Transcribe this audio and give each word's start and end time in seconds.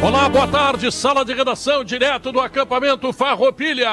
Olá, 0.00 0.28
boa 0.28 0.46
tarde, 0.46 0.92
sala 0.92 1.24
de 1.24 1.34
redação, 1.34 1.82
direto 1.82 2.30
do 2.30 2.40
acampamento 2.40 3.12
Farroupilha. 3.12 3.90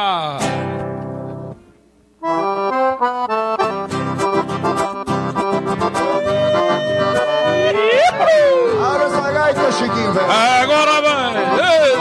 Agora 10.62 11.02
vai! 11.02 11.36
Ei! 11.72 11.96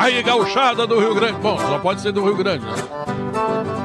Aí, 0.00 0.22
gauchada 0.22 0.86
do 0.86 1.00
Rio 1.00 1.14
Grande. 1.14 1.38
Bom, 1.38 1.58
só 1.58 1.78
pode 1.78 2.02
ser 2.02 2.12
do 2.12 2.22
Rio 2.24 2.36
Grande, 2.36 2.66
né? 2.66 3.81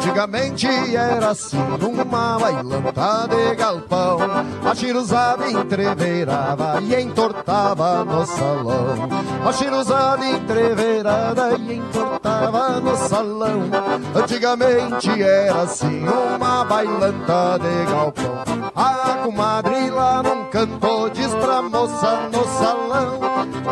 Antigamente 0.00 0.66
era 0.96 1.28
assim, 1.28 1.58
numa 1.78 2.38
bailanta 2.38 3.28
de 3.28 3.54
galpão 3.54 4.18
A 4.64 4.74
chiruzada 4.74 5.50
entreveirava 5.50 6.80
e 6.80 7.02
entortava 7.02 8.02
no 8.02 8.24
salão. 8.24 9.08
A 9.46 9.52
chiruzada 9.52 10.26
entreveirada 10.26 11.54
e 11.58 11.74
entortava 11.74 12.80
no 12.80 12.96
salão. 12.96 13.60
Antigamente 14.14 15.22
era 15.22 15.62
assim, 15.64 16.00
numa 16.00 16.64
bailanta 16.64 17.58
de 17.58 17.92
galpão. 17.92 18.42
A 18.74 19.18
comadre 19.22 19.69
lá 19.88 20.22
num 20.22 20.44
canto 20.46 21.10
diz 21.14 21.34
pra 21.36 21.62
moça 21.62 22.28
no 22.32 22.44
salão 22.44 23.20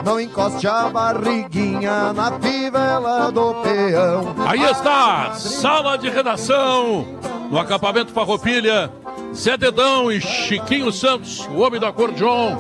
Não 0.05 0.21
encoste 0.21 0.67
a 0.67 0.89
barriguinha 0.89 2.13
na 2.13 2.39
fivela 2.39 3.31
do 3.31 3.55
peão 3.63 4.35
Aí 4.47 4.63
está, 4.63 5.35
sala 5.35 5.99
de 5.99 6.09
redação 6.09 7.05
no 7.51 7.59
acampamento 7.59 8.13
Farroupilha. 8.13 8.91
Zé 9.35 9.57
Dedão 9.57 10.11
e 10.11 10.21
Chiquinho 10.21 10.91
Santos, 10.91 11.47
o 11.49 11.61
homem 11.61 11.79
do 11.79 11.87
acordeon, 11.87 12.57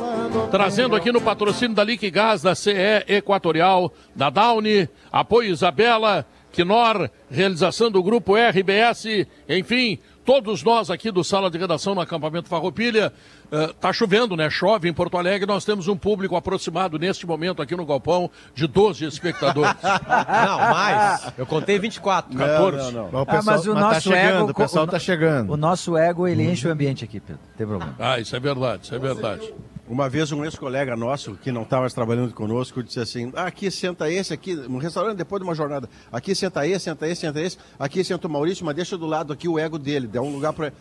trazendo 0.50 0.94
aqui 0.94 1.10
no 1.10 1.20
patrocínio 1.20 1.74
da 1.74 1.82
Lique 1.82 2.10
Gás, 2.10 2.42
da 2.42 2.54
CE 2.54 3.04
Equatorial, 3.08 3.92
da 4.14 4.30
Downy, 4.30 4.88
apoio 5.10 5.50
Isabela, 5.50 6.26
Quinor, 6.52 7.10
realização 7.30 7.90
do 7.90 8.02
grupo 8.02 8.34
RBS, 8.36 9.26
enfim, 9.48 9.98
todos 10.28 10.62
nós 10.62 10.90
aqui 10.90 11.10
do 11.10 11.24
Sala 11.24 11.50
de 11.50 11.56
Redação 11.56 11.94
no 11.94 12.02
acampamento 12.02 12.50
Farroupilha. 12.50 13.14
Uh, 13.50 13.72
tá 13.72 13.94
chovendo, 13.94 14.36
né? 14.36 14.50
Chove 14.50 14.86
em 14.86 14.92
Porto 14.92 15.16
Alegre. 15.16 15.46
Nós 15.46 15.64
temos 15.64 15.88
um 15.88 15.96
público 15.96 16.36
aproximado 16.36 16.98
neste 16.98 17.26
momento 17.26 17.62
aqui 17.62 17.74
no 17.74 17.86
Galpão 17.86 18.30
de 18.54 18.66
12 18.66 19.06
espectadores. 19.06 19.74
não, 19.82 20.58
mais. 20.58 21.32
Eu 21.38 21.46
contei 21.46 21.78
24. 21.78 22.36
14. 22.36 22.92
Não, 22.92 23.04
não, 23.04 23.10
não. 23.10 23.24
Ah, 23.26 23.40
mas 23.42 23.66
o 23.66 23.72
mas 23.72 23.80
tá 23.80 23.80
nosso 23.80 23.94
tá 23.94 24.00
chegando, 24.00 24.42
ego, 24.42 24.50
o 24.50 24.54
pessoal 24.54 24.84
o, 24.84 24.88
tá 24.88 24.98
chegando. 24.98 25.52
O 25.54 25.56
nosso 25.56 25.96
ego, 25.96 26.28
ele 26.28 26.42
enche 26.42 26.68
o 26.68 26.70
ambiente 26.70 27.04
aqui, 27.06 27.20
Pedro. 27.20 27.40
Não 27.48 27.56
tem 27.56 27.66
problema. 27.66 27.94
Ah, 27.98 28.20
isso 28.20 28.36
é 28.36 28.40
verdade, 28.40 28.84
isso 28.84 28.94
é 28.94 28.98
verdade. 28.98 29.54
Uma 29.88 30.08
vez 30.08 30.30
um 30.32 30.44
ex-colega 30.44 30.94
nosso, 30.94 31.34
que 31.36 31.50
não 31.50 31.62
estava 31.62 31.82
mais 31.82 31.94
trabalhando 31.94 32.34
conosco, 32.34 32.82
disse 32.82 33.00
assim, 33.00 33.32
ah, 33.34 33.46
aqui 33.46 33.70
senta 33.70 34.10
esse, 34.10 34.34
aqui, 34.34 34.54
no 34.54 34.78
restaurante 34.78 35.16
depois 35.16 35.40
de 35.40 35.48
uma 35.48 35.54
jornada, 35.54 35.88
aqui 36.12 36.34
senta 36.34 36.66
esse, 36.66 36.84
senta 36.84 37.08
esse, 37.08 37.20
senta 37.22 37.40
esse, 37.40 37.56
aqui 37.78 38.04
senta 38.04 38.26
o 38.26 38.30
Maurício, 38.30 38.66
mas 38.66 38.76
deixa 38.76 38.98
do 38.98 39.06
lado 39.06 39.32
aqui 39.32 39.48
o 39.48 39.58
ego 39.58 39.78
dele, 39.78 40.06
dá 40.06 40.20
um 40.20 40.30
lugar 40.30 40.52
para 40.52 40.72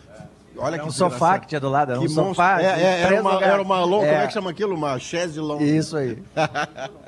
Olha 0.60 0.78
é 0.78 0.84
um 0.84 0.92
sofá 0.92 1.38
que 1.38 1.48
tinha 1.48 1.62
do 1.62 1.70
lado, 1.70 1.92
era 1.92 2.02
um 2.02 2.10
sofá. 2.10 2.60
É, 2.60 2.66
é, 2.66 3.02
era, 3.02 3.22
uma, 3.22 3.44
era 3.44 3.62
uma 3.62 3.84
longa, 3.84 4.08
é. 4.08 4.12
como 4.12 4.24
é 4.24 4.28
que 4.28 4.34
chama 4.34 4.50
aquilo? 4.50 4.76
Uma 4.76 4.98
chaise 4.98 5.40
longa. 5.40 5.64
Isso 5.64 5.96
aí. 5.96 6.18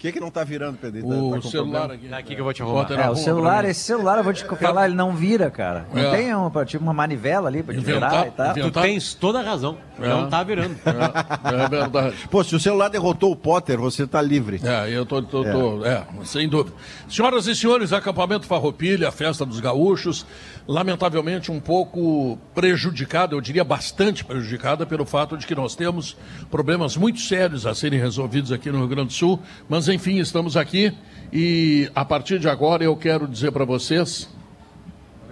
O 0.00 0.02
que, 0.02 0.12
que 0.12 0.18
não 0.18 0.30
tá 0.30 0.42
virando, 0.42 0.78
Pedro? 0.78 1.06
O 1.06 1.30
tá, 1.32 1.42
tá 1.42 1.48
celular 1.50 1.90
aqui. 1.90 2.14
Aqui 2.14 2.34
que 2.34 2.40
eu 2.40 2.44
vou 2.44 2.54
te 2.54 2.62
arrumar. 2.62 2.90
É, 2.90 3.10
o 3.10 3.14
celular, 3.14 3.66
esse 3.66 3.80
celular, 3.80 4.16
eu 4.16 4.24
vou 4.24 4.32
te 4.32 4.46
falar, 4.46 4.86
ele 4.86 4.94
não 4.94 5.14
vira, 5.14 5.50
cara. 5.50 5.86
Não 5.92 6.02
é. 6.02 6.16
tem 6.16 6.34
uma, 6.34 6.64
tipo 6.64 6.82
uma 6.82 6.94
manivela 6.94 7.50
ali 7.50 7.62
pra 7.62 7.74
te 7.74 7.80
virar 7.82 8.28
e 8.28 8.30
tal. 8.30 8.54
Tu 8.54 8.70
tens 8.70 9.12
toda 9.12 9.40
a 9.40 9.42
razão. 9.42 9.76
É. 10.00 10.08
Não 10.08 10.26
tá 10.30 10.42
virando. 10.42 10.74
É, 10.86 11.64
é, 11.64 11.68
verdade. 11.68 12.16
Pô, 12.30 12.42
se 12.42 12.56
o 12.56 12.58
celular 12.58 12.88
derrotou 12.88 13.30
o 13.30 13.36
Potter, 13.36 13.78
você 13.78 14.06
tá 14.06 14.22
livre. 14.22 14.58
É, 14.64 14.88
eu 14.88 15.04
tô, 15.04 15.20
tô, 15.20 15.44
tô 15.44 15.84
é. 15.84 16.02
sem 16.24 16.48
dúvida. 16.48 16.74
Senhoras 17.06 17.46
e 17.46 17.54
senhores, 17.54 17.92
acampamento 17.92 18.46
Farroupilha, 18.46 19.12
festa 19.12 19.44
dos 19.44 19.60
gaúchos, 19.60 20.24
lamentavelmente 20.66 21.50
um 21.50 21.60
pouco 21.60 22.38
prejudicada, 22.54 23.34
eu 23.34 23.40
diria 23.40 23.64
bastante 23.64 24.24
prejudicada 24.24 24.86
pelo 24.86 25.04
fato 25.04 25.36
de 25.36 25.46
que 25.46 25.54
nós 25.54 25.74
temos 25.74 26.16
problemas 26.50 26.96
muito 26.96 27.20
sérios 27.20 27.66
a 27.66 27.74
serem 27.74 28.00
resolvidos 28.00 28.52
aqui 28.52 28.70
no 28.70 28.78
Rio 28.78 28.88
Grande 28.88 29.08
do 29.08 29.12
Sul, 29.12 29.40
mas 29.68 29.88
enfim, 29.88 30.18
estamos 30.18 30.56
aqui 30.56 30.92
e 31.32 31.90
a 31.94 32.04
partir 32.04 32.38
de 32.38 32.48
agora 32.48 32.84
eu 32.84 32.96
quero 32.96 33.26
dizer 33.26 33.52
para 33.52 33.64
vocês. 33.64 34.28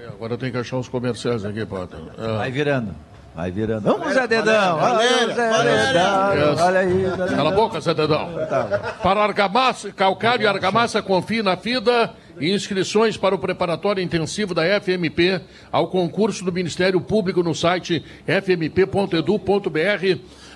Agora 0.08 0.34
eu 0.34 0.38
tenho 0.38 0.50
que 0.50 0.58
achar 0.58 0.76
os 0.76 0.88
comerciais 0.88 1.44
aqui, 1.44 1.64
Potter. 1.64 2.00
É. 2.18 2.36
Vai 2.38 2.50
virando. 2.50 2.94
Vai 3.36 3.52
virando. 3.52 3.82
Vamos, 3.82 4.14
Zé 4.14 4.26
Dedão! 4.26 4.78
Vamos, 4.78 5.34
Zé! 5.36 6.60
Olha 6.60 6.80
aí. 6.80 7.04
Cala 7.36 7.50
a 7.50 7.54
boca, 7.54 7.80
Zé 7.80 7.94
Dedão. 7.94 8.32
Tá. 8.48 8.96
Para 9.00 9.22
argamassa, 9.22 9.92
calcário 9.92 10.42
e 10.42 10.46
argamassa, 10.48 11.00
confie 11.00 11.40
na 11.40 11.56
FIDA 11.56 12.10
inscrições 12.40 13.16
para 13.16 13.34
o 13.34 13.38
preparatório 13.38 14.02
intensivo 14.02 14.54
da 14.54 14.62
FMP 14.80 15.40
ao 15.70 15.88
concurso 15.88 16.44
do 16.44 16.52
Ministério 16.52 17.00
Público 17.00 17.42
no 17.42 17.54
site 17.54 18.04
fmp.edu.br. 18.26 19.68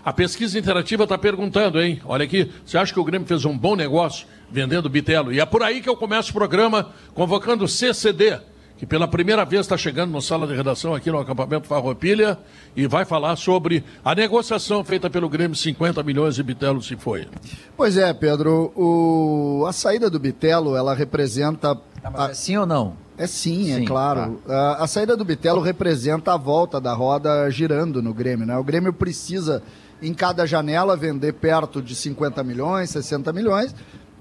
A 0.04 0.12
pesquisa 0.12 0.58
interativa 0.58 1.04
está 1.04 1.16
perguntando, 1.16 1.80
hein? 1.80 2.00
Olha 2.04 2.24
aqui, 2.24 2.50
você 2.64 2.76
acha 2.76 2.92
que 2.92 3.00
o 3.00 3.04
Grêmio 3.04 3.26
fez 3.26 3.44
um 3.44 3.56
bom 3.56 3.76
negócio 3.76 4.26
vendendo 4.50 4.88
Bitelo? 4.88 5.32
E 5.32 5.40
é 5.40 5.46
por 5.46 5.62
aí 5.62 5.80
que 5.80 5.88
eu 5.88 5.96
começo 5.96 6.30
o 6.30 6.34
programa 6.34 6.92
convocando 7.14 7.68
CCD, 7.68 8.40
que 8.82 8.86
pela 8.86 9.06
primeira 9.06 9.44
vez 9.44 9.60
está 9.60 9.76
chegando 9.76 10.10
no 10.10 10.20
sala 10.20 10.44
de 10.44 10.56
redação 10.56 10.92
aqui 10.92 11.08
no 11.08 11.20
acampamento 11.20 11.68
Farroupilha 11.68 12.36
e 12.74 12.84
vai 12.84 13.04
falar 13.04 13.36
sobre 13.36 13.84
a 14.04 14.12
negociação 14.12 14.82
feita 14.82 15.08
pelo 15.08 15.28
Grêmio, 15.28 15.56
50 15.56 16.02
milhões 16.02 16.34
de 16.34 16.42
Bitelo 16.42 16.82
se 16.82 16.96
foi. 16.96 17.28
Pois 17.76 17.96
é, 17.96 18.12
Pedro, 18.12 18.72
o... 18.74 19.64
a 19.68 19.72
saída 19.72 20.10
do 20.10 20.18
Bitelo, 20.18 20.74
ela 20.74 20.96
representa... 20.96 21.78
Ah, 22.02 22.30
é 22.30 22.34
sim 22.34 22.56
ou 22.56 22.66
não? 22.66 22.94
É 23.16 23.28
sim, 23.28 23.70
é 23.70 23.76
sim 23.76 23.84
é 23.84 23.86
claro. 23.86 24.40
Tá. 24.44 24.52
A, 24.52 24.82
a, 24.82 24.86
saída 24.88 25.16
do 25.16 25.24
Bitelo 25.24 25.60
representa 25.60 26.34
a 26.34 26.36
volta 26.36 26.80
da 26.80 26.92
roda 26.92 27.48
girando 27.52 28.02
no 28.02 28.12
Grêmio, 28.12 28.44
né? 28.44 28.58
O 28.58 28.64
Grêmio 28.64 28.92
precisa 28.92 29.62
em 30.02 30.12
cada 30.12 30.44
janela 30.44 30.96
vender 30.96 31.34
perto 31.34 31.80
de 31.80 31.94
50 31.94 32.42
milhões, 32.42 32.90
60 32.90 33.32
milhões, 33.32 33.72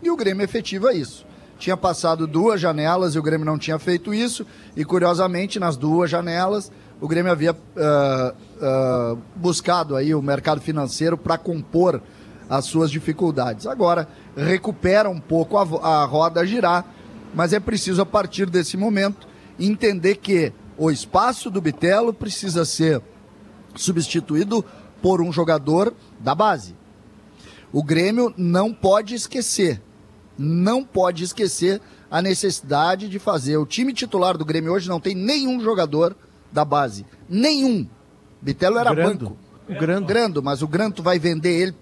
e 0.03 0.11
o 0.11 0.15
Grêmio 0.15 0.43
efetiva 0.43 0.93
isso. 0.93 1.25
Tinha 1.61 1.77
passado 1.77 2.25
duas 2.25 2.59
janelas 2.59 3.13
e 3.13 3.19
o 3.19 3.21
Grêmio 3.21 3.45
não 3.45 3.55
tinha 3.55 3.77
feito 3.77 4.11
isso, 4.15 4.47
e 4.75 4.83
curiosamente, 4.83 5.59
nas 5.59 5.77
duas 5.77 6.09
janelas, 6.09 6.71
o 6.99 7.07
Grêmio 7.07 7.31
havia 7.31 7.53
uh, 7.53 9.15
uh, 9.15 9.21
buscado 9.35 9.95
aí 9.95 10.15
o 10.15 10.23
mercado 10.23 10.59
financeiro 10.59 11.15
para 11.15 11.37
compor 11.37 12.01
as 12.49 12.65
suas 12.65 12.89
dificuldades. 12.89 13.67
Agora, 13.67 14.07
recupera 14.35 15.07
um 15.07 15.19
pouco 15.19 15.55
a, 15.55 15.61
a 15.61 16.03
roda 16.03 16.43
girar, 16.47 16.83
mas 17.31 17.53
é 17.53 17.59
preciso, 17.59 18.01
a 18.01 18.07
partir 18.07 18.49
desse 18.49 18.75
momento, 18.75 19.27
entender 19.59 20.15
que 20.15 20.51
o 20.75 20.89
espaço 20.89 21.51
do 21.51 21.61
Bitelo 21.61 22.11
precisa 22.11 22.65
ser 22.65 23.03
substituído 23.75 24.65
por 24.99 25.21
um 25.21 25.31
jogador 25.31 25.93
da 26.19 26.33
base. 26.33 26.75
O 27.71 27.83
Grêmio 27.83 28.33
não 28.35 28.73
pode 28.73 29.13
esquecer, 29.13 29.79
não 30.37 30.83
pode 30.83 31.23
esquecer 31.23 31.81
a 32.09 32.21
necessidade 32.21 33.07
de 33.07 33.19
fazer. 33.19 33.57
O 33.57 33.65
time 33.65 33.93
titular 33.93 34.37
do 34.37 34.45
Grêmio 34.45 34.73
hoje 34.73 34.89
não 34.89 34.99
tem 34.99 35.15
nenhum 35.15 35.61
jogador 35.61 36.15
da 36.51 36.65
base. 36.65 37.05
Nenhum. 37.29 37.87
Bitelo 38.41 38.77
era 38.77 38.93
Grando. 38.93 39.25
banco. 39.25 39.37
O 39.69 39.79
Grando. 39.79 40.07
Grando, 40.07 40.43
mas 40.43 40.61
o 40.61 40.67
Grando 40.67 40.95
tu 40.95 41.03
vai 41.03 41.17
vender 41.17 41.51
ele 41.51 41.75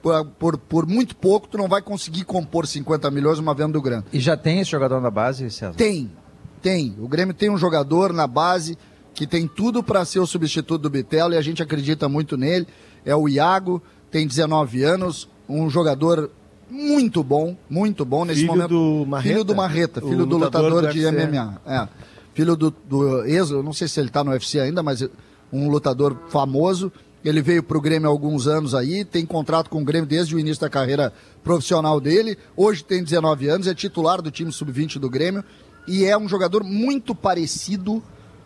por, 0.00 0.24
por, 0.26 0.58
por, 0.58 0.86
muito 0.86 1.16
pouco, 1.16 1.48
tu 1.48 1.56
não 1.56 1.66
vai 1.66 1.80
conseguir 1.80 2.24
compor 2.24 2.66
50 2.66 3.10
milhões 3.10 3.38
uma 3.38 3.54
venda 3.54 3.72
do 3.72 3.80
Grando. 3.80 4.04
E 4.12 4.20
já 4.20 4.36
tem 4.36 4.60
esse 4.60 4.70
jogador 4.70 5.00
na 5.00 5.10
base, 5.10 5.50
César? 5.50 5.74
Tem, 5.74 6.12
tem. 6.60 6.94
O 7.00 7.08
Grêmio 7.08 7.34
tem 7.34 7.48
um 7.48 7.56
jogador 7.56 8.12
na 8.12 8.26
base 8.26 8.76
que 9.14 9.26
tem 9.26 9.48
tudo 9.48 9.82
para 9.82 10.04
ser 10.04 10.18
o 10.18 10.26
substituto 10.26 10.82
do 10.82 10.90
Bitelo 10.90 11.32
e 11.32 11.38
a 11.38 11.42
gente 11.42 11.62
acredita 11.62 12.06
muito 12.08 12.36
nele. 12.36 12.66
É 13.04 13.16
o 13.16 13.28
Iago, 13.28 13.82
tem 14.10 14.26
19 14.26 14.82
anos, 14.82 15.28
um 15.48 15.70
jogador 15.70 16.30
muito 16.74 17.22
bom, 17.22 17.56
muito 17.70 18.04
bom 18.04 18.24
nesse 18.24 18.40
filho 18.40 18.52
momento. 18.52 18.68
Do 18.68 19.06
Marreta, 19.06 19.28
filho 19.28 19.44
do 19.44 19.54
Marreta, 19.54 20.00
filho 20.00 20.26
do 20.26 20.36
lutador, 20.36 20.72
lutador 20.72 20.92
do 20.92 20.92
de 20.92 21.10
MMA. 21.10 21.60
É. 21.64 21.88
Filho 22.34 22.56
do, 22.56 22.70
do 22.70 23.24
ex, 23.24 23.50
eu 23.50 23.62
não 23.62 23.72
sei 23.72 23.86
se 23.86 24.00
ele 24.00 24.08
está 24.08 24.24
no 24.24 24.32
UFC 24.32 24.58
ainda, 24.58 24.82
mas 24.82 25.08
um 25.52 25.70
lutador 25.70 26.16
famoso 26.28 26.92
Ele 27.24 27.40
veio 27.40 27.62
para 27.62 27.78
o 27.78 27.80
Grêmio 27.80 28.08
há 28.08 28.10
alguns 28.10 28.48
anos 28.48 28.74
aí, 28.74 29.04
tem 29.04 29.24
contrato 29.24 29.70
com 29.70 29.80
o 29.80 29.84
Grêmio 29.84 30.06
desde 30.06 30.34
o 30.34 30.38
início 30.38 30.60
da 30.60 30.68
carreira 30.68 31.12
profissional 31.44 32.00
dele. 32.00 32.36
Hoje 32.56 32.84
tem 32.84 33.02
19 33.02 33.48
anos, 33.48 33.66
é 33.68 33.74
titular 33.74 34.20
do 34.20 34.30
time 34.30 34.52
sub-20 34.52 34.98
do 34.98 35.08
Grêmio 35.08 35.44
e 35.86 36.04
é 36.04 36.18
um 36.18 36.28
jogador 36.28 36.64
muito 36.64 37.14
parecido 37.14 38.02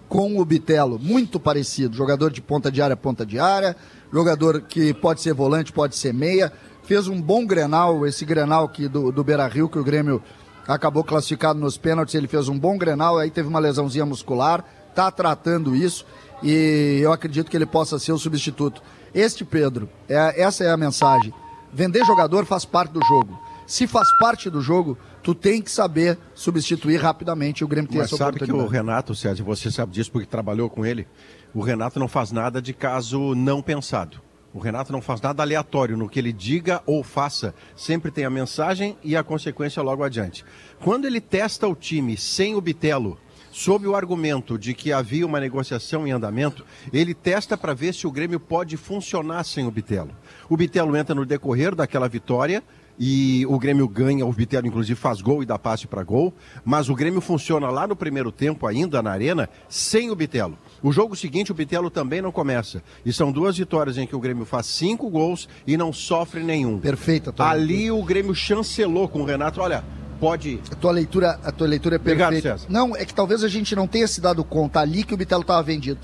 com 0.08 0.38
o 0.38 0.44
Bitelo, 0.44 0.98
muito 0.98 1.40
parecido. 1.40 1.96
Jogador 1.96 2.30
de 2.30 2.40
ponta 2.40 2.70
de 2.70 2.80
área, 2.80 2.96
ponta 2.96 3.26
de 3.26 3.38
área, 3.38 3.74
jogador 4.12 4.62
que 4.62 4.94
pode 4.94 5.20
ser 5.20 5.34
volante, 5.34 5.72
pode 5.72 5.96
ser 5.96 6.14
meia. 6.14 6.52
Fez 6.88 7.06
um 7.06 7.20
bom 7.20 7.44
Grenal, 7.44 8.06
esse 8.06 8.24
Grenal 8.24 8.64
aqui 8.64 8.88
do, 8.88 9.12
do 9.12 9.22
Beira 9.22 9.46
Rio, 9.46 9.68
que 9.68 9.78
o 9.78 9.84
Grêmio 9.84 10.22
acabou 10.66 11.04
classificado 11.04 11.58
nos 11.58 11.76
pênaltis. 11.76 12.14
Ele 12.14 12.26
fez 12.26 12.48
um 12.48 12.58
bom 12.58 12.78
Grenal, 12.78 13.18
aí 13.18 13.30
teve 13.30 13.46
uma 13.46 13.58
lesãozinha 13.58 14.06
muscular, 14.06 14.64
tá 14.94 15.10
tratando 15.10 15.76
isso 15.76 16.06
e 16.42 17.00
eu 17.02 17.12
acredito 17.12 17.50
que 17.50 17.56
ele 17.58 17.66
possa 17.66 17.98
ser 17.98 18.12
o 18.12 18.18
substituto. 18.18 18.82
Este 19.14 19.44
Pedro, 19.44 19.86
é, 20.08 20.40
essa 20.40 20.64
é 20.64 20.70
a 20.70 20.78
mensagem. 20.78 21.34
Vender 21.70 22.06
jogador 22.06 22.46
faz 22.46 22.64
parte 22.64 22.92
do 22.92 23.04
jogo. 23.04 23.38
Se 23.66 23.86
faz 23.86 24.08
parte 24.18 24.48
do 24.48 24.62
jogo, 24.62 24.96
tu 25.22 25.34
tem 25.34 25.60
que 25.60 25.70
saber 25.70 26.18
substituir 26.34 26.96
rapidamente. 26.96 27.62
O 27.62 27.68
Grêmio 27.68 27.90
tem 27.90 27.98
Mas 27.98 28.06
essa 28.06 28.16
sabe 28.16 28.38
que 28.40 28.50
o 28.50 28.66
Renato, 28.66 29.14
Sérgio, 29.14 29.44
você 29.44 29.70
sabe 29.70 29.92
disso 29.92 30.10
porque 30.10 30.26
trabalhou 30.26 30.70
com 30.70 30.86
ele, 30.86 31.06
o 31.52 31.60
Renato 31.60 32.00
não 32.00 32.08
faz 32.08 32.32
nada 32.32 32.62
de 32.62 32.72
caso 32.72 33.34
não 33.34 33.60
pensado. 33.60 34.26
O 34.52 34.58
Renato 34.58 34.92
não 34.92 35.02
faz 35.02 35.20
nada 35.20 35.42
aleatório 35.42 35.96
no 35.96 36.08
que 36.08 36.18
ele 36.18 36.32
diga 36.32 36.82
ou 36.86 37.02
faça. 37.02 37.54
Sempre 37.76 38.10
tem 38.10 38.24
a 38.24 38.30
mensagem 38.30 38.96
e 39.04 39.14
a 39.14 39.22
consequência 39.22 39.82
logo 39.82 40.02
adiante. 40.02 40.44
Quando 40.80 41.06
ele 41.06 41.20
testa 41.20 41.68
o 41.68 41.74
time 41.74 42.16
sem 42.16 42.54
o 42.54 42.60
Bitelo, 42.60 43.18
sob 43.52 43.86
o 43.86 43.94
argumento 43.94 44.58
de 44.58 44.72
que 44.72 44.92
havia 44.92 45.26
uma 45.26 45.40
negociação 45.40 46.06
em 46.06 46.12
andamento, 46.12 46.64
ele 46.92 47.12
testa 47.12 47.58
para 47.58 47.74
ver 47.74 47.92
se 47.92 48.06
o 48.06 48.10
Grêmio 48.10 48.40
pode 48.40 48.76
funcionar 48.76 49.44
sem 49.44 49.66
o 49.66 49.70
Bitelo. 49.70 50.12
O 50.48 50.56
Bitelo 50.56 50.96
entra 50.96 51.14
no 51.14 51.26
decorrer 51.26 51.74
daquela 51.74 52.08
vitória 52.08 52.62
e 52.98 53.46
o 53.46 53.58
Grêmio 53.58 53.86
ganha, 53.86 54.26
o 54.26 54.32
Bitelo 54.32 54.66
inclusive 54.66 54.98
faz 54.98 55.20
gol 55.20 55.42
e 55.42 55.46
dá 55.46 55.58
passe 55.58 55.86
para 55.86 56.02
gol, 56.02 56.34
mas 56.64 56.88
o 56.88 56.94
Grêmio 56.94 57.20
funciona 57.20 57.68
lá 57.70 57.86
no 57.86 57.94
primeiro 57.94 58.32
tempo 58.32 58.66
ainda 58.66 59.02
na 59.02 59.10
arena 59.10 59.48
sem 59.68 60.10
o 60.10 60.16
Bitelo. 60.16 60.58
O 60.82 60.92
jogo 60.92 61.16
seguinte 61.16 61.50
o 61.50 61.54
Bitelo 61.54 61.90
também 61.90 62.22
não 62.22 62.30
começa. 62.30 62.82
E 63.04 63.12
são 63.12 63.32
duas 63.32 63.56
vitórias 63.56 63.98
em 63.98 64.06
que 64.06 64.14
o 64.14 64.20
Grêmio 64.20 64.44
faz 64.44 64.66
cinco 64.66 65.10
gols 65.10 65.48
e 65.66 65.76
não 65.76 65.92
sofre 65.92 66.42
nenhum. 66.42 66.78
Perfeita. 66.78 67.32
tua 67.32 67.50
Ali 67.50 67.90
o 67.90 68.02
Grêmio 68.02 68.34
chancelou 68.34 69.08
com 69.08 69.22
o 69.22 69.24
Renato, 69.24 69.60
olha, 69.60 69.84
pode 70.20 70.60
A 70.70 70.74
tua 70.74 70.92
leitura, 70.92 71.38
a 71.42 71.52
tua 71.52 71.66
leitura 71.66 71.96
é 71.96 71.98
Obrigado, 71.98 72.32
perfeita. 72.32 72.58
César. 72.58 72.70
Não, 72.70 72.96
é 72.96 73.04
que 73.04 73.14
talvez 73.14 73.42
a 73.42 73.48
gente 73.48 73.74
não 73.74 73.86
tenha 73.86 74.06
se 74.06 74.20
dado 74.20 74.44
conta 74.44 74.80
ali 74.80 75.04
que 75.04 75.14
o 75.14 75.16
Bitelo 75.16 75.42
estava 75.42 75.62
vendido. 75.62 76.00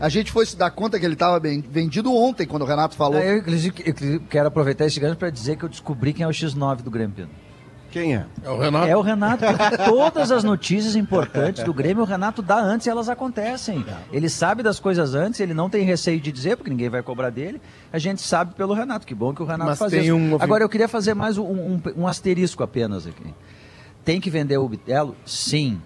A 0.00 0.08
gente 0.08 0.32
foi 0.32 0.46
se 0.46 0.56
dar 0.56 0.70
conta 0.70 0.98
que 0.98 1.04
ele 1.04 1.14
estava 1.14 1.40
vendido 1.40 2.14
ontem, 2.14 2.46
quando 2.46 2.62
o 2.62 2.66
Renato 2.66 2.94
falou. 2.94 3.18
Eu, 3.20 3.38
inclusive, 3.38 3.74
eu 3.84 4.20
quero 4.28 4.48
aproveitar 4.48 4.86
esse 4.86 4.98
gancho 4.98 5.16
para 5.16 5.30
dizer 5.30 5.56
que 5.56 5.64
eu 5.64 5.68
descobri 5.68 6.12
quem 6.12 6.24
é 6.24 6.26
o 6.26 6.30
X9 6.30 6.82
do 6.82 6.90
Grêmio. 6.90 7.14
Pedro. 7.14 7.30
Quem 7.92 8.16
é? 8.16 8.24
É 8.42 8.50
o 8.50 8.58
Renato. 8.58 8.86
É 8.88 8.96
o 8.96 9.00
Renato, 9.00 9.44
porque 9.44 9.76
todas 9.84 10.32
as 10.32 10.42
notícias 10.42 10.96
importantes 10.96 11.62
do 11.62 11.72
Grêmio, 11.72 12.02
o 12.02 12.06
Renato 12.06 12.42
dá 12.42 12.56
antes 12.58 12.86
e 12.86 12.90
elas 12.90 13.08
acontecem. 13.08 13.84
Ele 14.12 14.28
sabe 14.28 14.62
das 14.62 14.80
coisas 14.80 15.14
antes, 15.14 15.38
ele 15.40 15.54
não 15.54 15.68
tem 15.70 15.84
receio 15.84 16.20
de 16.20 16.32
dizer, 16.32 16.56
porque 16.56 16.70
ninguém 16.70 16.88
vai 16.88 17.02
cobrar 17.02 17.30
dele. 17.30 17.60
A 17.92 17.98
gente 17.98 18.22
sabe 18.22 18.54
pelo 18.54 18.74
Renato. 18.74 19.06
Que 19.06 19.14
bom 19.14 19.34
que 19.34 19.42
o 19.42 19.44
Renato 19.46 19.70
Mas 19.70 19.78
faz 19.78 19.92
tem 19.92 20.00
isso. 20.02 20.14
um- 20.16 20.36
Agora, 20.40 20.64
eu 20.64 20.68
queria 20.68 20.88
fazer 20.88 21.14
mais 21.14 21.36
um, 21.38 21.44
um- 21.44 21.82
um 21.98 22.06
asterisco 22.08 22.62
apenas 22.62 23.06
aqui. 23.06 23.34
Tem 24.04 24.20
que 24.20 24.30
vender 24.30 24.56
o 24.56 24.68
Bitelo? 24.68 25.14
Sim. 25.24 25.80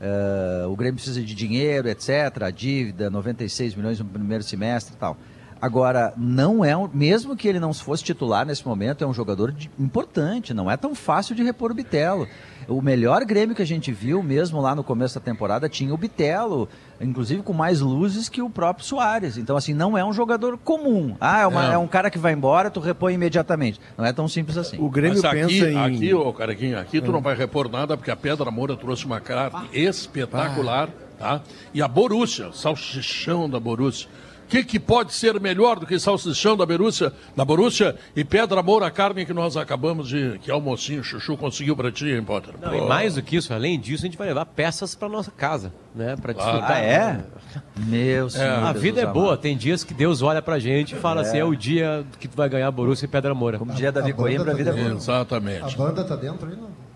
Eh, 0.00 0.64
o 0.66 0.74
Grêmio 0.76 0.94
precisa 0.94 1.20
de 1.20 1.34
dinheiro, 1.34 1.88
etc. 1.88 2.42
A 2.44 2.50
dívida, 2.50 3.10
96 3.10 3.74
milhões 3.74 3.98
no 3.98 4.04
primeiro 4.04 4.42
semestre 4.42 4.94
e 4.94 4.96
tal. 4.96 5.16
Agora, 5.62 6.14
não 6.16 6.64
é 6.64 6.74
um, 6.74 6.88
mesmo 6.92 7.36
que 7.36 7.46
ele 7.46 7.60
não 7.60 7.74
fosse 7.74 8.02
titular 8.02 8.46
nesse 8.46 8.66
momento, 8.66 9.04
é 9.04 9.06
um 9.06 9.12
jogador 9.12 9.52
de- 9.52 9.70
importante, 9.78 10.54
não 10.54 10.70
é 10.70 10.76
tão 10.76 10.94
fácil 10.94 11.34
de 11.34 11.42
repor 11.42 11.70
o 11.70 11.74
Bitelo. 11.74 12.26
O 12.66 12.80
melhor 12.80 13.24
Grêmio 13.24 13.54
que 13.54 13.60
a 13.60 13.66
gente 13.66 13.92
viu, 13.92 14.22
mesmo 14.22 14.60
lá 14.60 14.74
no 14.74 14.82
começo 14.82 15.16
da 15.16 15.20
temporada, 15.20 15.68
tinha 15.68 15.92
o 15.92 15.98
Bitelo, 15.98 16.66
inclusive 17.00 17.42
com 17.42 17.52
mais 17.52 17.80
luzes 17.80 18.28
que 18.28 18.40
o 18.40 18.48
próprio 18.48 18.86
Soares. 18.86 19.36
Então, 19.36 19.54
assim, 19.56 19.74
não 19.74 19.98
é 19.98 20.04
um 20.04 20.12
jogador 20.14 20.56
comum. 20.56 21.14
Ah, 21.20 21.40
é, 21.42 21.46
uma- 21.46 21.70
É. 21.70 21.74
é 21.74 21.78
um 21.78 21.88
cara 21.88 22.08
que 22.10 22.18
vai 22.18 22.32
embora, 22.32 22.70
tu 22.70 22.80
repõe 22.80 23.12
imediatamente. 23.14 23.78
Não 23.98 24.04
é 24.06 24.12
tão 24.14 24.28
simples 24.28 24.56
assim. 24.56 24.78
O 24.78 24.88
Grêmio 24.88 25.16
Mas 25.20 25.24
aqui, 25.26 25.36
pensa 25.36 25.70
em. 25.70 25.76
Ah. 25.76 25.84
aqui, 25.86 26.14
ô 26.14 26.32
Carequinha, 26.32 26.80
aqui 26.80 27.00
tu 27.02 27.12
não 27.12 27.20
vai 27.20 27.34
repor 27.36 27.68
nada, 27.68 27.96
porque 27.98 28.10
a 28.10 28.16
Pedra 28.16 28.50
Moura 28.50 28.76
trouxe 28.76 29.04
uma 29.04 29.20
carne 29.20 29.68
espetacular, 29.72 30.88
tá? 31.18 31.42
E 31.74 31.82
a 31.82 31.88
Borussia, 31.88 32.50
salsichão 32.52 33.48
da 33.50 33.60
Borussia. 33.60 34.08
O 34.50 34.52
que, 34.52 34.64
que 34.64 34.80
pode 34.80 35.14
ser 35.14 35.38
melhor 35.38 35.78
do 35.78 35.86
que 35.86 35.96
salsichão 35.96 36.56
da 36.56 36.66
Borussia, 36.66 37.12
da 37.36 37.44
Borussia 37.44 37.94
e 38.16 38.24
Pedra 38.24 38.60
Moura, 38.60 38.88
a 38.88 38.90
carne 38.90 39.24
que 39.24 39.32
nós 39.32 39.56
acabamos 39.56 40.08
de. 40.08 40.40
que 40.42 40.50
almocinho, 40.50 41.04
Chuchu 41.04 41.36
conseguiu 41.36 41.76
pra 41.76 41.92
ti, 41.92 42.10
hein, 42.10 42.24
Potter? 42.24 42.54
Não, 42.60 42.74
e 42.74 42.80
mais 42.80 43.14
do 43.14 43.22
que 43.22 43.36
isso, 43.36 43.54
além 43.54 43.78
disso, 43.78 44.04
a 44.04 44.08
gente 44.08 44.18
vai 44.18 44.26
levar 44.26 44.44
peças 44.46 44.92
para 44.96 45.08
nossa 45.08 45.30
casa, 45.30 45.72
né? 45.94 46.16
Para 46.20 46.32
desfrutar. 46.32 46.72
Ah, 46.72 46.80
é? 46.80 47.20
Meu 47.78 48.28
senhor. 48.28 48.48
A 48.48 48.72
Jesus 48.72 48.82
vida 48.82 49.00
é 49.02 49.04
amado. 49.04 49.14
boa, 49.14 49.36
tem 49.36 49.56
dias 49.56 49.84
que 49.84 49.94
Deus 49.94 50.20
olha 50.20 50.42
pra 50.42 50.58
gente 50.58 50.96
e 50.96 50.98
fala 50.98 51.20
assim, 51.20 51.38
é 51.38 51.44
o 51.44 51.54
dia 51.54 52.04
que 52.18 52.26
tu 52.26 52.36
vai 52.36 52.48
ganhar 52.48 52.68
Borussia 52.72 53.04
e 53.04 53.08
Pedra 53.08 53.32
Moura. 53.32 53.56
Como 53.56 53.72
diria 53.72 53.92
Davi 53.92 54.12
Coimbra, 54.12 54.50
a 54.50 54.54
vida 54.56 54.70
é 54.70 54.72
boa. 54.72 54.96
Exatamente. 54.96 55.76
banda 55.76 56.02
tá 56.02 56.16
dentro 56.16 56.48
aí, 56.48 56.56
não? 56.56 56.89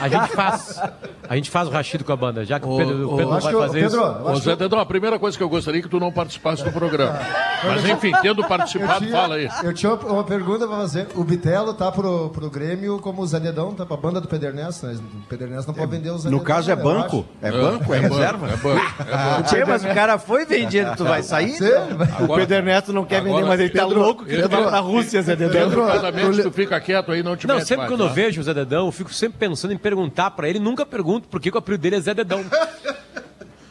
A 0.00 0.08
gente 0.08 0.28
faz, 0.28 0.80
a 1.28 1.36
gente 1.36 1.50
faz 1.50 1.68
o 1.68 1.70
rachido 1.70 2.04
com 2.04 2.12
a 2.12 2.16
banda, 2.16 2.44
já 2.44 2.60
que 2.60 2.66
o 2.66 2.76
Pedro, 2.76 3.12
o 3.12 3.16
Pedro 3.16 3.32
não 3.32 3.40
vai 3.40 3.52
fazer 3.52 3.80
Pedro, 3.82 4.00
isso. 4.00 4.28
Ô, 4.28 4.36
Zé 4.36 4.56
Dedão, 4.56 4.78
a 4.78 4.86
primeira 4.86 5.18
coisa 5.18 5.36
que 5.36 5.42
eu 5.42 5.48
gostaria 5.48 5.80
é 5.80 5.82
que 5.82 5.88
tu 5.88 5.98
não 5.98 6.12
participasse 6.12 6.62
do 6.62 6.70
programa. 6.72 7.18
Mas 7.64 7.84
enfim, 7.88 8.12
tendo 8.22 8.44
participado, 8.46 9.06
fala 9.08 9.34
aí. 9.36 9.48
eu 9.62 9.72
tinha 9.74 9.92
uma 9.94 10.22
pergunta 10.24 10.66
pra 10.66 10.76
fazer. 10.76 11.08
O 11.14 11.24
Bitelo 11.24 11.74
tá 11.74 11.90
pro, 11.90 12.30
pro 12.30 12.50
Grêmio 12.50 12.98
como 13.00 13.22
o 13.22 13.26
Zé 13.26 13.40
Dedão, 13.40 13.74
tá 13.74 13.84
pra 13.84 13.96
banda 13.96 14.20
do 14.20 14.28
Pedernest, 14.28 14.84
né? 14.86 14.96
O 15.24 15.26
Pedernest 15.28 15.66
não 15.66 15.74
pode 15.74 15.90
vender 15.90 16.10
o 16.10 16.18
Zé 16.18 16.30
No 16.30 16.40
caso 16.40 16.70
é 16.70 16.76
banco? 16.76 17.24
É 17.42 17.50
banco? 17.50 17.94
É 17.94 18.00
banco, 18.00 18.14
reserva? 18.14 18.48
É 18.48 18.56
banco. 18.56 18.94
É 19.00 19.14
banco. 19.36 19.42
Tchê, 19.44 19.64
mas 19.64 19.84
o 19.84 19.88
cara 19.88 20.18
foi 20.18 20.44
vendido, 20.44 20.92
tu 20.96 21.04
vai 21.04 21.22
sair? 21.22 21.52
Sim, 21.54 21.64
O 22.28 22.34
Pedro 22.34 22.54
Ernesto 22.56 22.92
não 22.92 23.04
quer 23.04 23.20
vender, 23.22 23.30
Agora, 23.30 23.46
mas 23.46 23.60
ele 23.60 23.70
tá 23.70 23.82
Pedro- 23.86 24.00
louco 24.00 24.24
que 24.24 24.32
ele 24.32 24.42
Pedro- 24.42 24.60
vai 24.60 24.68
pra 24.70 24.78
Rússia, 24.80 25.22
Zé 25.22 25.34
Dedão. 25.34 25.62
Educadamente, 25.64 26.42
tu 26.42 26.52
fica 26.52 26.80
quieto 26.80 27.12
aí, 27.12 27.22
não 27.22 27.36
te 27.36 27.46
Não, 27.46 27.58
sempre 27.60 27.78
mais, 27.78 27.90
quando 27.90 28.02
eu 28.04 28.08
tá? 28.08 28.14
vejo 28.14 28.40
o 28.40 28.44
Zé 28.44 28.54
Dedão, 28.54 28.86
eu 28.86 28.92
fico 28.92 29.12
sempre 29.24 29.38
pensando 29.38 29.72
em 29.72 29.78
perguntar 29.78 30.30
pra 30.32 30.48
ele, 30.48 30.58
nunca 30.58 30.84
pergunto 30.84 31.28
por 31.28 31.40
que 31.40 31.48
o 31.48 31.58
apelido 31.58 31.80
dele 31.80 31.96
é 31.96 32.00
Zé 32.00 32.12
Dedão. 32.12 32.44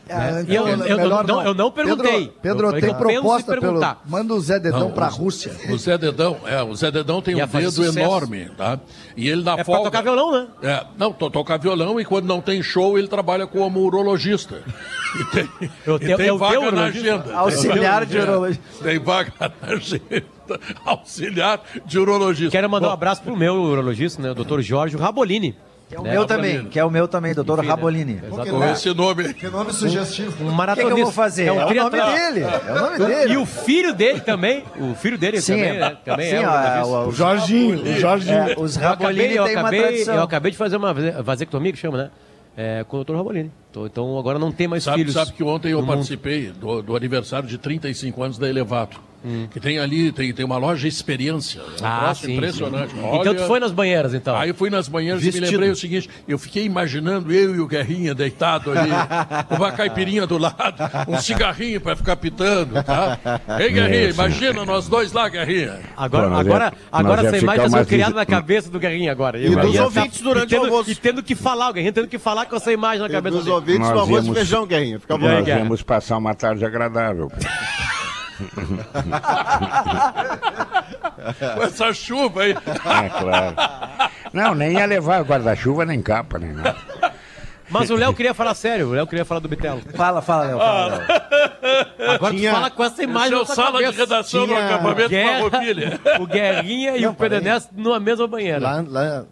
Ah, 0.10 0.44
E 0.46 0.54
eu, 0.54 0.68
eu- 0.68 0.86
eu 0.86 0.98
melhor 0.98 1.26
não, 1.26 1.42
eu 1.44 1.54
não 1.54 1.72
perguntei. 1.72 2.28
Pedro, 2.28 2.34
Pedro 2.42 2.68
Eu 2.68 2.74
tem 2.82 2.90
eu 2.90 2.96
proposta 2.96 3.52
pelo. 3.54 3.62
perguntar. 3.62 4.02
Manda 4.06 4.34
o 4.34 4.40
Zé 4.42 4.60
Dedão 4.60 4.92
pra 4.92 5.08
o- 5.08 5.12
Rússia. 5.12 5.52
O 5.70 5.78
Zé 5.78 5.98
Dedão, 5.98 6.38
é, 6.46 6.62
o 6.62 6.76
Zé 6.76 6.92
Dedão 6.92 7.22
tem 7.22 7.36
um 7.36 7.48
fazer 7.48 7.66
dedo 7.68 7.72
sucesso. 7.72 8.00
enorme, 8.00 8.50
tá? 8.58 8.80
E 9.16 9.30
ele 9.30 9.44
dá 9.44 9.56
É 9.58 9.64
folga. 9.64 9.84
tocar 9.86 10.02
violão, 10.02 10.32
né? 10.34 10.48
É, 10.62 10.86
não, 10.98 11.14
to, 11.14 11.30
tocar 11.32 11.58
violão 11.58 12.00
e 12.02 12.06
quando 12.06 12.26
não 12.26 12.42
tem 12.42 12.62
show 12.62 12.98
ele 12.98 13.08
trabalha 13.08 13.48
como 13.48 13.80
urologista. 13.80 14.62
E 15.14 15.26
tem, 15.26 15.50
Eu 15.86 15.96
e 15.98 16.00
tenho- 16.00 16.18
tem 16.18 16.26
eu 16.28 16.38
vaga 16.40 16.58
tenho 16.60 16.72
na 16.72 16.86
agenda. 16.86 17.36
Auxiliar 17.36 18.04
de 18.04 18.18
É, 18.18 18.22
urologista. 18.24 18.64
Tem 18.84 18.98
vaga 19.00 19.32
na 19.40 19.52
agenda. 19.76 20.26
Auxiliar 20.84 21.62
de 21.86 22.00
urologista. 22.00 22.52
Quero 22.52 22.68
mandar 22.70 22.88
um 22.88 22.90
Bom, 22.90 22.94
abraço 22.96 23.22
pro 23.22 23.36
meu 23.38 23.54
urologista, 23.56 24.22
né, 24.22 24.32
o 24.32 24.36
doutor 24.36 24.62
Jorge 24.64 24.98
Rabolini. 24.98 25.56
Que 25.94 25.98
é 25.98 26.02
o 26.02 26.04
né, 26.04 26.12
meu 26.12 26.26
pra 26.26 26.36
também, 26.36 26.66
que 26.66 26.80
é 26.80 26.86
o 26.86 26.90
meu 26.90 27.08
também, 27.08 27.34
doutor 27.34 27.60
Enfim, 27.60 27.68
né? 27.68 27.74
Rabolini. 27.74 28.14
Exatamente. 28.24 28.50
Com 28.52 28.64
esse 28.66 28.94
nome. 28.94 29.34
Que 29.34 29.48
nome 29.48 29.74
sugestivo. 29.74 30.44
Um 30.44 30.48
O 30.48 30.50
que, 30.50 30.56
maratonista. 30.56 30.96
que 30.96 31.02
eu 31.02 31.06
vou 31.06 31.14
fazer? 31.14 31.46
É, 31.46 31.52
um 31.52 31.56
o 31.56 31.60
nome 31.60 31.74
dele. 32.02 32.40
É 32.42 32.72
o 32.72 32.76
nome 32.82 32.98
dele. 32.98 33.34
E 33.34 33.38
o 33.38 33.46
filho 33.46 33.94
dele 33.94 34.20
também, 34.22 34.64
o 34.80 34.96
filho 34.96 35.18
dele 35.18 35.42
Sim, 35.42 35.54
também, 35.56 35.80
né, 35.80 35.98
também 36.04 36.30
sim, 36.30 36.36
é 36.36 36.48
ó, 36.48 36.52
urologista. 36.52 36.88
o- 36.96 37.08
O 37.08 37.12
Jorginho, 37.12 37.82
o 37.82 38.00
Jorginho. 38.00 38.38
é, 38.38 38.56
os 38.58 38.76
Eu 38.78 38.88
acabei, 38.90 39.08
Rabolini 39.08 39.36
eu, 39.36 39.44
têm 39.46 39.54
uma 39.56 39.62
acabei, 39.62 39.82
tradição. 39.82 40.16
eu 40.16 40.24
acabei 40.24 40.52
de 40.52 40.58
fazer 40.58 40.76
uma 40.78 40.94
vase- 40.94 41.12
vasectomia, 41.22 41.72
que 41.72 41.78
chama, 41.80 41.98
né? 41.98 42.10
É, 42.56 42.84
com 42.88 42.98
o 43.00 43.04
Dr. 43.04 43.16
Rabolini. 43.16 43.52
Então 43.76 44.18
agora 44.20 44.38
não 44.38 44.52
tem 44.52 44.68
mais 44.68 44.84
Sabe, 44.84 44.98
filhos. 45.00 45.14
sabe 45.14 45.32
que 45.34 45.44
ontem 45.44 45.72
eu 45.72 45.80
mundo. 45.80 45.88
participei 45.88 46.52
do, 46.52 46.82
do 46.84 46.96
aniversário 46.96 47.48
de 47.48 47.58
35 47.58 48.22
anos 48.24 48.38
da 48.38 48.48
Elevato. 48.48 49.00
Hum. 49.26 49.48
Que 49.52 49.60
tem 49.60 49.80
ali, 49.80 50.12
tem, 50.12 50.34
tem 50.34 50.46
uma 50.46 50.58
loja 50.58 50.88
experiência. 50.88 51.62
É 51.80 51.84
um 51.84 51.86
Ah, 51.88 52.14
sim, 52.14 52.34
impressionante. 52.36 52.92
sim. 52.94 53.00
Olha- 53.02 53.22
Então 53.22 53.36
tu 53.36 53.48
foi 53.48 53.60
nas 53.60 53.72
banheiras, 53.72 54.14
então. 54.14 54.36
Aí 54.36 54.50
eu 54.50 54.56
fui 54.56 54.70
nas 54.70 54.88
e 54.88 54.92
Vestido. 54.92 55.42
me 55.46 55.52
lembrei 55.52 55.70
o 55.70 55.76
seguinte: 55.76 56.10
eu 56.28 56.38
fiquei 56.38 56.66
imaginando 56.66 57.32
eu 57.32 57.56
e 57.56 57.60
o 57.60 57.68
Guerrinha 57.68 58.14
deitado 58.14 58.72
ali, 58.72 58.90
com 59.48 59.56
uma 59.56 59.72
caipirinha 59.72 60.28
do 60.28 60.38
lado, 60.38 60.76
um 61.08 61.18
cigarrinho 61.18 61.80
para 61.80 61.96
ficar 61.96 62.16
pitando, 62.18 62.84
tá? 62.84 63.18
Ei, 63.60 63.70
Guerrinha, 63.72 64.10
imagina 64.10 64.66
nós 64.66 64.88
dois 64.88 65.14
lá, 65.14 65.30
Guerrinha. 65.30 65.80
Agora, 65.96 66.30
Pô, 66.30 66.36
agora, 66.36 66.66
ia- 66.66 66.74
agora 66.92 67.28
essa 67.28 67.38
imagem 67.38 67.70
mais 67.70 67.74
foi 67.74 67.86
criada 67.86 68.16
na 68.16 68.26
cabeça 68.26 68.70
do 68.70 68.80
Guerrinha 68.80 69.12
agora. 69.12 69.40
E 69.40 69.56
dos 69.56 69.74
ia- 69.74 69.84
ouvintes 69.86 70.22
durante 70.22 70.48
e 70.48 70.50
tendo, 70.50 70.64
o 70.64 70.66
almoço. 70.66 70.92
E 70.92 70.96
tendo 70.96 71.24
que 71.24 71.36
falar, 71.36 71.70
o 71.70 71.74
Guerrinha 71.74 71.94
tendo 71.94 72.08
que 72.08 72.20
falar 72.20 72.46
com 72.46 72.56
essa 72.56 72.72
imagem 72.72 73.00
na 73.02 73.10
cabeça 73.10 73.36
Dos 73.38 73.46
dele. 73.46 73.56
ouvintes 73.56 73.80
Nós 73.80 73.92
no 73.94 74.00
arroz 74.00 74.10
e 74.10 74.14
íamos- 74.28 74.38
feijão, 74.38 74.66
Guerrinha. 74.68 75.00
Fica 75.00 75.18
bom. 75.18 75.26
E 75.26 75.30
aí, 75.30 75.40
Nós 75.40 75.48
íamos 75.48 75.82
passar 75.82 76.18
uma 76.18 76.34
tarde 76.36 76.66
agradável. 76.66 77.32
Com 81.56 81.64
essa 81.64 81.94
chuva 81.94 82.44
aí. 82.44 82.52
É 82.52 83.10
claro. 83.10 83.56
Não, 84.34 84.56
nem 84.56 84.74
ia 84.78 84.86
levar 84.86 85.24
guarda-chuva 85.24 85.86
nem 85.86 86.02
capa, 86.02 86.38
nem 86.40 86.52
nada. 86.54 86.76
Mas 87.70 87.90
o 87.90 87.96
Léo 87.96 88.14
queria 88.14 88.34
falar 88.34 88.54
sério, 88.54 88.90
o 88.90 88.92
Léo 88.92 89.08
queria 89.08 89.26
falar 89.26 89.40
do 89.40 89.48
Bitelo. 89.48 89.82
Fala, 89.96 90.22
fala, 90.22 90.44
Léo. 90.46 90.58
Fala, 90.60 90.96
Léo. 90.98 91.08
Agora 92.14 92.34
Tinha- 92.36 92.52
tu 92.52 92.56
fala 92.56 92.70
com 92.72 92.84
essa 92.84 93.04
imagem 93.04 93.34
é 93.34 93.40
na 93.40 93.46
tua 93.46 93.56
sala 93.56 93.78
de 93.80 93.86
cabeça. 93.86 94.02
redação 94.04 94.42
no 94.42 94.48
Tinha- 94.48 94.66
acampamento 94.66 95.10
Guerra, 95.10 95.50
Farroupilha. 95.50 96.00
o 96.20 96.28
Guerrinha 96.28 96.98
e 96.98 97.02
Não, 97.02 97.12
o 97.12 97.16
Pedro 97.16 97.42
peraí. 97.42 97.62
Numa 97.72 98.00
mesma 98.00 98.28
banheira. 98.28 98.60
Lá, 98.60 98.84
lá 98.88 99.26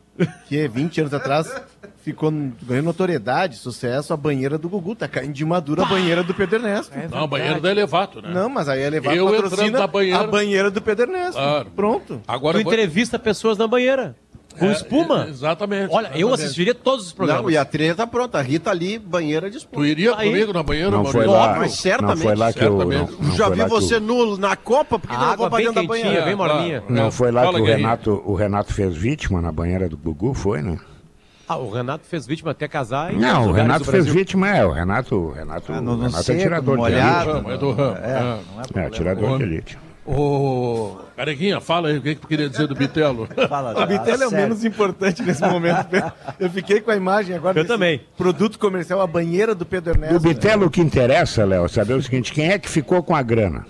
que 0.48 0.68
20 0.68 1.02
anos 1.02 1.14
atrás, 1.14 1.54
ficou 2.02 2.32
ganhou 2.64 2.84
notoriedade, 2.84 3.56
sucesso, 3.58 4.14
a 4.14 4.18
banheira 4.18 4.58
do 4.58 4.68
Gugu. 4.70 4.96
Tá 4.96 5.08
caindo 5.08 5.34
de 5.34 5.46
madura 5.46 5.84
a 5.84 5.86
banheira 5.86 6.24
do 6.24 6.34
Pedro 6.34 6.58
Ernesto. 6.60 6.92
Não, 7.10 7.28
banheiro 7.28 7.62
da 7.62 7.72
Elevato, 7.72 8.22
né? 8.22 8.32
Não, 8.34 8.50
mas 8.50 8.68
aí 8.68 8.82
é 8.82 8.90
levar 8.90 9.16
Eu 9.16 9.26
patrocina 9.28 9.64
entrando 9.68 9.80
na 9.80 9.88
banheira- 9.88 10.20
a 10.20 10.28
banheira 10.28 10.72
do 10.72 10.82
Pedro 10.82 11.06
Ernesto. 11.12 11.34
Claro. 11.34 11.68
Pronto. 11.76 12.22
Agora 12.28 12.58
Tu 12.58 12.62
eu 12.62 12.64
vou- 12.66 12.74
entrevista 12.74 13.18
pessoas 13.20 13.58
na 13.58 13.68
banheira. 13.68 14.16
Com 14.60 14.66
É, 14.66 14.72
espuma. 14.74 15.28
é, 15.28 15.30
Exatamente. 15.30 15.94
Olha, 15.94 16.08
eu 16.08 16.12
exatamente. 16.28 16.34
assistiria 16.44 16.76
todos 16.76 17.06
os 17.08 17.14
programas. 17.14 17.44
Não, 17.44 17.50
e 17.52 17.56
a 17.58 17.64
trilha 17.64 17.96
tá 17.96 18.06
pronta. 18.06 18.38
A 18.38 18.42
Rita 18.42 18.70
ali, 18.70 19.00
banheira 19.00 19.50
de 19.50 19.56
Tu 19.56 19.60
espuma. 19.60 19.88
iria 19.88 20.14
Aí- 20.18 20.28
comigo 20.30 20.52
na 20.52 20.62
banheira, 20.62 20.92
Não 20.92 21.06
foi 21.06 21.26
lá, 21.26 21.56
Mas 21.58 21.60
não 21.62 21.70
certamente, 21.70 22.24
foi 22.24 22.36
lá 22.36 22.52
que 22.52 22.60
eu, 22.62 22.72
não, 22.78 22.90
certamente. 22.92 23.22
não 23.22 23.32
Já 23.38 23.46
foi 23.46 23.56
vi 23.56 23.62
lá 23.62 23.68
que 23.70 23.74
o- 23.74 23.82
você 23.82 24.00
nu 24.02 24.38
na 24.38 24.58
Copa, 24.58 25.00
por 25.00 25.08
que 25.08 25.16
A 25.16 25.18
não 25.20 25.24
água 25.26 25.38
vou 25.38 25.50
pra 25.50 25.58
bem 25.58 25.68
dentro 25.68 25.82
da 25.82 25.88
banheira? 25.88 26.26
bem 26.26 26.36
morninha. 26.36 26.84
Não 26.90 27.06
É, 27.06 27.12
foi 27.12 27.32
lá 27.32 27.44
fala, 27.44 27.54
que 27.56 27.62
o 27.62 27.66
Guerrinha. 27.66 27.88
Renato, 27.88 28.22
o 28.26 28.36
Renato 28.36 28.74
fez 28.74 28.94
vítima 28.94 29.42
na 29.42 29.54
banheira 29.54 29.88
do 29.88 29.96
Gugu, 29.98 30.34
foi, 30.34 30.62
né? 30.62 30.78
Ah, 31.52 31.58
o 31.58 31.70
Renato 31.70 32.06
fez 32.08 32.26
vítima 32.26 32.52
até 32.52 32.68
casar. 32.68 33.14
em 33.14 33.18
Não, 33.20 33.48
o 33.50 33.52
Renato 33.52 33.86
fez 33.86 34.06
vítima, 34.06 34.50
é. 34.50 34.66
O 34.66 34.72
Renato, 34.72 35.16
o 35.16 35.32
Renato, 35.32 35.74
Ah, 35.74 35.80
o 35.80 35.82
no- 35.82 35.92
no 35.98 36.04
Renato 36.04 36.20
é 36.20 36.24
seco, 36.24 36.40
tirador 36.42 36.78
de 36.78 36.84
elite. 36.94 37.02
Ramo, 37.26 37.52
é 37.52 37.58
do 37.58 37.72
ramo. 37.72 37.98
É, 37.98 38.10
É. 38.10 38.20
não 38.76 38.84
é 38.84 38.86
É, 38.86 38.90
tirador 38.90 39.38
de 39.38 39.44
elite. 39.44 39.78
Ô, 40.06 40.98
Carequinha, 41.16 41.62
fala 41.62 41.90
aí 41.90 41.98
o 41.98 42.02
que, 42.02 42.16
que 42.16 42.22
tu 42.22 42.28
queria 42.28 42.50
dizer 42.50 42.68
do 42.68 42.74
Bitelo. 42.76 43.28
Fala, 43.48 43.84
O 43.84 43.86
Bitello 43.86 44.24
é 44.24 44.28
o 44.28 44.32
menos 44.32 44.66
importante 44.66 45.22
nesse 45.22 45.42
momento. 45.46 45.88
Eu 46.40 46.50
fiquei 46.50 46.82
com 46.82 46.90
a 46.90 46.96
imagem 46.96 47.36
agora. 47.36 47.60
Eu 47.60 47.66
também. 47.68 48.02
Produto 48.18 48.58
comercial, 48.58 49.00
a 49.02 49.06
banheira 49.08 49.54
do 49.54 49.66
Pedro 49.66 49.92
Ernesto. 49.94 50.16
Do 50.16 50.20
Bitelo, 50.22 50.66
o 50.66 50.70
que 50.72 50.82
interessa, 50.82 51.46
Léo, 51.46 51.66
é 51.66 51.68
saber 51.68 51.94
o 51.94 52.02
seguinte: 52.02 52.34
quem 52.34 52.50
é 52.50 52.58
que 52.58 52.68
ficou 52.68 53.04
com 53.04 53.16
a 53.16 53.22
grana? 53.22 53.66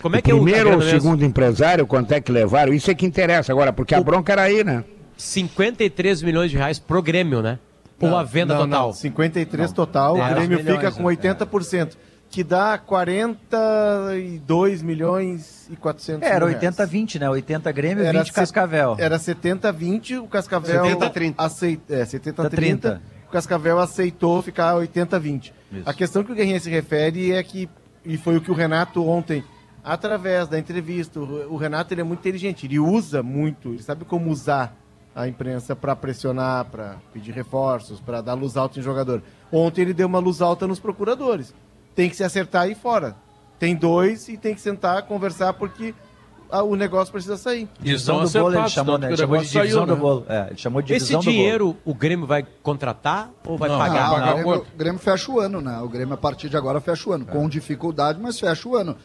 Como 0.00 0.16
é 0.16 0.20
o 0.20 0.22
que 0.22 0.30
é 0.30 0.34
o 0.34 0.42
primeiro 0.42 0.70
ou 0.72 0.78
o 0.78 0.82
segundo 0.82 1.24
empresário, 1.24 1.86
quanto 1.86 2.12
é 2.12 2.20
que 2.20 2.30
levaram? 2.32 2.72
Isso 2.72 2.90
é 2.90 2.94
que 2.94 3.04
interessa 3.04 3.52
agora, 3.52 3.72
porque 3.72 3.94
a 3.94 4.00
bronca 4.00 4.32
era 4.32 4.42
aí, 4.42 4.62
né? 4.64 4.84
53 5.18 6.22
milhões 6.22 6.50
de 6.50 6.56
reais 6.56 6.78
pro 6.78 7.02
Grêmio, 7.02 7.42
né? 7.42 7.58
Ou 8.00 8.16
a 8.16 8.22
venda 8.22 8.54
não, 8.54 8.62
total. 8.64 8.86
Não, 8.86 8.92
53 8.94 9.72
total, 9.72 10.14
o 10.14 10.18
10 10.18 10.28
Grêmio 10.30 10.58
milhões, 10.58 10.76
fica 10.78 10.92
com 10.92 11.08
né? 11.10 11.16
80%, 11.16 11.96
que 12.30 12.44
dá 12.44 12.78
42 12.78 14.82
milhões 14.82 15.68
e 15.70 15.76
400 15.76 16.22
É, 16.22 16.26
era 16.32 16.46
mil 16.46 16.56
reais. 16.58 16.76
80-20, 16.76 17.18
né? 17.20 17.28
80 17.30 17.72
Grêmio 17.72 18.04
e 18.04 18.06
Era 18.06 18.18
20 18.20 18.26
se- 18.28 18.32
Cascavel. 18.32 18.96
Era 18.98 19.18
70-20, 19.18 20.18
o 20.22 20.26
Cascavel 20.28 20.84
70-30. 20.84 21.34
aceita, 21.36 21.94
é, 21.94 22.04
70-30, 22.04 22.50
30. 22.50 23.02
o 23.26 23.30
Cascavel 23.32 23.78
aceitou 23.80 24.40
ficar 24.42 24.74
80-20. 24.76 25.52
Isso. 25.72 25.82
A 25.84 25.92
questão 25.92 26.22
que 26.22 26.32
o 26.32 26.34
Guerrinha 26.34 26.60
se 26.60 26.70
refere 26.70 27.32
é 27.32 27.42
que, 27.42 27.68
e 28.04 28.16
foi 28.16 28.36
o 28.36 28.40
que 28.40 28.50
o 28.50 28.54
Renato 28.54 29.06
ontem, 29.06 29.42
através 29.84 30.48
da 30.48 30.58
entrevista, 30.58 31.20
o 31.20 31.54
o 31.54 31.56
Renato 31.56 31.92
ele 31.92 32.00
é 32.00 32.04
muito 32.04 32.20
inteligente, 32.20 32.66
ele 32.66 32.78
usa 32.78 33.22
muito, 33.22 33.70
ele 33.70 33.82
sabe 33.82 34.04
como 34.04 34.30
usar 34.30 34.74
a 35.18 35.26
imprensa 35.26 35.74
para 35.74 35.96
pressionar, 35.96 36.66
para 36.66 36.96
pedir 37.12 37.32
reforços, 37.32 38.00
para 38.00 38.20
dar 38.20 38.34
luz 38.34 38.56
alta 38.56 38.78
em 38.78 38.82
jogador. 38.82 39.20
Ontem 39.50 39.82
ele 39.82 39.92
deu 39.92 40.06
uma 40.06 40.20
luz 40.20 40.40
alta 40.40 40.64
nos 40.64 40.78
procuradores. 40.78 41.52
Tem 41.92 42.08
que 42.08 42.14
se 42.14 42.22
acertar 42.22 42.62
aí 42.62 42.76
fora. 42.76 43.16
Tem 43.58 43.74
dois 43.74 44.28
e 44.28 44.36
tem 44.36 44.54
que 44.54 44.60
sentar, 44.60 45.02
conversar, 45.02 45.54
porque 45.54 45.92
ah, 46.48 46.62
o 46.62 46.76
negócio 46.76 47.10
precisa 47.10 47.36
sair. 47.36 47.68
Divisão 47.80 48.22
do 48.22 48.30
bolo, 48.30 48.54
ele 48.60 48.68
chamou, 48.68 48.96
né? 48.96 49.08
que 49.08 49.12
Ele 49.14 49.20
chamou 49.20 49.38
de 49.38 49.48
divisão 49.48 49.80
saiu, 49.80 49.86
do 49.86 49.94
né? 49.94 50.00
bolo. 50.00 50.26
É, 50.28 50.46
ele 50.50 50.56
chamou 50.56 50.82
de 50.82 50.92
Esse 50.92 51.06
divisão 51.06 51.20
do 51.20 51.24
bolo. 51.24 51.36
dinheiro 51.36 51.76
o 51.84 51.94
Grêmio 51.94 52.24
vai 52.24 52.46
contratar 52.62 53.28
ou 53.44 53.58
vai 53.58 53.68
Não, 53.68 53.76
pagar? 53.76 54.10
Pagar 54.10 54.30
o, 54.30 54.34
Grêmio, 54.36 54.54
o 54.72 54.78
Grêmio 54.78 55.00
fecha 55.00 55.32
o 55.32 55.40
ano, 55.40 55.60
né? 55.60 55.80
O 55.80 55.88
Grêmio, 55.88 56.14
a 56.14 56.16
partir 56.16 56.48
de 56.48 56.56
agora, 56.56 56.80
fecha 56.80 57.10
o 57.10 57.12
ano. 57.12 57.26
Com 57.26 57.48
dificuldade, 57.48 58.20
mas 58.22 58.38
fecha 58.38 58.68
o 58.68 58.76
ano. 58.76 58.96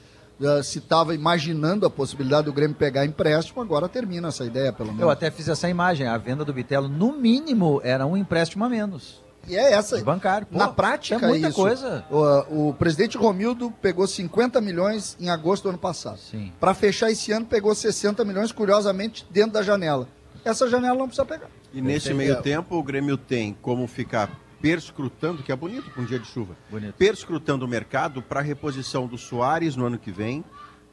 Ah, 0.41 0.61
se 0.63 0.79
estava 0.79 1.13
imaginando 1.13 1.85
a 1.85 1.89
possibilidade 1.89 2.45
do 2.45 2.53
Grêmio 2.53 2.75
pegar 2.75 3.05
empréstimo, 3.05 3.61
agora 3.61 3.87
termina 3.87 4.29
essa 4.29 4.45
ideia, 4.45 4.73
pelo 4.73 4.89
menos. 4.89 5.01
Eu 5.01 5.09
até 5.09 5.29
fiz 5.31 5.47
essa 5.47 5.69
imagem. 5.69 6.07
A 6.07 6.17
venda 6.17 6.43
do 6.43 6.53
Bitelo, 6.53 6.87
no 6.87 7.15
mínimo, 7.17 7.79
era 7.83 8.05
um 8.05 8.17
empréstimo 8.17 8.63
a 8.65 8.69
menos. 8.69 9.21
E 9.47 9.55
é 9.57 9.73
essa. 9.73 9.97
De 9.97 10.03
bancário. 10.03 10.47
Pô, 10.47 10.57
Na 10.57 10.69
prática, 10.69 11.25
é 11.25 11.29
muita 11.29 11.49
isso. 11.49 11.55
coisa. 11.57 12.05
O, 12.09 12.69
o 12.69 12.73
presidente 12.73 13.17
Romildo 13.17 13.71
pegou 13.81 14.07
50 14.07 14.61
milhões 14.61 15.17
em 15.19 15.29
agosto 15.29 15.63
do 15.63 15.69
ano 15.69 15.77
passado. 15.77 16.17
Sim. 16.17 16.51
Para 16.59 16.73
fechar 16.73 17.11
esse 17.11 17.31
ano, 17.31 17.45
pegou 17.45 17.75
60 17.75 18.23
milhões, 18.23 18.51
curiosamente, 18.51 19.25
dentro 19.29 19.51
da 19.51 19.61
janela. 19.61 20.07
Essa 20.45 20.69
janela 20.69 20.97
não 20.97 21.07
precisa 21.07 21.25
pegar. 21.25 21.47
E 21.73 21.81
nesse 21.81 22.13
meio 22.13 22.41
tempo, 22.41 22.75
o 22.77 22.83
Grêmio 22.83 23.17
tem 23.17 23.55
como 23.61 23.85
ficar 23.87 24.29
perscrutando, 24.63 25.43
que 25.43 25.51
é 25.51 25.55
bonito 25.57 25.91
com 25.91 26.01
um 26.01 26.05
dia 26.05 26.17
de 26.17 26.25
chuva, 26.25 26.55
Bonito. 26.71 26.93
perscrutando 26.93 27.65
o 27.65 27.67
mercado 27.67 28.21
para 28.21 28.39
a 28.39 28.43
reposição 28.43 29.05
do 29.05 29.17
Soares 29.17 29.75
no 29.75 29.85
ano 29.85 29.99
que 29.99 30.09
vem. 30.09 30.41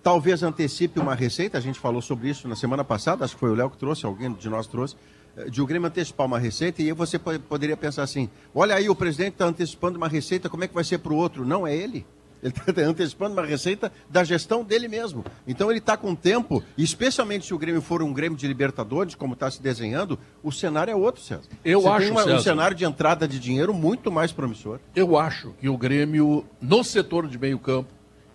Talvez 0.02 0.42
antecipe 0.42 0.98
uma 0.98 1.14
receita, 1.14 1.56
a 1.56 1.60
gente 1.60 1.78
falou 1.78 2.02
sobre 2.02 2.28
isso 2.28 2.48
na 2.48 2.56
semana 2.56 2.82
passada, 2.82 3.24
acho 3.24 3.34
que 3.34 3.38
foi 3.40 3.48
o 3.50 3.54
Léo 3.54 3.70
que 3.70 3.76
trouxe, 3.78 4.04
alguém 4.04 4.32
de 4.32 4.48
nós 4.48 4.66
trouxe, 4.66 4.96
eh, 5.36 5.44
de 5.48 5.62
o 5.62 5.66
Grêmio 5.66 5.86
antecipar 5.86 6.26
uma 6.26 6.38
receita, 6.38 6.82
e 6.82 6.86
aí 6.86 6.92
você 6.92 7.16
po- 7.16 7.38
poderia 7.38 7.76
pensar 7.76 8.02
assim: 8.02 8.28
olha 8.52 8.74
aí, 8.74 8.88
o 8.90 8.94
presidente 8.96 9.34
está 9.34 9.44
antecipando 9.44 9.98
uma 9.98 10.08
receita, 10.08 10.48
como 10.48 10.64
é 10.64 10.68
que 10.68 10.74
vai 10.74 10.82
ser 10.82 10.98
para 10.98 11.12
o 11.12 11.16
outro? 11.16 11.46
Não 11.46 11.64
é 11.64 11.76
ele. 11.76 12.04
Ele 12.42 12.52
está 12.56 12.72
antecipando 12.82 13.34
uma 13.34 13.44
receita 13.44 13.92
da 14.08 14.24
gestão 14.24 14.64
dele 14.64 14.88
mesmo. 14.88 15.24
Então 15.46 15.70
ele 15.70 15.78
está 15.78 15.96
com 15.96 16.14
tempo, 16.14 16.62
especialmente 16.76 17.46
se 17.46 17.52
o 17.54 17.58
Grêmio 17.58 17.82
for 17.82 18.02
um 18.02 18.12
Grêmio 18.12 18.38
de 18.38 18.46
Libertadores, 18.48 19.14
como 19.14 19.34
está 19.34 19.50
se 19.50 19.60
desenhando, 19.62 20.18
o 20.42 20.50
cenário 20.50 20.90
é 20.90 20.94
outro, 20.94 21.22
César. 21.22 21.42
Eu 21.64 21.82
Você 21.82 21.88
acho, 21.88 21.98
tem 22.00 22.10
uma- 22.10 22.20
um 22.22 22.24
César. 22.24 22.42
cenário 22.42 22.76
de 22.76 22.84
entrada 22.84 23.28
de 23.28 23.38
dinheiro 23.38 23.74
muito 23.74 24.10
mais 24.10 24.32
promissor. 24.32 24.78
Eu 24.94 25.18
acho 25.18 25.52
que 25.60 25.68
o 25.68 25.76
Grêmio, 25.76 26.44
no 26.60 26.82
setor 26.82 27.28
de 27.28 27.38
meio 27.38 27.58
campo, 27.58 27.90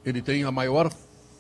ele 0.06 0.22
tem 0.22 0.44
a 0.44 0.52
maior 0.52 0.92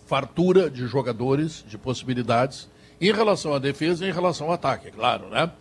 fartura 0.05 0.69
de 0.69 0.87
jogadores, 0.87 1.63
de 1.67 1.77
possibilidades, 1.77 2.69
em 2.99 3.11
relação 3.11 3.53
à 3.53 3.59
defesa 3.59 4.05
e 4.05 4.09
em 4.09 4.11
relação 4.13 4.47
ao 4.47 4.53
ataque, 4.53 4.87
é 4.87 4.91
claro, 4.91 5.29
né? 5.29 5.51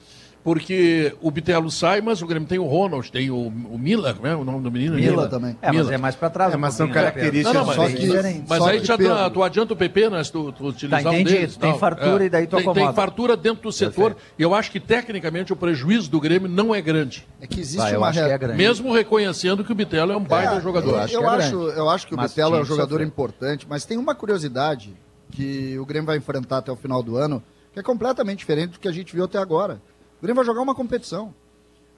Porque 0.44 1.16
o 1.22 1.30
Bitelo 1.30 1.70
sai, 1.70 2.02
mas 2.02 2.20
o 2.20 2.26
Grêmio 2.26 2.46
tem 2.46 2.58
o 2.58 2.64
Ronald, 2.66 3.10
tem 3.10 3.30
o, 3.30 3.46
o 3.46 3.78
Mila, 3.78 4.12
como 4.12 4.26
é 4.26 4.36
o 4.36 4.44
nome 4.44 4.62
do 4.62 4.70
menino? 4.70 4.94
Mila 4.94 5.26
também. 5.26 5.56
É, 5.62 5.68
mas 5.72 5.76
Mila. 5.76 5.94
é 5.94 5.96
mais 5.96 6.14
pra 6.14 6.28
trás. 6.28 6.52
É, 6.52 6.56
um 6.56 6.60
mas 6.60 6.74
são 6.74 6.86
né, 6.86 6.92
características 6.92 7.54
Não, 7.54 7.64
não, 7.64 7.74
mas, 7.74 7.94
que- 7.94 8.44
mas 8.46 8.58
Só 8.58 8.68
aí 8.68 8.80
que, 8.80 8.86
já 8.86 8.98
tu, 8.98 9.30
tu 9.32 9.42
adianta 9.42 9.72
o 9.72 9.76
PP, 9.76 10.10
né? 10.10 10.22
Se 10.22 10.30
tu, 10.30 10.52
tu 10.52 10.66
utilizar 10.66 11.02
Tá, 11.02 11.10
um 11.10 11.14
entendi. 11.14 11.30
deles. 11.32 11.56
Tem 11.56 11.70
tal. 11.70 11.78
fartura 11.78 12.24
e 12.26 12.28
daí 12.28 12.46
tu 12.46 12.56
tem, 12.56 12.60
tem 12.64 12.70
acomoda. 12.72 12.92
fartura 12.92 13.36
dentro 13.38 13.62
do 13.62 13.72
setor. 13.72 14.14
E 14.38 14.42
eu 14.42 14.54
acho 14.54 14.70
que, 14.70 14.78
tecnicamente, 14.78 15.50
o 15.50 15.56
prejuízo 15.56 16.10
do 16.10 16.20
Grêmio 16.20 16.46
não 16.48 16.74
é 16.74 16.82
grande. 16.82 17.26
É 17.40 17.46
que 17.46 17.60
existe 17.60 17.78
Vai, 17.78 17.96
uma 17.96 18.12
que 18.12 18.18
é. 18.18 18.38
Mesmo 18.54 18.92
reconhecendo 18.92 19.64
que 19.64 19.72
o 19.72 19.74
Bitelo 19.74 20.12
é 20.12 20.16
um 20.16 20.24
baita 20.24 20.56
É, 20.56 20.60
jogador. 20.60 20.90
Eu, 20.90 20.98
acho 20.98 21.14
eu 21.14 21.20
que 21.20 21.26
é 21.26 21.28
acho, 21.30 21.58
grande. 21.58 21.78
eu 21.78 21.88
acho 21.88 22.06
que 22.06 22.12
o 22.14 22.16
Mas 22.18 22.30
Bitelo 22.32 22.56
é 22.56 22.60
um 22.60 22.64
jogador 22.66 23.00
importante, 23.00 23.66
mas 23.66 23.86
tem 23.86 23.96
uma 23.96 24.14
curiosidade 24.14 24.94
que 25.30 25.78
o 25.78 25.86
Grêmio 25.86 26.06
vai 26.06 26.18
enfrentar 26.18 26.58
até 26.58 26.70
o 26.70 26.76
final 26.76 27.02
do 27.02 27.16
ano, 27.16 27.42
que 27.72 27.80
é 27.80 27.82
completamente 27.82 28.40
diferente 28.40 28.72
do 28.72 28.78
que 28.78 28.86
a 28.86 28.92
gente 28.92 29.12
viu 29.14 29.24
até 29.24 29.38
agora. 29.38 29.80
O 30.24 30.26
Grêmio 30.26 30.36
vai 30.36 30.46
jogar 30.46 30.62
uma 30.62 30.74
competição. 30.74 31.34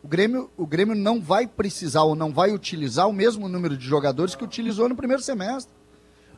O 0.02 0.08
Grêmio, 0.08 0.50
o 0.56 0.66
Grêmio 0.66 0.96
não 0.96 1.20
vai 1.20 1.46
precisar 1.46 2.02
ou 2.02 2.16
não 2.16 2.32
vai 2.32 2.50
utilizar 2.52 3.08
o 3.08 3.12
mesmo 3.12 3.48
número 3.48 3.76
de 3.76 3.86
jogadores 3.86 4.34
que 4.34 4.42
utilizou 4.42 4.88
no 4.88 4.96
primeiro 4.96 5.22
semestre. 5.22 5.72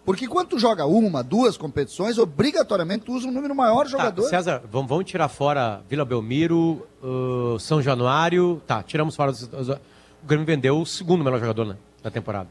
Porque 0.04 0.28
quando 0.28 0.49
tu 0.49 0.59
joga 0.59 0.85
uma, 0.85 1.25
duas 1.25 1.57
competições, 1.57 2.18
obrigatoriamente 2.18 3.07
tu 3.07 3.14
usa 3.14 3.26
um 3.26 3.30
número 3.30 3.54
maior 3.54 3.87
de 3.87 3.92
Tá, 3.92 3.99
jogadores. 4.00 4.28
César, 4.28 4.62
vamos, 4.71 4.87
vamos 4.87 5.07
tirar 5.07 5.30
fora 5.30 5.80
Vila 5.88 6.04
Belmiro, 6.04 6.87
uh, 7.02 7.59
São 7.59 7.80
Januário. 7.80 8.61
Tá, 8.66 8.83
tiramos 8.83 9.16
fora. 9.16 9.30
os- 9.30 9.45
os- 9.50 9.68
o 9.71 9.78
Grêmio 10.26 10.45
vendeu 10.45 10.78
o 10.78 10.85
segundo 10.85 11.25
melhor 11.25 11.40
jogador 11.40 11.64
né, 11.64 11.76
da 12.02 12.11
temporada. 12.11 12.50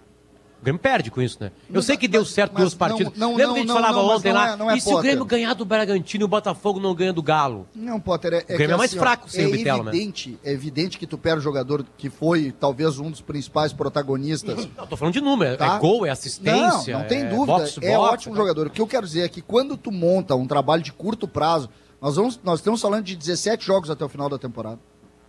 O 0.60 0.64
Grêmio 0.64 0.82
perde 0.82 1.12
com 1.12 1.22
isso, 1.22 1.38
né? 1.40 1.52
Eu 1.70 1.76
Mas- 1.76 1.86
sei 1.86 1.96
que 1.96 2.08
deu 2.08 2.26
certo 2.26 2.54
mas 2.54 2.64
duas 2.64 2.74
partidas. 2.74 3.14
não- 3.16 3.30
não- 3.32 3.38
Lembra 3.38 3.46
que 3.54 3.60
a 3.60 3.62
gente 3.62 3.68
não- 3.68 3.76
falava 3.76 4.00
ontem 4.00 4.34
não 4.34 4.40
lá? 4.40 4.72
é- 4.72 4.74
é 4.74 4.78
e 4.78 4.82
se 4.82 4.88
o 4.88 4.92
Potter. 4.92 5.04
Grêmio 5.04 5.26
ganhar 5.26 5.54
do 5.54 5.64
Bragantino 5.64 6.24
e 6.24 6.26
o 6.26 6.28
Botafogo 6.28 6.80
não 6.80 6.96
ganha 6.96 7.14
do 7.14 7.22
Galo? 7.22 7.68
Não, 7.76 8.00
Potter, 8.00 8.34
é, 8.34 8.38
é 8.38 8.42
Grêmio 8.42 8.58
que, 8.68 8.74
é 8.74 8.78
mais 8.78 8.90
assim, 8.92 9.00
fraco 9.00 9.30
sem 9.30 9.46
é 9.46 9.48
o 9.48 9.52
Bitelo, 9.52 9.84
né? 9.84 9.92
evidente, 9.92 10.40
É 10.44 10.52
evidente 10.52 10.98
que 10.98 11.06
tu 11.06 11.18
perde 11.18 11.40
o 11.40 11.42
jogador 11.44 11.86
que 11.98 12.10
foi 12.10 12.52
talvez 12.52 12.98
um 12.98 13.12
dos 13.12 13.22
principais 13.22 13.72
protagonistas. 13.72 14.68
Não, 14.76 14.88
tô 14.88 14.98
falando 14.98 15.14
de 15.14 15.22
número. 15.22 15.58
Tá? 15.58 15.76
É 15.76 15.80
gol, 15.80 16.06
é 16.06 16.10
assistência. 16.10 16.94
Não, 16.94 17.02
não 17.02 17.08
tem 17.08 17.22
é 17.22 17.26
dúvida. 17.26 17.46
box 17.46 17.74
to 17.76 17.82
é 17.84 17.98
ótimo 17.98 18.34
né? 18.34 18.42
jogador. 18.42 18.68
O 18.68 18.70
que 18.72 18.82
eu 18.82 18.88
quero 18.88 19.06
dizer 19.06 19.22
é 19.22 19.30
que 19.30 19.42
quando 19.42 19.78
tu 19.78 19.92
monta 19.92 20.36
um 20.36 20.48
trabalho 20.48 20.82
de 20.82 20.92
curto 20.92 21.28
prazo, 21.28 21.70
nós, 22.02 22.16
vamos, 22.16 22.40
nós 22.44 22.60
estamos 22.60 22.82
falando 22.82 23.04
de 23.04 23.16
17 23.16 23.64
jogos 23.66 23.90
até 23.92 24.04
o 24.04 24.10
final 24.10 24.28
da 24.28 24.38
temporada. 24.40 24.80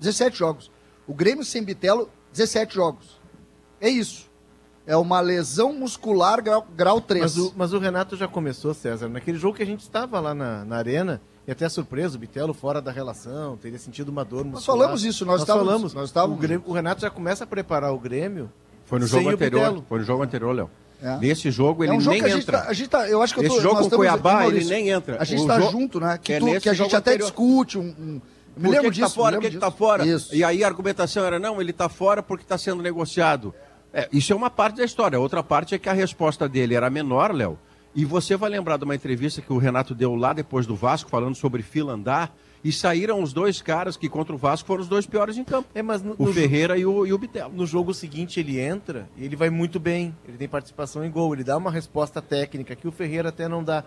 17 0.01 0.39
jogos. 0.39 0.71
O 1.07 1.13
Grêmio 1.15 1.45
sem 1.45 1.63
Bitelo, 1.63 2.09
17 2.33 2.75
jogos. 2.75 3.19
É 3.81 3.89
isso. 3.89 4.28
É 4.89 4.97
uma 4.97 5.21
lesão 5.21 5.73
muscular 5.73 6.43
grau, 6.43 6.67
grau 6.75 7.01
3. 7.01 7.23
Mas 7.23 7.37
o, 7.37 7.53
mas 7.55 7.73
o 7.75 7.79
Renato 7.79 8.17
já 8.17 8.27
começou, 8.27 8.73
César, 8.73 9.09
naquele 9.09 9.37
jogo 9.39 9.57
que 9.57 9.63
a 9.63 9.67
gente 9.67 9.81
estava 9.81 10.19
lá 10.19 10.35
na, 10.35 10.65
na 10.65 10.77
arena, 10.77 11.21
e 11.47 11.53
até 11.53 11.69
surpreso, 11.69 12.17
o 12.17 12.19
Bitelo 12.19 12.55
fora 12.55 12.81
da 12.81 12.91
relação, 12.91 13.57
teria 13.59 13.79
sentido 13.79 14.09
uma 14.09 14.25
dor 14.25 14.45
muscular. 14.47 14.65
falamos 14.79 15.05
isso, 15.05 15.27
nós 15.27 15.43
estávamos- 15.43 15.67
falamos. 15.69 15.95
nós 15.95 16.09
estávamos- 16.09 16.39
O, 16.39 16.41
Grêmio- 16.41 16.65
o 16.67 16.73
Renato 16.73 17.03
já 17.03 17.11
começa 17.11 17.45
a 17.45 17.47
preparar 17.47 17.93
o 17.93 17.99
Grêmio 17.99 18.51
Foi 18.87 18.99
no 18.99 19.07
sem 19.07 19.19
jogo 19.19 19.31
o 19.31 19.35
anterior. 19.35 19.85
Foi 19.89 19.99
no 19.99 20.05
jogo 20.07 20.23
anterior, 20.23 20.53
Léo. 20.55 20.71
É. 21.03 21.19
Nesse 21.19 21.51
jogo 21.51 21.85
ele 21.85 21.93
é 21.93 21.95
um 21.95 22.01
jogo 22.01 22.11
nem 22.15 22.21
que 22.23 22.27
a 22.27 22.31
gente, 22.31 22.43
entra. 22.43 22.59
tá, 22.63 22.69
a 22.69 22.73
gente 22.73 22.89
tá, 22.89 23.09
eu 23.09 23.23
acho 23.23 23.33
que 23.35 23.41
eu 23.41 23.45
Esse 23.45 23.55
tô, 23.57 23.61
jogo 23.61 23.75
nós 23.75 23.83
com 23.83 23.87
estamos- 23.95 24.07
Cuiabá, 24.07 24.47
ele 24.49 24.65
nem 24.65 24.89
entra. 24.89 25.17
A 25.21 25.25
gente 25.25 25.43
O 25.43 25.47
tá 25.47 25.61
jogo- 25.61 25.71
junto, 25.71 26.01
né? 26.01 26.19
Que, 26.21 26.33
é 26.33 26.39
tu- 26.41 26.47
que 26.47 26.69
a 26.69 26.73
gente 26.73 26.77
jogo 26.77 26.97
até 26.97 27.11
anterior. 27.13 27.27
discute 27.27 27.79
um, 27.79 27.83
um- 27.83 28.05
me 28.15 28.21
Por 28.55 28.63
que, 28.63 28.69
lembro 28.71 28.91
que 28.91 29.01
tá 29.01 29.07
disso, 29.07 29.15
fora? 29.15 29.37
me 29.37 29.41
que, 29.43 29.47
lembro 29.47 29.51
que 29.51 29.61
tá 29.61 29.69
disso. 29.69 29.79
fora? 29.79 30.07
Isso. 30.07 30.35
E 30.35 30.43
aí 30.43 30.65
a 30.65 30.67
argumentação 30.67 31.25
era, 31.25 31.39
não, 31.39 31.61
ele 31.61 31.73
tá 31.73 31.89
fora 31.89 32.23
porque 32.23 32.43
está 32.43 32.59
sendo 32.59 32.83
negociado. 32.83 33.55
É, 33.93 34.09
isso 34.13 34.33
é 34.33 34.37
uma 34.37 34.51
parte 34.51 34.77
da 34.77 34.85
história. 34.85 35.19
Outra 35.19 35.43
parte 35.43 35.75
é 35.75 35.79
que 35.79 35.89
a 35.89 35.93
resposta 35.93 36.49
dele 36.49 36.75
era 36.75 36.91
menor, 36.91 37.33
Léo. 37.33 37.59
E 37.95 38.05
você 38.05 38.37
vai 38.37 38.51
lembrar 38.51 38.77
de 38.77 38.85
uma 38.85 38.95
entrevista 38.95 39.41
que 39.41 39.53
o 39.53 39.59
Renato 39.59 39.95
deu 39.95 40.15
lá 40.15 40.33
depois 40.33 40.67
do 40.67 40.77
Vasco, 40.77 41.11
falando 41.11 41.35
sobre 41.35 41.63
fila 41.63 41.95
andar. 41.95 42.35
E 42.63 42.73
saíram 42.73 43.23
os 43.23 43.33
dois 43.33 43.63
caras 43.63 43.97
que 43.97 44.09
contra 44.09 44.35
o 44.35 44.39
Vasco 44.39 44.67
foram 44.67 44.83
os 44.83 44.89
dois 44.89 45.07
piores 45.07 45.37
em 45.39 45.45
campo. 45.45 45.69
É, 45.75 45.81
mas 45.81 46.03
no, 46.03 46.15
O 46.19 46.27
no 46.27 46.33
Ferreira 46.33 46.77
e 46.77 46.85
o, 46.85 47.07
e 47.07 47.13
o 47.13 47.19
Bitelo. 47.19 47.53
No 47.53 47.65
jogo 47.65 47.95
seguinte 47.95 48.41
ele 48.41 48.59
entra 48.59 49.09
e 49.17 49.25
ele 49.25 49.37
vai 49.37 49.49
muito 49.49 49.79
bem. 49.79 50.15
Ele 50.27 50.37
tem 50.37 50.49
participação 50.49 51.05
em 51.05 51.11
gol, 51.11 51.33
ele 51.35 51.45
dá 51.45 51.57
uma 51.57 51.71
resposta 51.71 52.21
técnica 52.21 52.75
que 52.75 52.89
o 52.89 52.93
Ferreira 52.93 53.29
até 53.29 53.49
não 53.49 53.63
dá. 53.63 53.85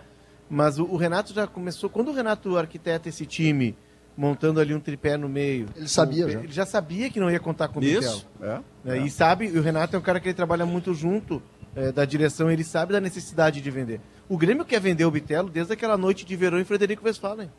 Mas 0.48 0.78
o, 0.78 0.84
o 0.84 0.96
Renato 0.96 1.32
já 1.34 1.46
começou. 1.46 1.88
Quando 1.90 2.08
o 2.08 2.14
Renato 2.14 2.56
arquiteta 2.56 3.08
esse 3.08 3.26
time, 3.26 3.76
montando 4.16 4.60
ali 4.60 4.74
um 4.74 4.80
tripé 4.80 5.16
no 5.16 5.28
meio. 5.28 5.66
Ele 5.76 5.88
sabia 5.88 6.26
o- 6.26 6.30
já. 6.30 6.38
Ele 6.40 6.52
já 6.52 6.66
sabia 6.66 7.08
que 7.10 7.18
não 7.20 7.30
ia 7.30 7.40
contar 7.40 7.68
com 7.68 7.80
o 7.80 7.84
Isso, 7.84 8.26
é, 8.40 8.60
É, 8.84 8.98
E 8.98 9.10
sabe, 9.10 9.46
o 9.46 9.62
Renato 9.62 9.94
é 9.96 9.98
um 9.98 10.02
cara 10.02 10.18
que 10.20 10.28
ele 10.28 10.34
trabalha 10.34 10.66
muito 10.66 10.92
junto 10.94 11.42
é, 11.74 11.90
da 11.90 12.04
direção, 12.04 12.50
ele 12.50 12.64
sabe 12.64 12.92
da 12.92 13.00
necessidade 13.00 13.60
de 13.60 13.70
vender. 13.70 14.00
O 14.28 14.36
Grêmio 14.36 14.64
quer 14.64 14.80
vender 14.80 15.04
o 15.06 15.10
Bitelo 15.10 15.48
desde 15.48 15.72
aquela 15.72 15.96
noite 15.96 16.24
de 16.24 16.36
verão 16.36 16.58
em 16.60 16.64
Frederico 16.64 17.04
Westphalen. 17.06 17.50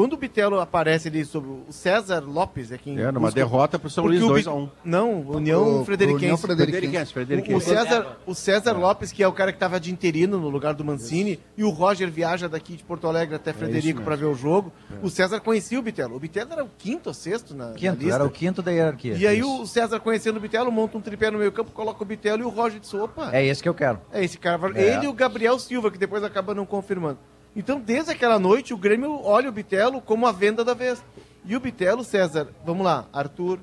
Quando 0.00 0.14
o 0.14 0.16
Bitelo 0.16 0.58
aparece 0.60 1.08
ali 1.08 1.24
sobre 1.26 1.50
o 1.50 1.66
César 1.68 2.20
Lopes, 2.26 2.72
é 2.72 2.78
quem. 2.78 2.98
É, 2.98 3.06
numa 3.12 3.28
busca- 3.28 3.34
derrota 3.34 3.78
pro 3.78 3.90
São 3.90 4.04
Porque 4.04 4.16
Luís 4.18 4.24
o 4.30 4.32
2 4.32 4.44
Bi- 4.44 4.50
a 4.50 4.54
1. 4.54 4.68
Não, 4.82 5.20
União 5.20 5.74
pro 5.76 5.84
Frederiquense. 5.84 6.24
União 6.24 6.36
Frederiquense. 6.38 7.12
Frederiquense. 7.12 7.54
O, 7.54 7.58
o 7.58 7.60
César, 7.60 8.16
o 8.26 8.34
César 8.34 8.72
Lopes, 8.72 9.12
que 9.12 9.22
é 9.22 9.28
o 9.28 9.32
cara 9.32 9.52
que 9.52 9.56
estava 9.56 9.78
de 9.78 9.92
interino 9.92 10.38
no 10.40 10.48
lugar 10.48 10.72
do 10.72 10.82
Mancini, 10.82 11.38
e 11.54 11.62
o 11.64 11.68
Roger 11.68 12.10
viaja 12.10 12.48
daqui 12.48 12.76
de 12.76 12.82
Porto 12.82 13.06
Alegre 13.06 13.34
até 13.34 13.52
Frederico 13.52 14.00
para 14.02 14.16
ver 14.16 14.24
o 14.24 14.34
jogo. 14.34 14.72
O 15.02 15.10
César 15.10 15.38
conhecia 15.40 15.78
o 15.78 15.82
Bitelo. 15.82 16.16
O 16.16 16.18
Bitelo 16.18 16.50
era 16.54 16.64
o 16.64 16.70
quinto 16.78 17.10
ou 17.10 17.14
sexto 17.14 17.54
na, 17.54 17.68
na 17.68 17.74
Quinto, 17.74 17.96
lista. 17.98 18.14
era 18.14 18.24
o 18.24 18.30
quinto 18.30 18.62
da 18.62 18.70
hierarquia. 18.70 19.14
E 19.18 19.26
aí 19.26 19.40
Isso. 19.40 19.62
o 19.62 19.66
César 19.66 20.00
conhecendo 20.00 20.38
o 20.38 20.40
Bitelo, 20.40 20.72
monta 20.72 20.96
um 20.96 21.00
tripé 21.02 21.30
no 21.30 21.38
meio 21.38 21.52
campo, 21.52 21.72
coloca 21.72 22.02
o 22.02 22.06
Bitelo 22.06 22.42
e 22.42 22.46
o 22.46 22.48
Roger 22.48 22.80
disse, 22.80 22.96
opa, 22.96 23.30
É 23.34 23.44
esse 23.44 23.62
que 23.62 23.68
eu 23.68 23.74
quero. 23.74 24.00
é 24.12 24.24
esse 24.24 24.38
cara. 24.38 24.70
É. 24.74 24.94
Ele 24.94 25.04
e 25.04 25.08
o 25.08 25.12
Gabriel 25.12 25.58
Silva, 25.58 25.90
que 25.90 25.98
depois 25.98 26.24
acaba 26.24 26.54
não 26.54 26.64
confirmando. 26.64 27.18
Então, 27.54 27.80
desde 27.80 28.10
aquela 28.12 28.38
noite, 28.38 28.72
o 28.72 28.76
Grêmio 28.78 29.20
olha 29.24 29.48
o 29.48 29.52
Bitelo 29.52 30.00
como 30.00 30.26
a 30.26 30.32
venda 30.32 30.64
da 30.64 30.74
vez. 30.74 31.02
E 31.44 31.56
o 31.56 31.60
Bitelo, 31.60 32.04
César, 32.04 32.48
vamos 32.64 32.84
lá, 32.84 33.06
Arthur, 33.12 33.58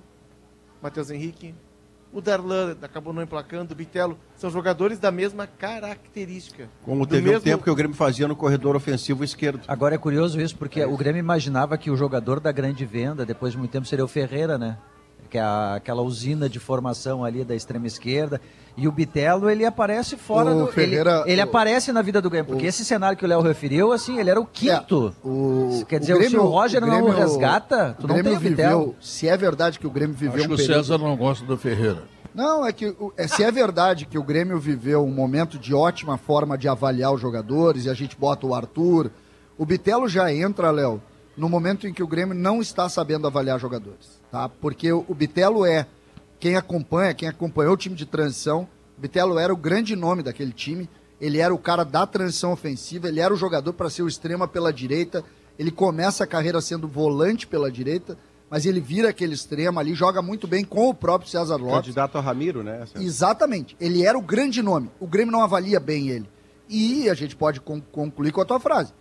Matheus 0.82 1.10
Henrique, 1.10 1.54
o 2.12 2.20
Darlan 2.22 2.76
acabou 2.82 3.14
não 3.14 3.22
emplacando, 3.22 3.74
o 3.74 3.76
Bitelo, 3.76 4.18
são 4.36 4.50
jogadores 4.50 4.98
da 5.00 5.12
mesma 5.12 5.46
característica. 5.48 6.68
Como 6.84 7.06
Do 7.06 7.10
teve 7.12 7.30
um 7.30 7.32
mesmo- 7.34 7.44
tempo 7.44 7.64
que 7.64 7.70
o 7.70 7.76
Grêmio 7.76 7.96
fazia 7.96 8.28
no 8.28 8.36
corredor 8.36 8.76
ofensivo 8.76 9.24
esquerdo. 9.24 9.62
Agora 9.68 9.96
é 9.96 9.98
curioso 9.98 10.40
isso, 10.42 10.56
porque 10.58 10.84
o 10.84 10.98
Grêmio 10.98 11.20
imaginava 11.20 11.78
que 11.78 11.92
o 11.92 11.96
jogador 11.98 12.40
da 12.40 12.52
grande 12.52 12.86
venda, 12.86 13.26
depois 13.26 13.54
de 13.54 13.60
muito 13.60 13.72
tempo, 13.72 13.86
seria 13.86 14.04
o 14.06 14.08
Ferreira, 14.08 14.58
né? 14.58 14.78
Que 15.30 15.38
é 15.38 15.42
a- 15.42 15.76
aquela 15.76 16.02
usina 16.02 16.48
de 16.50 16.60
formação 16.60 17.24
ali 17.24 17.44
da 17.44 17.56
extrema 17.56 17.86
esquerda. 17.88 18.40
E 18.80 18.88
o 18.88 18.92
Bitelo, 18.92 19.50
ele 19.50 19.66
aparece 19.66 20.16
fora 20.16 20.52
O 20.56 20.66
do. 20.66 20.72
Ferreira- 20.72 21.22
ele 21.26 21.32
ele 21.34 21.42
o- 21.42 21.44
aparece 21.46 21.92
na 21.92 22.02
vida 22.04 22.22
do 22.22 22.30
Grêmio, 22.30 22.52
porque 22.52 22.66
esse 22.68 22.86
cenário 22.86 23.18
que 23.18 23.26
o 23.26 23.28
Léo 23.28 23.42
referiu, 23.42 23.92
assim, 23.92 24.20
ele 24.20 24.30
era 24.30 24.40
o 24.40 24.46
quinto. 24.46 25.14
É, 25.24 25.28
o, 25.28 25.84
Quer 25.88 26.00
dizer, 26.00 26.30
se 26.30 26.38
o 26.38 26.46
Roger 26.46 26.82
não 26.82 26.90
Grêmio- 26.90 27.10
resgata, 27.12 27.96
tu 28.00 28.06
o 28.06 28.08
não 28.08 28.16
Grêmio 28.16 28.32
tem 28.32 28.38
o 28.38 28.50
Bitelo. 28.52 28.80
viveu, 28.80 28.96
Se 29.02 29.28
é 29.28 29.36
verdade 29.36 29.80
que 29.80 29.88
o 29.88 29.90
Grêmio 29.90 30.16
viveu 30.16 30.36
Acho 30.36 30.46
um 30.46 30.48
que 30.50 30.54
o 30.54 30.58
período... 30.58 30.84
César 30.84 30.98
não 31.00 31.18
gosta 31.18 31.44
do 31.46 31.58
Ferreira. 31.58 32.04
Não, 32.36 32.64
é 32.64 32.72
que 32.72 32.86
o- 33.00 33.12
é, 33.18 33.28
se 33.28 33.44
é 33.44 33.52
verdade 33.52 34.06
que 34.06 34.16
o 34.18 34.22
Grêmio 34.24 34.60
viveu 34.60 35.04
um 35.04 35.12
momento 35.12 35.58
de 35.58 35.74
ótima 35.74 36.16
forma 36.18 36.56
de 36.56 36.68
avaliar 36.68 37.12
os 37.12 37.20
jogadores 37.20 37.86
e 37.86 37.90
a 37.90 37.96
gente 37.96 38.16
bota 38.16 38.46
o 38.46 38.54
Arthur, 38.54 39.10
o 39.58 39.66
Bitelo 39.66 40.08
já 40.08 40.32
entra, 40.32 40.70
Léo, 40.70 41.02
no 41.36 41.50
momento 41.50 41.88
em 41.88 41.94
que 41.94 42.04
o 42.04 42.08
Grêmio 42.08 42.36
não 42.36 42.62
está 42.62 42.88
sabendo 42.90 43.26
avaliar 43.26 43.60
jogadores, 43.60 44.17
tá? 44.32 44.50
Porque 44.50 44.92
o, 44.92 45.06
Bitelo 45.14 45.66
é 45.66 45.86
quem 46.40 46.56
acompanha, 46.56 47.14
quem 47.14 47.28
acompanhou 47.30 47.74
o 47.74 47.78
time 47.78 47.96
de 47.96 48.06
transição, 48.06 48.68
o 48.98 49.02
Bitelo 49.02 49.38
era 49.40 49.54
o 49.54 49.58
grande 49.58 49.96
nome 49.96 50.24
daquele 50.24 50.52
time, 50.52 50.90
ele 51.20 51.40
era 51.40 51.54
o 51.54 51.58
cara 51.58 51.84
da 51.84 52.06
transição 52.06 52.52
ofensiva, 52.52 53.08
ele 53.08 53.20
era 53.20 53.34
o 53.34 53.38
jogador 53.38 53.74
para 53.74 53.90
ser 53.90 54.04
o 54.04 54.08
extrema 54.08 54.48
pela 54.48 54.72
direita, 54.72 55.24
ele 55.58 55.72
começa 55.72 56.24
a 56.24 56.28
carreira 56.28 56.62
sendo 56.62 56.88
volante 56.88 57.48
pela 57.48 57.72
direita, 57.72 58.18
mas 58.50 58.66
ele 58.66 58.80
vira 58.80 59.10
aquele 59.10 59.34
extremo 59.34 59.80
ali, 59.80 59.94
joga 59.94 60.22
muito 60.22 60.48
bem 60.48 60.64
com 60.64 60.88
o 60.90 60.94
próprio 60.94 61.30
César 61.30 61.56
Lopes. 61.58 61.76
Candidato 61.82 62.18
a 62.18 62.22
Ramiro, 62.22 62.64
né? 62.64 62.86
Exatamente. 62.96 63.76
Ele 63.80 64.06
era 64.06 64.18
o 64.18 64.22
grande 64.22 64.62
nome. 64.62 64.90
O 65.02 65.08
Grêmio 65.08 65.32
não 65.34 65.42
avalia 65.42 65.80
bem 65.82 66.10
ele. 66.10 66.30
E 66.70 67.10
a 67.10 67.14
gente 67.14 67.36
pode 67.36 67.60
con- 67.60 67.82
concluir 67.82 68.32
com 68.32 68.40
a 68.40 68.46
tua 68.46 68.60
frase. 68.60 68.94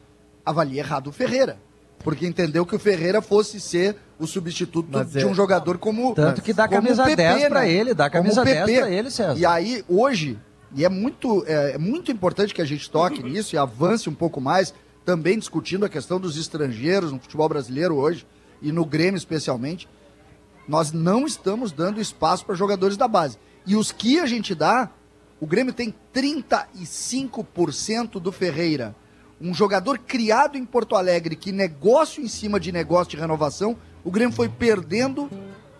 Avalia 0.45 0.81
errado 0.81 1.09
o 1.09 1.13
Ferreira. 1.13 1.59
Porque 1.99 2.27
entendeu 2.27 2.67
que 2.67 2.75
o 2.75 2.79
Ferreira 2.79 3.23
fosse 3.23 3.61
ser 3.61 3.97
o 4.19 4.27
substituto 4.27 4.89
Mas 4.91 5.13
de 5.13 5.21
é- 5.21 5.27
um 5.27 5.35
jogador 5.35 5.79
como. 5.79 6.15
Tanto 6.15 6.43
que 6.43 6.53
dá 6.53 6.67
camisa 6.67 7.05
PP, 7.05 7.17
10 7.17 7.49
pra 7.49 7.61
né? 7.61 7.71
ele, 7.71 7.95
dá 7.95 8.09
camisa 8.09 8.41
o 8.41 8.45
10 8.45 8.65
PP. 8.65 8.81
pra 8.81 8.91
ele, 8.91 9.11
César. 9.11 9.39
E 9.39 9.45
aí, 9.45 9.85
hoje, 9.89 10.39
e 10.75 10.85
é 10.85 10.89
muito, 10.89 11.45
é, 11.47 11.73
é 11.73 11.79
muito 11.79 12.11
importante 12.11 12.55
que 12.55 12.63
a 12.63 12.65
gente 12.65 12.91
toque 12.91 13.23
nisso 13.23 13.55
e 13.55 13.59
avance 13.59 14.09
um 14.09 14.15
pouco 14.15 14.41
mais, 14.41 14.73
também 15.05 15.39
discutindo 15.39 15.85
a 15.85 15.89
questão 15.89 16.19
dos 16.19 16.37
estrangeiros 16.37 17.13
no 17.13 17.19
futebol 17.19 17.49
brasileiro 17.49 17.97
hoje, 17.97 18.27
e 18.63 18.73
no 18.73 18.85
Grêmio 18.85 19.19
especialmente. 19.19 19.89
Nós 20.67 20.91
não 20.91 21.27
estamos 21.27 21.71
dando 21.71 22.01
espaço 22.01 22.45
para 22.45 22.55
jogadores 22.57 22.97
da 22.97 23.07
base. 23.07 23.39
E 23.65 23.77
os 23.77 23.93
que 23.93 24.19
a 24.19 24.27
gente 24.27 24.55
dá, 24.55 24.91
o 25.41 25.47
Grêmio 25.47 25.73
tem 25.73 25.95
35% 26.13 28.21
do 28.21 28.33
Ferreira. 28.33 28.95
Um 29.41 29.53
jogador 29.53 29.99
criado 29.99 30.57
em 30.57 30.65
Porto 30.65 30.97
Alegre, 30.97 31.37
que 31.37 31.53
negócio 31.53 32.23
em 32.23 32.29
cima 32.29 32.59
de 32.59 32.73
negócio 32.73 33.11
de 33.11 33.17
renovação, 33.17 33.77
o 34.07 34.11
Grêmio 34.11 34.33
foi 34.33 34.49
perdendo 34.49 35.29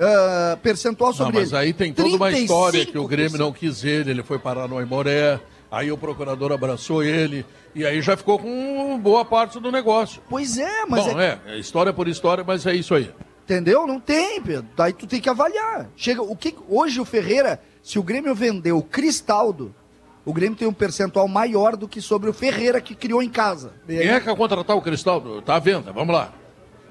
ah, 0.01 0.59
percentual 0.61 1.11
Não, 1.11 1.17
sobre 1.17 1.39
mas 1.39 1.53
ele. 1.53 1.61
aí 1.61 1.73
tem 1.73 1.93
toda 1.93 2.17
uma 2.17 2.33
história 2.33 2.85
que 2.85 2.99
o 2.99 3.05
35%. 3.05 3.09
Grêmio 3.09 3.39
não 3.39 3.53
quis 3.53 3.85
ele, 3.85 4.11
ele 4.11 4.23
foi 4.25 4.37
parar 4.37 4.67
no 4.67 4.77
Aimoré, 4.77 5.41
aí 5.71 5.93
o 5.93 5.97
procurador 5.97 6.51
abraçou 6.51 7.05
ele, 7.05 7.47
e 7.73 7.87
aí 7.87 8.03
já 8.03 8.17
ficou 8.17 8.37
com 8.37 8.99
boa 8.99 9.25
parte 9.25 9.61
do 9.61 9.71
negócio. 9.71 10.21
Pois 10.29 10.59
é, 10.59 10.85
mas 10.87 11.05
Bom, 11.05 11.21
é, 11.21 11.39
é, 11.47 11.55
é 11.55 11.59
história 11.59 11.93
por 11.93 12.09
história, 12.09 12.43
mas 12.45 12.67
é 12.67 12.75
isso 12.75 12.95
aí. 12.97 13.11
Entendeu? 13.45 13.87
Não 13.87 14.01
tem, 14.01 14.43
Pedro. 14.43 14.67
Daí 14.77 14.93
tu 14.93 15.07
tem 15.07 15.21
que 15.21 15.29
avaliar. 15.29 15.89
Chega, 15.97 16.21
o 16.21 16.35
que 16.35 16.53
hoje 16.69 17.01
o 17.01 17.05
Ferreira, 17.05 17.63
se 17.81 17.97
o 17.97 18.03
Grêmio 18.03 18.35
vendeu 18.35 18.77
o 18.77 18.83
Cristaldo, 18.83 19.73
o 20.25 20.33
Grêmio 20.33 20.59
tem 20.59 20.67
um 20.67 20.73
percentual 20.73 21.29
maior 21.29 21.77
do 21.77 21.87
que 21.87 22.01
sobre 22.01 22.29
o 22.29 22.33
Ferreira 22.33 22.81
que 22.81 22.97
criou 22.97 23.23
em 23.23 23.29
casa. 23.29 23.73
Quem 23.87 23.99
é 23.99 24.19
que 24.19 24.27
vai 24.27 24.35
contratar 24.35 24.77
o 24.77 24.83
Cristal? 24.83 25.41
Tá 25.43 25.55
à 25.55 25.59
venda, 25.61 25.93
vamos 25.93 26.13
lá. 26.13 26.33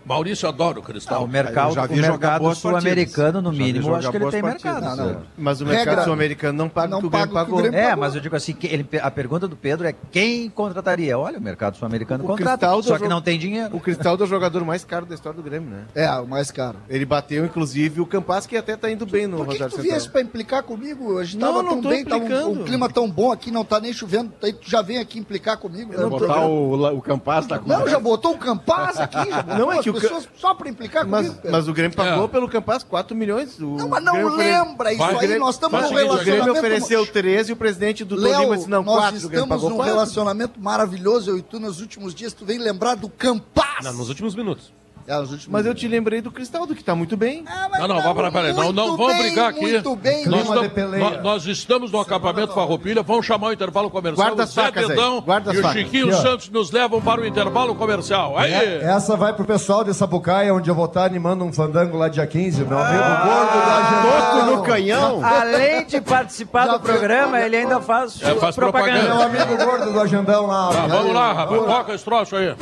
Maurício 0.06 0.48
adora 0.48 0.80
o 0.80 0.84
Cristal. 0.84 1.22
Ah, 1.22 1.24
o 1.24 1.28
mercado, 1.28 1.74
já 1.74 1.84
o 1.86 1.88
vi 1.88 1.96
jogar 1.96 2.40
mercado 2.40 2.56
sul-americano, 2.56 3.42
no 3.42 3.52
mínimo, 3.52 3.96
acho 3.96 4.12
que 4.12 4.18
ele 4.18 4.30
tem 4.30 4.42
partidas. 4.42 4.74
mercado. 4.76 4.82
Não, 4.86 4.96
não. 5.06 5.14
César. 5.14 5.22
Mas 5.38 5.62
o 5.62 5.66
mercado 5.66 6.04
sul-americano 6.04 6.58
não 6.58 6.70
paga 6.70 6.88
não 6.90 6.98
o 7.00 7.02
que 7.02 7.08
o 7.08 7.10
paga 7.12 7.26
Grêmio 7.26 7.42
o 7.42 7.46
que 7.46 7.52
o 7.52 7.56
pagou. 7.56 7.62
Grêmio 7.72 7.80
É, 7.80 7.90
pagou. 7.90 8.00
mas 8.04 8.16
eu 8.16 8.22
digo 8.22 8.36
assim, 8.36 8.54
que 8.54 8.68
ele, 8.68 8.88
a 9.02 9.10
pergunta 9.12 9.48
do 9.48 9.56
Pedro 9.56 9.88
é 9.88 9.96
quem 10.12 10.50
contrataria? 10.50 11.18
Olha, 11.18 11.40
o 11.40 11.42
mercado 11.42 11.76
sul-americano 11.78 12.24
O 12.24 12.28
contrata, 12.28 12.68
só 12.84 12.98
que 13.00 13.08
não 13.08 13.22
tem 13.22 13.40
dinheiro. 13.40 13.76
O 13.76 13.80
Cristaldo 13.80 14.24
é 14.24 14.26
o 14.26 14.30
jogador 14.30 14.64
mais 14.64 14.84
caro 14.84 15.06
da 15.06 15.16
história 15.16 15.36
do 15.36 15.44
Grêmio, 15.44 15.70
né? 15.70 15.86
É, 15.96 16.10
o 16.12 16.28
mais 16.28 16.52
caro. 16.52 16.78
Ele 16.88 17.06
bateu, 17.06 17.44
inclusive, 17.46 18.00
o 18.00 18.06
Campas, 18.06 18.46
que 18.46 18.56
até 18.56 18.76
tá 18.78 18.92
indo 18.92 19.06
bem 19.06 19.26
no 19.28 19.38
Por 19.38 19.48
que, 19.48 19.54
que 19.54 19.64
Rosário 19.64 19.76
tu 19.76 19.82
viesse 19.82 20.02
Central. 20.02 20.12
pra 20.14 20.22
implicar 20.22 20.64
comigo? 20.64 21.18
A 21.18 21.24
gente 21.24 21.38
Não, 21.38 21.48
tava 21.48 21.64
não 21.64 21.70
tão 21.72 21.82
tô 21.82 21.90
bem, 21.90 22.06
tá 22.06 22.16
um, 22.16 22.18
implicando. 22.20 22.50
um 22.52 22.64
clima 22.64 22.90
tão 22.90 23.10
bom 23.10 23.32
aqui, 23.32 23.50
não 23.50 23.66
tá 23.66 23.80
nem 23.80 23.92
chovendo, 23.92 24.32
aí 24.44 24.54
tu 24.54 24.70
já 24.70 24.82
vem 24.82 25.00
aqui 25.00 25.18
implicar 25.18 25.58
comigo. 25.58 25.92
né, 25.98 26.06
Botar 26.06 26.46
o, 26.46 26.96
o 26.98 27.02
Campaz 27.02 27.48
da 27.48 27.60
Não, 27.66 27.88
já 27.88 28.00
botou 28.00 28.34
um 28.34 28.38
Campaz 28.38 29.00
aqui, 29.00 29.18
Não, 29.58 29.72
é 29.72 29.82
que 29.82 29.90
o 29.90 29.95
pessoas 30.02 30.28
só 30.38 30.54
pra 30.54 30.70
implicar 30.70 31.06
Mas, 31.06 31.22
comigo. 31.26 31.36
Pedro. 31.42 31.52
mas 31.58 31.68
o 31.68 31.74
Grêmio 31.74 31.96
pagou 31.96 32.26
É. 32.26 32.28
pelo 32.28 32.48
Campas 32.50 32.84
4 32.84 33.16
milhões. 33.16 33.60
O 33.60 33.76
Não, 33.78 33.88
mas 33.90 34.04
não 34.04 34.14
Grêmio 34.14 34.36
lembra 34.36 34.92
isso 34.92 35.00
Vai, 35.02 35.14
aí, 35.14 35.20
Grêmio- 35.20 35.40
nós 35.40 35.56
estamos 35.56 35.80
num 35.80 35.86
o 35.86 35.90
seguinte, 35.90 36.04
O 36.04 36.08
Grêmio 36.18 36.44
relacionamento... 36.44 36.60
ofereceu 36.86 37.06
13 37.08 37.50
e 37.50 37.54
o 37.54 37.56
presidente 37.56 38.04
do 38.04 38.16
Tolima 38.16 38.40
Léo, 38.40 38.56
disse, 38.56 38.70
não, 38.70 38.84
nós 38.84 38.96
4. 38.98 39.18
O 39.26 39.30
Grêmio 39.30 39.44
estamos 39.44 39.64
num 39.64 39.76
4. 39.78 39.94
relacionamento 39.94 40.60
maravilhoso, 40.60 41.30
eu 41.32 41.38
e 41.38 41.42
tu, 41.42 41.60
nos 41.60 41.82
últimos 41.82 42.14
dias, 42.14 42.34
tu 42.34 42.46
vem 42.46 42.58
lembrar 42.58 42.96
do 42.96 43.10
Campaz. 43.10 43.84
Não, 43.84 43.94
nos 43.94 44.10
últimos 44.10 44.36
minutos. 44.36 44.72
É, 45.08 45.14
Mas 45.50 45.66
eu 45.68 45.76
te 45.76 45.88
lembrei 45.88 46.20
do 46.20 46.32
Cristaldo, 46.32 46.74
que 46.74 46.84
tá 46.84 46.96
muito 46.96 47.16
bem. 47.16 47.44
Ah, 47.48 47.68
mas 47.70 47.80
Não, 47.82 47.88
não, 47.90 47.96
tá 47.98 48.02
vai, 48.14 48.16
peraí, 48.16 48.32
peraí. 48.32 48.54
Não, 48.54 48.72
não 48.74 48.98
vamos 48.98 49.14
bem, 49.14 49.22
brigar 49.28 49.50
aqui. 49.52 49.60
Muito 49.74 49.96
bem, 49.96 50.26
Nós, 50.26 50.42
estamos, 50.48 50.68
peleia. 50.70 51.04
nós- 51.04 51.24
nós 51.24 51.46
estamos 51.46 51.92
no 51.92 52.00
acampamento 52.00 52.54
Farroupilha, 52.54 53.04
vamos 53.04 53.24
chamar 53.26 53.50
o 53.50 53.54
intervalo 53.54 53.92
comercial. 53.92 54.28
Guarda 54.30 54.44
as 54.44 54.54
facas 54.56 54.88
Dedão 54.88 55.22
guarda 55.22 55.52
as 55.52 55.58
e 55.58 55.62
o. 55.62 55.70
Chiquinho. 55.74 56.14
Santos 56.16 56.50
nos 56.50 56.72
levam 56.72 57.00
para 57.02 57.22
o 57.22 57.26
intervalo 57.26 57.76
comercial. 57.76 58.36
Aí! 58.38 58.52
É, 58.52 58.82
essa 58.84 59.16
vai 59.16 59.32
pro 59.34 59.46
pessoal 59.46 59.84
de 59.84 59.94
Sapucaia, 59.94 60.52
onde 60.54 60.70
eu 60.72 60.76
vou 60.76 60.86
estar 60.86 61.04
animando 61.06 61.44
um 61.46 61.54
fandango 61.54 61.98
lá 61.98 62.08
dia 62.10 62.26
15. 62.26 62.66
Meu 62.66 62.80
amigo 62.80 63.04
Ah, 63.04 63.24
gordo 63.26 64.42
do 64.42 64.46
Toco 64.46 64.56
no 64.58 64.64
canhão. 64.64 65.24
Além 65.24 65.86
de 65.86 66.02
participar 66.02 66.66
do 66.68 66.80
programa, 66.80 67.40
ele 67.42 67.58
ainda 67.58 67.80
faz, 67.80 68.20
É, 68.24 68.34
faz 68.36 68.56
propaganda. 68.56 69.04
Meu 69.04 69.22
amigo 69.22 69.58
gordo 69.66 69.94
do 69.94 70.00
Agendão 70.00 70.48
lá. 70.48 70.70
Tá, 70.70 70.88
vamos 70.88 71.14
lá, 71.14 71.32
rapaz. 71.34 71.62
Toca 71.64 71.94
esse 71.94 72.04
troço 72.04 72.36
aí. 72.36 72.56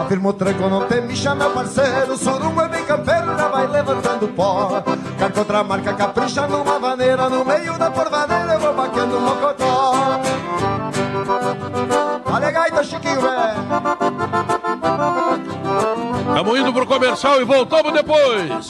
Afirmo 0.00 0.32
tranco, 0.34 0.68
não 0.68 0.86
tem 0.86 1.00
micha, 1.00 1.34
meu 1.46 1.50
parceiro. 1.50 2.16
Surungo 2.16 2.60
é 2.60 2.68
bem 2.68 2.84
campeiro, 2.84 3.36
já 3.36 3.48
vai 3.48 3.66
levantando 3.66 4.28
pó. 4.28 4.82
Quer 5.18 5.32
contra 5.32 5.58
a 5.60 5.64
marca 5.64 5.94
capricha 5.94 6.46
numa 6.46 6.78
vaneira. 6.78 7.28
No 7.28 7.44
meio 7.44 7.78
da 7.78 7.90
porvaneira 7.90 8.54
eu 8.54 8.60
vou 8.60 8.74
baqueando 8.74 9.20
mocotó. 9.20 9.92
A 12.26 12.50
gaita, 12.50 12.84
Chiquinho, 12.84 13.20
velho. 13.20 13.56
Estamos 16.28 16.58
indo 16.58 16.72
pro 16.72 16.86
comercial 16.86 17.40
e 17.40 17.44
voltamos 17.44 17.92
depois. 17.92 18.68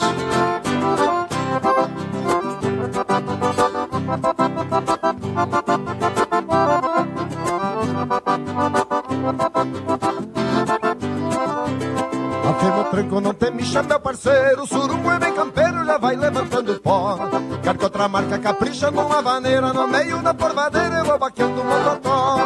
Afirma 12.49 12.79
o 12.79 12.83
tranco, 12.85 13.19
não 13.19 13.33
tem 13.33 13.51
micha, 13.51 13.83
meu 13.83 13.99
parceiro. 13.99 14.65
Surungo 14.65 15.11
é 15.11 15.19
bem 15.19 15.33
campeiro, 15.33 15.83
já 15.83 15.97
vai 15.97 16.15
levantando 16.15 16.79
pó. 16.79 17.19
Quer 17.61 17.77
que 17.77 17.83
outra 17.83 18.07
marca 18.07 18.39
capricha 18.39 18.89
numa 18.89 19.21
vaneira, 19.21 19.73
no 19.73 19.87
meio 19.87 20.19
da 20.19 20.33
porvadeira 20.33 20.99
eu 20.99 21.05
vou 21.05 21.19
baqueando 21.19 21.61
o 21.61 21.65
mocotó. 21.65 22.37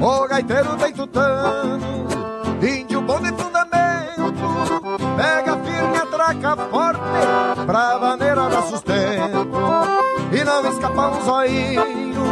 O 0.00 0.28
gaiteiro 0.28 0.76
tem 0.76 0.92
tutano, 0.92 2.06
índio 2.62 3.00
bom 3.00 3.20
de 3.20 3.28
fundamento. 3.28 3.70
Pega 5.16 5.56
firme, 5.58 5.96
atraca 5.96 6.56
forte, 6.70 7.00
pra 7.66 7.98
vaneira 7.98 8.48
dar 8.48 8.62
sustento. 8.64 9.48
E 10.32 10.44
não 10.44 10.70
escapa 10.70 11.08
um 11.08 11.22
zoinho, 11.22 12.24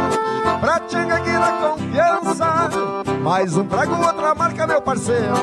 pra 0.61 0.79
tchanga 0.81 1.19
que 1.19 1.31
dá 1.31 1.51
confiança. 1.51 2.69
Mais 3.21 3.57
um 3.57 3.65
trago, 3.65 3.95
outra 3.95 4.35
marca, 4.35 4.67
meu 4.67 4.81
parceiro. 4.81 5.33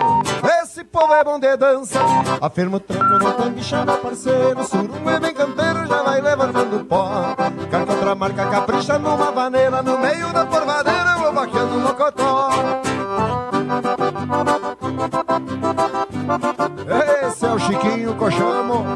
Povo 0.96 1.12
é 1.12 1.22
bom 1.22 1.38
de 1.38 1.54
dança. 1.59 2.00
Afirma 2.40 2.78
o 2.78 2.80
tranco, 2.80 3.30
tem 3.32 3.50
bicha, 3.52 3.85
meu 3.85 3.98
parceiro. 3.98 4.64
Surungo 4.64 5.11
é 5.11 5.20
bem 5.20 5.35
campeiro, 5.35 5.87
já 5.87 6.02
vai 6.02 6.22
levantando 6.22 6.82
pó. 6.87 7.37
Que 7.68 7.76
outra 7.76 8.14
marca 8.14 8.46
capricha 8.46 8.98
numa 8.98 9.30
vaneira. 9.30 9.82
No 9.82 9.98
meio 9.98 10.32
da 10.32 10.46
porvadeira, 10.46 11.11
eu 11.11 11.18
vou 11.18 11.32
baqueando 11.35 11.76
o 11.76 11.80
mocotó. 11.80 12.48
Esse 17.26 17.44
é 17.44 17.52
o 17.52 17.59
Chiquinho 17.59 18.14
Cochamo. 18.14 18.87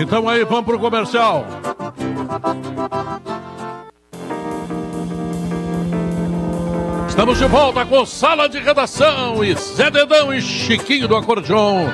Então 0.00 0.28
aí, 0.28 0.44
vamos 0.44 0.64
pro 0.64 0.80
comercial. 0.80 1.44
Estamos 7.08 7.38
de 7.38 7.46
volta 7.46 7.84
com 7.84 8.06
Sala 8.06 8.48
de 8.48 8.58
Redação 8.58 9.44
e 9.44 9.54
Zé 9.54 9.90
Dedão 9.90 10.32
e 10.32 10.40
Chiquinho 10.40 11.06
do 11.06 11.16
Acordeon 11.16 11.88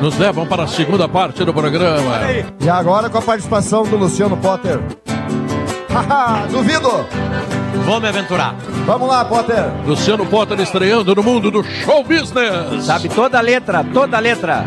nos 0.00 0.16
levam 0.16 0.46
para 0.46 0.64
a 0.64 0.66
segunda 0.66 1.08
parte 1.08 1.44
do 1.44 1.52
programa. 1.52 2.20
E 2.60 2.68
agora 2.68 3.10
com 3.10 3.18
a 3.18 3.22
participação 3.22 3.82
do 3.84 3.96
Luciano 3.96 4.36
Potter. 4.36 4.80
Duvido! 6.50 7.06
Vou 7.84 8.00
me 8.00 8.08
aventurar. 8.08 8.54
Vamos 8.86 9.08
lá, 9.08 9.24
Potter. 9.24 9.64
Luciano 9.86 10.24
Potter 10.26 10.60
estreando 10.60 11.14
no 11.14 11.22
mundo 11.22 11.50
do 11.50 11.64
show 11.64 12.04
business. 12.04 12.84
Sabe 12.84 13.08
toda 13.08 13.38
a 13.38 13.40
letra, 13.40 13.84
toda 13.92 14.16
a 14.16 14.20
letra. 14.20 14.66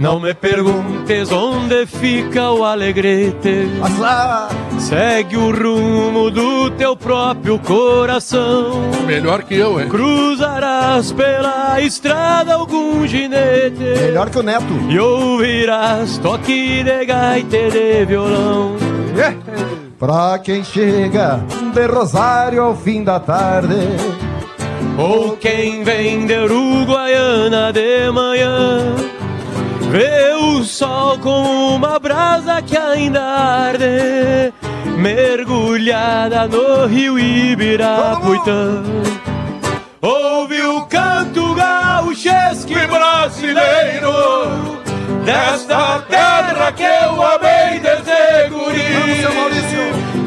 Não 0.00 0.18
me 0.18 0.32
perguntes 0.32 1.30
onde 1.30 1.84
fica 1.84 2.50
o 2.52 2.64
alegrete. 2.64 3.68
Segue 4.78 5.36
o 5.36 5.50
rumo 5.50 6.30
do 6.30 6.70
teu 6.70 6.96
próprio 6.96 7.58
coração. 7.58 8.80
Melhor 9.06 9.42
que 9.42 9.56
eu, 9.56 9.78
hein? 9.78 9.90
Cruzarás 9.90 11.12
pela 11.12 11.82
estrada 11.82 12.54
algum 12.54 13.06
ginete. 13.06 13.76
Melhor 13.78 14.30
que 14.30 14.38
o 14.38 14.42
Neto. 14.42 14.72
E 14.88 14.98
ouvirás 14.98 16.16
toque 16.16 16.82
de 16.82 17.04
gaita 17.04 17.56
e 17.58 17.70
de 17.70 18.06
violão. 18.06 18.76
Pra 19.98 20.38
quem 20.38 20.64
chega 20.64 21.44
de 21.74 21.86
Rosário 21.86 22.62
ao 22.62 22.74
fim 22.74 23.04
da 23.04 23.20
tarde. 23.20 23.76
Ou 24.96 25.36
quem 25.36 25.84
vem 25.84 26.24
de 26.24 26.38
Uruguaiana 26.38 27.70
de 27.70 28.10
manhã. 28.10 29.19
Vê 29.90 30.34
o 30.34 30.62
sol 30.62 31.18
com 31.18 31.74
uma 31.74 31.98
brasa 31.98 32.62
que 32.62 32.76
ainda 32.76 33.20
arde, 33.20 34.52
mergulhada 34.96 36.46
no 36.46 36.86
rio 36.86 37.18
Ibirapuitã. 37.18 38.84
Ouve 40.00 40.62
o 40.62 40.82
canto 40.86 41.56
gauchesco 41.56 42.70
e 42.70 42.86
brasileiro 42.86 44.80
desta 45.24 45.98
terra 46.08 46.70
que 46.70 46.84
eu 46.84 47.20
amei 47.20 47.80
desde 47.80 48.48
guri. 48.48 48.90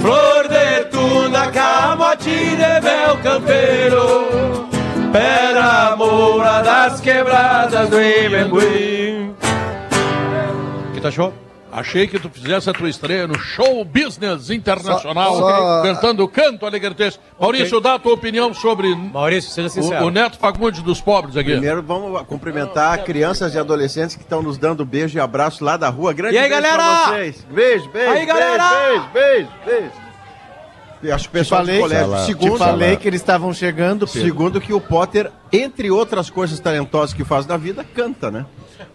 Flor 0.02 0.47
de 0.49 0.86
tuna, 0.91 1.47
camote 1.47 2.30
de 2.30 2.82
véu 2.82 3.17
campeiro, 3.23 4.67
pedra 5.13 5.95
moura 5.95 6.62
das 6.62 6.99
quebradas 6.99 7.88
do 7.88 8.02
Imengui. 8.02 9.34
Tu 11.03 11.07
achou? 11.07 11.33
Achei 11.69 12.07
que 12.07 12.17
tu 12.19 12.29
fizesse 12.29 12.69
a 12.69 12.73
tua 12.73 12.87
estreia 12.87 13.27
no 13.27 13.37
Show 13.37 13.83
Business 13.83 14.49
Internacional, 14.51 15.35
Só- 15.35 15.39
só- 15.39 15.81
cantando 15.81 16.25
Canto 16.27 16.65
Alegretês. 16.65 17.19
Maurício, 17.37 17.81
dá 17.81 17.95
a 17.95 17.99
tua 17.99 18.13
opinião 18.13 18.53
sobre 18.53 18.95
Maurício, 18.95 19.49
seja 19.49 19.67
sincero. 19.69 20.05
o, 20.05 20.07
o 20.07 20.11
Neto 20.11 20.37
Fagundes 20.37 20.81
dos 20.83 21.01
pobres 21.01 21.35
aqui. 21.35 21.49
Primeiro 21.51 21.81
vamos 21.81 22.21
cumprimentar 22.27 23.03
crianças 23.03 23.53
e 23.55 23.59
adolescentes 23.59 24.15
que 24.15 24.21
estão 24.21 24.41
nos 24.43 24.57
dando 24.57 24.85
beijo 24.85 25.17
e 25.17 25.19
abraço 25.19 25.65
lá 25.65 25.75
da 25.75 25.89
rua. 25.89 26.13
Grande 26.13 26.35
E 26.35 26.37
aí, 26.37 26.47
beijo 26.47 26.61
galera? 26.61 26.83
pra 26.83 27.05
vocês. 27.15 27.45
Beijo, 27.49 27.89
beijo. 27.89 28.11
Aí, 28.11 28.25
galera? 28.27 28.69
Beijo, 28.69 29.05
beijo, 29.11 29.49
beijo, 29.65 29.91
beijo. 31.01 31.13
Acho 31.15 31.23
que 31.25 31.35
o 31.35 31.39
pessoal 31.39 31.61
falei, 31.65 31.75
do 31.75 31.81
colégio. 31.81 32.15
te 32.17 32.25
Segundo, 32.27 32.57
falei 32.59 32.95
que 32.95 33.07
eles 33.09 33.19
estavam 33.19 33.53
chegando, 33.53 34.07
Pedro. 34.07 34.21
segundo 34.21 34.61
que 34.61 34.71
o 34.73 34.79
Potter, 34.79 35.29
entre 35.51 35.91
outras 35.91 36.29
coisas 36.29 36.57
talentosas 36.61 37.13
que 37.13 37.25
faz 37.25 37.45
na 37.45 37.57
vida, 37.57 37.83
canta, 37.95 38.31
né? 38.31 38.45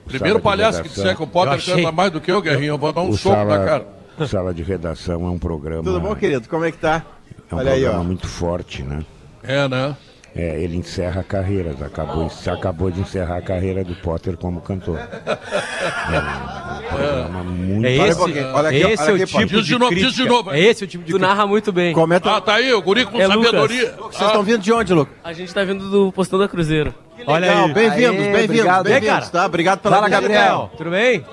Primeiro 0.06 0.40
palhaço 0.40 0.82
que 0.82 0.88
disser 0.88 1.16
que 1.16 1.22
o 1.22 1.26
Potter 1.26 1.64
canta 1.64 1.92
mais 1.92 2.10
do 2.10 2.20
que 2.20 2.30
eu, 2.30 2.40
Guerrinho, 2.40 2.74
eu 2.74 2.78
vou 2.78 2.92
dar 2.92 3.02
um 3.02 3.10
O 3.10 3.16
soco 3.16 3.36
sala, 3.36 3.58
na 3.58 3.64
cara. 3.64 3.86
Sala 4.26 4.54
de 4.54 4.62
redação 4.62 5.26
é 5.26 5.30
um 5.30 5.38
programa. 5.38 5.82
Tudo 5.82 6.00
bom, 6.00 6.14
querido? 6.14 6.48
Como 6.48 6.64
é 6.64 6.72
que 6.72 6.78
tá? 6.78 7.04
É 7.50 7.54
um 7.54 7.58
Olha 7.58 7.72
aí, 7.72 7.80
programa 7.80 8.04
ó. 8.04 8.06
muito 8.06 8.26
forte, 8.26 8.82
né? 8.82 9.04
É, 9.42 9.68
né? 9.68 9.96
É, 10.36 10.60
ele 10.62 10.76
encerra 10.76 11.22
carreiras, 11.24 11.80
acabou, 11.82 12.30
acabou 12.46 12.90
de 12.90 13.00
encerrar 13.00 13.38
a 13.38 13.42
carreira 13.42 13.82
do 13.82 13.94
Potter 13.96 14.36
como 14.36 14.60
cantor. 14.60 14.98
É 14.98 16.78
um 16.78 16.88
programa 16.88 17.42
muito. 17.44 17.86
É 17.86 17.98
Olha 17.98 18.08
esse, 18.08 18.20
olha 18.20 18.68
aqui, 18.68 18.76
esse 18.78 19.02
olha 19.02 19.10
é 19.10 19.14
aqui, 19.14 19.22
o 19.22 19.26
tipo. 19.26 19.46
Diz 19.46 19.62
de, 19.64 19.72
de 19.72 19.78
novo, 19.78 19.94
diz 19.94 20.02
crítica. 20.04 20.22
de 20.22 20.28
novo. 20.28 20.50
É 20.52 20.60
esse 20.60 20.84
o 20.84 20.86
tipo 20.86 21.04
de 21.04 21.12
Tu 21.12 21.18
narra 21.18 21.46
muito 21.46 21.72
bem. 21.72 21.92
Comenta. 21.92 22.36
Ah, 22.36 22.40
tá 22.40 22.54
aí, 22.54 22.72
o 22.72 22.80
guri 22.82 23.04
com 23.04 23.20
É 23.20 23.26
Lucas. 23.26 23.44
sabedoria. 23.46 23.94
Vocês 23.98 24.22
estão 24.22 24.42
vindo 24.42 24.58
de 24.60 24.72
onde, 24.72 24.94
Lucas? 24.94 25.14
A 25.24 25.32
gente 25.32 25.52
tá 25.52 25.64
vindo 25.64 25.90
do 25.90 26.12
Postão 26.12 26.38
da 26.38 26.46
Cruzeiro. 26.48 26.94
Olha 27.26 27.64
aí. 27.64 27.72
bem-vindos, 27.72 28.26
bem-vindos, 28.28 28.82
bem-vindos, 28.82 29.30
tá? 29.30 29.46
Obrigado 29.46 29.80
pela 29.80 29.96
Fala. 29.96 30.08
Gabriel. 30.08 30.70
Tudo 30.76 30.90
bem? 30.90 31.24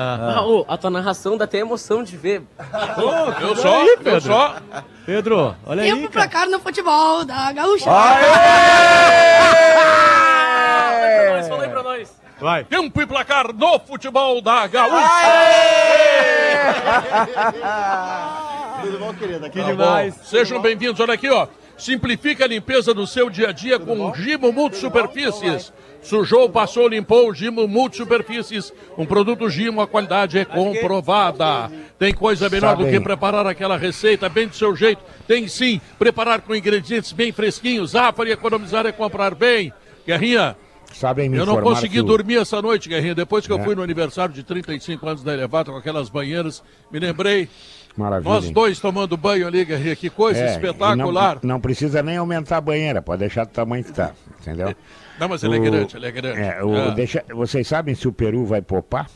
Ah, 0.00 0.44
ô, 0.46 0.64
a 0.68 0.76
tua 0.76 0.90
narração 0.90 1.36
dá 1.36 1.44
até 1.44 1.58
emoção 1.58 2.04
de 2.04 2.16
ver. 2.16 2.42
Eu 3.40 3.56
só, 3.56 3.84
eu 4.04 4.20
só. 4.20 4.54
Pedro, 5.04 5.56
olha 5.66 5.82
aí. 5.82 5.92
Tempo 5.92 6.08
pra 6.10 6.28
cá 6.28 6.46
no 6.46 6.60
futebol 6.60 7.24
da 7.24 7.50
Gaúcha. 7.52 7.90
Mas 11.32 11.48
fala 11.48 11.64
aí 11.64 11.70
pra 11.70 11.82
nós. 11.82 12.12
Vai. 12.40 12.62
Tempo 12.64 13.02
e 13.02 13.06
placar 13.06 13.52
no 13.52 13.78
futebol 13.80 14.40
da 14.40 14.66
Gaúcha. 14.68 14.98
Tudo 18.82 18.98
bom, 18.98 19.12
querido? 19.14 19.46
Aqui 19.46 19.60
Tá 19.60 19.74
bom. 19.74 20.12
Sejam 20.24 20.60
bem-vindos. 20.60 21.00
Olha 21.00 21.14
aqui, 21.14 21.28
ó. 21.28 21.46
Simplifica 21.78 22.44
a 22.44 22.48
limpeza 22.48 22.92
do 22.92 23.06
seu 23.06 23.30
dia 23.30 23.50
a 23.50 23.52
dia 23.52 23.78
com 23.78 24.12
Gimo 24.14 24.52
Multisuperfícies. 24.52 25.72
Sujou, 26.02 26.50
passou, 26.50 26.88
limpou, 26.88 27.32
Gimo 27.32 27.68
Multisuperfícies. 27.68 28.72
Um 28.96 29.06
produto 29.06 29.48
Gimo, 29.48 29.80
a 29.80 29.86
qualidade 29.86 30.38
é 30.38 30.44
comprovada. 30.44 31.70
Tem 31.98 32.12
coisa 32.12 32.48
melhor 32.48 32.76
do 32.76 32.86
que 32.86 33.00
preparar 33.00 33.46
aquela 33.46 33.76
receita 33.76 34.28
bem 34.28 34.48
do 34.48 34.56
seu 34.56 34.74
jeito. 34.74 35.02
Tem 35.26 35.46
sim, 35.46 35.80
preparar 35.98 36.40
com 36.40 36.54
ingredientes 36.54 37.12
bem 37.12 37.30
fresquinhos. 37.30 37.94
Ah, 37.94 38.12
para 38.12 38.30
economizar 38.30 38.84
é 38.84 38.92
comprar 38.92 39.34
bem. 39.34 39.72
Guerrinha, 40.06 40.56
Sabem 40.92 41.28
me 41.28 41.36
eu 41.36 41.46
não 41.46 41.60
consegui 41.60 41.96
que 41.96 42.02
dormir 42.02 42.38
essa 42.38 42.60
noite, 42.62 42.88
Guerrinha. 42.88 43.14
Depois 43.14 43.46
que 43.46 43.52
eu 43.52 43.58
É. 43.58 43.62
fui 43.62 43.74
no 43.74 43.82
aniversário 43.82 44.34
de 44.34 44.42
35 44.42 45.06
anos 45.06 45.22
da 45.22 45.32
Elevata 45.34 45.70
com 45.70 45.76
aquelas 45.76 46.08
banheiras, 46.08 46.62
me 46.90 46.98
lembrei. 46.98 47.48
Maravilha. 47.98 48.32
Nós 48.32 48.48
dois 48.50 48.78
tomando 48.78 49.16
banho 49.16 49.46
ali, 49.48 49.64
Guerrinha. 49.64 49.96
Que 49.96 50.08
coisa 50.08 50.40
É, 50.40 50.52
espetacular. 50.52 51.38
Não, 51.42 51.54
não 51.54 51.60
precisa 51.60 52.02
nem 52.02 52.16
aumentar 52.16 52.58
a 52.58 52.60
banheira, 52.60 53.02
pode 53.02 53.18
deixar 53.20 53.44
do 53.44 53.50
tamanho 53.50 53.82
que 53.82 53.90
está, 53.90 54.12
entendeu? 54.40 54.72
Não, 55.18 55.28
mas 55.28 55.42
ele 55.42 55.56
é 55.56 55.58
O- 55.58 55.62
grande, 55.62 55.96
ele 55.96 56.06
é 56.06 56.10
grande. 56.12 56.40
É, 56.40 56.62
o- 56.62 56.76
É. 56.76 56.90
deixa- 56.92 57.24
vocês 57.34 57.66
sabem 57.66 57.92
se 57.96 58.06
o 58.06 58.12
Peru 58.12 58.46
vai 58.46 58.62
popar? 58.62 59.08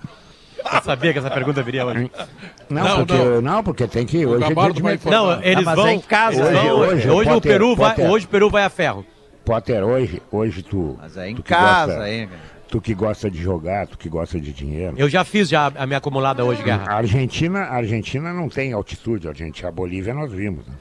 Eu 0.72 0.82
sabia 0.82 1.12
que 1.12 1.18
essa 1.18 1.30
pergunta 1.30 1.62
viria 1.62 1.84
hoje. 1.84 2.10
Não, 2.70 2.82
Não, 2.82 2.96
porque, 3.06 3.14
não. 3.22 3.40
não. 3.42 3.62
porque 3.62 3.86
tem 3.86 4.06
que. 4.06 4.24
Hoje 4.26 4.44
é 4.44 4.54
dia 4.54 4.72
de 4.72 4.82
vai. 4.82 4.98
Não, 5.04 5.42
eles 5.42 5.64
vão. 5.64 5.86
é 5.86 5.92
em 5.92 6.00
casa. 6.00 6.42
Hoje- 6.42 6.52
vão- 6.54 6.78
hoje, 6.78 7.10
hoje 7.10 7.30
o 7.30 7.34
Potter, 7.34 7.52
Peru 7.52 7.76
vai, 7.76 7.90
Potter. 7.90 8.10
hoje 8.10 8.24
o 8.24 8.28
Peru 8.28 8.50
vai 8.50 8.64
a 8.64 8.70
ferro. 8.70 9.04
Potter, 9.44 9.84
hoje, 9.84 10.20
hoje 10.32 10.62
tu. 10.62 10.96
Mas 11.00 11.16
é 11.18 11.28
em 11.30 11.36
tu 11.36 11.42
casa, 11.44 11.92
gosta- 11.92 12.10
hein, 12.10 12.26
cara. 12.28 12.40
Tu 12.68 12.80
que 12.80 12.94
gosta 12.94 13.30
de 13.30 13.40
jogar, 13.40 13.86
tu 13.86 13.96
que 13.96 14.08
gosta 14.08 14.40
de 14.40 14.52
dinheiro. 14.52 14.94
Eu 14.98 15.08
já 15.08 15.24
fiz 15.24 15.48
já 15.48 15.72
a 15.74 15.86
minha 15.86 15.98
acumulada 15.98 16.44
hoje, 16.44 16.62
Guerra. 16.64 16.84
A 16.88 16.96
Argentina, 16.96 17.60
a 17.60 17.76
Argentina 17.76 18.32
não 18.32 18.48
tem 18.48 18.72
altitude, 18.72 19.28
a 19.28 19.30
Argentina, 19.30 19.68
a 19.68 19.72
Bolívia 19.72 20.12
nós 20.12 20.32
vimos. 20.32 20.66
Né? 20.66 20.74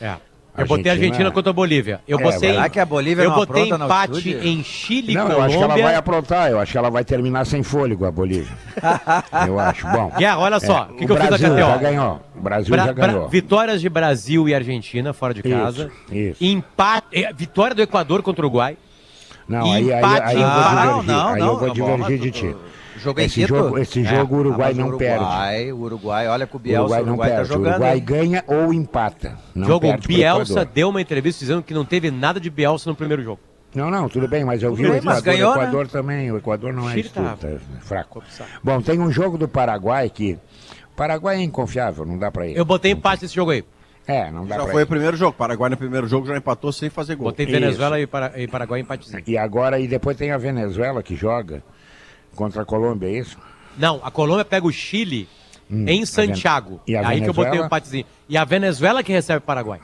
É. 0.00 0.14
Eu 0.62 0.66
botei 0.66 0.90
a 0.90 0.94
Argentina 0.94 1.30
contra 1.30 1.50
a 1.50 1.52
Bolívia. 1.52 2.00
Eu 2.08 2.18
É, 2.18 2.22
botei, 2.22 2.38
será 2.52 2.68
que 2.68 2.80
a 2.80 2.84
Bolívia 2.84 3.22
eu 3.22 3.30
não 3.30 3.36
botei 3.36 3.68
empate 3.70 4.30
em 4.42 4.64
Chile 4.64 5.12
e 5.12 5.14
Não, 5.14 5.22
eu 5.22 5.28
Colômbia. 5.36 5.46
acho 5.46 5.58
que 5.58 5.62
ela 5.64 5.82
vai 5.82 5.94
aprontar, 5.94 6.50
eu 6.50 6.58
acho 6.58 6.72
que 6.72 6.78
ela 6.78 6.90
vai 6.90 7.04
terminar 7.04 7.46
sem 7.46 7.62
fôlego, 7.62 8.04
a 8.04 8.10
Bolívia. 8.10 8.52
eu 9.46 9.60
acho. 9.60 9.86
Bom. 9.86 10.10
Guerra, 10.18 10.38
olha 10.38 10.58
só, 10.58 10.88
é, 10.88 10.92
o 10.92 10.96
que 10.96 11.06
que 11.06 11.12
eu 11.12 11.16
fiz 11.16 11.26
Brasil 11.28 11.48
KTO? 11.50 11.56
já 11.58 11.76
ganhou. 11.76 12.20
O 12.34 12.40
Brasil 12.40 12.70
Bra- 12.74 12.86
já 12.86 12.92
Bra- 12.92 13.06
ganhou. 13.06 13.28
vitórias 13.28 13.80
de 13.80 13.88
Brasil 13.88 14.48
e 14.48 14.54
Argentina 14.54 15.12
fora 15.12 15.32
de 15.32 15.40
Isso, 15.40 15.48
casa. 15.50 15.90
isso. 16.10 16.42
Empate, 16.44 17.06
eh, 17.12 17.32
vitória 17.32 17.74
do 17.76 17.82
Equador 17.82 18.20
contra 18.22 18.42
o 18.44 18.48
Uruguai. 18.48 18.76
Não, 19.50 19.72
aí, 19.72 19.92
aí, 19.92 20.04
aí 20.04 20.40
eu 20.40 20.48
vou 20.48 20.62
em 20.62 20.68
divergir. 20.68 20.84
Não, 20.86 21.02
não, 21.02 21.28
aí 21.28 21.40
não, 21.40 21.46
eu 21.48 21.58
vou 21.58 21.68
tá 21.68 21.74
bom, 21.74 21.96
divergir 21.96 22.18
de 22.20 22.30
ti. 22.30 22.56
Jogo 22.96 23.20
em 23.20 23.24
esse 23.24 23.46
jogo, 23.46 23.78
esse 23.78 24.00
É. 24.00 24.04
jogo 24.04 24.36
o 24.36 24.38
Uruguai 24.40 24.72
Ah, 24.72 24.74
mas 24.74 24.76
não 24.76 24.94
o 24.94 24.98
perde. 24.98 25.24
Uruguai, 25.24 25.72
o 25.72 25.76
Uruguai, 25.78 26.28
olha 26.28 26.46
que 26.46 26.54
o 26.54 26.56
O 26.56 26.60
Bielsa, 26.60 26.80
Uruguai 26.82 27.00
o 27.02 27.06
não 27.06 27.12
Uruguai 27.14 27.30
tá 27.30 27.36
perde. 27.36 27.50
O 27.50 27.54
jogando. 27.54 27.72
Uruguai 27.72 27.96
hein? 27.96 28.04
ganha 28.04 28.44
ou 28.46 28.72
empata. 28.74 29.38
Não 29.54 29.66
jogo 29.66 29.86
perde 29.88 30.06
Bielsa 30.08 30.64
deu 30.64 30.88
uma 30.90 31.00
entrevista 31.00 31.40
dizendo 31.40 31.62
que 31.62 31.72
não 31.74 31.84
teve 31.84 32.10
nada 32.10 32.38
de 32.38 32.50
Bielsa 32.50 32.88
no 32.90 32.94
primeiro 32.94 33.22
jogo. 33.22 33.40
Não, 33.74 33.90
não, 33.90 34.08
tudo 34.08 34.28
bem, 34.28 34.44
mas 34.44 34.62
eu 34.62 34.74
vi 34.74 34.82
Tudo 34.82 34.88
o 34.88 34.92
bem, 34.92 35.00
Equador. 35.00 35.22
ganhou, 35.22 35.52
o 35.52 35.56
né? 35.56 35.62
Equador 35.62 35.88
também. 35.88 36.30
O 36.32 36.36
Equador 36.36 36.72
não 36.72 36.90
é 36.90 36.92
Chile 36.92 37.08
tá- 37.08 37.36
tá 37.40 37.48
fraco. 37.80 38.22
Bom, 38.62 38.82
tem 38.82 38.98
um 39.00 39.10
jogo 39.10 39.38
do 39.38 39.48
Paraguai 39.48 40.10
que. 40.10 40.38
Paraguai 40.96 41.36
é 41.36 41.42
inconfiável, 41.42 42.04
não 42.04 42.18
dá 42.18 42.30
pra 42.30 42.46
ir. 42.46 42.56
Eu 42.56 42.64
botei 42.64 42.90
empate 42.92 43.22
nesse 43.22 43.34
jogo 43.34 43.52
aí. 43.52 43.64
É, 44.10 44.30
não 44.30 44.46
dá 44.46 44.56
Já 44.56 44.66
foi 44.66 44.82
ir. 44.82 44.84
o 44.84 44.86
primeiro 44.86 45.16
jogo. 45.16 45.32
Paraguai 45.36 45.70
no 45.70 45.76
primeiro 45.76 46.06
jogo 46.08 46.26
já 46.26 46.36
empatou 46.36 46.72
sem 46.72 46.90
fazer 46.90 47.14
gol. 47.16 47.26
Botei. 47.28 47.46
Venezuela 47.46 48.00
e, 48.00 48.06
Para- 48.06 48.32
e 48.40 48.48
Paraguai 48.48 48.80
empatezinho. 48.80 49.22
E 49.26 49.38
agora, 49.38 49.78
e 49.78 49.86
depois 49.86 50.16
tem 50.16 50.30
a 50.32 50.38
Venezuela 50.38 51.02
que 51.02 51.14
joga 51.14 51.62
contra 52.34 52.62
a 52.62 52.64
Colômbia, 52.64 53.08
é 53.08 53.12
isso? 53.18 53.36
Não, 53.78 54.00
a 54.02 54.10
Colômbia 54.10 54.44
pega 54.44 54.66
o 54.66 54.72
Chile 54.72 55.28
Hum, 55.70 55.84
em 55.88 56.04
Santiago. 56.04 56.80
Ven- 56.86 56.94
e 56.94 56.96
a 56.96 57.08
aí 57.08 57.20
que 57.20 57.28
eu 57.28 57.32
botei 57.32 57.42
o 57.42 57.44
Venezuela? 57.44 57.66
empatezinho. 57.66 58.04
E 58.28 58.36
a 58.36 58.44
Venezuela 58.44 59.02
que 59.04 59.12
recebe 59.12 59.38
o 59.38 59.42
Paraguai. 59.42 59.80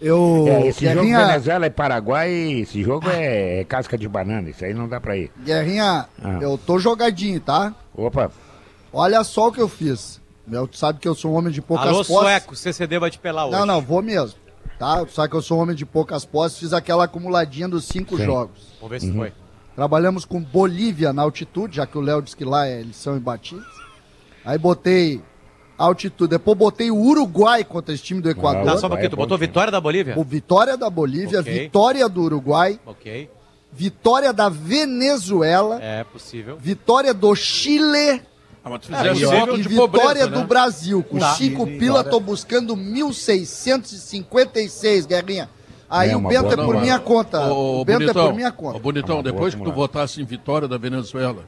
Eu. 0.00 0.44
É, 0.48 0.66
esse 0.66 0.84
jogo 0.84 0.96
Guerrinha, 1.00 1.26
Venezuela 1.26 1.66
e 1.66 1.70
Paraguai, 1.70 2.30
esse 2.30 2.82
jogo 2.82 3.08
é, 3.08 3.60
é 3.60 3.64
casca 3.64 3.96
de 3.96 4.06
banana, 4.08 4.50
isso 4.50 4.62
aí 4.64 4.74
não 4.74 4.86
dá 4.88 5.00
pra 5.00 5.16
ir. 5.16 5.30
Guerrinha, 5.42 6.06
Ah. 6.22 6.38
eu 6.40 6.58
tô 6.58 6.78
jogadinho, 6.78 7.40
tá? 7.40 7.74
Opa, 7.94 8.30
Olha 8.92 9.22
só 9.24 9.48
o 9.48 9.52
que 9.52 9.60
eu 9.60 9.68
fiz. 9.68 10.20
Eu, 10.50 10.66
tu 10.68 10.76
sabe 10.76 10.98
que 11.00 11.08
eu 11.08 11.14
sou 11.14 11.32
um 11.32 11.34
homem 11.36 11.52
de 11.52 11.60
poucas 11.60 11.86
Alô, 11.88 11.98
posses. 12.04 12.14
sueco, 12.14 12.54
o 12.54 12.56
CCD 12.56 12.98
vai 12.98 13.10
te 13.10 13.18
pelar 13.18 13.46
hoje. 13.46 13.58
Não, 13.58 13.66
não, 13.66 13.80
vou 13.80 14.00
mesmo. 14.02 14.38
Tá? 14.78 15.04
Tu 15.04 15.12
sabe 15.12 15.30
que 15.30 15.36
eu 15.36 15.42
sou 15.42 15.58
um 15.58 15.62
homem 15.62 15.74
de 15.74 15.86
poucas 15.86 16.24
posses, 16.24 16.58
fiz 16.58 16.72
aquela 16.72 17.04
acumuladinha 17.04 17.68
dos 17.68 17.84
cinco 17.86 18.16
Sim. 18.16 18.24
jogos. 18.26 18.74
Vamos 18.80 18.90
ver 18.90 19.00
se 19.00 19.12
foi. 19.12 19.32
Trabalhamos 19.74 20.24
com 20.24 20.40
Bolívia 20.40 21.12
na 21.12 21.22
altitude, 21.22 21.76
já 21.76 21.86
que 21.86 21.98
o 21.98 22.00
Léo 22.00 22.22
disse 22.22 22.36
que 22.36 22.44
lá 22.44 22.66
é, 22.66 22.80
eles 22.80 22.96
são 22.96 23.16
imbatíveis. 23.16 23.66
Aí 24.44 24.56
botei 24.56 25.20
altitude, 25.76 26.30
depois 26.30 26.56
botei 26.56 26.90
o 26.90 26.96
Uruguai 26.96 27.64
contra 27.64 27.94
esse 27.94 28.02
time 28.02 28.20
do 28.20 28.30
Equador. 28.30 28.64
Tá, 28.64 28.78
só 28.78 28.86
um 28.86 28.90
pouquinho, 28.90 29.10
tu 29.10 29.16
botou 29.16 29.36
vitória 29.36 29.70
da 29.70 29.80
Bolívia? 29.80 30.14
O 30.16 30.24
vitória 30.24 30.76
da 30.76 30.88
Bolívia, 30.88 31.40
Ok. 31.40 31.52
vitória 31.52 32.08
do 32.08 32.22
Uruguai, 32.22 32.80
Ok, 32.86 33.28
vitória 33.72 34.32
da 34.32 34.48
Venezuela, 34.48 35.78
é 35.82 36.04
possível. 36.04 36.56
vitória 36.58 37.12
do 37.12 37.34
Chile 37.34 38.22
Ah, 38.66 38.70
mas 38.70 38.80
tu 38.80 38.90
e 38.92 39.24
voto 39.24 39.54
e 39.54 39.62
de 39.62 39.68
vitória 39.68 39.88
pobreza, 40.00 40.26
do 40.28 40.40
né? 40.40 40.44
Brasil. 40.44 41.00
Com 41.04 41.18
Tá. 41.20 41.34
cinco 41.34 41.64
Chile, 41.66 41.78
pila, 41.78 42.02
tô 42.02 42.18
buscando 42.18 42.76
1.656, 42.76 45.06
Guerrinha. 45.06 45.48
Aí 45.88 46.10
É 46.10 46.16
o 46.16 46.18
uma 46.18 46.28
Bento 46.30 46.52
é 46.52 46.56
por 46.56 46.74
Não, 46.74 46.80
minha 46.80 46.98
conta. 46.98 47.46
Ô, 47.46 47.82
o 47.82 47.84
Bento 47.84 47.98
Bonitão, 48.00 48.24
é 48.24 48.26
por 48.26 48.34
minha 48.34 48.50
conta. 48.50 48.76
ô, 48.76 48.80
Bonitão, 48.80 49.22
depois 49.22 49.54
que 49.54 49.62
tu 49.62 49.70
votasse 49.70 50.20
em 50.20 50.24
vitória 50.24 50.66
da 50.66 50.76
Venezuela, 50.76 51.44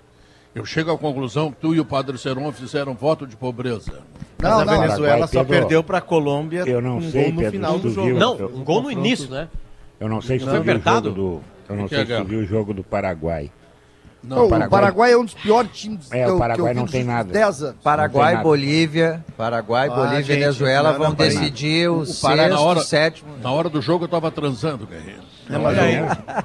eu 0.54 0.64
chego 0.64 0.92
à 0.92 0.98
conclusão 0.98 1.50
que 1.50 1.56
tu 1.60 1.74
e 1.74 1.80
o 1.80 1.84
Padre 1.84 2.16
Seron 2.18 2.52
fizeram 2.52 2.94
voto 2.94 3.26
de 3.26 3.34
pobreza. 3.34 3.94
Mas 4.40 4.52
a 4.52 4.64
Venezuela 4.64 5.26
só 5.26 5.42
perdeu 5.42 5.82
pra 5.82 6.00
Colômbia 6.00 6.62
Eu 6.68 6.80
não 6.80 6.98
um 6.98 7.10
sei, 7.10 7.24
gol 7.24 7.32
no 7.32 7.36
Pedro, 7.38 7.50
final 7.52 7.78
do 7.80 7.90
jogo. 7.90 8.06
viu. 8.06 8.16
Não, 8.16 8.38
Eu- 8.38 8.52
um 8.54 8.62
gol 8.62 8.80
no 8.80 8.92
início, 8.92 9.28
né? 9.28 9.48
eu 9.98 10.08
não 10.08 10.22
sei 10.22 10.38
se 10.38 10.44
Não, 10.46 10.52
tu 10.54 10.62
viu 10.62 10.72
o 10.72 10.76
apertado? 10.76 11.08
jogo 11.08 11.20
do... 11.20 11.40
Eu 11.68 11.74
não 11.76 11.88
Que 11.88 11.96
sei 11.96 12.04
é, 12.14 12.18
se 12.18 12.22
viu 12.24 12.38
o 12.38 12.44
jogo 12.46 12.72
do 12.72 12.84
Paraguai. 12.84 13.50
Não, 14.22 14.46
o 14.46 14.68
Paraguai... 14.68 15.12
é 15.12 15.16
um 15.16 15.24
dos 15.24 15.34
piores 15.34 15.70
times 15.72 16.10
É, 16.10 16.28
o 16.30 16.38
Paraguai 16.38 16.74
não 16.74 16.86
tem 16.86 17.04
nada. 17.04 17.28
últimos 17.28 17.32
10 17.58 17.62
anos. 17.62 17.76
Paraguai, 17.82 18.32
nada. 18.34 18.42
Bolívia, 18.44 19.24
Paraguai, 19.36 19.88
Ah, 19.88 19.94
Bolívia 19.94 20.18
e 20.18 20.22
Venezuela 20.22 20.92
vão 20.92 21.14
decidir 21.14 21.88
o, 21.88 22.02
O 22.02 22.14
Pará, 22.20 22.36
na 22.42 22.48
sexto, 22.48 22.62
hora, 22.64 22.80
sétimo. 22.80 23.30
na 23.42 23.50
hora 23.52 23.68
do 23.68 23.80
jogo 23.80 24.04
eu 24.04 24.08
tava 24.08 24.30
transando, 24.30 24.86
Guerreiro. 24.86 25.22
Não, 25.48 25.62
mas 25.62 25.78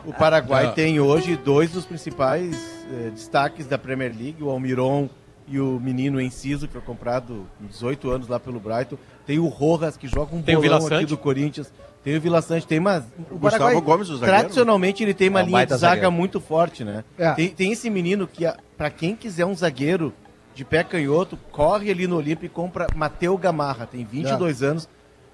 o, 0.06 0.10
o 0.12 0.14
Paraguai 0.14 0.68
É. 0.68 0.70
tem 0.72 1.00
hoje 1.00 1.36
dois 1.36 1.72
dos 1.72 1.84
principais 1.86 2.56
eh, 2.92 3.10
destaques 3.10 3.66
da 3.66 3.78
Premier 3.78 4.14
League, 4.18 4.42
o 4.42 4.50
Almiron 4.50 5.10
e 5.48 5.60
o 5.60 5.80
menino 5.80 6.22
Enciso, 6.22 6.68
que 6.68 6.74
foi 6.74 6.82
comprado 6.82 7.46
com 7.60 7.66
18 7.66 8.10
anos 8.12 8.28
lá 8.30 8.40
pelo 8.40 8.60
Brighton. 8.60 8.98
Tem 9.26 9.40
o 9.40 9.48
Rojas, 9.48 9.98
que 9.98 10.08
joga 10.08 10.36
um 10.36 10.42
Tem 10.42 10.56
o 10.56 10.62
bolão 10.62 10.86
aqui 10.88 11.06
do 11.06 11.18
Corinthians. 11.18 11.72
Tem 12.04 12.18
o 12.18 12.22
Vila 12.22 12.42
Sante, 12.42 12.68
tem 12.68 12.80
uma... 12.80 12.98
O 13.32 13.38
Gustavo 13.38 13.64
Paraguai, 13.64 13.82
Gomes, 13.82 14.10
o 14.10 14.18
zagueiro. 14.18 14.40
tradicionalmente, 14.40 15.02
ele 15.04 15.14
tem 15.14 15.30
uma 15.30 15.40
É 15.40 15.44
um 15.44 15.46
linha 15.48 15.66
de 15.66 15.72
zaga 15.72 15.78
zagueiro. 15.96 16.12
muito 16.12 16.40
forte, 16.42 16.84
né? 16.84 17.04
É. 17.18 17.32
Tem, 17.32 17.48
tem 17.50 17.72
esse 17.72 17.90
menino 17.90 18.28
que, 18.28 18.46
a- 18.46 18.58
pra 18.78 18.90
quem 18.90 19.16
quiser 19.16 19.46
um 19.46 19.56
zagueiro 19.56 20.14
de 20.54 20.66
pé 20.66 20.84
canhoto, 20.84 21.38
corre 21.52 21.90
ali 21.90 22.06
no 22.06 22.18
Olímpio 22.18 22.46
e 22.46 22.50
compra 22.50 22.88
Mateu 22.94 23.38
Gamarra, 23.38 23.88
tem 23.90 24.04
22 24.06 24.62
anos. 24.62 24.90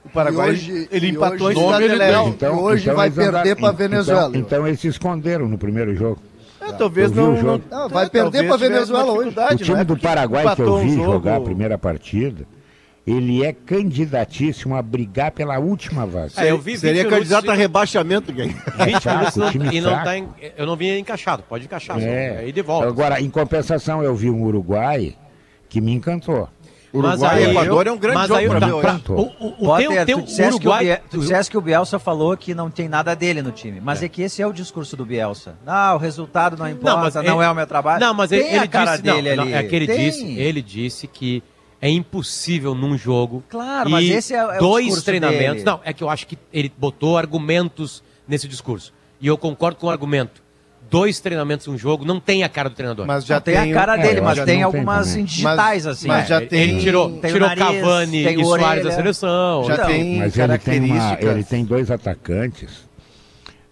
O 0.06 0.10
Paraguai, 0.10 0.52
hoje- 0.52 0.88
ele 0.92 1.08
empatou 1.10 1.48
hoje- 1.48 1.60
em 1.60 1.62
Cidade 1.64 1.72
nome 1.72 1.86
ele 1.86 1.96
Leste. 1.96 2.32
tem. 2.38 2.50
E 2.50 2.52
hoje 2.52 2.90
vai 2.92 3.08
eles 3.08 3.16
perder 3.18 3.56
pra 3.56 3.72
Venezuela. 3.72 4.30
Então, 4.30 4.42
então 4.42 4.68
eles 4.68 4.80
se 4.80 4.88
esconderam 4.88 5.48
no 5.50 5.58
primeiro 5.58 5.96
jogo. 5.96 6.22
É, 6.62 6.72
talvez 6.72 7.12
não, 7.12 7.34
o 7.34 7.38
jogo. 7.38 7.64
não- 7.70 7.80
Não, 7.82 7.90
vai 7.90 8.06
é, 8.06 8.10
perder 8.10 8.44
tivesse 8.44 8.58
Venezuela 8.58 9.12
hoje. 9.12 9.30
O 9.30 9.56
time 9.58 9.78
né? 9.78 9.84
do 9.84 9.94
Porque 9.96 10.08
Paraguai 10.08 10.56
que 10.56 10.62
eu 10.62 10.74
um 10.76 10.80
vi 10.82 10.96
jogar 11.04 11.38
a 11.38 11.42
primeira 11.42 11.78
partida, 11.78 12.46
ele 13.12 13.44
é 13.44 13.52
candidatíssimo 13.54 14.76
a 14.76 14.82
brigar 14.82 15.32
pela 15.32 15.58
última 15.60 16.06
vaga. 16.06 16.32
É, 16.38 16.52
eu 16.52 16.58
vi 16.58 16.72
20 16.74 16.80
Seria 16.80 17.04
minutos 17.04 17.18
candidato 17.20 17.50
a 17.52 17.56
e- 17.56 17.58
rebaixamento. 17.58 18.32
20 18.34 18.52
fraco, 19.02 19.10
minutos 19.18 19.36
não- 19.36 19.52
time 19.52 19.70
e 19.78 19.82
não 19.82 19.92
tá 20.04 20.18
em, 20.18 20.28
eu 20.58 20.66
não 20.66 20.76
vi 20.76 20.98
encaixado, 21.00 21.44
pode 21.48 21.66
encaixar. 21.66 22.00
só. 22.00 22.06
É. 22.06 22.38
Aí 22.40 22.52
de 22.52 22.62
volta. 22.62 22.88
Agora, 22.88 23.20
em 23.22 23.30
compensação, 23.30 24.04
eu 24.04 24.16
vi 24.16 24.30
um 24.30 24.44
Uruguai 24.44 25.16
que 25.68 25.82
me 25.82 25.92
encantou. 25.94 26.50
Uruguai 26.92 27.44
e 27.44 27.50
Equador 27.52 27.86
é 27.86 27.92
um 27.92 27.98
grande 28.00 28.18
mas 28.18 28.28
jogo 28.30 28.40
aí, 28.40 28.50
pra 28.50 28.60
tá, 28.60 28.66
ver 28.66 28.82
pra- 28.82 28.94
hoje. 28.94 29.04
o, 29.10 29.46
o, 29.46 29.48
o, 29.48 29.66
Potter, 29.66 30.06
tu, 30.08 30.22
disseste 30.24 30.60
que 30.60 30.68
o 30.68 30.72
Uruguai... 30.72 30.86
Bie- 30.86 31.02
tu 31.12 31.20
disseste 31.20 31.52
que 31.52 31.58
o 31.58 31.62
Bielsa 31.62 32.00
falou 32.00 32.36
que 32.36 32.56
não 32.56 32.72
tem 32.72 32.90
nada 32.90 33.16
dele 33.16 33.44
no 33.44 33.52
time. 33.52 33.80
Mas 33.80 34.02
é, 34.02 34.10
que 34.10 34.24
esse 34.24 34.42
é 34.42 34.48
o 34.48 34.52
discurso 34.52 34.98
do 34.98 35.06
Bielsa. 35.06 35.56
Ah, 35.68 35.94
o 35.94 36.00
resultado 36.00 36.58
não 36.58 36.68
importa, 36.68 36.96
não, 36.96 37.04
mas 37.04 37.16
é 37.16 37.20
ele- 37.20 37.30
o 37.30 37.54
meu 37.54 37.68
trabalho. 37.68 38.00
Não, 38.00 38.14
mas 38.16 38.32
tem 38.32 38.40
ele, 38.40 38.48
ele 38.50 38.58
a 38.58 38.68
cara 38.68 38.92
disse, 38.96 39.06
não, 39.08 39.16
dele 39.22 39.36
não, 39.36 39.44
ali. 39.44 39.54
é 39.54 39.64
que 39.64 39.76
ele 39.76 39.86
Tem. 39.86 39.98
disse, 40.00 40.26
ele 40.40 40.62
disse 40.64 41.06
que 41.06 41.44
é 41.82 41.90
impossível 41.90 42.76
num 42.76 42.98
jogo. 42.98 43.44
Claro, 43.50 43.90
e 43.90 43.92
mas 43.92 44.10
esse 44.10 44.34
é- 44.34 44.38
é 44.38 44.58
o 44.58 44.60
dois 44.60 44.86
discurso 44.86 45.06
treinamentos. 45.06 45.54
dele. 45.54 45.64
Não, 45.66 45.80
é 45.84 45.94
que 45.94 46.04
eu 46.04 46.10
acho 46.10 46.28
que 46.28 46.38
ele 46.52 46.72
botou 46.78 47.18
argumentos 47.18 48.04
nesse 48.28 48.48
discurso. 48.48 48.94
E 49.22 49.28
eu 49.28 49.38
concordo 49.38 49.78
com 49.78 49.88
o 49.88 49.90
argumento. 49.90 50.42
Dois 50.92 51.20
treinamentos 51.20 51.68
um 51.68 51.78
jogo 51.78 52.04
não 52.04 52.20
tem 52.20 52.44
a 52.44 52.50
cara 52.50 52.68
do 52.68 52.76
treinador. 52.76 53.06
Mas 53.06 53.24
já 53.24 53.36
Não 53.36 53.42
tem 53.42 53.58
a 53.58 53.62
tem 53.62 53.74
cara 53.74 53.96
É, 53.96 54.02
dele, 54.02 54.20
eu 54.20 54.24
mas 54.24 54.36
tem 54.38 54.46
tem 54.46 54.64
algumas 54.64 55.08
também. 55.10 55.24
digitais, 55.26 55.58
Mas- 55.58 55.88
assim. 55.88 56.08
mas 56.08 56.28
já 56.28 56.38
ele, 56.38 56.46
tem- 56.48 56.62
ele 56.62 56.80
tirou, 56.80 57.10
tem 57.20 57.30
o 57.30 57.34
tirou 57.34 57.48
nariz, 57.48 57.64
Cavani 57.64 58.24
tem 58.24 58.34
e 58.34 58.38
o 58.42 58.46
Soares 58.46 58.84
da 58.84 58.92
seleção. 58.92 59.64
Já 59.66 59.74
Então, 59.76 59.86
tem 59.86 60.18
Mas 60.18 60.38
ele 60.38 60.58
tem, 60.58 60.80
uma, 60.80 60.98
características. 60.98 61.36
ele 61.36 61.44
tem 61.44 61.64
dois 61.66 61.92
atacantes, 61.92 62.89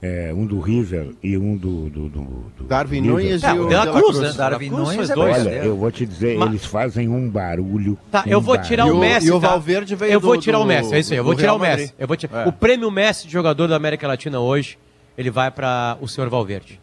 é, 0.02 0.32
um 0.34 0.46
do 0.46 0.60
River 0.60 1.10
e 1.24 1.38
um 1.38 1.58
do. 1.58 1.90
do, 1.90 2.10
do, 2.10 2.22
do 2.58 2.64
Darwin 2.66 3.02
River. 3.02 3.12
Nunes 3.12 3.44
É, 3.44 3.50
e 3.56 3.60
o 3.60 3.66
o 3.66 3.68
De 3.68 3.74
La 3.76 3.86
De 3.86 3.92
La 3.92 4.00
Cruz, 4.02 4.20
né? 4.20 4.34
Darwin 4.34 4.70
Nunes 4.70 4.90
fez 4.96 5.10
é 5.10 5.16
dois. 5.16 5.38
Olha, 5.38 5.50
Olha, 5.50 5.66
eu 5.66 5.76
vou 5.76 5.92
te 5.92 6.06
dizer, 6.06 6.38
Mas- 6.38 6.50
eles 6.50 6.66
fazem 6.66 7.10
um 7.10 7.28
barulho. 7.30 7.98
Tá, 8.12 8.24
um 8.26 8.30
eu 8.30 8.40
vou 8.42 8.58
tirar 8.60 8.88
E 8.88 8.92
o 8.92 8.96
o- 8.96 9.00
Messi. 9.00 9.28
e 9.28 9.32
o 9.32 9.40
tá? 9.40 9.48
Valverde 9.50 9.96
veio 9.96 10.12
Eu 10.14 10.20
vou 10.20 10.36
do- 10.36 10.42
tirar 10.42 10.60
o 10.60 10.66
Messi, 10.66 10.94
é 10.94 11.00
isso 11.00 11.14
aí. 11.14 11.18
Eu 11.20 11.24
vou 11.24 11.34
tirar 11.36 11.48
Real 11.48 11.58
o 11.58 11.60
Messi. 11.62 11.94
Eu 11.98 12.08
vou 12.08 12.16
ti- 12.16 12.30
É. 12.32 12.48
O 12.48 12.52
prêmio 12.52 12.92
Messi 12.92 13.26
de 13.28 13.34
jogador 13.34 13.68
da 13.68 13.76
América 13.76 14.08
Latina 14.08 14.40
hoje, 14.40 14.78
ele 15.18 15.32
vai 15.32 15.50
para 15.50 15.98
o 16.00 16.08
senhor 16.08 16.30
Valverde. 16.30 16.80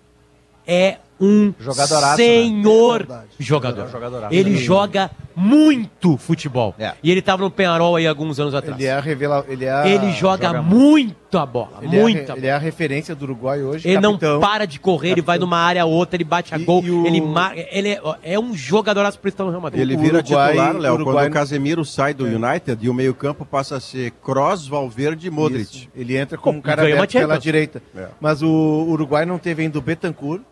É 0.66 0.96
um 1.20 1.54
Jogadoraço, 1.58 2.16
senhor 2.16 3.06
né? 3.08 3.22
Jogador. 3.38 3.88
Jogadoraço. 3.88 4.34
Ele 4.34 4.56
joga 4.56 5.10
muito 5.36 6.16
futebol. 6.16 6.74
É. 6.78 6.92
E 7.02 7.10
ele 7.10 7.20
estava 7.20 7.42
no 7.42 7.50
Penharol 7.50 7.96
aí 7.96 8.06
alguns 8.06 8.38
anos 8.38 8.54
atrás. 8.54 8.78
Ele 8.78 8.86
é 8.88 8.92
a 8.92 9.00
revela... 9.00 9.44
ele, 9.48 9.64
é 9.64 9.72
a... 9.72 9.86
Ele 9.86 10.12
joga, 10.12 10.46
joga 10.48 10.62
muito 10.62 11.38
a 11.38 11.44
bola, 11.44 11.78
ele 11.82 11.96
é 11.96 12.00
a 12.00 12.06
re- 12.06 12.14
muita 12.14 12.32
ele 12.36 12.46
é 12.46 12.52
a 12.52 12.58
referência 12.58 13.12
do 13.14 13.24
Uruguai 13.24 13.60
hoje, 13.60 13.88
ele 13.88 14.00
capitão. 14.00 14.32
não 14.34 14.40
para 14.40 14.66
de 14.66 14.78
correr, 14.78 15.10
ele 15.10 15.20
vai 15.22 15.36
Capitão. 15.36 15.48
numa 15.48 15.58
área 15.58 15.82
a 15.82 15.84
outra, 15.84 16.16
ele 16.16 16.22
bate 16.22 16.54
a 16.54 16.58
E- 16.58 16.64
gol, 16.64 16.84
e 16.84 16.90
o- 16.92 17.04
ele 17.06 17.20
marca. 17.20 17.66
Ele 17.72 17.88
é, 17.88 18.00
é 18.22 18.38
um 18.38 18.54
jogadoraço 18.56 19.18
por 19.18 19.26
estar 19.26 19.42
no 19.42 19.50
Real 19.50 19.60
Madrid. 19.60 19.80
Ele 19.82 19.96
vira 19.96 20.18
Uruguai- 20.18 20.50
titular, 20.52 20.76
Léo, 20.76 20.94
Uruguai- 20.94 21.14
quando 21.24 21.30
o 21.30 21.34
Casemiro 21.34 21.84
sai 21.84 22.14
do 22.14 22.24
United 22.24 22.78
e 22.80 22.88
o 22.88 22.94
meio-campo 22.94 23.44
passa 23.44 23.76
a 23.76 23.80
ser 23.80 24.12
Kroos, 24.22 24.68
Valverde 24.68 25.26
e 25.26 25.30
Modric. 25.30 25.62
Isso. 25.76 25.88
Ele 25.96 26.16
entra 26.16 26.38
como 26.38 26.58
um 26.58 26.62
cara 26.62 26.82
aberto 26.82 27.10
pela 27.12 27.36
direita. 27.36 27.82
É. 27.96 28.06
Mas 28.20 28.40
o 28.42 28.86
Uruguai 28.88 29.26
não 29.26 29.38
teve 29.38 29.62
ainda 29.62 29.76
o 29.76 29.82
Betancourt, 29.82 30.42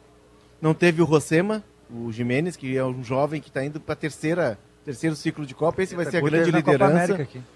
não 0.62 0.72
teve 0.72 1.03
o 1.03 1.05
Rosema, 1.05 1.62
o 1.90 2.11
Jimenez, 2.11 2.57
que 2.57 2.75
é 2.77 2.83
um 2.85 3.05
jovem 3.05 3.40
que 3.40 3.48
está 3.48 3.62
indo 3.64 3.79
para 3.81 3.94
terceira 3.94 4.59
terceiro 4.85 5.14
ciclo 5.14 5.44
de 5.46 5.55
Copa. 5.55 5.83
Esse 5.83 5.94
vai 5.94 6.05
ser 6.07 6.16
a 6.16 6.20
grande 6.20 6.51
Copa 6.51 6.72
liderança. 6.72 7.12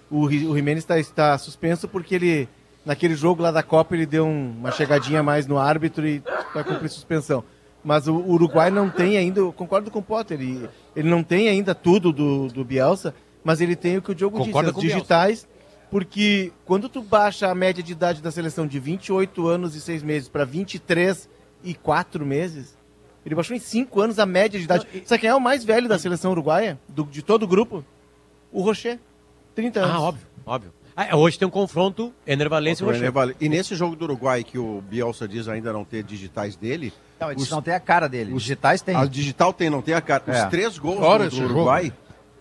O, 0.09 0.25
o 0.25 0.29
Jimenez 0.55 0.83
está, 0.83 0.97
está 0.99 1.37
suspenso 1.37 1.85
porque 1.87 2.15
ele, 2.15 2.47
naquele 2.85 3.15
jogo 3.15 3.41
lá 3.41 3.51
da 3.51 3.61
Copa, 3.63 3.95
ele 3.95 4.05
deu 4.05 4.25
um- 4.25 4.51
uma 4.59 4.71
chegadinha 4.71 5.21
mais 5.23 5.45
no 5.47 5.57
árbitro 5.57 6.07
e 6.07 6.21
vai 6.53 6.63
cumprir 6.63 6.87
suspensão. 6.89 7.43
Mas 7.83 8.07
o 8.07 8.15
Uruguai 8.15 8.69
não 8.69 8.89
tem 8.89 9.17
ainda, 9.17 9.39
eu 9.41 9.51
concordo 9.51 9.89
com 9.91 9.99
o 9.99 10.03
Potter, 10.03 10.39
ele, 10.39 10.69
ele 10.95 11.09
não 11.09 11.21
tem 11.23 11.49
ainda 11.49 11.75
tudo 11.75 12.13
do, 12.13 12.47
do 12.47 12.63
Bielsa, 12.63 13.13
mas 13.43 13.59
ele 13.59 13.75
tem 13.75 13.97
o 13.97 14.01
que 14.01 14.11
o 14.11 14.15
Diogo 14.15 14.37
Concorda 14.37 14.71
disse, 14.71 14.85
as 14.87 14.93
o 14.93 14.95
digitais 14.95 15.47
Porque 15.91 16.51
quando 16.65 16.87
tu 16.89 17.01
baixa 17.01 17.49
a 17.49 17.55
média 17.55 17.81
de 17.83 17.91
idade 17.91 18.21
da 18.21 18.31
seleção 18.31 18.65
de 18.67 18.79
28 18.79 19.47
anos 19.47 19.75
e 19.75 19.81
6 19.81 20.01
meses 20.03 20.29
para 20.29 20.45
23 20.45 21.29
e 21.63 21.73
4 21.73 22.25
meses, 22.25 22.76
ele 23.27 23.35
baixou 23.35 23.55
em 23.55 23.59
5 23.59 23.99
anos 24.01 24.19
a 24.19 24.25
média 24.25 24.57
de 24.57 24.63
idade. 24.63 24.87
Sabe 25.05 25.19
quem 25.21 25.29
é 25.29 25.35
o 25.35 25.39
mais 25.41 25.65
velho 25.65 25.87
da 25.89 25.99
seleção 25.99 26.31
uruguaia? 26.31 26.79
Do- 26.87 27.03
de 27.03 27.21
todo 27.21 27.43
o 27.43 27.47
grupo? 27.47 27.83
O 28.53 28.61
Rocher. 28.61 28.97
30 29.53 29.81
anos. 29.81 29.91
Ah, 29.95 29.99
óbvio, 30.01 30.25
óbvio. 30.45 30.73
Ah, 30.95 31.15
hoje 31.15 31.37
tem 31.37 31.47
um 31.47 31.51
confronto 31.51 32.13
Ener 32.25 32.49
Valencia 32.49 32.83
e 32.83 32.87
O 32.87 32.91
Rocher. 32.91 33.35
E 33.41 33.49
nesse 33.49 33.75
jogo 33.75 33.95
do 33.97 34.05
Uruguai, 34.05 34.43
que 34.45 34.57
o 34.57 34.81
Bielsa 34.81 35.27
diz 35.27 35.47
ainda 35.49 35.73
não 35.73 35.83
ter 35.83 36.03
digitais 36.03 36.55
dele. 36.55 36.93
Não, 37.19 37.31
eles 37.31 37.49
não 37.49 37.61
tem 37.61 37.73
a 37.73 37.79
cara 37.81 38.07
dele. 38.07 38.33
Os 38.33 38.43
digitais 38.43 38.81
tem. 38.81 38.95
A 38.95 39.05
digital 39.05 39.51
tem, 39.51 39.69
não 39.69 39.81
tem 39.81 39.93
a 39.93 39.99
cara. 40.01 40.23
É. 40.27 40.43
Os 40.43 40.49
três 40.49 40.77
gols 40.77 40.99
Fora 40.99 41.25
do, 41.29 41.35
do 41.35 41.47
jogo. 41.49 41.69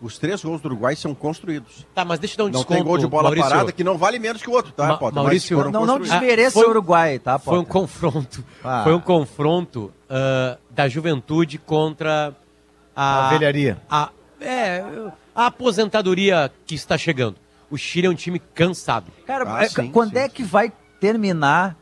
Os 0.01 0.19
três 0.19 0.43
gols 0.45 0.61
do 0.61 0.67
Uruguai 0.67 0.95
são 0.95 1.15
construídos. 1.15 1.87
Tá, 1.95 2.05
mas 2.05 2.19
deixa 2.19 2.35
eu 2.35 2.39
dar 2.39 2.45
um 2.45 2.47
não 2.49 2.53
desconto. 2.61 2.75
tem 2.75 2.85
gol 2.85 2.99
de 2.99 3.07
bola 3.07 3.23
Maurício. 3.25 3.49
parada 3.51 3.73
que 3.73 3.83
não 3.83 3.97
vale 3.97 4.19
menos 4.19 4.43
que 4.43 4.51
o 4.51 4.53
outro, 4.53 4.73
tá, 4.73 4.89
Ma- 4.89 4.97
Potter? 4.99 5.15
Maurício, 5.23 5.71
Não, 5.71 5.87
não 5.87 5.99
desmereça 5.99 6.51
foi 6.59 6.67
o 6.67 6.71
Uruguai, 6.71 7.19
tá, 7.19 7.39
Foi 7.39 7.59
um 7.59 7.65
Potter? 7.65 7.73
confronto. 7.73 8.45
Ah. 8.63 8.83
Foi 8.85 8.95
um 8.95 9.01
confronto 9.01 9.93
ah, 10.11 10.59
da 10.71 10.89
juventude 10.89 11.57
contra 11.59 12.35
a. 12.95 13.27
A 13.29 13.31
velharia. 13.31 13.79
A, 13.91 14.11
é, 14.41 14.85
a 15.35 15.47
aposentadoria 15.47 16.53
que 16.67 16.75
está 16.75 16.99
chegando. 16.99 17.37
O 17.71 17.77
Chile 17.77 18.07
é 18.07 18.11
um 18.11 18.15
time 18.15 18.39
cansado. 18.39 19.11
Cara, 19.27 19.45
Ah, 19.49 19.65
é, 19.65 19.69
sim, 19.69 19.91
quando 19.91 20.11
sim, 20.13 20.19
é 20.19 20.29
que 20.29 20.43
vai 20.45 20.71
terminar 21.01 21.77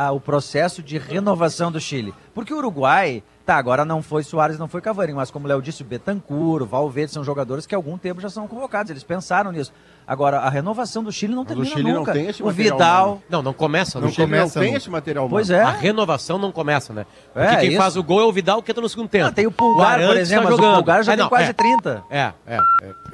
ah, 0.00 0.12
o 0.12 0.20
processo 0.20 0.82
de 0.82 0.96
renovação 0.98 1.72
do 1.72 1.80
Chile? 1.80 2.14
Porque 2.34 2.54
o 2.54 2.58
Uruguai, 2.58 3.22
tá, 3.44 3.56
agora 3.56 3.84
não 3.84 4.00
foi 4.00 4.22
Soares, 4.22 4.58
não 4.58 4.68
foi 4.68 4.80
Cavani, 4.80 5.12
mas 5.12 5.30
como 5.30 5.44
o 5.44 5.48
Léo 5.48 5.60
disse, 5.60 5.82
o 5.82 5.84
Betancur, 5.84 6.62
o 6.62 6.66
Valverde 6.66 7.12
são 7.12 7.24
jogadores 7.24 7.66
que 7.66 7.74
há 7.74 7.78
algum 7.78 7.98
tempo 7.98 8.20
já 8.20 8.28
são 8.30 8.46
convocados, 8.46 8.90
eles 8.90 9.02
pensaram 9.02 9.50
nisso. 9.50 9.72
Agora, 10.06 10.38
a 10.38 10.48
renovação 10.48 11.02
do 11.04 11.12
Chile 11.12 11.34
não 11.34 11.42
Mas 11.42 11.52
o 11.52 11.54
termina 11.56 11.76
Chile 11.76 11.92
não 11.92 11.98
nunca. 11.98 12.12
tem 12.12 12.26
esse 12.28 12.42
o 12.42 12.48
Vidal, 12.50 13.06
humano. 13.06 13.22
Não, 13.28 13.42
não 13.42 13.52
começa. 13.52 13.98
No 14.00 14.06
no 14.06 14.12
Chile 14.12 14.26
começa 14.26 14.58
não 14.58 14.66
tem 14.66 14.74
esse 14.76 14.88
material 14.88 15.24
humano. 15.26 15.36
pois 15.36 15.50
é. 15.50 15.60
A 15.62 15.70
renovação 15.70 16.38
não 16.38 16.50
começa, 16.50 16.92
né? 16.94 17.04
Porque 17.34 17.46
É, 17.46 17.56
quem 17.56 17.68
isso. 17.70 17.78
faz 17.78 17.94
o 17.96 18.02
gol 18.02 18.20
é 18.20 18.24
o 18.24 18.32
Vidal 18.32 18.62
que 18.62 18.70
entra 18.70 18.80
no 18.80 18.88
segundo 18.88 19.08
tempo. 19.08 19.26
Ah, 19.26 19.32
tem 19.32 19.46
o 19.46 19.50
Pulgar, 19.52 19.94
Arantes 20.00 20.06
por 20.08 20.14
tá 20.14 20.20
exemplo, 20.20 20.44
mas 20.44 20.54
o. 20.58 20.74
Pulgar 20.76 21.02
já 21.04 21.12
tem 21.12 21.22
não, 21.22 21.28
quase 21.28 21.50
é. 21.50 21.52
30. 21.52 22.02
É, 22.08 22.32
é. 22.46 22.56
É, 22.56 22.60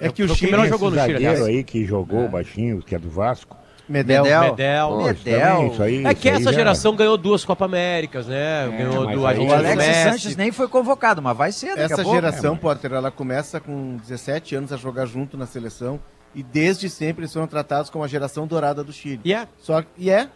É 0.06 0.12
que 0.12 0.22
o 0.22 0.28
Foi 0.28 0.36
Chile- 0.36 0.68
jogou 0.68 0.90
no 0.90 0.96
Chile, 0.96 1.12
zagueiro 1.14 1.16
aliás. 1.32 1.42
aí 1.46 1.64
que 1.64 1.84
jogou 1.84 2.28
baixinho, 2.28 2.80
que 2.80 2.94
é 2.94 2.98
do 2.98 3.10
Vasco. 3.10 3.56
Medel. 3.88 4.24
Medel. 4.24 4.42
Medel. 4.42 5.10
Isso 5.12 5.24
Medel. 5.24 5.40
também, 5.56 5.72
isso 5.72 5.82
aí, 5.82 6.04
É 6.06 6.14
que 6.14 6.28
essa 6.28 6.44
já- 6.44 6.52
geração 6.52 6.96
ganhou 6.96 7.16
duas 7.18 7.44
Copa 7.44 7.66
Américas, 7.66 8.26
né? 8.26 8.66
ganhou 8.76 9.04
mas 9.04 9.16
do 9.16 9.26
aí- 9.26 9.38
O 9.38 9.76
Messi. 9.76 10.02
Sanches 10.10 10.36
nem 10.36 10.50
foi 10.50 10.68
convocado, 10.68 11.20
mas 11.20 11.36
vai 11.36 11.52
ser 11.52 11.68
daqui 11.68 11.80
a 11.80 11.84
Essa 11.84 11.96
pouco. 11.96 12.12
geração, 12.14 12.56
Potter, 12.56 12.92
ela 12.92 13.10
começa 13.10 13.60
com 13.60 13.96
17 13.98 14.54
anos 14.56 14.72
a 14.72 14.76
jogar 14.76 15.06
junto 15.06 15.36
na 15.36 15.46
seleção 15.46 16.00
e 16.34 16.42
desde 16.42 16.88
sempre 16.88 17.22
eles 17.24 17.32
foram 17.32 17.46
tratados 17.46 17.90
como 17.90 18.02
a 18.04 18.08
geração 18.08 18.46
dourada 18.46 18.82
do 18.82 18.92
Chile. 18.92 19.20
E 19.24 19.32
é. 19.34 19.46
Só 19.58 19.82
que- 19.82 19.88
e 19.98 20.10
é. 20.10 20.28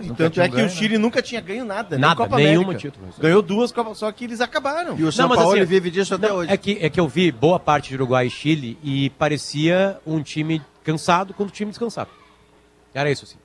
E 0.00 0.08
tanto 0.12 0.40
é 0.40 0.48
que 0.48 0.56
ganho, 0.56 0.66
o 0.66 0.70
Chile 0.70 0.98
nunca 0.98 1.22
tinha 1.22 1.40
ganho 1.40 1.64
nada, 1.64 1.90
nem 1.90 2.00
Nada, 2.00 2.16
Copa 2.16 2.34
nenhum 2.38 2.62
América. 2.62 2.90
título. 2.90 3.06
Ganhou 3.20 3.40
duas 3.40 3.70
Copas, 3.70 3.96
só 3.98 4.10
que 4.10 4.24
eles 4.24 4.40
acabaram. 4.40 4.98
E 4.98 5.04
o 5.04 5.12
São 5.12 5.28
mas 5.28 5.38
Paulo 5.38 5.54
assim, 5.54 5.64
vive 5.64 5.92
disso 5.92 6.12
até 6.12 6.28
não, 6.28 6.38
hoje. 6.38 6.52
É 6.52 6.56
que, 6.56 6.76
é 6.82 6.90
que 6.90 6.98
eu 6.98 7.06
vi 7.06 7.30
boa 7.30 7.60
parte 7.60 7.90
de 7.90 7.94
Uruguai 7.94 8.26
e 8.26 8.30
Chile 8.30 8.76
e 8.82 9.10
parecia 9.10 9.96
um 10.04 10.20
time 10.24 10.60
cansado 10.82 11.32
contra 11.32 11.52
um 11.52 11.54
time 11.54 11.70
descansado. 11.70 12.10
Era 12.98 13.10
isso, 13.10 13.24
assim. 13.24 13.36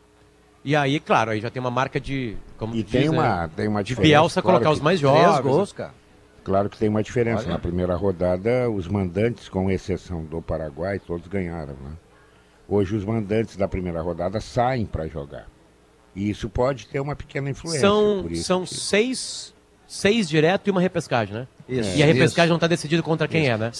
E 0.63 0.75
aí, 0.75 0.99
claro, 0.99 1.31
aí 1.31 1.41
já 1.41 1.49
tem 1.49 1.59
uma 1.59 1.71
marca 1.71 1.99
de. 1.99 2.37
Como 2.57 2.73
E 2.75 2.83
diz, 2.83 2.91
tem 2.91 3.09
né, 3.09 3.09
uma, 3.09 3.47
tem 3.49 3.67
uma 3.67 3.83
de 3.83 3.89
diferença. 3.89 4.09
Bielsa 4.09 4.41
claro 4.41 4.57
colocar 4.59 4.69
que- 4.71 4.75
os 4.77 4.81
mais 4.81 4.99
jovens. 4.99 5.39
gols, 5.41 5.73
cara. 5.73 5.91
Claro 6.43 6.69
que 6.69 6.77
tem 6.77 6.87
uma 6.89 7.03
diferença. 7.03 7.43
Olha. 7.43 7.51
Na 7.53 7.59
primeira 7.59 7.95
rodada, 7.95 8.69
os 8.69 8.87
mandantes, 8.87 9.49
com 9.49 9.69
exceção 9.69 10.23
do 10.23 10.41
Paraguai, 10.41 10.99
todos 10.99 11.27
ganharam. 11.27 11.73
Né? 11.73 11.91
Hoje, 12.67 12.95
os 12.95 13.03
mandantes 13.03 13.55
da 13.57 13.67
primeira 13.67 14.01
rodada 14.01 14.39
saem 14.39 14.85
para 14.85 15.07
jogar. 15.07 15.47
E 16.15 16.29
isso 16.29 16.49
pode 16.49 16.87
ter 16.87 16.99
uma 16.99 17.15
pequena 17.15 17.49
influência. 17.49 17.81
São, 17.81 18.19
por 18.23 18.31
isso 18.31 18.43
são 18.43 18.63
que- 18.63 18.73
seis, 18.75 19.53
seis 19.87 20.27
direto 20.29 20.67
e 20.67 20.71
uma 20.71 20.81
repescagem, 20.81 21.33
né? 21.33 21.47
Isso, 21.67 21.97
e 21.97 22.03
a 22.03 22.05
repescagem 22.05 22.45
isso. 22.45 22.49
não 22.49 22.55
está 22.57 22.67
decidida 22.67 23.01
contra 23.01 23.27
quem 23.27 23.47
é, 23.49 23.57
né? 23.57 23.71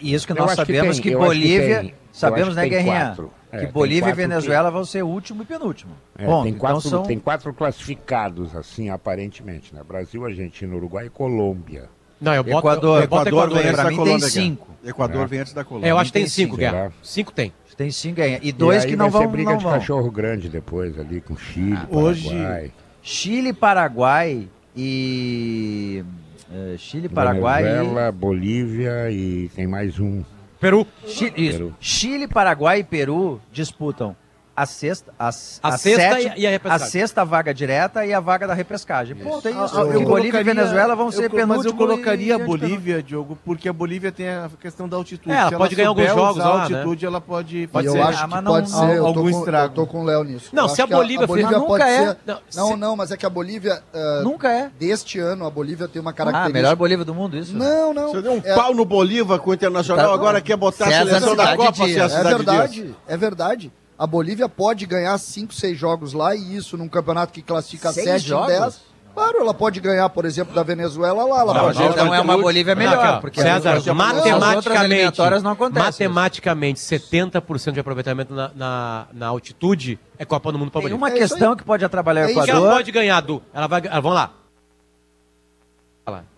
E 0.00 0.12
isso 0.12 0.26
que 0.26 0.34
nós 0.34 0.50
que 0.50 0.56
sabemos 0.56 0.98
que, 1.00 1.10
que 1.10 1.16
Bolívia. 1.16 1.82
Eu 1.84 1.92
sabemos, 2.12 2.56
né, 2.56 2.64
que 2.64 2.70
Guerrinha? 2.70 3.06
quatro. 3.06 3.30
É, 3.62 3.66
que 3.66 3.72
Bolívia 3.72 3.98
e 3.98 4.00
quatro 4.02 4.16
que- 4.16 4.22
Venezuela 4.28 4.70
vão 4.70 4.84
ser 4.84 5.02
último 5.04 5.42
e 5.42 5.46
penúltimo. 5.46 5.92
É, 6.18 6.24
Ponto. 6.24 6.42
tem, 6.44 6.52
Então 6.52 6.60
quatro, 6.60 6.80
são. 6.88 7.02
tem 7.02 7.18
quatro 7.18 7.52
classificados, 7.54 8.54
assim, 8.56 8.90
aparentemente. 8.90 9.74
Né? 9.74 9.80
Brasil, 9.86 10.24
Argentina, 10.24 10.74
Uruguai 10.74 11.06
e 11.06 11.10
Colômbia. 11.10 11.88
Não, 12.20 12.32
eu 12.34 12.42
boto 12.42 12.58
Equador. 12.58 13.02
eu 13.02 13.08
boto 13.08 13.28
Equador 13.28 13.28
Equador. 13.28 13.58
vem 13.62 13.68
antes 13.70 13.82
da 13.84 13.90
Colômbia. 13.90 14.18
tem 14.20 14.28
cinco. 14.28 14.68
Equador 14.84 15.22
É. 15.22 15.26
vem 15.26 15.40
antes 15.40 15.52
da 15.52 15.64
Colômbia. 15.64 15.88
É, 15.88 15.90
eu 15.92 15.98
acho 15.98 16.08
que 16.10 16.12
tem 16.14 16.22
tem 16.22 16.30
cinco, 16.30 16.56
cinco. 16.56 16.56
Guerra. 16.58 16.92
Cinco 17.02 17.32
tem. 17.32 17.52
Tem 17.76 17.90
cinco 17.90 18.16
ganha. 18.16 18.38
E 18.42 18.52
dois 18.52 18.84
e 18.84 18.86
aí 18.86 18.90
que 18.92 18.96
não 18.96 19.10
vai 19.10 19.12
vão. 19.12 19.20
ser 19.22 19.28
briga 19.36 19.50
não 19.50 19.58
de 19.58 19.64
vão. 19.64 19.72
cachorro 19.74 20.10
grande 20.10 20.48
depois 20.48 20.98
ali, 20.98 21.20
com 21.20 21.36
Chile, 21.36 21.78
hoje- 21.90 22.28
Paraguai. 22.30 22.72
Chile, 23.02 23.52
Paraguai 23.52 24.48
e. 24.74 26.04
eh, 26.50 26.74
Chile, 26.78 27.08
Paraguai 27.08 27.62
e. 27.62 27.66
Venezuela, 27.66 28.12
Bolívia 28.12 29.10
e 29.10 29.50
tem 29.54 29.66
mais 29.66 29.98
um. 30.00 30.22
Peru. 30.60 30.86
Chile, 31.06 31.32
isso. 31.36 31.58
Peru. 31.58 31.76
Chile, 31.80 32.28
Paraguai 32.28 32.80
e 32.80 32.84
Peru 32.84 33.40
disputam 33.52 34.16
a 34.56 34.64
sexta, 34.64 35.12
a, 35.18 35.26
A 35.26 35.28
a 35.28 35.32
sexta 35.78 36.00
sétima- 36.00 36.34
e 36.38 36.46
a 36.46 36.50
repescagem. 36.50 36.86
a 36.86 36.90
sexta 36.90 37.24
vaga 37.26 37.52
direta 37.52 38.06
e 38.06 38.14
a 38.14 38.20
vaga 38.20 38.46
da 38.46 38.54
repescagem. 38.54 39.14
Ponto, 39.14 39.46
é 39.46 39.50
isso. 39.50 39.60
Ah, 39.60 39.82
ah, 39.82 39.84
Porque 39.84 40.04
Bolívia 40.04 40.40
e 40.40 40.44
Venezuela 40.44 40.96
vão 40.96 41.06
eu 41.06 41.12
ser 41.12 41.28
co- 41.28 41.46
Mas 41.46 41.64
eu 41.66 41.74
colocaria 41.74 42.28
e 42.28 42.32
a. 42.32 42.38
Bolívia, 42.38 43.02
Diogo, 43.02 43.36
porque 43.44 43.68
a 43.68 43.72
Bolívia 43.72 44.10
tem 44.10 44.28
a 44.30 44.48
questão 44.58 44.88
da 44.88 44.96
altitude. 44.96 45.30
É, 45.34 45.38
ela 45.40 45.50
Se 45.50 45.56
pode 45.56 45.74
ganhar 45.74 45.88
alguns 45.90 46.06
jogos 46.08 46.40
a 46.40 46.46
altitude, 46.62 47.04
ela 47.06 47.20
pode 47.20 47.58
E 47.64 47.66
fazer 47.66 47.88
eu 47.88 48.02
acho 48.02 48.24
Ah, 48.24 48.28
que 48.28 48.34
não- 48.40 48.52
pode 48.52 48.70
ser, 48.70 48.96
eu 48.96 49.06
algum 49.06 49.22
com, 49.30 49.38
estrago. 49.38 49.66
eu 49.66 49.74
tô 49.74 49.86
com 49.86 50.00
o 50.00 50.04
Léo 50.04 50.24
nisso. 50.24 50.48
Não, 50.54 50.62
Eu 50.64 50.68
se 50.70 50.80
a 50.80 50.86
Bolívia 50.86 51.26
Bolívia 51.26 51.48
fez- 51.50 51.58
Mas 51.58 51.66
pode 51.68 51.84
nunca 51.84 51.90
é. 51.90 51.98
ser... 52.08 52.16
Não, 52.26 52.34
Não, 52.56 52.68
se- 52.70 52.76
não, 52.76 52.96
mas 52.96 53.10
é 53.10 53.16
que 53.18 53.26
a 53.26 53.30
Bolívia, 53.30 53.82
ah, 53.92 54.20
Nunca 54.24 54.50
é. 54.50 54.70
deste 54.78 55.18
ano, 55.18 55.46
a 55.46 55.50
Bolívia 55.50 55.86
tem 55.86 56.00
uma 56.00 56.12
Ah, 56.12 56.14
característica... 56.14 56.52
melhor 56.58 56.76
Bolívia 56.76 57.04
do 57.04 57.14
mundo, 57.14 57.36
isso? 57.36 57.54
Não, 57.54 57.92
não. 57.92 58.08
Você 58.08 58.22
deu 58.22 58.32
um 58.32 58.40
é, 58.42 58.54
pau 58.54 58.74
no 58.74 58.84
Bolívar 58.86 59.38
com 59.38 59.50
o 59.50 59.54
Internacional, 59.54 60.06
Tá- 60.08 60.14
agora 60.14 60.40
quer 60.40 60.56
botar 60.56 60.86
a 60.86 60.90
seleção 60.92 61.36
da 61.36 61.54
Copa 61.56 61.74
ser 61.86 62.00
a 62.00 62.04
É 62.04 62.08
Cidade 62.08 62.34
verdade, 62.36 62.94
é 63.06 63.16
verdade. 63.16 63.72
A 63.98 64.06
Bolívia 64.06 64.48
pode 64.48 64.84
ganhar 64.86 65.16
5, 65.16 65.54
6 65.54 65.78
jogos 65.78 66.12
lá 66.12 66.34
e 66.34 66.56
isso 66.56 66.76
num 66.76 66.88
campeonato 66.88 67.32
que 67.32 67.40
classifica 67.42 67.92
Seis 67.92 68.06
7 68.06 68.24
em 68.24 68.28
jogos? 68.28 68.46
10. 68.48 68.96
Claro, 69.14 69.38
ela 69.38 69.54
pode 69.54 69.80
ganhar, 69.80 70.06
por 70.10 70.26
exemplo, 70.26 70.54
da 70.54 70.62
Venezuela 70.62 71.24
lá. 71.24 71.40
Ela 71.40 71.54
Não, 71.54 71.60
pode 71.62 71.82
então 71.82 72.04
ganhar 72.04 72.16
é 72.18 72.20
uma 72.20 72.36
Bolívia 72.36 72.74
Não, 72.74 72.82
melhor, 72.82 73.14
ó, 73.14 73.20
porque 73.20 73.40
César, 73.40 73.80
matematicamente, 73.94 75.18
não 75.42 75.50
acontecem. 75.52 76.06
matematicamente, 76.08 76.80
70% 76.80 77.72
de 77.72 77.80
aproveitamento 77.80 78.34
na, 78.34 78.50
na, 78.54 79.06
na 79.14 79.26
altitude 79.28 79.98
é 80.18 80.26
Copa 80.26 80.52
do 80.52 80.58
Mundo 80.58 80.70
para 80.70 80.82
Tem 80.82 80.90
Bolívia. 80.90 80.98
uma 80.98 81.16
É 81.16 81.18
questão 81.18 81.56
que 81.56 81.64
pode 81.64 81.82
atrapalhar 81.82 82.26
o 82.26 82.28
É 82.28 82.32
que 82.34 82.38
ela 82.38 82.46
Equador. 82.46 82.70
pode 82.74 82.92
ganhar 82.92 83.20
do. 83.22 83.42
Ela 83.54 83.66
vai. 83.66 83.82
ah, 83.90 84.00
vamos 84.00 84.14
lá. 84.16 84.32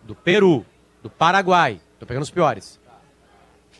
Do 0.04 0.14
Peru, 0.14 0.64
do 1.02 1.10
Paraguai. 1.10 1.80
Tô 1.98 2.06
pegando 2.06 2.22
os 2.22 2.30
piores. 2.30 2.78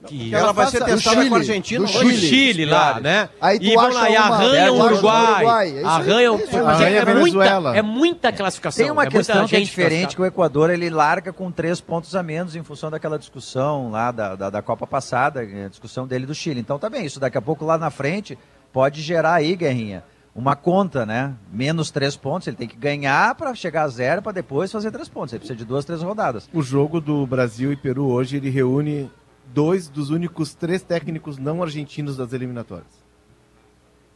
Que 0.06 0.34
Ela 0.34 0.52
vai 0.52 0.66
ser 0.66 0.84
testada 0.84 1.16
Chile, 1.16 1.28
com 1.28 1.34
a 1.34 1.38
Argentina. 1.38 1.84
do 1.84 1.90
Chile. 1.90 2.16
Chile 2.16 2.64
lá, 2.66 3.00
né? 3.00 3.28
Aí 3.40 3.58
tu 3.58 3.64
e 3.64 3.74
vão 3.74 3.92
lá 3.92 4.10
e 4.10 4.14
perde 4.50 4.70
o 4.70 4.74
o 4.74 4.84
Uruguai. 4.84 5.34
Uruguai, 5.34 5.78
é 5.78 5.84
Arranham. 5.84 6.38
é 6.38 6.54
é, 6.54 6.58
Arranha 6.60 6.96
é 6.96 7.00
a 7.00 7.04
muita, 7.04 7.14
Venezuela. 7.20 7.76
é 7.76 7.82
muita 7.82 8.32
classificação. 8.32 8.84
Tem 8.84 8.92
uma 8.92 9.04
é 9.04 9.10
questão 9.10 9.46
que 9.46 9.56
é 9.56 9.60
diferente, 9.60 10.14
que 10.14 10.22
o 10.22 10.26
Equador 10.26 10.70
ele 10.70 10.88
larga 10.88 11.32
com 11.32 11.50
três 11.50 11.80
pontos 11.80 12.14
a 12.14 12.22
menos 12.22 12.54
em 12.54 12.62
função 12.62 12.90
daquela 12.90 13.18
discussão 13.18 13.90
lá 13.90 14.12
da, 14.12 14.36
da, 14.36 14.50
da 14.50 14.62
Copa 14.62 14.86
passada, 14.86 15.40
a 15.40 15.68
discussão 15.68 16.06
dele 16.06 16.26
do 16.26 16.34
Chile. 16.34 16.60
Então 16.60 16.78
tá 16.78 16.88
bem, 16.88 17.04
isso 17.04 17.18
daqui 17.18 17.36
a 17.38 17.42
pouco 17.42 17.64
lá 17.64 17.76
na 17.76 17.90
frente 17.90 18.38
pode 18.72 19.02
gerar 19.02 19.34
aí, 19.34 19.56
Guerrinha, 19.56 20.04
uma 20.34 20.54
conta, 20.54 21.04
né? 21.04 21.34
Menos 21.52 21.90
três 21.90 22.14
pontos, 22.16 22.46
ele 22.46 22.56
tem 22.56 22.68
que 22.68 22.76
ganhar 22.76 23.34
para 23.34 23.54
chegar 23.54 23.82
a 23.82 23.88
zero 23.88 24.22
para 24.22 24.30
depois 24.32 24.70
fazer 24.70 24.92
três 24.92 25.08
pontos. 25.08 25.32
Ele 25.32 25.40
precisa 25.40 25.58
de 25.58 25.64
duas, 25.64 25.84
três 25.84 26.02
rodadas. 26.02 26.48
O 26.52 26.62
jogo 26.62 27.00
do 27.00 27.26
Brasil 27.26 27.72
e 27.72 27.76
Peru 27.76 28.06
hoje, 28.08 28.36
ele 28.36 28.48
reúne 28.48 29.10
dois 29.52 29.88
dos 29.88 30.10
únicos 30.10 30.54
três 30.54 30.82
técnicos 30.82 31.38
não 31.38 31.62
argentinos 31.62 32.16
das 32.16 32.32
eliminatórias. 32.32 32.92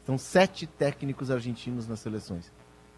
São 0.04 0.18
sete 0.18 0.66
técnicos 0.66 1.30
argentinos 1.30 1.86
nas 1.86 2.00
seleções. 2.00 2.50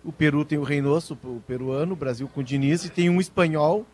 O 0.03 0.13
Peru 0.13 0.45
tem 0.45 0.59
o 0.59 0.63
Reynoso, 0.63 1.19
o 1.25 1.43
peruano, 1.47 1.93
o 1.93 1.97
Brasil 1.97 2.29
com 2.29 2.41
o 2.41 2.45
Diniz, 2.45 2.85
e 2.85 2.91
tem 2.91 3.09
um 3.09 3.21
espanhol, 3.21 3.87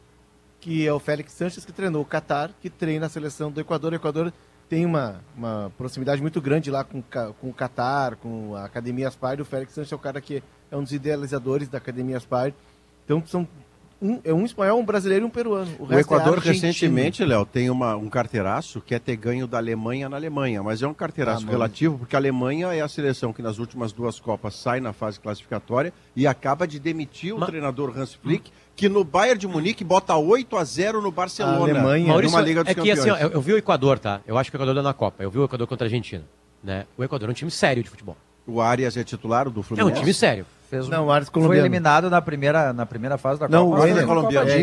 que 0.61 0.87
é 0.87 0.93
o 0.93 0.99
Félix 0.99 1.33
Sanches, 1.33 1.65
que 1.65 1.73
treinou 1.73 2.03
o 2.03 2.05
Catar, 2.05 2.53
que 2.61 2.69
treina 2.69 3.07
a 3.07 3.09
seleção 3.09 3.51
do 3.51 3.61
Equador. 3.61 3.93
O 3.93 3.97
Equador 3.97 4.33
tem 4.69 4.87
uma, 4.87 5.21
uma 5.37 5.73
proximidade 5.77 6.21
muito 6.21 6.41
grande 6.41 6.71
lá 6.71 6.85
com, 6.85 7.03
com 7.03 7.49
o 7.49 7.55
Catar, 7.55 8.17
com 8.17 8.55
a 8.55 8.65
Academia 8.65 9.09
Aspire. 9.09 9.43
O 9.43 9.45
Félix 9.45 9.73
Sanches 9.73 9.93
é 9.93 9.97
o 9.97 9.99
cara 9.99 10.21
que 10.21 10.43
é 10.71 10.77
um 10.77 10.83
dos 10.83 10.93
idealizadores 10.93 11.69
da 11.69 11.79
Academia 11.79 12.17
Aspire. 12.17 12.55
Então 13.05 13.25
são 13.27 13.49
um, 14.03 14.21
é 14.25 14.33
um 14.33 14.45
espanhol, 14.45 14.79
um 14.81 14.85
brasileiro 14.85 15.25
e 15.25 15.27
um 15.27 15.31
peruano. 15.31 15.71
O, 15.79 15.83
O 15.83 15.87
resto 15.87 15.99
é 15.99 16.01
Equador 16.17 16.39
argentino. 16.39 16.67
recentemente, 16.67 17.25
Léo, 17.25 17.45
tem 17.45 17.69
uma, 17.69 17.97
um 17.97 18.09
carteiraço 18.09 18.81
que 18.81 18.95
é 18.95 18.99
ter 18.99 19.17
ganho 19.17 19.47
da 19.47 19.59
Alemanha 19.59 20.09
na 20.09 20.17
Alemanha, 20.17 20.63
mas 20.63 20.81
é 20.83 20.87
um 20.87 20.95
carteiraço 20.95 21.39
Ah, 21.43 21.47
mas- 21.47 21.51
relativo, 21.53 21.99
porque 21.99 22.17
a 22.17 22.19
Alemanha 22.19 22.69
é 22.73 22.81
a 22.81 22.89
seleção 22.89 23.33
que 23.33 23.43
nas 23.43 23.59
últimas 23.59 23.93
duas 23.93 24.19
Copas 24.19 24.55
sai 24.55 24.81
na 24.81 24.93
fase 24.93 25.21
classificatória 25.21 25.93
e 26.17 26.27
acaba 26.27 26.67
de 26.67 26.79
demitir 26.79 27.35
o 27.35 27.39
Ma- 27.39 27.47
treinador 27.47 27.93
Hans 27.99 28.15
Flick, 28.15 28.51
que 28.75 28.89
no 28.89 29.05
Bayern 29.05 29.39
de 29.39 29.47
Munique 29.47 29.85
bota 29.85 30.17
8 30.17 30.57
a 30.57 30.65
0 30.65 31.03
no 31.03 31.11
Barcelona. 31.11 31.59
A 31.59 31.61
Alemanha- 31.63 32.05
numa 32.05 32.13
Maurício, 32.15 32.41
Liga 32.41 32.65
dos 32.65 32.71
é 32.71 32.75
que 32.75 32.91
assim, 32.91 33.11
ó, 33.11 33.13
Campeões. 33.15 33.23
eu, 33.23 33.31
eu 33.33 33.41
vi 33.43 33.53
o 33.53 33.59
Equador, 33.59 33.99
tá? 33.99 34.21
Eu 34.27 34.39
acho 34.39 34.51
que 34.51 34.57
o 34.57 34.59
Equador 34.59 34.75
deu 34.75 34.83
na 34.83 34.95
Copa. 34.95 35.23
Eu 35.23 35.31
vi 35.31 35.39
o 35.39 35.45
Equador 35.45 35.67
contra 35.67 35.85
a 35.85 35.89
Argentina. 35.89 36.25
Né? 36.65 36.87
O 36.97 37.05
Equador 37.05 37.29
é 37.29 37.33
um 37.33 37.35
time 37.35 37.51
sério 37.51 37.83
de 37.83 37.91
futebol. 37.91 38.17
O 38.47 38.61
Arias 38.61 38.97
é 38.97 39.05
titular 39.05 39.49
do 39.51 39.59
É 39.59 39.61
um 39.61 39.63
Fluminense? 39.63 40.01
time 40.01 40.15
sério. 40.15 40.47
Fez 40.71 40.87
um- 40.87 40.91
Não, 40.91 41.07
o 41.07 41.11
Ares 41.11 41.29
Foi 41.29 41.59
eliminado 41.59 42.09
na 42.09 42.23
primeira, 42.23 42.73
na 42.73 42.87
primeira 42.87 43.19
fase 43.19 43.41
da 43.41 43.49
Não, 43.49 43.69
Copa. 43.71 43.81
o 43.81 43.85
Ener 43.85 43.95
Fez 43.97 44.07
uma 44.09 44.15
colombiano. 44.15 44.49
É. 44.49 44.55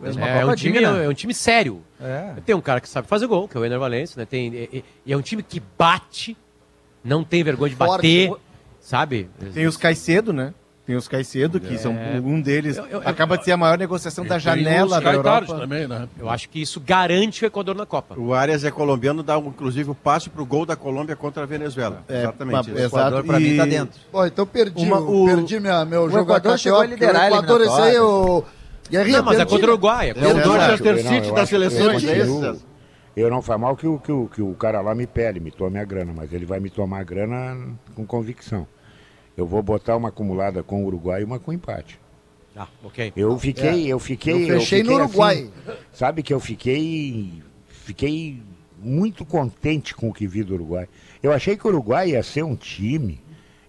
Fez 0.00 0.16
uma 0.16 0.28
É 0.28 0.40
Copa 0.40 0.52
um, 0.52 0.54
time, 0.54 0.82
é 0.84 1.08
um 1.08 1.12
time 1.14 1.34
sério. 1.34 1.82
É. 2.00 2.34
Tem 2.46 2.54
um 2.54 2.60
cara 2.60 2.80
que 2.80 2.88
sabe 2.88 3.08
fazer 3.08 3.26
gol, 3.26 3.48
que 3.48 3.56
é 3.56 3.60
o 3.60 3.64
Ener 3.64 3.78
Valencia, 3.78 4.14
né? 4.20 4.24
Tem, 4.24 4.46
e, 4.54 4.56
e- 4.72 4.84
e 5.06 5.12
é 5.12 5.16
um 5.16 5.20
time 5.20 5.42
que 5.42 5.60
bate, 5.76 6.36
não 7.02 7.24
tem 7.24 7.42
vergonha 7.42 7.70
de 7.70 7.76
Forte. 7.76 7.96
bater, 7.96 8.32
sabe? 8.80 9.28
Tem 9.52 9.66
os 9.66 9.76
Caicedo, 9.76 10.32
né? 10.32 10.54
Tem 10.88 10.96
os 10.96 11.06
Caicedo, 11.06 11.60
que 11.60 11.76
são 11.76 11.92
um 12.24 12.40
deles. 12.40 12.78
Eu- 12.78 12.86
eu- 12.86 13.02
acaba 13.04 13.36
de 13.36 13.44
ser 13.44 13.52
a 13.52 13.58
maior 13.58 13.76
negociação 13.76 14.24
da 14.24 14.36
Tem 14.36 14.40
janela 14.40 14.96
os 14.96 15.04
da 15.04 15.12
Europa. 15.12 15.54
também, 15.58 15.86
né? 15.86 16.08
Eu 16.18 16.30
acho 16.30 16.48
que 16.48 16.62
isso 16.62 16.80
garante 16.80 17.44
o 17.44 17.46
Equador 17.46 17.74
na 17.74 17.84
Copa. 17.84 18.18
O 18.18 18.32
Arias 18.32 18.64
é 18.64 18.70
colombiano, 18.70 19.22
dá 19.22 19.36
um, 19.36 19.48
inclusive 19.48 19.90
o 19.90 19.94
passe 19.94 20.30
pro 20.30 20.46
gol 20.46 20.64
da 20.64 20.76
Colômbia 20.76 21.14
contra 21.14 21.42
a 21.42 21.46
Venezuela. 21.46 22.02
É, 22.08 22.20
Exatamente 22.20 22.70
exato. 22.70 22.80
Equador, 22.86 23.22
pra 23.22 23.38
mim, 23.38 23.54
tá 23.58 23.66
E- 23.66 23.70
dentro. 23.70 24.00
Bom, 24.10 24.24
então 24.24 24.46
perdi, 24.46 24.82
Uma- 24.82 24.98
o, 24.98 25.24
o- 25.24 25.26
perdi 25.26 25.60
minha, 25.60 25.84
meu 25.84 26.04
o 26.04 26.08
jogo 26.10 26.22
Equador 26.22 26.56
chegou 26.58 26.80
a 26.80 26.86
liderar 26.86 27.24
O 27.24 27.34
Equador, 27.34 27.60
esse 27.60 27.80
aí, 27.82 27.98
o... 27.98 28.44
Guerrinha, 28.90 29.18
Não, 29.18 29.24
mas 29.26 29.38
é 29.40 29.44
contra 29.44 29.66
o 29.66 29.68
Uruguai. 29.72 30.06
É 30.06 30.10
É 30.12 30.14
contra 30.14 30.26
o 30.28 30.30
o 30.30 30.38
Uruguai. 30.38 30.58
Manchester 30.58 30.96
Eu 30.96 31.04
não, 31.04 31.10
City 31.12 31.28
eu 31.28 31.34
das 31.34 31.52
eu 31.52 31.60
seleções, 31.60 32.04
é 32.04 32.22
eu- 32.22 32.58
Eu 33.14 33.28
não 33.30 33.42
faz 33.42 33.60
mal 33.60 33.76
que 33.76 33.86
o, 33.86 33.98
que, 33.98 34.10
o, 34.10 34.26
que 34.34 34.40
o 34.40 34.54
cara 34.54 34.80
lá 34.80 34.94
me 34.94 35.06
pele, 35.06 35.38
me 35.38 35.50
tome 35.50 35.78
a 35.78 35.84
grana, 35.84 36.14
mas 36.16 36.32
ele 36.32 36.46
vai 36.46 36.60
me 36.60 36.70
tomar 36.70 37.00
a 37.00 37.04
grana 37.04 37.58
com 37.94 38.06
convicção. 38.06 38.66
Eu 39.38 39.46
vou 39.46 39.62
botar 39.62 39.96
uma 39.96 40.08
acumulada 40.08 40.64
com 40.64 40.82
o 40.82 40.86
Uruguai 40.86 41.20
e 41.20 41.24
uma 41.24 41.38
com 41.38 41.52
empate. 41.52 41.96
Ah, 42.56 42.66
ok. 42.82 43.12
Eu 43.16 43.38
fiquei, 43.38 43.86
eu 43.86 44.00
fiquei. 44.00 44.50
Eu 44.50 44.58
fechei 44.58 44.82
no 44.82 44.90
fiquei 44.90 45.04
Uruguai. 45.04 45.36
assim, 45.36 45.78
sabe 45.92 46.24
que 46.24 46.34
eu 46.34 46.40
fiquei. 46.40 47.40
Fiquei 47.68 48.42
muito 48.82 49.24
contente 49.24 49.94
com 49.94 50.08
o 50.08 50.12
que 50.12 50.26
vi 50.26 50.42
do 50.42 50.54
Uruguai. 50.54 50.88
Eu 51.22 51.32
achei 51.32 51.56
que 51.56 51.64
o 51.64 51.70
Uruguai 51.70 52.10
ia 52.10 52.22
ser 52.24 52.42
um 52.42 52.56
time. 52.56 53.20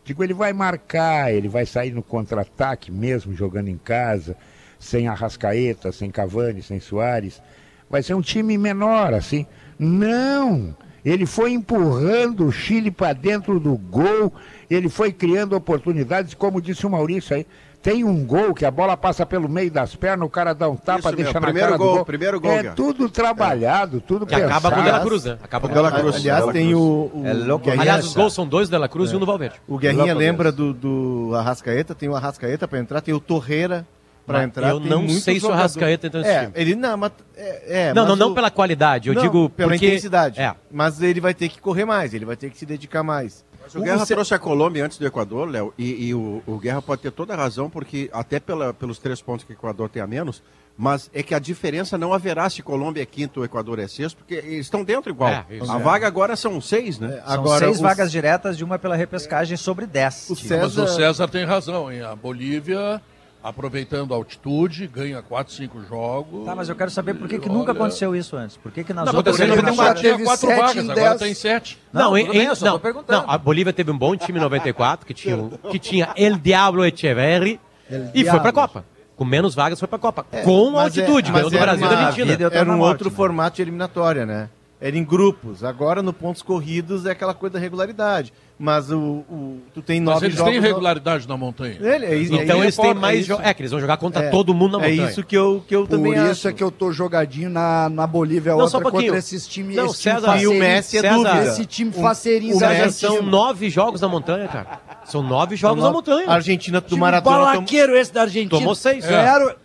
Digo, 0.03 0.23
ele 0.23 0.33
vai 0.33 0.53
marcar, 0.53 1.31
ele 1.31 1.47
vai 1.47 1.67
sair 1.67 1.91
no 1.91 2.01
contra-ataque 2.01 2.91
mesmo, 2.91 3.31
jogando 3.35 3.67
em 3.67 3.77
casa, 3.77 4.35
sem 4.79 5.07
Arrascaeta, 5.07 5.91
sem 5.91 6.09
Cavani, 6.09 6.63
sem 6.63 6.79
Soares. 6.79 7.39
Vai 7.87 8.01
ser 8.01 8.15
um 8.15 8.21
time 8.21 8.57
menor, 8.57 9.13
assim. 9.13 9.45
Não! 9.77 10.75
Ele 11.03 11.25
foi 11.25 11.51
empurrando 11.51 12.45
o 12.45 12.51
Chile 12.51 12.91
para 12.91 13.13
dentro 13.13 13.59
do 13.59 13.77
gol, 13.77 14.33
ele 14.69 14.89
foi 14.89 15.11
criando 15.11 15.55
oportunidades, 15.55 16.33
como 16.33 16.61
disse 16.61 16.85
o 16.85 16.89
Maurício 16.89 17.35
aí. 17.35 17.45
Tem 17.81 18.03
um 18.03 18.25
gol 18.25 18.53
que 18.53 18.65
a 18.65 18.71
bola 18.71 18.97
passa 18.97 19.25
pelo 19.25 19.47
meio 19.47 19.71
das 19.71 19.95
pernas, 19.95 20.27
o 20.27 20.29
cara 20.29 20.51
dá 20.53 20.67
um 20.67 20.75
tapa, 20.75 20.99
Isso 20.99 21.15
deixa 21.15 21.31
mesmo, 21.31 21.39
na 21.39 21.45
primeiro 21.47 21.67
cara 21.67 21.77
gol, 21.77 21.87
do 21.91 21.95
gol. 21.95 22.05
primeiro 22.05 22.41
gol, 22.41 22.51
É 22.51 22.63
tudo 22.71 23.09
trabalhado, 23.09 24.01
tudo 24.01 24.25
Que 24.25 24.35
acaba 24.35 24.69
com 24.69 24.79
o 24.79 24.83
De 24.83 24.89
La 24.89 24.93
pensado. 24.95 25.05
Cruz, 25.07 25.23
né? 25.23 25.37
Acaba 25.41 25.67
com 25.69 25.73
O 25.73 25.77
De 25.77 25.81
La 25.81 25.87
o 25.87 25.91
De 25.91 25.95
La 25.95 26.01
Cruz. 26.01 26.15
Aliás, 26.17 26.39
Dela 26.41 26.51
tem 26.51 26.75
o, 26.75 27.09
o 27.13 27.23
É 27.25 27.33
louco. 27.33 27.69
Aliás, 27.71 28.05
os 28.05 28.13
gols 28.13 28.33
são 28.33 28.45
dois 28.45 28.67
do 28.67 28.73
De 28.73 28.77
La 28.77 28.89
Cruz 28.89 29.11
e 29.13 29.15
um 29.15 29.19
do 29.19 29.25
Valverde. 29.25 29.55
O 29.65 29.77
Guerrinha 29.77 30.13
lembra 30.13 30.51
do, 30.51 30.73
do 30.73 31.31
Arrascaeta, 31.35 31.95
tem 31.95 32.09
o 32.09 32.15
Arrascaeta 32.17 32.67
pra 32.67 32.79
entrar, 32.79 32.99
tem 32.99 33.13
o 33.13 33.19
Torreira 33.21 33.87
pra 34.29 34.39
Mas 34.39 34.47
entrar. 34.47 34.69
eu 34.69 34.79
tem 34.79 34.89
não 34.89 35.09
sei 35.09 35.39
se 35.39 35.45
o. 35.45 35.51
Arrascaeta 35.51 36.07
entra 36.07 36.21
nesse 36.21 36.31
é, 36.31 36.39
time. 36.41 36.51
Ele 36.55 36.75
não, 36.75 36.95
mas, 36.97 37.11
é, 37.35 37.63
é, 37.89 37.93
não, 37.93 38.03
mas 38.03 38.09
não, 38.09 38.15
não 38.27 38.31
o- 38.31 38.35
pela 38.35 38.51
qualidade, 38.51 39.09
eu 39.09 39.15
não, 39.15 39.21
digo 39.21 39.49
pela 39.49 39.71
porque... 39.71 39.85
intensidade. 39.87 40.39
É. 40.39 40.55
Mas 40.71 41.01
ele 41.01 41.19
vai 41.19 41.33
ter 41.33 41.49
que 41.49 41.59
correr 41.59 41.85
mais, 41.85 42.13
ele 42.13 42.25
vai 42.25 42.35
ter 42.35 42.49
que 42.49 42.57
se 42.57 42.65
dedicar 42.65 43.01
mais. 43.03 43.43
Mas 43.61 43.75
o 43.75 43.81
Guerra 43.81 44.05
Ce- 44.05 44.13
trouxe 44.13 44.33
a 44.33 44.39
Colômbia 44.39 44.85
antes 44.85 44.97
do 44.97 45.05
Equador, 45.05 45.47
Léo, 45.49 45.73
e, 45.77 46.07
e 46.07 46.13
o, 46.13 46.41
o 46.47 46.57
Guerra 46.57 46.81
pode 46.81 47.01
ter 47.01 47.11
toda 47.11 47.33
a 47.33 47.37
razão, 47.37 47.69
porque 47.69 48.09
até 48.13 48.39
pela- 48.39 48.73
pelos 48.73 48.97
três 48.99 49.21
pontos 49.21 49.43
que 49.45 49.51
o 49.51 49.53
Equador 49.53 49.89
tem 49.89 50.01
a 50.01 50.07
menos, 50.07 50.41
mas 50.81 51.09
é 51.13 51.21
que 51.21 51.35
a 51.35 51.39
diferença 51.39 51.97
não 51.97 52.13
haverá 52.13 52.49
se 52.49 52.63
Colômbia 52.63 53.03
é 53.03 53.05
quinto 53.05 53.41
ou 53.41 53.45
Equador 53.45 53.79
é 53.79 53.87
sexto, 53.87 54.15
porque 54.15 54.35
eles 54.35 54.61
estão 54.61 54.81
dentro 54.83 55.11
igual. 55.11 55.29
É, 55.29 55.45
a 55.67 55.77
vaga 55.77 56.07
agora 56.07 56.37
são 56.37 56.59
seis, 56.61 56.97
né? 56.97 57.21
São 57.25 57.33
Agora, 57.33 57.65
seis 57.65 57.79
o- 57.79 57.83
vagas 57.83 58.09
diretas 58.11 58.57
de 58.57 58.63
uma 58.63 58.79
pela 58.79 58.95
repescagem 58.95 59.57
sobre 59.57 59.85
dez. 59.85 60.29
O. 60.29 60.35
César- 60.37 60.61
Mas 60.61 60.77
o 60.77 60.87
César 60.95 61.27
tem 61.27 61.43
razão, 61.43 61.91
hein? 61.91 62.01
A 62.01 62.15
Bolívia, 62.15 63.01
aproveitando 63.43 64.13
a 64.13 64.17
altitude, 64.17 64.85
ganha 64.87 65.21
4, 65.21 65.53
5 65.53 65.81
jogos. 65.85 66.45
Tá, 66.45 66.55
mas 66.55 66.67
eu 66.69 66.75
quero 66.75 66.91
saber 66.91 67.13
por 67.13 67.27
que, 67.27 67.39
que 67.39 67.47
Olha- 67.49 67.57
nunca 67.57 67.71
aconteceu 67.71 68.15
isso 68.15 68.35
antes. 68.35 68.57
Por 68.57 68.71
que, 68.71 68.83
que 68.83 68.93
nas 68.93 69.05
Não, 69.05 69.15
outras 69.15 69.35
aconteceu 69.39 69.53
em 69.53 69.57
Porque 69.63 69.71
94. 69.77 69.95
já 69.95 70.01
tinha 70.01 70.13
teve 70.13 70.23
quatro 70.25 70.47
sete 70.47 70.59
vagas, 70.59 70.85
em 70.85 70.91
agora 70.91 71.17
tem 71.19 71.33
7. 71.33 71.79
Não, 71.93 72.03
tudo 72.05 72.17
em- 72.17 72.29
bem, 72.31 72.43
eu 72.47 72.55
só 72.55 72.65
tô 72.65 72.71
não, 72.73 72.79
perguntando. 72.79 73.21
não, 73.25 73.31
a 73.33 73.37
Bolívia 73.37 73.71
teve 73.73 73.91
um 73.91 73.97
bom 73.97 74.15
time 74.15 74.37
em 74.37 74.41
94, 74.41 75.05
que 75.05 75.13
tinha, 75.13 75.37
que 75.71 75.79
tinha 75.79 76.09
El 76.17 76.37
Diablo 76.37 76.83
Echeverri, 76.85 77.59
El 77.89 78.09
e 78.13 78.23
foi 78.23 78.39
pra 78.39 78.51
Diablo. 78.51 78.53
Copa. 78.53 78.85
Com 79.15 79.25
menos 79.25 79.53
vagas 79.55 79.79
foi 79.79 79.87
pra 79.87 79.99
Copa. 79.99 80.23
com 80.43 80.71
mas 80.71 80.97
é- 80.97 81.01
altitude, 81.01 81.31
mas 81.31 81.41
ganhou 81.41 81.49
do 81.49 81.57
era 81.57 81.65
Brasil 81.65 81.85
e 81.85 81.89
uma 81.89 81.95
da 81.95 82.05
Argentina. 82.07 82.37
vida- 82.37 82.49
Era 82.57 82.71
um 82.71 82.77
morte, 82.77 82.89
outro 82.91 83.09
né? 83.09 83.15
formato 83.15 83.55
de 83.57 83.61
eliminatória, 83.61 84.25
né? 84.25 84.49
Era 84.81 84.97
em 84.97 85.03
grupos. 85.03 85.61
Agora, 85.63 86.01
no 86.01 86.13
pontos 86.13 86.41
corridos, 86.41 87.05
é 87.05 87.11
aquela 87.11 87.33
coisa 87.33 87.53
da 87.55 87.59
regularidade. 87.59 88.31
Mas 88.61 88.91
o, 88.91 88.97
o- 88.99 89.61
tu 89.73 89.81
tem 89.81 90.01
Mas 90.01 90.15
nove 90.15 90.25
eles 90.25 90.37
jogos... 90.37 90.51
têm 90.51 90.61
regularidade 90.61 91.25
na 91.25 91.37
montanha. 91.37 91.77
Ele, 91.79 92.05
é, 92.05 92.15
isso- 92.15 92.33
Então 92.33 92.57
é 92.57 92.59
eles 92.63 92.73
isso- 92.73 92.81
têm 92.81 92.91
é 92.91 92.93
mais 92.93 93.19
isso. 93.19 93.27
jogos. 93.29 93.45
É, 93.45 93.53
que 93.53 93.61
eles 93.61 93.71
vão 93.71 93.79
jogar 93.79 93.95
contra 93.95 94.25
É, 94.25 94.29
todo 94.29 94.53
mundo 94.53 94.77
na 94.77 94.85
É 94.85 94.89
montanha. 94.89 95.09
isso 95.09 95.23
que 95.23 95.37
eu, 95.37 95.63
que 95.65 95.73
eu 95.73 95.83
Por 95.87 95.91
também 95.95 96.11
isso 96.11 96.31
acho. 96.31 96.47
é 96.49 96.51
que 96.53 96.61
eu 96.61 96.69
tô 96.69 96.91
jogadinho 96.91 97.49
na, 97.49 97.87
na 97.87 98.05
Bolívia, 98.05 98.51
Não, 98.51 98.59
outra 98.59 98.81
contra 98.81 99.17
esses 99.17 99.47
times. 99.47 99.77
Não, 99.77 99.85
esse 99.85 100.01
time 100.01 100.15
César- 100.15 100.37
E 100.41 100.47
o. 100.47 100.53
Messi 100.55 100.97
é 100.97 101.01
César- 101.01 101.15
dúvida. 101.15 101.45
Esse 101.45 101.65
time 101.65 101.91
O- 101.95 102.01
faceirinho 102.01 102.57
o 102.57 102.91
são 102.91 103.21
nove 103.21 103.69
jogos 103.69 104.01
na 104.01 104.09
montanha, 104.09 104.45
cara. 104.49 104.81
São 105.05 105.23
nove 105.23 105.55
jogos 105.55 105.81
na 105.81 105.89
montanha. 105.91 106.27
A 106.29 106.33
Argentina 106.33 106.81
do 106.81 106.87
Time 106.89 106.99
Maratona... 106.99 107.37
tom- 107.37 107.43
balaqueiro 107.45 107.95
esse 107.95 108.11
da 108.13 108.23
Argentina. 108.23 108.49
Tomou 108.59 108.75
seis. 108.75 109.05
É. 109.05 109.55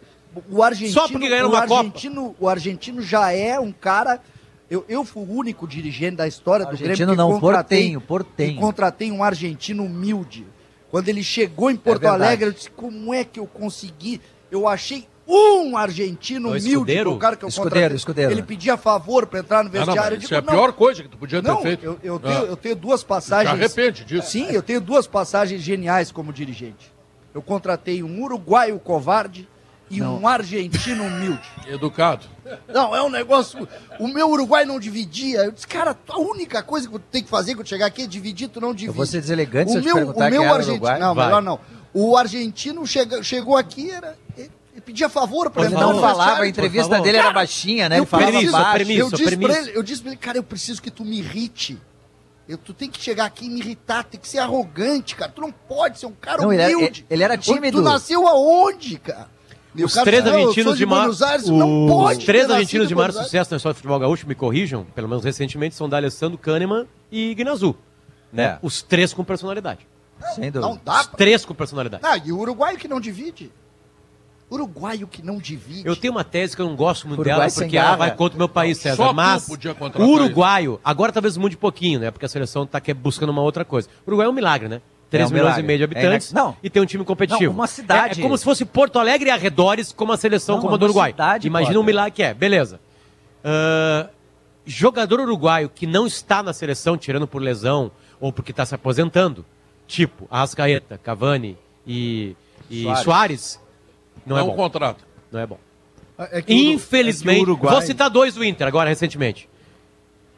O 0.51 0.63
argentino, 0.63 0.93
Só 1.01 1.09
porque 1.09 1.29
ganharam 1.29 1.49
o 1.49 1.53
uma 1.53 1.63
Copa. 1.67 1.81
argentino, 1.81 2.35
O 2.39 2.49
argentino 2.49 3.03
já 3.03 3.33
é 3.33 3.59
um 3.59 3.73
cara... 3.73 4.21
Eu, 4.75 4.85
eu 4.89 5.05
fui 5.05 5.23
o 5.23 5.31
único 5.33 5.69
dirigente 5.69 6.17
da 6.17 6.27
história 6.27 6.67
do 6.67 6.71
Grêmio 6.73 6.91
Argentino 6.91 7.13
que 7.13 7.17
não, 7.17 7.39
contratei, 7.39 7.79
portenho, 7.79 8.01
portenho. 8.01 8.55
que 8.55 8.59
contratei 8.61 9.13
um 9.13 9.23
argentino 9.23 9.85
humilde. 9.85 10.45
Quando 10.91 11.09
ele 11.09 11.23
chegou 11.23 11.71
em 11.71 11.77
Porto 11.77 12.01
verdade. 12.01 12.25
Alegre, 12.25 12.47
eu 12.49 12.53
disse, 12.53 12.71
como 12.71 13.15
é 13.15 13.23
que 13.23 13.39
eu 13.39 13.47
consegui? 13.47 14.21
Eu 14.51 14.67
achei 14.67 15.07
um 15.29 15.77
argentino 15.77 16.49
O 16.49 16.53
humilde, 16.59 16.99
o 17.07 17.17
cara 17.19 17.37
que 17.37 17.45
eu 17.45 17.49
Escudeiro, 17.49 17.73
contratei. 17.75 17.97
escudeiro. 17.97 18.31
Ele 18.33 18.43
pedia 18.43 18.77
favor 18.77 19.27
para 19.27 19.39
entrar 19.41 19.59
no 19.59 19.65
não, 19.65 19.71
vestiário. 19.71 20.03
mas 20.03 20.13
eu 20.13 20.19
isso 20.19 20.35
é 20.35 20.39
a 20.39 20.41
digo, 20.41 20.53
não, 20.53 20.59
pior 20.59 20.73
coisa 20.73 21.03
que 21.05 21.09
tu 21.09 21.17
podia 21.17 21.41
ter 21.41 21.49
não, 21.49 21.63
feito. 21.63 21.85
Eu, 21.85 21.99
eu 22.03 22.19
tenho, 22.19 22.39
Ah. 22.39 22.43
eu 22.43 22.57
tenho 22.57 22.75
duas 22.77 23.03
passagens. 23.05 23.57
Se 23.57 23.63
arrepende 23.81 24.05
disso. 24.05 24.29
Sim, 24.29 24.47
eu 24.51 24.63
tenho 24.63 24.81
duas 24.81 25.07
passagens 25.07 25.63
geniais 25.63 26.11
como 26.11 26.33
dirigente. 26.33 26.93
Eu 27.33 27.41
contratei 27.43 28.03
um 28.03 28.23
uruguaio 28.23 28.79
covarde 28.79 29.49
e 29.91 30.03
um 30.03 30.27
argentino 30.27 31.05
humilde. 31.05 31.43
Educado. 31.69 32.27
Não, 32.69 32.95
é 32.95 33.03
um 33.03 33.09
negócio. 33.11 33.67
O 33.99 34.09
meu 34.09 34.29
Uruguai 34.31 34.65
não 34.65 34.79
dividia. 34.81 35.41
Eu 35.45 35.53
disse, 35.53 35.67
cara, 35.67 35.97
a 36.09 36.19
única 36.19 36.63
coisa 36.63 36.87
que 36.89 36.93
tu 36.93 36.99
tem 37.11 37.23
que 37.23 37.29
fazer 37.31 37.55
quando 37.55 37.69
chegar 37.69 37.87
aqui 37.87 38.03
é 38.03 38.07
dividir, 38.07 38.49
tu 38.49 38.61
não 38.61 38.71
divide. 38.73 38.89
Eu 38.89 38.95
vou 38.95 39.07
ser 39.07 39.21
deselegante 39.21 39.71
se 39.71 39.77
o 39.77 39.79
eu 39.79 39.83
te 39.83 39.87
meu, 39.87 39.95
perguntar 39.97 40.27
o 40.27 40.31
meu 40.31 40.43
era 40.43 40.53
argentino. 40.53 40.75
Uruguai. 40.75 40.99
Não, 40.99 41.15
Vai. 41.15 41.25
melhor 41.27 41.43
não. 41.43 41.61
O 41.93 42.17
argentino 42.17 42.87
chega, 42.87 43.23
chegou 43.23 43.57
aqui, 43.57 43.91
era, 43.91 44.17
ele 44.37 44.51
pedia 44.85 45.09
favor 45.09 45.49
para 45.51 45.65
Ele 45.67 45.75
não 45.75 46.01
falava, 46.01 46.43
a 46.43 46.49
entrevista 46.49 47.01
dele 47.01 47.17
era 47.19 47.29
Cara, 47.29 47.35
baixinha, 47.35 47.89
né? 47.89 47.97
Eu 47.99 48.01
Ele 48.01 48.07
falava 48.07 48.31
preciso- 48.33 48.53
baixo. 48.53 48.73
permisso, 48.77 49.01
eu 49.01 49.11
disse 49.11 49.25
permisso. 49.25 49.53
pra 49.53 49.61
ele, 49.63 49.79
eu 49.79 49.83
disse 49.83 50.03
pra 50.03 50.11
ele, 50.11 50.21
cara, 50.21 50.39
eu 50.39 50.43
preciso 50.43 50.83
que 50.83 50.91
tu 50.91 51.05
me 51.05 51.19
irrite. 51.19 51.79
Eu, 52.49 52.59
tu 52.59 52.75
tem 52.75 52.91
que 52.91 53.01
chegar 53.01 53.25
aqui 53.25 53.47
e 53.47 53.49
me 53.49 53.61
irritar, 53.61 54.05
tem 54.05 54.21
que 54.21 54.29
ser 54.29 54.39
arrogante, 54.39 55.15
cara. 55.17 55.33
Tu 55.33 55.41
não 55.41 55.51
pode 55.53 55.99
ser 55.99 56.05
um 56.07 56.13
cara 56.13 56.43
Não, 56.43 56.53
ele 56.53 56.61
era- 56.63 56.77
humilde. 56.77 57.07
ele 57.09 57.23
era 57.23 57.39
Tu 57.39 57.55
tímido. 57.55 57.81
nasceu 57.81 58.27
aonde, 58.29 58.99
cara? 58.99 59.31
E 59.75 59.85
Os 59.85 59.93
três 59.95 60.25
"Não, 60.25 60.33
argentinos 60.33 60.79
de 60.79 60.85
Aires, 60.85 61.49
não 61.49 62.05
Os 62.05 62.19
três 62.19 62.49
argentinos 62.51 62.87
de 62.89 62.95
maior 62.95 63.13
sucesso 63.13 63.51
na 63.51 63.57
história 63.57 63.75
do 63.75 63.77
futebol 63.77 63.99
gaúcho, 63.99 64.27
me 64.27 64.35
corrijam, 64.35 64.85
pelo 64.95 65.09
menos 65.09 65.25
recentemente, 65.25 65.75
são 65.75 65.89
D'Alessandro, 65.89 66.39
Kahneman 66.39 66.87
e 67.11 67.35
Guinazu. 67.35 67.75
Né? 68.33 68.45
É. 68.45 68.59
Os 68.63 68.83
três 68.83 69.13
com 69.13 69.25
personalidade. 69.25 69.87
Sem 70.35 70.51
Não 70.51 70.61
dúvida. 70.63 70.81
dá 70.85 71.01
Os 71.01 71.07
pra... 71.07 71.17
três 71.19 71.45
com 71.45 71.55
personalidade. 71.55 72.03
Ah, 72.07 72.17
e 72.17 72.31
o 72.33 72.39
uruguaio 72.39 72.79
que 72.79 72.87
não 72.89 73.01
divide. 73.01 73.51
Uruguaio 74.51 75.07
que 75.09 75.23
não 75.25 75.39
divide. 75.39 75.87
Eu 75.87 75.97
tenho 75.97 76.13
uma 76.13 76.23
tese 76.23 76.55
que 76.55 76.63
eu 76.63 76.67
não 76.67 76.77
gosto 76.77 77.09
muito 77.09 77.21
Uruguai 77.21 77.39
dela, 77.39 77.51
sem 77.51 77.65
porque 77.65 77.77
ela 77.77 77.87
garra. 77.87 77.97
vai 77.99 78.15
contra 78.15 78.37
o 78.37 78.39
meu 78.39 78.49
país, 78.49 78.79
César. 78.79 78.97
Só 78.97 79.13
mas 79.13 79.49
o 79.49 80.03
uruguaio, 80.05 80.79
agora 80.85 81.11
talvez 81.11 81.37
mude 81.37 81.57
um 81.57 81.59
pouquinho, 81.59 81.99
né? 81.99 82.11
Porque 82.11 82.27
a 82.27 82.29
seleção 82.29 82.63
está 82.65 82.81
buscando 82.95 83.31
uma 83.31 83.43
outra 83.43 83.65
coisa. 83.65 83.89
O 84.07 84.11
Uruguai 84.11 84.27
é 84.27 84.31
um 84.31 84.35
milagre, 84.35 84.69
né? 84.69 84.81
3 85.19 85.31
um 85.31 85.35
milhões 85.35 85.47
milagre. 85.57 85.63
e 85.63 85.67
meio 85.67 85.79
de 85.79 85.83
É 85.83 85.87
habitantes 85.87 86.31
inac- 86.31 86.45
não. 86.47 86.57
e 86.63 86.71
tem 86.71 86.83
um 86.83 86.87
time 86.87 87.05
competitivo. 87.05 87.53
Não, 87.53 87.59
uma 87.61 87.67
cidade. 87.67 88.19
É, 88.19 88.21
é 88.21 88.23
como 88.23 88.37
se 88.39 88.45
fosse 88.45 88.65
Porto 88.65 88.99
Alegre 88.99 89.29
e 89.29 89.33
arredores, 89.33 89.93
como 89.93 90.13
a 90.13 90.17
seleção 90.17 90.57
Não, 90.57 90.63
como 90.63 90.75
a 90.75 90.77
é 90.77 90.79
do 90.79 90.83
uma 90.85 90.91
Uruguai. 90.91 91.11
cidade, 91.13 91.47
Imagina 91.47 91.69
Potter. 91.75 91.83
um 91.83 91.87
milagre 91.87 92.11
que 92.13 92.23
é, 92.23 92.35
beleza. 92.35 92.81
Ah, 93.43 94.09
jogador 94.67 95.21
uruguaio 95.21 95.69
que 95.69 95.87
não 95.87 96.07
está 96.07 96.43
na 96.43 96.53
seleção, 96.53 96.97
tirando 96.97 97.27
por 97.27 97.43
lesão 97.43 97.91
ou 98.21 98.33
porque 98.33 98.51
está 98.51 98.65
se 98.65 98.75
aposentando, 98.75 99.45
tipo 99.87 100.27
Arrascaeta, 100.31 100.99
Cavani 101.03 101.59
e, 101.87 102.35
e 102.71 102.83
Soares. 102.85 103.03
Soares, 103.05 103.61
não, 104.25 104.37
é 104.37 104.41
Não 104.41 104.47
bom. 104.49 104.57
contrata. 104.57 105.05
Não 105.31 105.41
é 105.41 105.47
bom. 105.47 105.59
É 106.17 106.41
que 106.41 106.53
o 106.53 106.57
Uru- 106.57 106.73
Infelizmente, 106.73 107.35
é 107.41 107.45
que 107.45 107.51
o 107.51 107.53
Uruguai- 107.53 107.75
vou 107.75 107.83
citar 107.83 108.09
dois 108.09 108.35
do 108.35 108.45
Inter 108.45 108.67
agora 108.67 108.89
recentemente. 108.89 109.49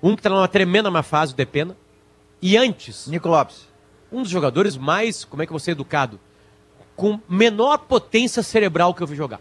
Um 0.02 0.14
que 0.14 0.20
está 0.20 0.30
numa 0.30 0.48
tremenda 0.48 0.90
má 0.90 1.02
fase, 1.02 1.32
o 1.32 1.36
Depena. 1.36 1.76
E 2.42 2.56
antes, 2.56 3.06
Nico 3.06 3.28
Lopes. 3.28 3.66
Um 4.10 4.22
dos 4.22 4.30
jogadores 4.30 4.76
mais, 4.76 5.24
como 5.24 5.42
é 5.42 5.46
que 5.46 5.50
eu 5.50 5.54
vou 5.54 5.60
ser 5.60 5.72
educado? 5.72 6.18
Com 6.94 7.20
menor 7.28 7.78
potência 7.78 8.42
cerebral 8.42 8.94
que 8.94 9.02
eu 9.02 9.06
vi 9.06 9.14
jogar. 9.16 9.40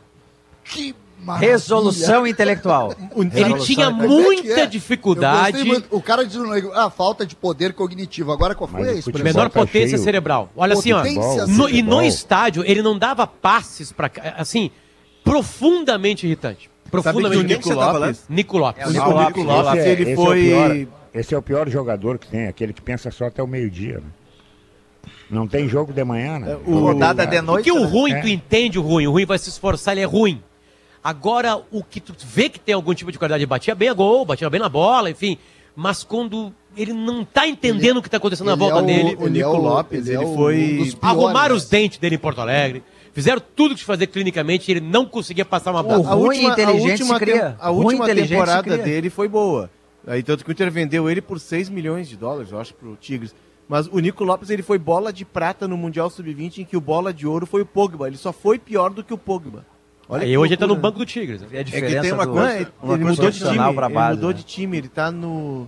Que 0.64 0.96
maravilha. 1.22 1.52
Resolução 1.52 2.28
intelectual. 2.28 2.94
Ele 3.34 3.60
tinha 3.60 3.86
é 3.88 3.92
que 3.92 3.96
muita 3.96 4.62
é? 4.62 4.66
dificuldade. 4.66 5.84
O 5.90 6.02
cara 6.02 6.26
diz 6.26 6.38
ah, 6.74 6.90
falta 6.90 7.26
de 7.26 7.36
poder 7.36 7.74
cognitivo. 7.74 8.32
Agora 8.32 8.54
qual 8.56 8.68
foi 8.68 8.82
Mas 8.82 8.90
a 8.90 8.94
o 8.94 9.00
expressão? 9.00 9.14
futebol 9.22 9.34
Menor 9.42 9.50
tá 9.50 9.60
potência 9.60 9.90
cheio. 9.90 10.04
cerebral. 10.04 10.50
Olha 10.56 10.74
assim, 10.74 10.92
ó. 10.92 11.00
Potência 11.00 11.48
no- 11.48 11.70
e 11.70 11.82
no 11.82 12.02
estádio, 12.02 12.64
ele 12.66 12.82
não 12.82 12.98
dava 12.98 13.26
passes 13.26 13.92
para 13.92 14.12
assim, 14.38 14.70
profundamente 15.24 16.26
irritante. 16.26 16.70
Profundamente 16.90 17.64
você 17.64 17.76
tava 17.76 17.98
lá? 17.98 18.14
Nico 18.30 18.58
Lopes. 18.58 18.84
É, 18.84 18.88
o 18.88 18.92
Nico 18.92 19.06
Nico 19.06 19.20
Lopes, 19.20 19.46
Lopes, 19.46 19.80
Esse 19.80 19.88
é- 19.88 19.92
ele 19.92 20.02
esse 20.04 20.12
é 20.12 20.14
o 20.14 20.26
foi... 20.26 20.42
pior. 20.42 20.88
Esse 21.14 21.34
é 21.34 21.38
o 21.38 21.42
pior 21.42 21.70
jogador 21.70 22.20
que 22.20 22.28
tem, 22.28 22.48
aquele 22.48 22.74
que 22.74 22.82
pensa 22.82 23.10
só 23.10 23.26
até 23.28 23.42
o 23.42 23.48
meio-dia. 23.48 23.96
Né? 23.96 24.04
Não 25.30 25.48
tem 25.48 25.68
jogo 25.68 25.92
de 25.92 26.04
manhã, 26.04 26.40
né? 26.40 26.58
o- 26.66 26.80
Rodada 26.80 27.26
de 27.26 27.42
noite. 27.42 27.66
Porque 27.66 27.78
o 27.78 27.84
né? 27.84 27.88
ruim, 27.92 28.12
É. 28.14 28.22
tu 28.22 28.28
entende 28.28 28.78
o 28.78 28.82
ruim, 28.82 29.08
o 29.08 29.12
ruim 29.12 29.26
vai 29.26 29.38
se 29.38 29.50
esforçar, 29.50 29.94
ele 29.94 30.02
é 30.02 30.06
ruim. 30.06 30.42
Agora, 31.04 31.62
o 31.72 31.84
que 31.84 32.00
tu 32.00 32.16
vê 32.26 32.50
que 32.50 32.60
tem 32.60 32.74
algum 32.74 32.94
tipo 32.94 33.12
de 33.12 33.20
qualidade, 33.20 33.46
batia 33.46 33.76
bem 33.76 33.90
a 33.90 33.94
gol, 33.94 34.26
batia 34.26 34.50
bem 34.50 34.60
na 34.60 34.70
bola, 34.70 35.10
enfim. 35.10 35.38
Mas 35.76 36.04
quando 36.04 36.52
ele 36.76 36.94
não 36.94 37.24
tá 37.24 37.46
entendendo 37.48 37.98
o 37.98 38.02
que 38.02 38.10
tá 38.10 38.18
acontecendo 38.18 38.48
na 38.48 38.54
Ele 38.54 38.60
volta 38.60 38.80
é 38.80 38.82
o- 38.82 38.86
dele, 38.86 39.16
o 39.20 39.28
ele 39.28 39.42
é 39.42 39.46
Nico 39.46 39.58
Lopes, 39.58 40.08
ele 40.08 40.16
é 40.16 40.20
ele 40.22 40.26
o- 40.26 40.36
foi- 40.36 40.94
um 41.04 41.08
arrumaram 41.08 41.56
os 41.56 41.66
dentes 41.66 41.98
dele 42.00 42.16
em 42.16 42.20
Porto 42.20 42.40
Alegre, 42.42 42.82
fizeram 43.14 43.42
tudo 43.56 43.74
que 43.76 43.82
se 43.82 43.86
fazer 43.86 44.08
clinicamente 44.08 44.70
e 44.70 44.74
ele 44.74 44.82
não 44.82 45.06
conseguia 45.06 45.46
passar 45.46 45.72
uma 45.72 45.84
bola. 45.84 46.00
O 46.00 46.04
cria. 47.20 47.56
a 47.60 47.70
Ruim 47.70 47.82
e 47.82 47.86
última 47.86 48.04
inteligente 48.06 48.28
se 48.28 48.34
temporada 48.34 48.78
dele 48.78 49.10
foi 49.10 49.28
boa. 49.28 49.70
Aí 50.08 50.24
tanto 50.24 50.44
que 50.44 50.50
o 50.50 50.54
Inter 50.54 50.72
vendeu 50.72 51.10
ele 51.10 51.22
por 51.22 51.40
6 51.40 51.70
milhões 51.70 52.08
de 52.08 52.16
dólares, 52.16 52.52
eu 52.52 52.60
acho, 52.60 52.74
pro 52.74 52.96
Tigres. 52.96 53.34
Mas 53.68 53.88
o 53.88 54.00
Nico 54.00 54.24
Lopes 54.24 54.50
ele 54.50 54.62
foi 54.62 54.78
bola 54.78 55.12
de 55.12 55.26
prata 55.26 55.68
no 55.68 55.76
Mundial 55.76 56.10
Sub-20, 56.10 56.60
em 56.60 56.66
que 56.66 56.78
o 56.78 56.82
bola 56.82 57.14
de 57.14 57.26
ouro 57.26 57.46
foi 57.46 57.62
o 57.62 57.66
Pogba. 57.66 58.08
Ele 58.08 58.18
só 58.18 58.32
foi 58.32 58.60
pior 58.60 58.92
do 58.92 59.04
que 59.04 59.14
o 59.14 59.18
Pogba. 59.18 59.66
Olha 60.08 60.26
que 60.26 60.38
hoje 60.38 60.54
ele 60.54 60.60
tá 60.60 60.68
no 60.68 60.76
banco 60.76 61.00
do 61.00 61.06
Tigres. 61.06 61.42
né? 61.42 61.48
Vê 61.50 61.60
a 61.60 61.64
diferença 61.64 62.02
tem 62.02 62.12
uma 62.12 62.26
do, 62.28 62.34
coisa- 62.34 62.56
ele, 62.56 62.68
uma 62.82 62.94
ele 62.94 63.04
coisa 63.04 63.22
mudou 63.22 63.32
de 63.32 63.38
time. 63.40 63.58
base, 63.58 63.94
ele 63.94 64.16
mudou 64.16 64.30
né? 64.30 64.36
de 64.36 64.44
time, 64.44 64.78
ele 64.78 64.88
tá 64.88 65.12
no 65.12 65.68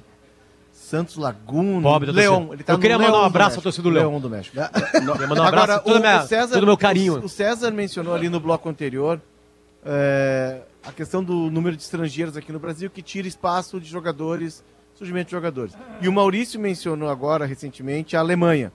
Santos 0.72 1.16
Laguna, 1.16 1.82
Pobre 1.82 2.12
Leão. 2.12 2.50
Ele 2.54 2.64
tá 2.64 2.74
Eu 2.74 2.80
queria 2.80 3.00
mandar 3.00 3.20
um 3.20 3.26
abraço 3.26 3.62
torcida 3.62 3.84
do 3.84 3.90
Leão. 3.90 4.10
Leão 4.12 4.22
do 4.22 4.30
México. 4.30 4.56
Queria 4.92 5.28
mandar 5.28 5.42
um 5.42 5.48
abraço, 5.48 5.84
todo, 5.84 6.00
minha, 6.00 6.28
todo 6.48 6.66
meu 6.68 6.78
carinho. 6.78 7.16
O, 7.20 7.26
o 7.26 7.30
César 7.30 7.72
mencionou 7.72 8.14
ali 8.14 8.30
no 8.30 8.40
bloco 8.40 8.70
anterior 8.70 9.20
é, 9.84 10.62
a 10.84 10.92
questão 10.92 11.24
do 11.24 11.50
número 11.50 11.76
de 11.76 11.82
estrangeiros 11.84 12.38
aqui 12.38 12.52
no 12.52 12.60
Brasil 12.60 12.90
que 12.90 13.02
tira 13.02 13.28
espaço 13.28 13.80
de 13.80 13.90
jogadores, 13.90 14.64
surgimento 14.98 15.26
de 15.28 15.32
jogadores. 15.32 15.74
E 16.02 16.08
o 16.08 16.14
Maurício 16.14 16.60
mencionou 16.60 17.10
agora, 17.10 17.46
recentemente, 17.46 18.16
a 18.16 18.20
Alemanha. 18.20 18.72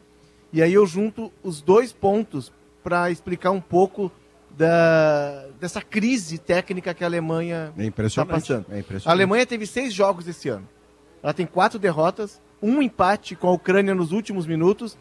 E 0.52 0.62
aí 0.62 0.72
eu 0.74 0.86
junto 0.86 1.32
os 1.42 1.60
dois 1.60 1.92
pontos 1.92 2.52
para 2.84 3.10
explicar 3.10 3.50
um 3.50 3.60
pouco 3.60 4.10
da, 4.56 5.46
dessa 5.58 5.80
crise 5.80 6.38
técnica 6.38 6.92
que 6.94 7.02
a 7.04 7.06
Alemanha 7.06 7.66
É 7.68 7.70
está 7.70 7.84
impressionante. 7.84 8.30
passando. 8.30 8.66
É. 8.70 8.84
A 9.04 9.10
Alemanha 9.10 9.46
teve 9.46 9.66
seis 9.66 9.92
jogos 9.94 10.28
esse 10.28 10.48
ano. 10.48 10.68
Ela 11.22 11.32
tem 11.32 11.46
quatro 11.46 11.78
derrotas, 11.78 12.40
um 12.60 12.82
empate 12.82 13.34
com 13.34 13.48
a 13.48 13.52
Ucrânia 13.52 13.94
nos 13.94 14.12
últimos 14.12 14.46
minutos 14.46 14.96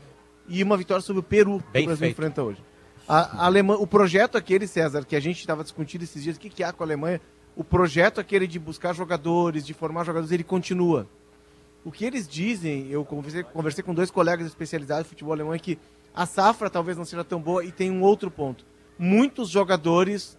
e 0.47 0.63
uma 0.63 0.78
vitória 0.78 1.01
sobre 1.01 1.19
o 1.19 1.24
Peru 1.24 1.59
que 1.59 1.72
Bem 1.74 1.84
o 1.84 1.86
Brasil 1.88 1.99
feito. 1.99 2.13
enfrenta 2.13 2.43
hoje. 2.43 2.63
A, 3.07 3.43
a 3.43 3.45
Alemanha, 3.47 3.80
o 3.80 3.88
projeto 3.88 4.38
aquele, 4.38 4.67
César, 4.67 5.03
que 5.05 5.15
a 5.15 5.19
gente 5.19 5.39
estava 5.39 5.63
discutindo 5.63 6.03
esses 6.03 6.24
dias, 6.24 6.38
o 6.38 6.39
que, 6.39 6.49
que 6.49 6.63
há 6.63 6.72
com 6.72 6.84
a 6.84 6.86
Alemanha? 6.86 7.19
O 7.56 7.64
projeto 7.64 8.20
aquele 8.20 8.47
de 8.47 8.58
buscar 8.58 8.93
jogadores, 8.93 9.66
de 9.66 9.74
formar 9.74 10.04
jogadores, 10.04 10.32
ele 10.32 10.43
continua. 10.43 11.08
O 11.84 11.91
que 11.91 12.06
eles 12.06 12.28
dizem, 12.28 12.88
eu 12.89 13.04
conversei, 13.04 13.43
conversei 13.43 13.84
com 13.84 13.93
dois 13.93 14.12
colegas 14.12 14.47
especializados 14.47 15.06
em 15.06 15.10
futebol 15.10 15.34
alemão, 15.34 15.54
é 15.54 15.60
que 15.60 15.80
a 16.14 16.26
safra 16.26 16.70
talvez 16.70 16.97
não 16.97 17.06
seja 17.06 17.24
tão 17.24 17.41
boa 17.41 17.64
e 17.64 17.72
tem 17.72 17.89
um 17.89 18.02
outro 18.04 18.30
ponto. 18.30 18.66
Muitos 18.97 19.49
jogadores, 19.49 20.38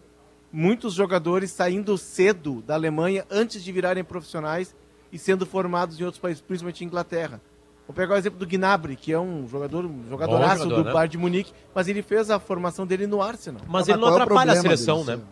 muitos 0.53 0.95
jogadores 0.95 1.51
saindo 1.51 1.99
cedo 1.99 2.63
da 2.63 2.75
Alemanha 2.75 3.27
antes 3.31 3.65
de 3.65 3.73
virarem 3.73 4.05
profissionais 4.05 4.75
e 5.13 5.19
sendo 5.19 5.45
formados 5.45 5.99
em 5.99 6.05
outros 6.05 6.21
países, 6.21 6.41
principalmente 6.41 6.85
Inglaterra. 6.85 7.41
Vou 7.87 7.95
pegar 7.95 8.15
o 8.15 8.19
exemplo 8.19 8.39
do 8.39 8.47
Gnabry, 8.47 8.95
que 8.95 9.13
é 9.13 9.19
um 9.19 9.47
jogador, 9.49 9.85
um 9.85 10.09
jogadoraço 10.09 10.63
jogador, 10.63 10.83
do 10.83 10.87
né? 10.87 10.93
Bayern 10.93 11.11
de 11.11 11.19
Munique, 11.19 11.53
mas 11.75 11.89
ele 11.89 12.01
fez 12.01 12.31
a 12.31 12.39
formação 12.39 12.87
dele 12.87 13.07
no 13.07 13.21
Arsenal. 13.21 13.63
Mas 13.67 13.73
Mas 13.73 13.89
ele 13.89 13.99
não 13.99 14.09
é 14.09 14.13
atrapalha 14.13 14.53
a 14.53 14.55
problema 14.55 14.77
seleção, 14.77 15.05
dele, 15.05 15.19
né? 15.19 15.25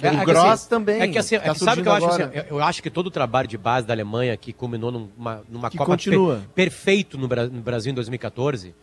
É, 0.00 0.10
o 0.10 0.18
que 0.18 0.24
Gross 0.24 0.44
assim, 0.44 0.68
também. 0.68 1.00
É 1.00 1.08
que 1.08 1.18
assim, 1.18 1.38
tá 1.38 1.46
é 1.50 1.52
que 1.52 1.58
sabe 1.58 1.80
o 1.80 1.84
que 1.84 1.88
eu 1.88 1.92
acho 1.92 2.06
assim, 2.06 2.22
eu, 2.34 2.44
eu 2.50 2.62
acho 2.62 2.82
que 2.82 2.90
todo 2.90 3.06
o 3.08 3.10
trabalho 3.10 3.46
de 3.48 3.58
base 3.58 3.86
da 3.86 3.92
Alemanha 3.94 4.36
que 4.36 4.52
culminou 4.52 4.90
numa, 4.90 5.42
numa 5.48 5.70
Que 5.70 5.76
Copa 5.76 5.90
continua. 5.90 6.42
perfeito 6.54 7.18
no, 7.18 7.28
Bra- 7.28 7.46
no 7.46 7.60
Brasil 7.60 7.92
em 7.92 7.94
2014, 7.94 8.74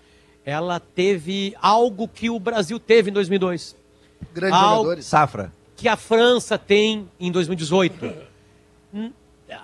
ela 0.45 0.79
teve 0.79 1.55
algo 1.61 2.07
que 2.07 2.29
o 2.29 2.39
Brasil 2.39 2.79
teve 2.79 3.09
em 3.09 3.13
2002, 3.13 3.75
Grandes 4.33 4.59
jogadores. 4.59 5.05
Safra. 5.05 5.51
que 5.75 5.87
a 5.87 5.95
França 5.97 6.57
tem 6.57 7.09
em 7.19 7.31
2018. 7.31 8.13
Hum, 8.93 9.11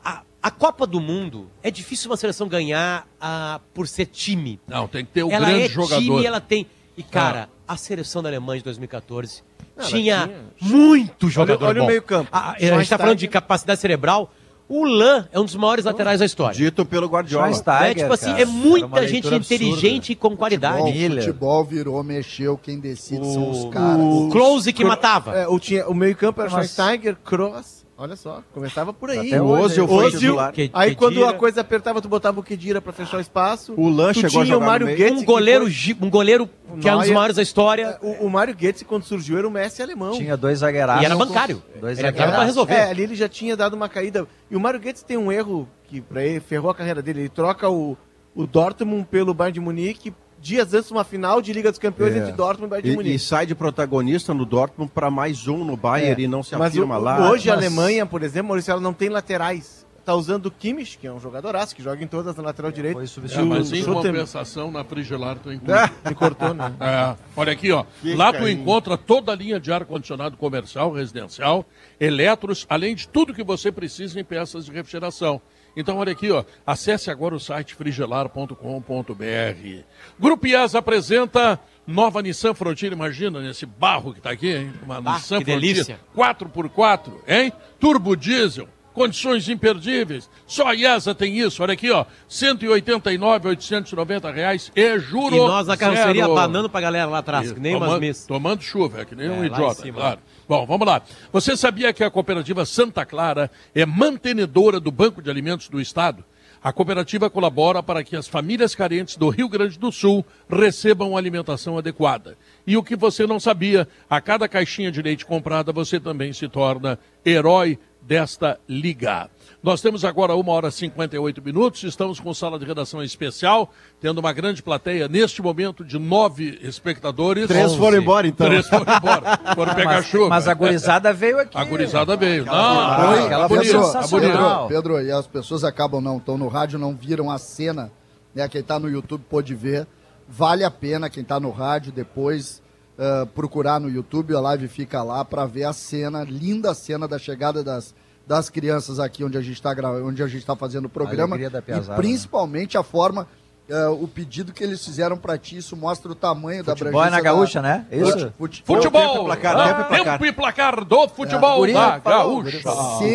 A, 0.03 0.23
a 0.41 0.51
Copa 0.51 0.85
do 0.87 0.99
Mundo 0.99 1.49
é 1.63 1.69
difícil 1.71 2.09
uma 2.09 2.17
seleção 2.17 2.47
ganhar 2.47 3.07
ah, 3.19 3.59
por 3.73 3.87
ser 3.87 4.05
time. 4.07 4.59
Não, 4.67 4.87
tem 4.87 5.03
que 5.05 5.11
ter 5.11 5.23
o 5.23 5.31
ela 5.31 5.47
grande 5.47 5.63
é 5.63 5.69
jogador. 5.69 6.01
time, 6.01 6.25
ela 6.25 6.39
tem. 6.41 6.67
E 6.97 7.03
cara, 7.03 7.49
a 7.67 7.75
seleção 7.77 8.21
da 8.23 8.29
Alemanha 8.29 8.59
de 8.59 8.63
2014 8.65 9.43
ela 9.78 9.88
tinha, 9.88 10.28
tinha- 10.28 10.45
muito 10.80 11.30
jogador 11.30 11.65
olha 11.65 11.80
o 11.82 11.84
bom. 11.84 11.88
meio-campo. 11.89 12.30
A, 12.32 12.51
a 12.53 12.59
gente 12.59 12.82
está 12.82 12.97
falando 12.97 13.17
de 13.17 13.28
capacidade 13.28 13.80
cerebral. 13.80 14.32
O 14.67 14.84
Lan 14.84 15.28
é 15.32 15.39
um 15.39 15.45
dos 15.45 15.55
maiores 15.55 15.86
laterais 15.86 16.19
da 16.21 16.26
história. 16.26 16.55
Dito 16.55 16.84
pelo 16.88 17.05
Guardiola. 17.07 17.45
Schweinsteiger, 17.49 17.88
É, 17.91 17.93
tipo 17.93 18.11
assim, 18.13 18.32
cara. 18.32 18.41
é 18.41 18.45
muita 18.45 19.07
gente 19.07 19.28
inteligente 19.36 20.11
e 20.13 20.15
com 20.15 20.36
qualidade. 20.36 20.91
Miller. 20.91 21.23
futebol 21.23 21.63
virou, 21.63 22.03
mexeu, 22.03 22.57
quem 22.57 22.80
decide 22.80 23.32
são 23.32 23.51
os 23.51 23.65
O- 23.65 23.69
caras. 23.69 23.99
O 24.01 24.30
Close 24.32 24.73
que 24.73 24.84
matava. 24.84 25.36
É, 25.38 25.47
o, 25.47 25.59
tinha, 25.59 25.88
o 25.88 25.93
meio-campo 25.93 26.41
era 26.41 26.49
Mas- 26.49 26.71
Schweinsteiger, 26.71 27.15
Kroos. 27.23 27.74
Olha 27.97 28.17
só, 28.17 28.43
começava 28.53 28.91
por 28.93 29.09
aí. 29.09 29.27
Até 29.27 29.41
O 29.41 29.45
hoje, 29.45 29.75
foi 29.87 30.05
Ozil, 30.07 30.19
titular. 30.19 30.51
Que- 30.51 30.69
Aí 30.73 30.89
que 30.89 30.95
quando 30.97 31.23
a 31.25 31.31
coisa 31.33 31.61
apertava, 31.61 32.01
tu 32.01 32.09
botava 32.09 32.37
o 32.41 32.43
Kedira 32.43 32.81
pra 32.81 32.91
fechar 32.91 33.17
o 33.17 33.21
espaço. 33.21 33.73
O 33.77 33.87
Lan 33.87 34.11
Tu 34.11 34.19
chegou 34.19 34.41
a 34.41 34.45
tinha 34.45 34.57
o 34.57 34.61
Mário 34.61 34.85
no 34.85 34.91
meio. 34.91 34.97
Goetze, 35.07 35.21
Um 35.23 35.25
goleiro, 35.25 35.65
foi- 35.71 35.95
um 36.01 36.09
goleiro 36.09 36.49
que 36.81 36.89
é 36.89 36.93
um 36.95 36.99
dos 36.99 37.09
maiores 37.09 37.37
da 37.37 37.41
história. 37.41 37.97
O, 38.01 38.25
o 38.25 38.29
Mário 38.29 38.53
Goetze, 38.53 38.83
quando 38.83 39.03
surgiu, 39.03 39.37
era 39.37 39.47
o 39.47 39.51
Messi 39.51 39.81
alemão. 39.81 40.11
Tinha 40.17 40.35
dois 40.35 40.59
zagueiraços. 40.59 41.03
E 41.03 41.05
era 41.05 41.15
bancário. 41.15 41.63
Dois 41.79 41.97
Ele 41.97 42.07
entrava 42.09 42.33
pra 42.33 42.43
resolver. 42.43 42.73
É, 42.73 42.89
ali 42.89 43.03
ele 43.03 43.15
já 43.15 43.29
tinha 43.29 43.55
dado 43.55 43.75
uma 43.75 43.87
caída. 43.87 44.27
E 44.51 44.57
o 44.57 44.59
Mário 44.59 44.79
Goetze 44.81 45.05
tem 45.05 45.15
um 45.15 45.31
erro 45.31 45.65
que 45.85 46.01
pra 46.01 46.21
ele 46.21 46.41
ferrou 46.41 46.69
a 46.69 46.75
carreira 46.75 47.01
dele. 47.01 47.21
Ele 47.21 47.29
troca 47.29 47.69
o, 47.69 47.95
o 48.35 48.45
Dortmund 48.45 49.05
pelo 49.09 49.33
Bayern 49.33 49.53
de 49.53 49.59
Munique 49.61 50.13
dias 50.45 50.71
antes 50.75 50.87
de 50.89 50.93
uma 50.93 51.03
final 51.03 51.41
de 51.41 51.51
Liga 51.51 51.71
dos 51.71 51.79
Campeões 51.79 52.13
É. 52.15 52.19
entre 52.19 52.31
Dortmund 52.31 52.67
e 52.67 52.69
Bayern 52.69 52.83
de 52.83 52.89
E, 52.89 52.93
e 52.93 52.95
Munique. 52.97 53.19
sai 53.19 53.45
de 53.47 53.55
protagonista 53.55 54.31
no 54.33 54.45
Dortmund 54.45 54.91
para 54.93 55.09
mais 55.09 55.47
um 55.47 55.65
no 55.65 55.75
Bayern 55.75 56.23
e 56.23 56.27
não 56.27 56.43
se 56.43 56.55
Mas 56.55 56.67
afirma 56.73 56.97
o- 56.97 57.01
lá. 57.01 57.31
hoje 57.31 57.49
a 57.49 57.55
Mas- 57.55 57.65
Alemanha, 57.65 58.05
por 58.05 58.21
exemplo, 58.21 58.49
Maurício, 58.49 58.71
ela 58.71 58.79
não 58.81 58.93
tem 58.93 59.09
laterais. 59.09 59.83
Tá 60.05 60.13
usando 60.13 60.45
o 60.45 60.51
Kimmich, 60.51 60.99
que 60.99 61.07
é 61.07 61.11
um 61.11 61.19
jogadoraço, 61.19 61.75
que 61.75 61.81
joga 61.81 62.03
em 62.03 62.05
todas 62.05 62.35
na 62.35 62.43
lateral 62.43 62.71
direita. 62.71 62.93
Foi 63.07 63.23
É, 63.33 63.41
mas 63.41 63.73
em 63.73 63.83
compensação, 63.83 64.69
na 64.69 64.83
Frigelar 64.83 65.39
tu 65.39 65.51
inclui. 65.51 65.75
Me 66.07 66.13
cortou, 66.13 66.53
né? 66.53 66.71
É, 66.79 67.15
olha 67.35 67.51
aqui, 67.51 67.71
ó. 67.71 67.83
Fica 68.03 68.15
Lá 68.15 68.31
tu 68.31 68.43
aí. 68.43 68.53
encontra 68.53 68.99
toda 68.99 69.31
a 69.31 69.35
linha 69.35 69.59
de 69.59 69.71
ar-condicionado 69.71 70.37
comercial, 70.37 70.91
residencial, 70.93 71.65
eletros, 71.99 72.67
além 72.69 72.93
de 72.93 73.07
tudo 73.07 73.33
que 73.33 73.43
você 73.43 73.71
precisa 73.71 74.19
em 74.19 74.23
peças 74.23 74.65
de 74.65 74.71
refrigeração. 74.71 75.41
Então, 75.76 75.97
olha 75.97 76.11
aqui, 76.11 76.32
ó. 76.32 76.43
Acesse 76.65 77.11
agora 77.11 77.36
o 77.36 77.39
site 77.39 77.76
frigelar.com.br. 77.76 79.84
Grupo 80.19 80.47
IAS 80.47 80.76
apresenta 80.76 81.59
nova 81.86 82.21
Nissan 82.21 82.53
Frontier. 82.53 82.93
Imagina 82.93 83.41
nesse 83.41 83.65
barro 83.65 84.13
que 84.13 84.21
tá 84.21 84.30
aqui, 84.32 84.55
hein? 84.55 84.73
Uma 84.84 84.97
Ah, 84.97 85.01
Nissan 85.15 85.39
que 85.39 85.45
Frontier 85.51 85.73
delícia. 85.73 85.99
4x4, 86.15 87.11
hein? 87.28 87.51
Turbo 87.80 88.15
diesel. 88.15 88.69
Condições 88.93 89.49
imperdíveis. 89.49 90.30
Só 90.47 90.67
a 90.69 90.73
IESA 90.73 91.13
tem 91.13 91.38
isso. 91.38 91.61
Olha 91.61 91.73
aqui, 91.73 91.91
ó. 91.91 92.05
189,890 92.30 94.32
reais 94.32 94.71
e 94.73 94.97
juro 94.99 95.36
E 95.36 95.39
nós 95.39 95.67
na 95.67 95.76
carroceria 95.76 96.21
zero. 96.23 96.34
banando 96.34 96.69
pra 96.69 96.80
galera 96.80 97.09
lá 97.09 97.17
atrás, 97.17 97.51
que 97.51 97.59
nem 97.59 97.73
Tomando- 97.73 97.91
umas 97.91 97.99
missas. 97.99 98.26
Tomando 98.26 98.61
chuva, 98.61 99.01
é 99.01 99.05
que 99.05 99.13
nem 99.13 99.28
É, 99.28 99.32
um 99.32 99.43
idiota, 99.43 99.82
cima. 99.82 99.99
claro. 99.99 100.19
Bom, 100.47 100.63
vamos 100.65 100.85
lá. 100.85 101.01
Você 101.33 101.57
sabia 101.57 101.91
que 101.91 102.03
a 102.03 102.11
cooperativa 102.11 102.65
Santa 102.65 103.03
Clara 103.03 103.49
é 103.73 103.83
mantenedora 103.83 104.79
do 104.79 104.91
Banco 104.91 105.21
de 105.21 105.29
Alimentos 105.29 105.67
do 105.67 105.81
Estado? 105.81 106.23
A 106.63 106.71
cooperativa 106.71 107.29
colabora 107.29 107.81
para 107.81 108.03
que 108.03 108.15
as 108.15 108.27
famílias 108.27 108.75
carentes 108.75 109.17
do 109.17 109.29
Rio 109.29 109.49
Grande 109.49 109.79
do 109.79 109.91
Sul 109.91 110.23
recebam 110.47 111.17
alimentação 111.17 111.77
adequada. 111.77 112.37
E 112.68 112.76
o 112.78 112.84
que 112.84 112.95
você 112.95 113.28
não 113.28 113.39
sabia, 113.39 113.88
a 114.09 114.20
cada 114.20 114.47
caixinha 114.47 114.91
de 114.91 115.01
leite 115.01 115.26
comprada 115.26 115.72
você 115.72 115.99
também 115.99 116.34
se 116.34 116.47
torna 116.47 116.97
herói 117.26 117.78
desta 118.01 118.59
liga. 118.70 119.30
Nós 119.63 119.82
temos 119.82 120.05
agora 120.05 120.36
uma 120.36 120.51
hora 120.51 120.68
e 120.68 120.72
58 120.72 121.41
minutos, 121.41 121.82
estamos 121.84 122.20
com 122.20 122.32
sala 122.36 122.59
de 122.59 122.66
redação 122.66 123.01
especial, 123.03 123.72
tendo 123.99 124.20
uma 124.20 124.32
grande 124.32 124.61
plateia 124.61 125.07
neste 125.07 125.41
momento 125.41 125.84
de 125.84 125.97
nove 125.97 126.59
espectadores. 126.61 127.47
Três 127.47 127.74
foram 127.74 127.97
embora, 127.97 128.28
então. 128.28 128.45
Três 128.47 128.68
foram 128.68 128.95
embora, 128.95 129.39
foram 129.55 129.74
pegar 129.74 129.95
Mas, 129.95 130.05
chuva. 130.05 130.30
mas 130.30 130.47
a 130.47 130.53
gurizada 130.53 131.11
veio 131.11 131.39
aqui. 131.39 131.57
A 131.57 131.63
gurizada 131.63 132.16
veio. 132.16 132.45
Não, 132.45 132.53
Ah, 132.53 133.05
foi 133.18 133.30
tá 133.30 133.47
bonito. 133.47 133.72
sensacional. 133.72 134.68
Pedro, 134.68 134.93
Pedro, 134.93 135.01
e 135.01 135.11
as 135.11 135.26
pessoas 135.26 135.63
acabam 135.63 135.99
não, 135.99 136.18
estão 136.18 136.38
no 136.38 136.47
rádio, 136.47 136.78
não 136.78 136.95
viram 136.95 137.32
a 137.32 137.39
cena, 137.39 137.91
né? 138.36 138.47
Quem 138.47 138.61
está 138.61 138.78
no 138.78 138.88
YouTube 138.88 139.24
pode 139.28 139.55
ver. 139.55 139.88
Vale 140.28 140.63
a 140.63 140.71
pena, 140.71 141.09
quem 141.09 141.23
está 141.23 141.39
no 141.39 141.51
rádio, 141.51 141.91
depois 141.91 142.61
ah, 142.97 143.28
procurar 143.34 143.80
no 143.80 143.89
YouTube, 143.89 144.34
a 144.34 144.39
live 144.39 144.67
fica 144.67 145.03
lá 145.03 145.23
para 145.26 145.45
ver 145.45 145.65
a 145.65 145.73
cena, 145.73 146.23
linda 146.23 146.73
cena 146.73 147.07
da 147.07 147.19
chegada 147.19 147.63
das, 147.63 147.93
das 148.26 148.49
crianças 148.49 148.99
aqui 148.99 149.23
onde 149.23 149.38
a 149.38 149.41
gente 149.41 149.55
está 149.55 149.71
onde 150.03 150.23
a 150.23 150.28
gente 150.28 150.39
está 150.39 150.55
fazendo 150.55 150.86
o 150.86 150.89
programa. 150.89 151.38
E 151.38 151.39
piazada, 151.61 151.95
principalmente 151.95 152.78
a 152.78 152.84
forma 152.84 153.28
ah, 153.72 153.89
o 153.91 154.07
pedido 154.07 154.53
que 154.53 154.63
eles 154.63 154.84
fizeram 154.86 155.18
para 155.18 155.38
ti, 155.38 155.57
isso 155.57 155.76
mostra 155.76 156.11
o 156.11 156.16
tamanho 156.16 156.63
da 156.63 156.76
Futebol 156.76 157.01
é 157.03 157.09
na 157.09 157.18
da- 157.18 157.22
gaúcha, 157.22 157.61
né? 157.61 157.86
Isso? 157.91 158.11
Fute- 158.11 158.34
fute- 158.38 158.63
Futebol! 158.66 159.01
Tempo 159.01 159.22
e 159.22 159.26
placar, 159.26 159.57
Ah, 159.57 159.68
tempo 159.68 159.82
e 159.82 159.86
placar. 159.86 160.13
tempo 160.20 160.26
e 160.26 160.32
placar 160.32 160.86
do 160.86 161.07
futebol 161.09 161.57
Guri, 161.57 161.74
da 161.74 161.97
Gaúcha. 161.99 162.59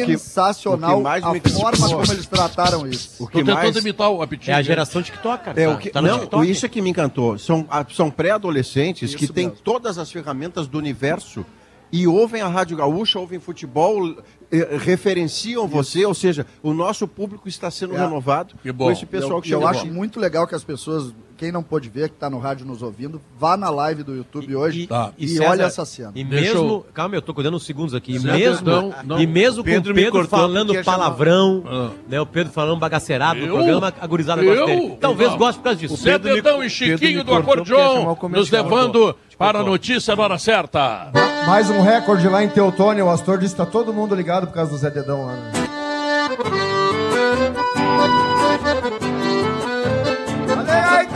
Sensacional 0.06 0.94
o 0.94 0.96
que 0.98 1.02
mais 1.02 1.24
a 1.24 1.32
me- 1.32 1.40
forma 1.40 1.88
como 1.88 2.12
eles 2.12 2.26
trataram 2.26 2.86
isso. 2.86 3.22
O 3.22 3.26
Tô 3.26 3.32
que 3.32 3.38
tentando 3.38 3.54
mais... 3.62 3.76
imitar 3.76 4.10
o 4.10 4.22
apetite. 4.22 4.50
É 4.50 4.54
a 4.54 4.62
geração 4.62 5.02
TikTok, 5.02 5.44
cara. 5.44 5.60
É, 5.60 5.68
o 5.68 5.78
que, 5.78 5.90
tá 5.90 6.02
não, 6.02 6.18
TikTok. 6.20 6.50
isso 6.50 6.66
é 6.66 6.68
que 6.68 6.80
me 6.82 6.90
encantou. 6.90 7.38
São, 7.38 7.66
ah, 7.70 7.84
são 7.92 8.10
pré-adolescentes 8.10 9.14
que 9.14 9.26
têm 9.28 9.48
todas 9.50 9.98
as 9.98 10.10
ferramentas 10.10 10.66
do 10.66 10.78
universo 10.78 11.44
e 11.92 12.06
ouvem 12.06 12.40
a 12.42 12.48
Rádio 12.48 12.76
Gaúcha, 12.76 13.18
ouvem 13.18 13.38
futebol, 13.40 14.16
eh, 14.52 14.76
referenciam 14.78 15.66
você, 15.68 16.04
ou 16.04 16.14
seja, 16.14 16.46
o 16.62 16.72
nosso 16.74 17.06
público 17.06 17.48
está 17.48 17.70
sendo 17.70 17.96
É. 17.96 18.00
renovado 18.00 18.54
com 18.76 18.90
esse 18.90 19.06
pessoal 19.06 19.38
eu, 19.38 19.42
que 19.42 19.50
eu 19.54 19.58
chega 19.60 19.70
acho 19.70 19.86
muito 19.86 20.18
legal 20.20 20.46
que 20.46 20.54
as 20.54 20.64
pessoas, 20.64 21.12
quem 21.40 21.50
não 21.50 21.62
pôde 21.62 21.88
ver, 21.88 22.10
que 22.10 22.14
está 22.16 22.28
no 22.28 22.38
rádio 22.38 22.66
nos 22.66 22.82
ouvindo, 22.82 23.18
vá 23.38 23.56
na 23.56 23.70
live 23.70 24.02
do 24.02 24.14
YouTube 24.14 24.54
hoje 24.54 24.86
Tá. 24.86 25.10
e, 25.18 25.26
César, 25.26 25.48
olha 25.50 25.62
essa 25.62 25.84
cena. 25.86 26.12
E 26.14 26.22
Deixa 26.22 26.52
mesmo. 26.52 26.68
eu- 26.68 26.86
Calma, 26.92 27.14
eu 27.14 27.22
tô 27.22 27.32
cuidando 27.32 27.56
uns 27.56 27.64
segundos 27.64 27.94
aqui. 27.94 28.14
E 28.16 28.18
mesmo, 28.18 28.60
então, 28.70 28.94
não. 29.04 29.18
e 29.18 29.26
mesmo 29.26 29.62
O 29.62 29.64
Pedro 29.64 29.94
com 29.94 29.98
o 30.00 30.02
Pedro 30.04 30.28
falando 30.28 30.84
palavrão, 30.84 31.64
Ah. 31.66 31.90
né? 32.06 32.20
O 32.20 32.26
Pedro 32.26 32.52
falando 32.52 32.78
bagacerado 32.78 33.40
no 33.40 33.54
programa, 33.54 33.90
a 33.98 34.06
gurizada 34.06 34.42
Eu? 34.42 34.54
gosta 34.54 34.66
dele. 34.66 34.96
Talvez 35.00 35.30
Não. 35.30 35.38
goste 35.38 35.58
por 35.60 35.64
causa 35.64 35.78
disso. 35.78 35.96
Zé 35.96 36.12
Pedro 36.12 36.28
me- 36.28 36.34
Dedão 36.42 36.62
e 36.62 36.68
Chiquinho 36.68 37.24
do 37.24 37.34
Acordeon 37.34 38.14
nos 38.28 38.50
levando 38.50 39.16
para 39.38 39.60
a 39.60 39.62
notícia 39.62 40.14
na 40.14 40.22
hora 40.22 40.38
certa. 40.38 41.10
Mais 41.46 41.70
um 41.70 41.80
recorde 41.80 42.28
lá 42.28 42.44
em 42.44 42.48
Teutônia. 42.50 43.02
O 43.02 43.08
Astor 43.08 43.38
disse 43.38 43.54
que 43.54 43.62
tá 43.62 43.66
todo 43.66 43.94
mundo 43.94 44.14
ligado 44.14 44.46
por 44.46 44.52
causa 44.52 44.70
do 44.72 44.76
Zé 44.76 44.90
Dedão 44.90 45.24
lá. 45.24 45.32
Né? 45.36 45.59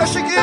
Tá 0.04 0.08
chiquinho! 0.08 0.36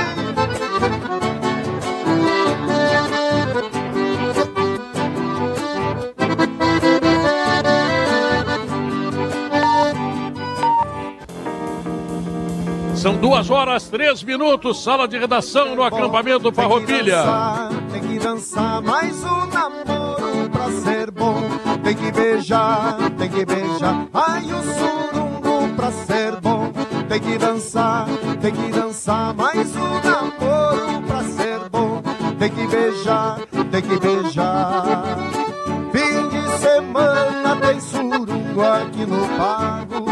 São 12.95 13.17
duas 13.17 13.51
horas, 13.51 13.87
três 13.87 14.23
minutos, 14.23 14.83
sala 14.83 15.07
de 15.07 15.19
redação 15.19 15.75
no 15.75 15.83
acampamento 15.83 16.51
Farroupilha. 16.51 17.23
Tem 17.91 18.01
que 18.01 18.17
dançar 18.17 18.81
mais 18.81 19.23
um 19.23 19.45
namoro 19.45 20.49
pra 20.51 20.71
ser 20.71 21.11
bom. 21.11 21.39
Tem 21.83 21.95
que 21.95 22.11
beijar, 22.11 22.97
tem 23.15 23.29
que 23.29 23.45
beijar. 23.45 24.07
Ai, 24.11 24.43
o 24.43 24.63
surungo 24.63 25.75
pra 25.75 25.91
ser 25.91 26.35
bom. 26.41 26.60
Tem 27.11 27.19
que 27.19 27.37
dançar, 27.37 28.07
tem 28.41 28.53
que 28.53 28.71
dançar 28.71 29.33
mais 29.33 29.75
um 29.75 29.99
namoro 29.99 31.01
pra 31.05 31.21
ser 31.25 31.69
bom. 31.69 32.01
Tem 32.39 32.49
que 32.49 32.65
beijar, 32.67 33.37
tem 33.69 33.81
que 33.81 33.99
beijar. 33.99 35.17
Fim 35.91 36.29
de 36.29 36.57
semana 36.59 37.57
tem 37.57 37.81
surungo 37.81 38.61
aqui 38.61 39.05
no 39.05 39.27
pago. 39.37 40.05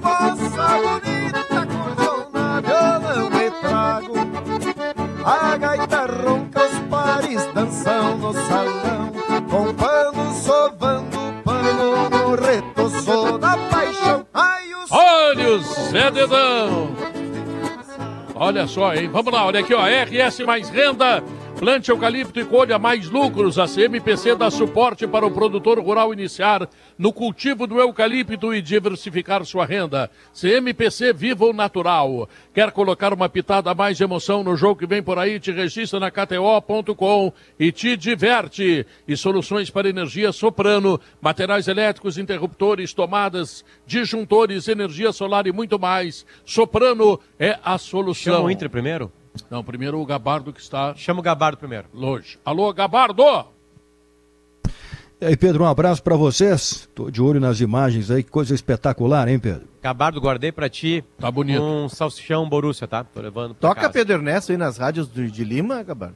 Moça 0.00 0.68
bonita, 0.84 1.66
cordiona, 1.66 2.60
violão 2.60 3.28
e 3.42 3.50
trago. 3.60 4.14
A 5.24 5.56
gaita 5.56 6.06
ronca, 6.06 6.60
os 6.64 6.78
pares 6.88 7.44
dançam 7.52 8.18
no 8.18 8.32
salão. 8.32 9.10
Com 9.50 9.74
pano 9.74 10.32
sovando, 10.44 10.97
Olha 15.48 15.56
o 15.56 15.60
Zé 15.60 16.10
Dedão. 16.10 16.90
Olha 18.34 18.66
só, 18.66 18.94
hein? 18.94 19.08
Vamos 19.10 19.32
lá, 19.32 19.46
olha 19.46 19.60
aqui, 19.60 19.72
ó. 19.72 19.80
RS 19.80 20.40
mais 20.40 20.68
renda. 20.68 21.24
Plante 21.58 21.90
eucalipto 21.90 22.38
e 22.38 22.44
colha 22.44 22.78
mais 22.78 23.10
lucros. 23.10 23.58
A 23.58 23.66
CMPC 23.66 24.36
dá 24.36 24.48
suporte 24.48 25.08
para 25.08 25.26
o 25.26 25.30
produtor 25.30 25.80
rural 25.80 26.12
iniciar 26.12 26.68
no 26.96 27.12
cultivo 27.12 27.66
do 27.66 27.80
eucalipto 27.80 28.54
e 28.54 28.62
diversificar 28.62 29.44
sua 29.44 29.66
renda. 29.66 30.08
CMPC 30.32 31.12
Viva 31.12 31.52
Natural. 31.52 32.28
Quer 32.54 32.70
colocar 32.70 33.12
uma 33.12 33.28
pitada 33.28 33.74
mais 33.74 33.96
de 33.96 34.04
emoção 34.04 34.44
no 34.44 34.56
jogo 34.56 34.78
que 34.78 34.86
vem 34.86 35.02
por 35.02 35.18
aí? 35.18 35.40
Te 35.40 35.50
registra 35.50 35.98
na 35.98 36.12
KTO.com 36.12 37.32
e 37.58 37.72
te 37.72 37.96
diverte. 37.96 38.86
E 39.06 39.16
soluções 39.16 39.68
para 39.68 39.88
energia 39.88 40.30
soprano, 40.30 41.00
materiais 41.20 41.66
elétricos, 41.66 42.18
interruptores, 42.18 42.94
tomadas, 42.94 43.64
disjuntores, 43.84 44.68
energia 44.68 45.10
solar 45.10 45.48
e 45.48 45.52
muito 45.52 45.76
mais. 45.76 46.24
Soprano 46.44 47.18
é 47.36 47.58
a 47.64 47.76
solução. 47.78 48.34
Chama 48.34 48.46
o 48.46 48.50
Inter 48.50 48.70
primeiro? 48.70 49.10
Não, 49.50 49.62
primeiro 49.64 50.00
o 50.00 50.06
Gabardo 50.06 50.52
que 50.52 50.60
está 50.60 50.94
Chama 50.94 51.20
o 51.20 51.22
Gabardo 51.22 51.56
primeiro. 51.58 51.86
longe. 51.92 52.38
Alô, 52.44 52.72
Gabardo! 52.72 53.22
E 55.20 55.26
aí, 55.26 55.36
Pedro, 55.36 55.64
um 55.64 55.66
abraço 55.66 56.00
pra 56.02 56.14
vocês. 56.14 56.88
Tô 56.94 57.10
de 57.10 57.20
olho 57.20 57.40
nas 57.40 57.60
imagens 57.60 58.08
aí, 58.08 58.22
que 58.22 58.30
coisa 58.30 58.54
espetacular, 58.54 59.26
hein, 59.26 59.38
Pedro? 59.40 59.66
Gabardo, 59.82 60.20
guardei 60.20 60.52
pra 60.52 60.68
ti 60.68 61.02
Tá 61.18 61.28
bonito. 61.30 61.60
um 61.60 61.88
salsichão 61.88 62.48
Borussia, 62.48 62.86
tá? 62.86 63.02
Tô 63.02 63.20
levando 63.20 63.54
pra 63.54 63.68
Toca 63.70 63.80
casa. 63.80 63.92
Pedro 63.92 64.14
Ernesto 64.14 64.52
aí 64.52 64.58
nas 64.58 64.78
rádios 64.78 65.08
do- 65.08 65.28
de 65.28 65.42
Lima, 65.44 65.82
Gabar. 65.82 66.12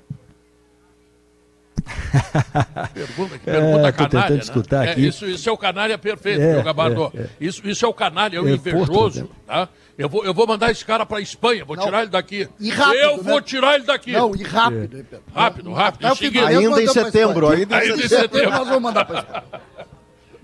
Pergunta, 2.94 3.38
que 3.38 3.50
É, 3.50 3.52
pergunta 3.52 3.92
tô 3.92 3.98
canalha, 3.98 4.08
tentando 4.08 4.34
né? 4.36 4.42
escutar 4.42 4.86
É, 4.86 4.90
aqui. 4.92 5.06
isso, 5.06 5.26
isso 5.26 5.48
é 5.48 5.52
o 5.52 5.56
canalha 5.56 5.98
perfeito, 5.98 6.40
É, 6.40 6.54
meu 6.54 6.62
Gabardo. 6.62 7.12
é, 7.14 7.20
é. 7.22 7.26
Isso, 7.40 7.66
isso 7.68 7.84
é 7.84 7.88
o 7.88 7.94
canalha, 7.94 8.36
é 8.36 8.40
o 8.40 8.48
É, 8.48 8.52
invejoso, 8.52 9.28
tá? 9.46 9.68
Eu 9.98 10.08
vou, 10.08 10.24
eu 10.24 10.32
vou 10.32 10.46
mandar 10.46 10.70
esse 10.70 10.84
cara 10.84 11.04
pra 11.04 11.20
Espanha, 11.20 11.64
vou 11.64 11.76
Não. 11.76 11.84
tirar 11.84 12.02
ele 12.02 12.10
daqui. 12.10 12.48
E 12.58 12.70
rápido, 12.70 12.96
eu 12.98 13.16
né? 13.18 13.22
vou 13.24 13.40
tirar 13.42 13.74
ele 13.74 13.84
daqui. 13.84 14.12
Não, 14.12 14.34
e 14.34 14.42
rápido, 14.42 14.88
Pedro? 15.04 15.22
Rápido, 15.34 15.72
rápido. 15.72 16.02
Mês 16.06 16.44
Ainda 16.46 16.82
em 16.82 16.88
setembro, 16.88 17.48
ainda 17.48 17.76
em 17.76 17.90
Ainda 17.90 18.04
em 18.04 18.08
setembro. 18.08 18.50
Nós 18.50 18.68
vamos 18.68 18.82
mandar 18.82 19.04
Espanha. 19.04 19.44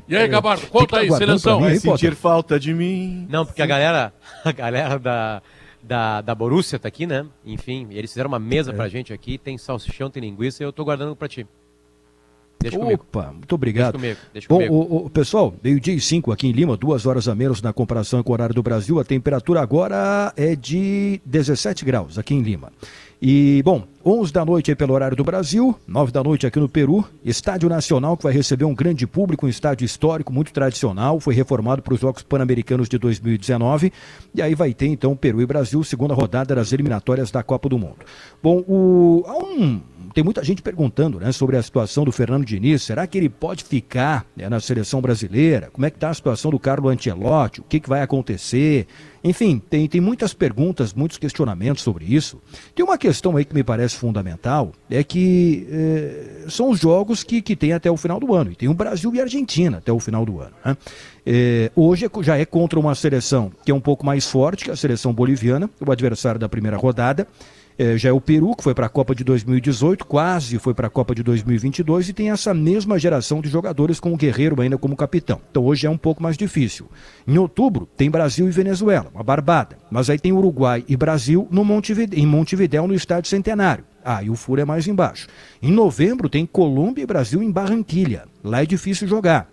E 0.07 0.17
aí, 0.17 0.27
Gabardo, 0.29 0.67
conta 0.69 0.97
tá 0.97 0.99
aí, 0.99 1.11
seleção. 1.13 1.63
Aí, 1.65 1.79
Sentir 1.79 2.15
falta 2.15 2.59
de 2.59 2.73
mim. 2.73 3.27
Não, 3.29 3.45
porque 3.45 3.61
a 3.61 3.67
galera, 3.67 4.13
a 4.45 4.53
galera 4.53 4.99
da, 4.99 5.43
da, 5.89 6.21
da 6.21 6.35
Borussia 6.35 6.79
tá 6.79 6.87
aqui, 6.87 7.07
né? 7.07 7.27
Enfim, 7.45 7.89
eles 7.91 8.11
fizeram 8.13 8.29
uma 8.29 8.39
mesa 8.39 8.71
É. 8.71 8.75
pra 8.75 8.89
gente 8.89 9.13
aqui, 9.13 9.39
tem 9.39 9.57
salsichão, 9.59 10.11
tem 10.11 10.21
linguiça 10.23 10.63
e 10.63 10.67
eu 10.67 10.73
tô 10.73 10.85
guardando 10.85 11.17
pra 11.17 11.27
ti. 11.27 11.47
Deixa 12.61 12.77
comigo. 12.77 13.05
Opa, 13.09 13.31
muito 13.33 13.55
obrigado. 13.55 13.97
Deixa 13.97 14.17
comigo, 14.17 14.21
deixa 14.33 14.49
Bom, 14.49 14.77
o, 14.77 15.07
o- 15.07 15.11
pessoal, 15.11 15.55
meio-dia 15.63 15.95
e 15.95 16.01
cinco 16.01 16.33
aqui 16.33 16.49
em 16.49 16.53
Lima, 16.53 16.77
duas 16.77 17.07
horas 17.07 17.29
a 17.29 17.35
menos 17.35 17.63
na 17.63 17.73
comparação 17.73 18.21
com 18.23 18.31
o 18.31 18.33
horário 18.33 18.53
do 18.55 18.63
Brasil. 18.65 18.99
A 18.99 19.05
temperatura 19.05 19.61
agora 19.63 20.33
é 20.37 20.57
de 20.57 21.21
17 21.25 21.85
graus 21.85 22.19
aqui 22.19 22.35
em 22.35 22.43
Lima. 22.43 22.73
E, 23.21 23.61
bom, 23.65 23.83
11 24.05 24.33
da 24.33 24.45
noite 24.45 24.71
aí 24.71 24.77
pelo 24.77 24.95
horário 24.95 25.17
do 25.17 25.25
Brasil, 25.25 25.75
9 25.87 26.13
da 26.13 26.23
noite 26.23 26.47
aqui 26.47 26.61
no 26.61 26.69
Peru. 26.69 27.05
Estádio 27.25 27.69
Nacional 27.69 28.17
que 28.17 28.23
vai 28.23 28.33
receber 28.33 28.65
um 28.65 28.75
grande 28.75 29.07
público, 29.07 29.45
um 29.45 29.49
estádio 29.49 29.85
histórico, 29.85 30.33
muito 30.33 30.53
tradicional. 30.53 31.19
Foi 31.19 31.35
reformado 31.35 31.83
para 31.83 31.95
os 31.95 32.01
Jogos 32.01 32.23
Pan-Americanos 32.23 32.89
de 32.89 32.97
2019. 32.97 33.93
E 34.35 34.41
aí 34.41 34.55
vai 34.55 34.73
ter, 34.73 34.87
então, 34.87 35.17
Peru 35.17 35.43
e 35.43 35.47
Brasil, 35.47 35.83
segunda 35.83 36.15
rodada 36.15 36.55
das 36.55 36.73
eliminatórias 36.73 37.31
da 37.31 37.43
Copa 37.43 37.69
do 37.69 37.77
Mundo. 37.77 37.99
Bom, 38.41 38.65
o, 38.69 39.25
há 39.27 39.37
um, 39.37 39.81
tem 40.15 40.25
muita 40.25 40.43
gente 40.43 40.63
perguntando 40.63 41.21
né, 41.21 41.33
sobre 41.33 41.57
a 41.57 41.63
situação 41.63 42.05
do 42.05 42.13
Fernando 42.13 42.45
Diniz. 42.45 42.83
Será 42.83 43.07
que 43.07 43.19
ele 43.19 43.29
pode 43.29 43.65
ficar 43.65 44.25
né, 44.37 44.49
na 44.49 44.61
seleção 44.61 45.01
brasileira? 45.01 45.71
Como 45.73 45.85
é 45.85 45.91
que 45.91 45.97
está 45.97 46.11
a 46.11 46.15
situação 46.15 46.51
do 46.51 46.59
Carlo 46.59 46.89
Ancelotti? 46.89 47.61
O 47.61 47.65
que, 47.65 47.81
que 47.81 47.89
vai 47.89 48.01
acontecer? 48.01 48.87
Enfim, 49.23 49.61
tem, 49.71 49.89
tem 49.89 50.01
muitas 50.01 50.33
perguntas, 50.33 50.93
muitos 50.95 51.19
questionamentos 51.19 51.83
sobre 51.83 52.05
isso. 52.05 52.41
Tem 52.75 52.85
uma 52.85 52.97
questão 52.97 53.37
aí 53.37 53.45
que 53.45 53.55
me 53.55 53.65
parece 53.65 53.97
fundamental, 53.97 54.73
é 54.91 55.03
que 55.03 55.67
eh, 55.71 56.45
são 56.49 56.71
os 56.71 56.81
jogos 56.81 57.25
que, 57.25 57.43
que 57.43 57.57
tem 57.57 57.73
até 57.73 57.91
o 57.91 57.97
final 57.97 58.21
do 58.21 58.35
ano. 58.35 58.53
E 58.53 58.55
tem 58.55 58.69
o 58.69 58.75
Brasil 58.75 59.15
e 59.15 59.21
a 59.21 59.25
Argentina 59.25 59.79
até 59.79 59.93
o 59.93 59.99
final 59.99 60.25
do 60.25 60.41
ano. 60.41 60.53
Né? 60.65 60.77
Eh, 61.27 61.71
hoje 61.75 62.07
é 62.07 62.23
já 62.23 62.39
é 62.39 62.45
contra 62.45 62.79
uma 62.79 62.95
seleção 62.95 63.53
que 63.65 63.71
é 63.71 63.75
um 63.75 63.81
pouco 63.81 64.07
mais 64.07 64.27
forte 64.27 64.65
que 64.65 64.71
a 64.71 64.77
seleção 64.77 65.13
boliviana, 65.13 65.69
o 65.85 65.91
adversário 65.91 66.41
da 66.41 66.49
primeira 66.49 66.77
rodada. 66.77 67.27
É, 67.79 67.97
já 67.97 68.09
é 68.09 68.13
o 68.13 68.21
Peru, 68.21 68.57
que 68.57 68.65
foi 68.65 68.75
para 68.75 68.87
a 68.87 68.89
Copa 68.89 69.15
de 69.15 69.23
2018, 69.23 70.05
quase 70.05 70.59
foi 70.59 70.75
para 70.75 70.89
a 70.89 70.91
Copa 70.91 71.15
de 71.15 71.23
2022 71.23 72.09
e 72.09 72.13
tem 72.13 72.33
essa 72.33 72.53
mesma 72.53 72.99
geração 72.99 73.41
de 73.41 73.49
jogadores 73.49 74.01
com 74.01 74.13
o 74.13 74.17
Guerreiro 74.17 74.61
ainda 74.61 74.77
como 74.77 74.97
capitão. 74.97 75.41
Então 75.49 75.65
hoje 75.65 75.87
é 75.87 75.91
um 75.91 75.97
pouco 75.97 76.21
mais 76.21 76.37
difícil. 76.37 76.91
Em 77.25 77.39
outubro 77.39 77.89
tem 77.97 78.11
Brasil 78.11 78.49
e 78.49 78.51
Venezuela, 78.51 79.13
uma 79.15 79.23
barbada. 79.23 79.79
Mas 79.93 80.11
aí 80.11 80.19
tem 80.19 80.33
Uruguai 80.33 80.85
e 80.89 80.97
Brasil 80.97 81.47
no 81.53 81.65
Montevideo, 81.65 82.19
em 82.19 82.27
Montevidéu, 82.27 82.89
no 82.89 82.95
Estádio 82.95 83.31
Centenário. 83.31 83.85
Ah, 84.05 84.25
e 84.25 84.29
o 84.29 84.35
furo 84.35 84.61
é 84.61 84.65
mais 84.65 84.89
embaixo. 84.89 85.29
Em 85.63 85.71
novembro 85.71 86.29
tem 86.29 86.45
Colômbia 86.45 87.03
e 87.05 87.07
Brasil 87.07 87.41
em 87.41 87.53
Barranquilha. 87.53 88.25
Lá 88.43 88.61
é 88.61 88.67
difícil 88.67 89.07
jogar. 89.07 89.49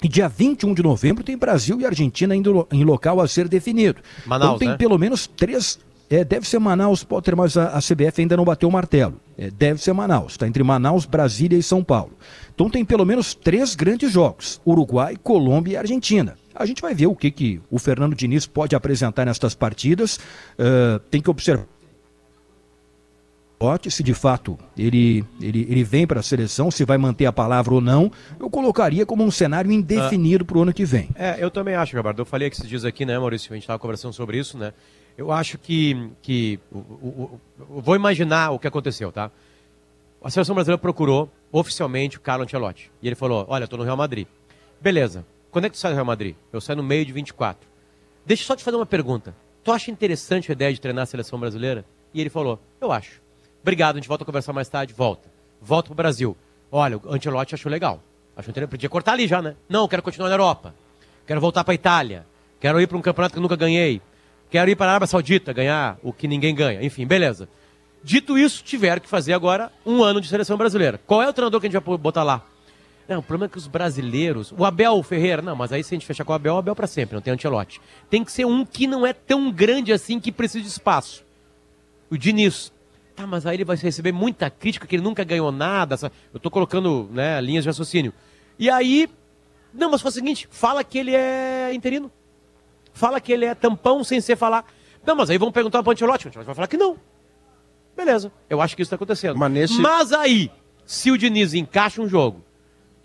E 0.00 0.08
dia 0.08 0.28
21 0.28 0.72
de 0.72 0.84
novembro 0.84 1.24
tem 1.24 1.36
Brasil 1.36 1.80
e 1.80 1.86
Argentina 1.86 2.36
indo 2.36 2.68
em 2.70 2.84
local 2.84 3.20
a 3.20 3.26
ser 3.26 3.48
definido. 3.48 4.00
Manaus, 4.24 4.50
então 4.50 4.58
tem 4.58 4.68
né? 4.68 4.76
pelo 4.76 4.96
menos 4.98 5.26
três 5.26 5.80
É, 6.08 6.24
deve 6.24 6.48
ser 6.48 6.58
Manaus, 6.58 7.02
Potter, 7.02 7.36
mas 7.36 7.56
a, 7.56 7.76
a 7.76 7.78
CBF 7.78 8.20
ainda 8.20 8.36
não 8.36 8.44
bateu 8.44 8.68
o 8.68 8.72
martelo. 8.72 9.20
É, 9.36 9.50
deve 9.50 9.82
ser 9.82 9.92
Manaus. 9.92 10.32
Está 10.32 10.46
entre 10.46 10.62
Manaus, 10.62 11.04
Brasília 11.04 11.58
e 11.58 11.62
São 11.62 11.82
Paulo. 11.82 12.12
Então 12.54 12.70
tem 12.70 12.84
pelo 12.84 13.04
menos 13.04 13.34
três 13.34 13.74
grandes 13.74 14.12
jogos: 14.12 14.60
Uruguai, 14.66 15.16
Colômbia 15.22 15.72
e 15.72 15.76
Argentina. 15.76 16.36
A 16.54 16.64
gente 16.64 16.80
vai 16.80 16.94
ver 16.94 17.06
o 17.06 17.14
que, 17.14 17.30
que 17.30 17.60
o 17.70 17.78
Fernando 17.78 18.14
Diniz 18.14 18.46
pode 18.46 18.74
apresentar 18.74 19.26
nestas 19.26 19.54
partidas. 19.54 20.16
Uh, 20.58 20.98
tem 21.10 21.20
que 21.20 21.28
observar 21.28 21.66
se 23.88 24.02
de 24.02 24.12
fato 24.12 24.58
ele, 24.76 25.24
ele, 25.40 25.66
ele 25.68 25.82
vem 25.82 26.06
para 26.06 26.20
a 26.20 26.22
seleção, 26.22 26.70
se 26.70 26.84
vai 26.84 26.98
manter 26.98 27.24
a 27.24 27.32
palavra 27.32 27.72
ou 27.72 27.80
não, 27.80 28.12
eu 28.38 28.50
colocaria 28.50 29.06
como 29.06 29.24
um 29.24 29.30
cenário 29.30 29.72
indefinido 29.72 30.44
para 30.44 30.58
o 30.58 30.62
ano 30.62 30.74
que 30.74 30.84
vem. 30.84 31.08
É, 31.14 31.36
eu 31.42 31.50
também 31.50 31.74
acho, 31.74 31.96
Gabardo. 31.96 32.20
Eu 32.20 32.26
falei 32.26 32.50
que 32.50 32.56
esses 32.56 32.68
dias 32.68 32.84
aqui, 32.84 33.06
né, 33.06 33.18
Maurício? 33.18 33.52
A 33.52 33.56
gente 33.56 33.62
estava 33.62 33.78
conversando 33.78 34.12
sobre 34.12 34.38
isso, 34.38 34.58
né? 34.58 34.72
Eu 35.16 35.32
acho 35.32 35.56
que. 35.58 36.10
que 36.22 36.60
o, 36.70 36.78
o, 36.78 37.40
o, 37.70 37.80
vou 37.80 37.96
imaginar 37.96 38.50
o 38.50 38.58
que 38.58 38.66
aconteceu, 38.66 39.10
tá? 39.10 39.30
A 40.22 40.30
seleção 40.30 40.54
brasileira 40.54 40.78
procurou 40.78 41.30
oficialmente 41.50 42.16
o 42.16 42.20
Carlo 42.20 42.44
Ancelotti. 42.44 42.90
E 43.00 43.06
ele 43.06 43.16
falou: 43.16 43.46
Olha, 43.48 43.64
estou 43.64 43.78
no 43.78 43.84
Real 43.84 43.96
Madrid. 43.96 44.26
Beleza. 44.80 45.24
Quando 45.50 45.66
é 45.66 45.68
que 45.70 45.76
tu 45.76 45.78
sai 45.78 45.92
do 45.92 45.94
Real 45.94 46.04
Madrid? 46.04 46.34
Eu 46.52 46.60
saio 46.60 46.76
no 46.76 46.82
meio 46.82 47.04
de 47.04 47.12
24. 47.12 47.66
Deixa 48.26 48.42
eu 48.42 48.46
só 48.46 48.56
te 48.56 48.62
fazer 48.62 48.76
uma 48.76 48.84
pergunta. 48.84 49.34
Tu 49.64 49.72
acha 49.72 49.90
interessante 49.90 50.50
a 50.50 50.52
ideia 50.52 50.72
de 50.72 50.80
treinar 50.80 51.04
a 51.04 51.06
seleção 51.06 51.40
brasileira? 51.40 51.84
E 52.12 52.20
ele 52.20 52.28
falou: 52.28 52.60
Eu 52.80 52.92
acho. 52.92 53.22
Obrigado, 53.62 53.96
a 53.96 53.98
gente 53.98 54.08
volta 54.08 54.22
a 54.22 54.26
conversar 54.26 54.52
mais 54.52 54.68
tarde. 54.68 54.92
Volta. 54.92 55.28
Volta 55.62 55.88
pro 55.88 55.94
Brasil. 55.94 56.36
Olha, 56.70 56.98
o 56.98 57.14
Ancelotti 57.14 57.54
achou 57.54 57.70
legal. 57.70 58.02
Achou 58.36 58.50
interessante. 58.50 58.70
Podia 58.70 58.88
cortar 58.88 59.12
ali 59.12 59.26
já, 59.26 59.40
né? 59.40 59.56
Não, 59.68 59.88
quero 59.88 60.02
continuar 60.02 60.28
na 60.28 60.34
Europa. 60.34 60.74
Quero 61.26 61.40
voltar 61.40 61.64
para 61.64 61.74
Itália. 61.74 62.26
Quero 62.60 62.80
ir 62.80 62.86
para 62.86 62.96
um 62.96 63.02
campeonato 63.02 63.32
que 63.32 63.38
eu 63.38 63.42
nunca 63.42 63.56
ganhei. 63.56 64.00
Quero 64.50 64.70
ir 64.70 64.76
para 64.76 64.86
a 64.86 64.90
Arábia 64.90 65.06
Saudita 65.06 65.52
ganhar 65.52 65.98
o 66.02 66.12
que 66.12 66.28
ninguém 66.28 66.54
ganha. 66.54 66.82
Enfim, 66.82 67.06
beleza. 67.06 67.48
Dito 68.02 68.38
isso, 68.38 68.62
tiveram 68.62 69.00
que 69.00 69.08
fazer 69.08 69.32
agora 69.32 69.72
um 69.84 70.02
ano 70.02 70.20
de 70.20 70.28
seleção 70.28 70.56
brasileira. 70.56 71.00
Qual 71.06 71.22
é 71.22 71.28
o 71.28 71.32
treinador 71.32 71.60
que 71.60 71.66
a 71.66 71.70
gente 71.70 71.82
vai 71.82 71.98
botar 71.98 72.22
lá? 72.22 72.44
Não, 73.08 73.18
o 73.18 73.22
problema 73.22 73.46
é 73.46 73.52
que 73.52 73.58
os 73.58 73.66
brasileiros. 73.66 74.52
O 74.56 74.64
Abel 74.64 75.02
Ferreira, 75.02 75.42
não, 75.42 75.56
mas 75.56 75.72
aí 75.72 75.82
se 75.82 75.94
a 75.94 75.96
gente 75.96 76.06
fechar 76.06 76.24
com 76.24 76.32
o 76.32 76.34
Abel, 76.34 76.54
o 76.54 76.58
Abel 76.58 76.74
para 76.74 76.86
sempre, 76.86 77.14
não 77.14 77.22
tem 77.22 77.32
antelote. 77.32 77.80
Tem 78.08 78.24
que 78.24 78.32
ser 78.32 78.44
um 78.44 78.64
que 78.64 78.86
não 78.86 79.06
é 79.06 79.12
tão 79.12 79.50
grande 79.50 79.92
assim 79.92 80.20
que 80.20 80.32
precisa 80.32 80.62
de 80.62 80.68
espaço. 80.68 81.24
O 82.10 82.16
Diniz. 82.16 82.72
Tá, 83.14 83.26
mas 83.26 83.46
aí 83.46 83.56
ele 83.56 83.64
vai 83.64 83.76
receber 83.76 84.12
muita 84.12 84.50
crítica 84.50 84.86
que 84.86 84.94
ele 84.94 85.02
nunca 85.02 85.24
ganhou 85.24 85.50
nada. 85.50 85.96
Eu 86.32 86.38
tô 86.38 86.50
colocando 86.50 87.08
né, 87.12 87.40
linhas 87.40 87.64
de 87.64 87.70
raciocínio. 87.70 88.12
E 88.58 88.68
aí. 88.68 89.08
Não, 89.72 89.90
mas 89.90 90.00
foi 90.00 90.10
o 90.10 90.14
seguinte: 90.14 90.48
fala 90.50 90.84
que 90.84 90.98
ele 90.98 91.14
é 91.14 91.72
interino 91.72 92.10
fala 92.96 93.20
que 93.20 93.32
ele 93.32 93.44
é 93.44 93.54
tampão 93.54 94.02
sem 94.02 94.20
ser 94.20 94.36
falar. 94.36 94.64
Não, 95.04 95.14
mas 95.14 95.30
aí 95.30 95.38
vão 95.38 95.52
perguntar 95.52 95.82
para 95.82 95.90
o 95.90 95.92
Ancelotti, 95.92 96.26
o 96.26 96.28
Ancelotti 96.28 96.46
vai 96.46 96.54
falar 96.54 96.66
que 96.66 96.76
não. 96.76 96.96
Beleza, 97.96 98.32
eu 98.50 98.60
acho 98.60 98.74
que 98.74 98.82
isso 98.82 98.88
está 98.88 98.96
acontecendo. 98.96 99.38
Mas, 99.38 99.52
nesse... 99.52 99.80
mas 99.80 100.12
aí, 100.12 100.50
se 100.84 101.10
o 101.10 101.18
Diniz 101.18 101.54
encaixa 101.54 102.02
um 102.02 102.08
jogo, 102.08 102.44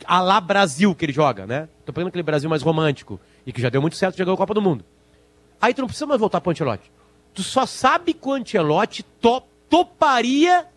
a 0.06 0.22
lá 0.22 0.42
Brasil 0.42 0.96
que 0.96 1.06
ele 1.06 1.14
joga, 1.14 1.46
né? 1.46 1.70
Tô 1.86 1.94
pegando 1.94 2.10
aquele 2.10 2.24
Brasil 2.24 2.50
mais 2.50 2.62
romântico 2.62 3.20
e 3.46 3.54
que 3.54 3.62
já 3.62 3.70
deu 3.70 3.82
muito 3.82 3.96
certo, 3.96 4.18
já 4.18 4.24
ganhou 4.24 4.36
a 4.36 4.38
Copa 4.38 4.54
do 4.54 4.62
Mundo. 4.62 4.84
Aí 5.62 5.74
tu 5.74 5.82
não 5.82 5.88
precisa 5.88 6.08
mais 6.08 6.20
voltar 6.20 6.42
para 6.42 6.50
o 6.50 6.52
Ancelotti. 6.52 6.92
Tu 7.34 7.44
só 7.44 7.66
sabe 7.66 8.14
que 8.14 8.28
o 8.28 8.34
Ancelotti 8.34 9.04
to 9.04 9.44
toparia 9.70 10.68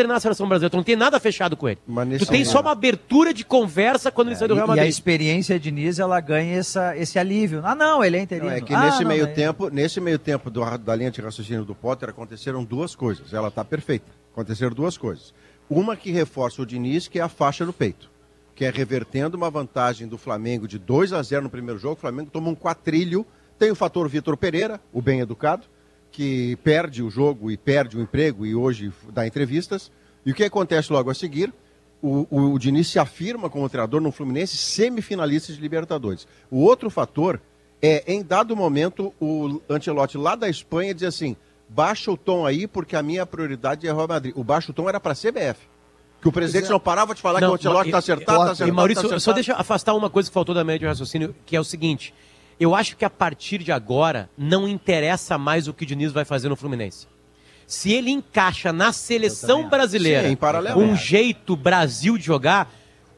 treinar 0.00 0.16
a 0.16 0.20
seleção 0.20 0.48
brasileira. 0.48 0.70
Tu 0.70 0.76
não 0.76 0.84
tem 0.84 0.96
nada 0.96 1.20
fechado 1.20 1.56
com 1.56 1.68
ele. 1.68 1.78
Tu 2.18 2.26
tem 2.26 2.44
só 2.44 2.60
uma 2.60 2.72
abertura 2.72 3.32
de 3.32 3.44
conversa 3.44 4.10
quando 4.10 4.28
é, 4.28 4.30
ele 4.30 4.38
sai 4.38 4.48
do 4.48 4.54
Real 4.54 4.66
Madrid. 4.66 4.84
E 4.84 4.86
a 4.86 4.88
experiência 4.88 5.58
de 5.58 5.70
Diniz, 5.70 5.98
ela 5.98 6.20
ganha 6.20 6.56
essa, 6.56 6.96
esse 6.96 7.18
alívio. 7.18 7.60
Ah, 7.64 7.74
não, 7.74 8.02
ele 8.02 8.16
é 8.16 8.22
interino. 8.22 8.48
Não, 8.48 8.56
é 8.56 8.60
que 8.60 8.74
ah, 8.74 8.86
nesse, 8.86 9.02
não, 9.02 9.08
meio 9.08 9.26
não, 9.26 9.34
tempo, 9.34 9.68
é... 9.68 9.70
nesse 9.70 10.00
meio 10.00 10.18
tempo 10.18 10.50
do, 10.50 10.78
da 10.78 10.94
linha 10.96 11.10
de 11.10 11.20
raciocínio 11.20 11.64
do 11.64 11.74
Potter 11.74 12.08
aconteceram 12.08 12.64
duas 12.64 12.94
coisas. 12.94 13.32
Ela 13.32 13.48
está 13.48 13.64
perfeita. 13.64 14.06
Aconteceram 14.32 14.72
duas 14.72 14.96
coisas. 14.96 15.34
Uma 15.68 15.96
que 15.96 16.10
reforça 16.10 16.62
o 16.62 16.66
Diniz, 16.66 17.06
que 17.06 17.18
é 17.18 17.22
a 17.22 17.28
faixa 17.28 17.64
no 17.64 17.72
peito. 17.72 18.10
Que 18.54 18.64
é 18.64 18.70
revertendo 18.70 19.36
uma 19.36 19.50
vantagem 19.50 20.08
do 20.08 20.18
Flamengo 20.18 20.66
de 20.66 20.78
2 20.78 21.12
a 21.12 21.22
0 21.22 21.44
no 21.44 21.50
primeiro 21.50 21.78
jogo. 21.78 21.94
O 21.94 22.00
Flamengo 22.00 22.30
toma 22.30 22.48
um 22.48 22.54
quatrilho. 22.54 23.24
Tem 23.58 23.70
o 23.70 23.74
fator 23.74 24.08
Vitor 24.08 24.36
Pereira, 24.36 24.80
o 24.92 25.02
bem 25.02 25.20
educado, 25.20 25.66
que 26.10 26.56
perde 26.56 27.02
o 27.02 27.10
jogo 27.10 27.50
e 27.50 27.56
perde 27.56 27.96
o 27.96 28.00
emprego 28.00 28.44
e 28.44 28.54
hoje 28.54 28.92
dá 29.12 29.26
entrevistas. 29.26 29.90
E 30.24 30.32
o 30.32 30.34
que 30.34 30.44
acontece 30.44 30.92
logo 30.92 31.10
a 31.10 31.14
seguir? 31.14 31.52
O, 32.02 32.26
o, 32.30 32.52
o 32.54 32.58
Diniz 32.58 32.88
se 32.88 32.98
afirma 32.98 33.50
como 33.50 33.68
treinador 33.68 34.00
no 34.00 34.10
Fluminense 34.10 34.56
semifinalista 34.56 35.52
de 35.52 35.60
Libertadores. 35.60 36.26
O 36.50 36.60
outro 36.60 36.90
fator 36.90 37.40
é, 37.82 38.02
em 38.06 38.22
dado 38.22 38.54
momento, 38.54 39.12
o 39.20 39.60
Ancelotti 39.68 40.18
lá 40.18 40.34
da 40.34 40.48
Espanha 40.48 40.94
diz 40.94 41.04
assim, 41.04 41.36
baixa 41.68 42.10
o 42.10 42.16
tom 42.16 42.44
aí 42.44 42.66
porque 42.66 42.96
a 42.96 43.02
minha 43.02 43.24
prioridade 43.24 43.86
é 43.86 43.92
Real 43.92 44.08
Madrid. 44.08 44.34
O 44.36 44.44
baixo 44.44 44.72
tom 44.72 44.88
era 44.88 45.00
para 45.00 45.12
a 45.12 45.14
CBF. 45.14 45.68
Que 46.20 46.28
o 46.28 46.32
presidente 46.32 46.66
é. 46.66 46.70
não 46.70 46.80
parava 46.80 47.14
de 47.14 47.22
falar 47.22 47.40
não, 47.40 47.48
que 47.48 47.66
o 47.66 47.70
Ancelotti 47.70 47.88
está 47.88 47.98
acertado, 47.98 48.38
está 48.38 48.52
acertado, 48.52 48.68
E 48.68 48.72
Maurício, 48.72 49.02
tá 49.02 49.06
acertado. 49.06 49.20
só 49.20 49.32
deixa 49.32 49.54
afastar 49.54 49.94
uma 49.94 50.10
coisa 50.10 50.28
que 50.28 50.34
faltou 50.34 50.54
da 50.54 50.62
média 50.62 50.80
de 50.80 50.86
raciocínio, 50.86 51.34
que 51.46 51.56
é 51.56 51.60
o 51.60 51.64
seguinte. 51.64 52.12
Eu 52.60 52.74
acho 52.74 52.96
que 52.96 53.04
a 53.04 53.10
partir 53.10 53.58
de 53.58 53.72
agora 53.72 54.30
não 54.36 54.68
interessa 54.68 55.38
mais 55.38 55.66
o 55.66 55.74
que 55.74 55.82
o 55.82 55.86
Diniz 55.86 56.12
vai 56.12 56.24
fazer 56.24 56.48
no 56.48 56.56
Fluminense 56.56 57.08
se 57.70 57.92
ele 57.92 58.10
encaixa 58.10 58.72
na 58.72 58.92
seleção 58.92 59.68
brasileira 59.68 60.28
Sim, 60.28 60.36
um 60.76 60.96
jeito 60.96 61.54
Brasil 61.54 62.18
de 62.18 62.24
jogar, 62.24 62.68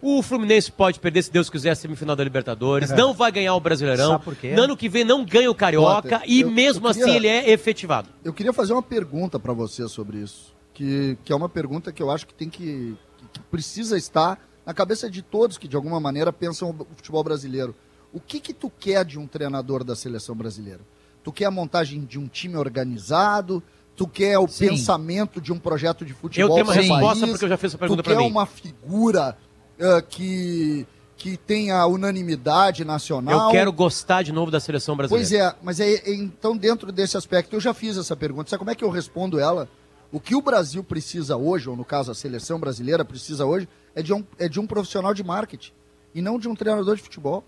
o 0.02 0.22
Fluminense 0.22 0.70
pode 0.70 1.00
perder, 1.00 1.22
se 1.22 1.32
Deus 1.32 1.48
quiser, 1.48 1.70
a 1.70 1.74
semifinal 1.74 2.14
da 2.14 2.22
Libertadores, 2.22 2.90
é. 2.90 2.96
não 2.96 3.14
vai 3.14 3.32
ganhar 3.32 3.54
o 3.54 3.60
Brasileirão. 3.60 4.10
Sabe 4.10 4.24
por 4.24 4.36
quê? 4.36 4.52
No 4.52 4.64
ano 4.64 4.76
que 4.76 4.90
vem 4.90 5.04
não 5.04 5.24
ganha 5.24 5.50
o 5.50 5.54
Carioca 5.54 6.02
Potter, 6.02 6.20
e 6.26 6.42
eu, 6.42 6.50
mesmo 6.50 6.86
eu 6.86 6.92
queria, 6.92 7.06
assim 7.06 7.16
ele 7.16 7.28
é 7.28 7.50
efetivado. 7.50 8.10
Eu 8.22 8.32
queria 8.34 8.52
fazer 8.52 8.74
uma 8.74 8.82
pergunta 8.82 9.40
para 9.40 9.54
você 9.54 9.88
sobre 9.88 10.18
isso, 10.18 10.52
que, 10.74 11.16
que 11.24 11.32
é 11.32 11.36
uma 11.36 11.48
pergunta 11.48 11.90
que 11.90 12.02
eu 12.02 12.10
acho 12.10 12.26
que 12.26 12.34
tem 12.34 12.50
que, 12.50 12.94
que 13.32 13.40
precisa 13.50 13.96
estar 13.96 14.38
na 14.66 14.74
cabeça 14.74 15.08
de 15.08 15.22
todos 15.22 15.56
que 15.56 15.66
de 15.66 15.76
alguma 15.76 15.98
maneira 15.98 16.30
pensam 16.30 16.70
o 16.70 16.86
futebol 16.94 17.24
brasileiro. 17.24 17.74
O 18.12 18.20
que 18.20 18.40
que 18.40 18.52
tu 18.52 18.70
quer 18.70 19.04
de 19.04 19.18
um 19.18 19.26
treinador 19.26 19.84
da 19.84 19.96
seleção 19.96 20.34
brasileira? 20.34 20.80
Tu 21.22 21.32
quer 21.32 21.46
a 21.46 21.50
montagem 21.50 22.04
de 22.04 22.18
um 22.18 22.26
time 22.26 22.56
organizado? 22.56 23.62
Tu 23.96 24.06
quer 24.06 24.38
o 24.38 24.48
Sim. 24.48 24.68
pensamento 24.68 25.40
de 25.40 25.52
um 25.52 25.58
projeto 25.58 26.04
de 26.04 26.12
futebol? 26.12 26.58
Eu 26.58 26.64
tenho 26.64 26.66
uma 26.66 26.74
resposta 26.74 27.20
país, 27.20 27.30
porque 27.30 27.44
eu 27.44 27.48
já 27.48 27.56
fiz 27.56 27.70
essa 27.70 27.78
pergunta 27.78 28.02
para 28.02 28.12
mim. 28.12 28.18
Tu 28.18 28.22
quer 28.22 28.30
uma 28.30 28.46
figura 28.46 29.36
uh, 29.78 30.02
que 30.08 30.86
que 31.22 31.36
tenha 31.36 31.86
unanimidade 31.86 32.84
nacional. 32.84 33.46
Eu 33.46 33.52
quero 33.52 33.72
gostar 33.72 34.22
de 34.22 34.32
novo 34.32 34.50
da 34.50 34.58
seleção 34.58 34.96
brasileira. 34.96 35.28
Pois 35.28 35.32
é, 35.32 35.54
mas 35.62 35.78
é, 35.78 35.94
é, 35.94 36.14
então 36.14 36.56
dentro 36.56 36.90
desse 36.90 37.16
aspecto 37.16 37.54
eu 37.54 37.60
já 37.60 37.72
fiz 37.72 37.96
essa 37.96 38.16
pergunta. 38.16 38.50
Sabe 38.50 38.58
como 38.58 38.70
é 38.72 38.74
que 38.74 38.82
eu 38.82 38.90
respondo 38.90 39.38
ela? 39.38 39.68
O 40.10 40.18
que 40.18 40.34
o 40.34 40.42
Brasil 40.42 40.82
precisa 40.82 41.36
hoje, 41.36 41.70
ou 41.70 41.76
no 41.76 41.84
caso 41.84 42.10
a 42.10 42.14
seleção 42.14 42.58
brasileira 42.58 43.04
precisa 43.04 43.46
hoje, 43.46 43.68
é 43.94 44.02
de 44.02 44.12
um, 44.12 44.24
é 44.36 44.48
de 44.48 44.58
um 44.58 44.66
profissional 44.66 45.14
de 45.14 45.22
marketing 45.22 45.70
e 46.12 46.20
não 46.20 46.40
de 46.40 46.48
um 46.48 46.56
treinador 46.56 46.96
de 46.96 47.02
futebol. 47.02 47.44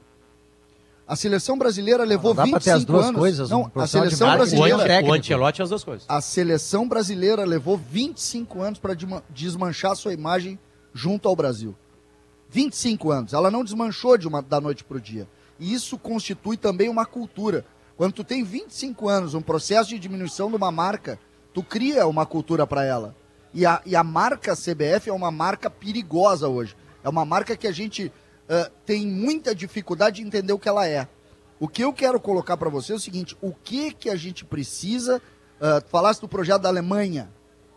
A 1.07 1.16
seleção 1.16 1.59
brasileira 1.59 2.02
levou 2.02 2.34
não, 2.34 2.44
25 2.44 2.70
as 2.70 2.84
duas 2.84 3.07
anos. 3.07 3.20
Coisas, 3.20 3.50
não, 3.50 3.70
a 3.74 3.86
seleção 3.86 4.32
brasileira. 4.32 4.76
O 5.05 5.12
Ancelotti 5.12 5.62
as 5.62 5.68
duas 5.68 5.84
coisas. 5.84 6.07
A 6.09 6.20
seleção 6.20 6.88
brasileira 6.88 7.44
levou 7.44 7.76
25 7.76 8.62
anos 8.62 8.78
para 8.78 8.96
desmanchar 9.28 9.94
sua 9.96 10.14
imagem 10.14 10.59
junto 10.94 11.28
ao 11.28 11.36
Brasil. 11.36 11.74
25 12.48 13.11
anos. 13.11 13.32
Ela 13.34 13.50
não 13.50 13.62
desmanchou 13.62 14.16
de 14.16 14.26
uma, 14.26 14.40
da 14.40 14.61
noite 14.61 14.82
para 14.82 14.96
o 14.96 15.00
dia. 15.00 15.28
E 15.61 15.74
isso 15.74 15.98
constitui 15.98 16.57
também 16.57 16.88
uma 16.88 17.05
cultura. 17.05 17.66
Quando 17.96 18.12
tu 18.12 18.24
tem 18.24 18.42
25 18.42 19.09
anos, 19.09 19.34
um 19.34 19.42
processo 19.42 19.90
de 19.90 19.98
diminuição 19.98 20.48
de 20.48 20.57
uma 20.57 20.72
marca, 20.72 21.18
tu 21.52 21.62
cria 21.62 22.07
uma 22.07 22.24
cultura 22.24 22.66
para 22.66 22.84
ela. 22.84 23.14
E 23.52 23.66
a, 23.66 23.80
e 23.84 23.94
a 23.94 24.02
marca 24.02 24.57
CBF 24.57 25.11
é 25.11 25.12
uma 25.12 25.30
marca 25.30 25.68
perigosa 25.68 26.48
hoje. 26.48 26.74
É 27.05 27.09
uma 27.09 27.24
marca 27.24 27.57
que 27.57 27.66
a 27.66 27.72
gente 27.72 28.11
uh, 28.49 28.70
tem 28.84 29.07
muita 29.07 29.55
dificuldade 29.55 30.16
de 30.16 30.26
entender 30.26 30.53
o 30.53 30.59
que 30.59 30.68
ela 30.68 30.86
é. 30.86 31.09
O 31.59 31.68
que 31.68 31.82
eu 31.82 31.92
quero 31.92 32.20
colocar 32.20 32.57
para 32.57 32.68
você 32.68 32.92
é 32.92 32.97
o 32.97 33.01
seguinte: 33.01 33.36
o 33.40 33.53
que 33.53 33.92
que 33.92 34.11
a 34.11 34.16
gente 34.16 34.45
precisa? 34.45 35.20
Uh, 35.61 35.88
falasse 35.88 36.20
do 36.20 36.28
projeto 36.28 36.62
da 36.62 36.68
Alemanha 36.68 37.30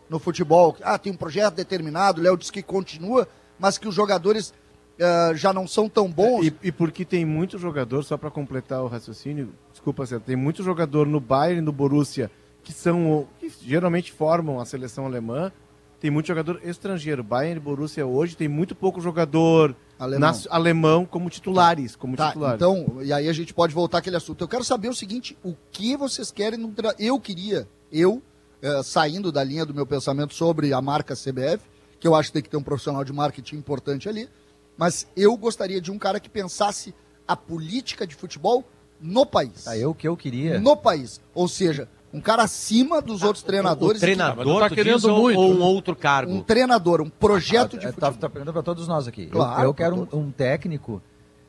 no 0.08 0.18
futebol. 0.18 0.76
Ah, 0.82 0.98
tem 0.98 1.12
um 1.12 1.16
projeto 1.16 1.54
determinado. 1.54 2.20
Léo 2.20 2.36
disse 2.36 2.52
que 2.52 2.62
continua, 2.62 3.28
mas 3.58 3.78
que 3.78 3.86
os 3.86 3.94
jogadores 3.94 4.52
uh, 4.98 5.34
já 5.34 5.52
não 5.52 5.66
são 5.66 5.88
tão 5.88 6.10
bons. 6.10 6.46
E, 6.46 6.54
e 6.64 6.72
porque 6.72 7.04
tem 7.04 7.24
muito 7.24 7.58
jogador, 7.58 8.02
só 8.02 8.16
para 8.16 8.30
completar 8.30 8.82
o 8.82 8.88
raciocínio, 8.88 9.54
desculpa, 9.70 10.04
Cê, 10.06 10.18
tem 10.18 10.36
muito 10.36 10.62
jogador 10.62 11.06
no 11.06 11.20
Bayern 11.20 11.60
no 11.60 11.72
Borussia 11.72 12.30
que 12.68 12.72
são 12.74 13.26
que 13.38 13.50
geralmente 13.62 14.12
formam 14.12 14.60
a 14.60 14.64
seleção 14.66 15.06
alemã. 15.06 15.50
Tem 15.98 16.10
muito 16.10 16.26
jogador 16.26 16.60
estrangeiro. 16.62 17.24
Bayern 17.24 17.56
e 17.56 17.60
Borussia 17.60 18.06
hoje 18.06 18.36
tem 18.36 18.46
muito 18.46 18.74
pouco 18.74 19.00
jogador 19.00 19.74
alemão, 19.98 20.28
nas, 20.28 20.46
alemão 20.50 21.04
como 21.04 21.28
titulares, 21.28 21.96
como 21.96 22.16
tá, 22.16 22.28
titulares. 22.28 22.56
Então, 22.56 23.02
e 23.02 23.12
aí 23.12 23.28
a 23.28 23.32
gente 23.32 23.52
pode 23.52 23.74
voltar 23.74 23.98
àquele 23.98 24.16
assunto. 24.16 24.42
Eu 24.42 24.48
quero 24.48 24.64
saber 24.64 24.88
o 24.88 24.94
seguinte: 24.94 25.36
o 25.42 25.54
que 25.70 25.96
vocês 25.96 26.30
querem 26.30 26.58
no 26.58 26.72
Eu 26.98 27.18
queria, 27.18 27.68
eu, 27.90 28.22
eh, 28.62 28.82
saindo 28.82 29.32
da 29.32 29.42
linha 29.42 29.66
do 29.66 29.74
meu 29.74 29.86
pensamento 29.86 30.34
sobre 30.34 30.72
a 30.72 30.80
marca 30.80 31.14
CBF, 31.14 31.64
que 31.98 32.06
eu 32.06 32.14
acho 32.14 32.28
que 32.28 32.34
tem 32.34 32.42
que 32.42 32.50
ter 32.50 32.56
um 32.56 32.62
profissional 32.62 33.04
de 33.04 33.12
marketing 33.12 33.56
importante 33.56 34.08
ali, 34.08 34.28
mas 34.76 35.06
eu 35.16 35.36
gostaria 35.36 35.80
de 35.80 35.90
um 35.90 35.98
cara 35.98 36.20
que 36.20 36.28
pensasse 36.28 36.94
a 37.26 37.36
política 37.36 38.06
de 38.06 38.14
futebol 38.14 38.64
no 39.00 39.26
país. 39.26 39.66
Ah, 39.66 39.76
eu 39.76 39.94
que 39.94 40.08
eu 40.08 40.16
queria. 40.16 40.58
No 40.58 40.76
país. 40.76 41.20
Ou 41.34 41.48
seja, 41.48 41.88
Um 42.12 42.20
cara 42.20 42.42
acima 42.42 43.02
dos 43.02 43.22
outros 43.22 43.42
O 43.42 43.46
treinadores. 43.46 44.00
treinador, 44.00 44.60
tá 44.60 44.70
querendo 44.70 45.08
muito, 45.14 45.38
ou 45.38 45.52
um 45.54 45.60
outro 45.60 45.94
cargo? 45.94 46.32
Um 46.32 46.40
treinador, 46.40 47.02
um 47.02 47.10
projeto 47.10 47.76
de 47.78 47.86
Ah, 47.86 47.92
futebol. 47.92 48.12
tá, 48.12 48.18
tá 48.18 48.28
perguntando 48.30 48.52
para 48.54 48.62
todos 48.62 48.88
nós 48.88 49.06
aqui. 49.06 49.24
Eu- 49.24 49.30
Claro, 49.30 49.62
eu, 49.64 49.74
quero 49.74 50.08
um, 50.12 50.18
um 50.20 50.30
técnico. 50.30 51.02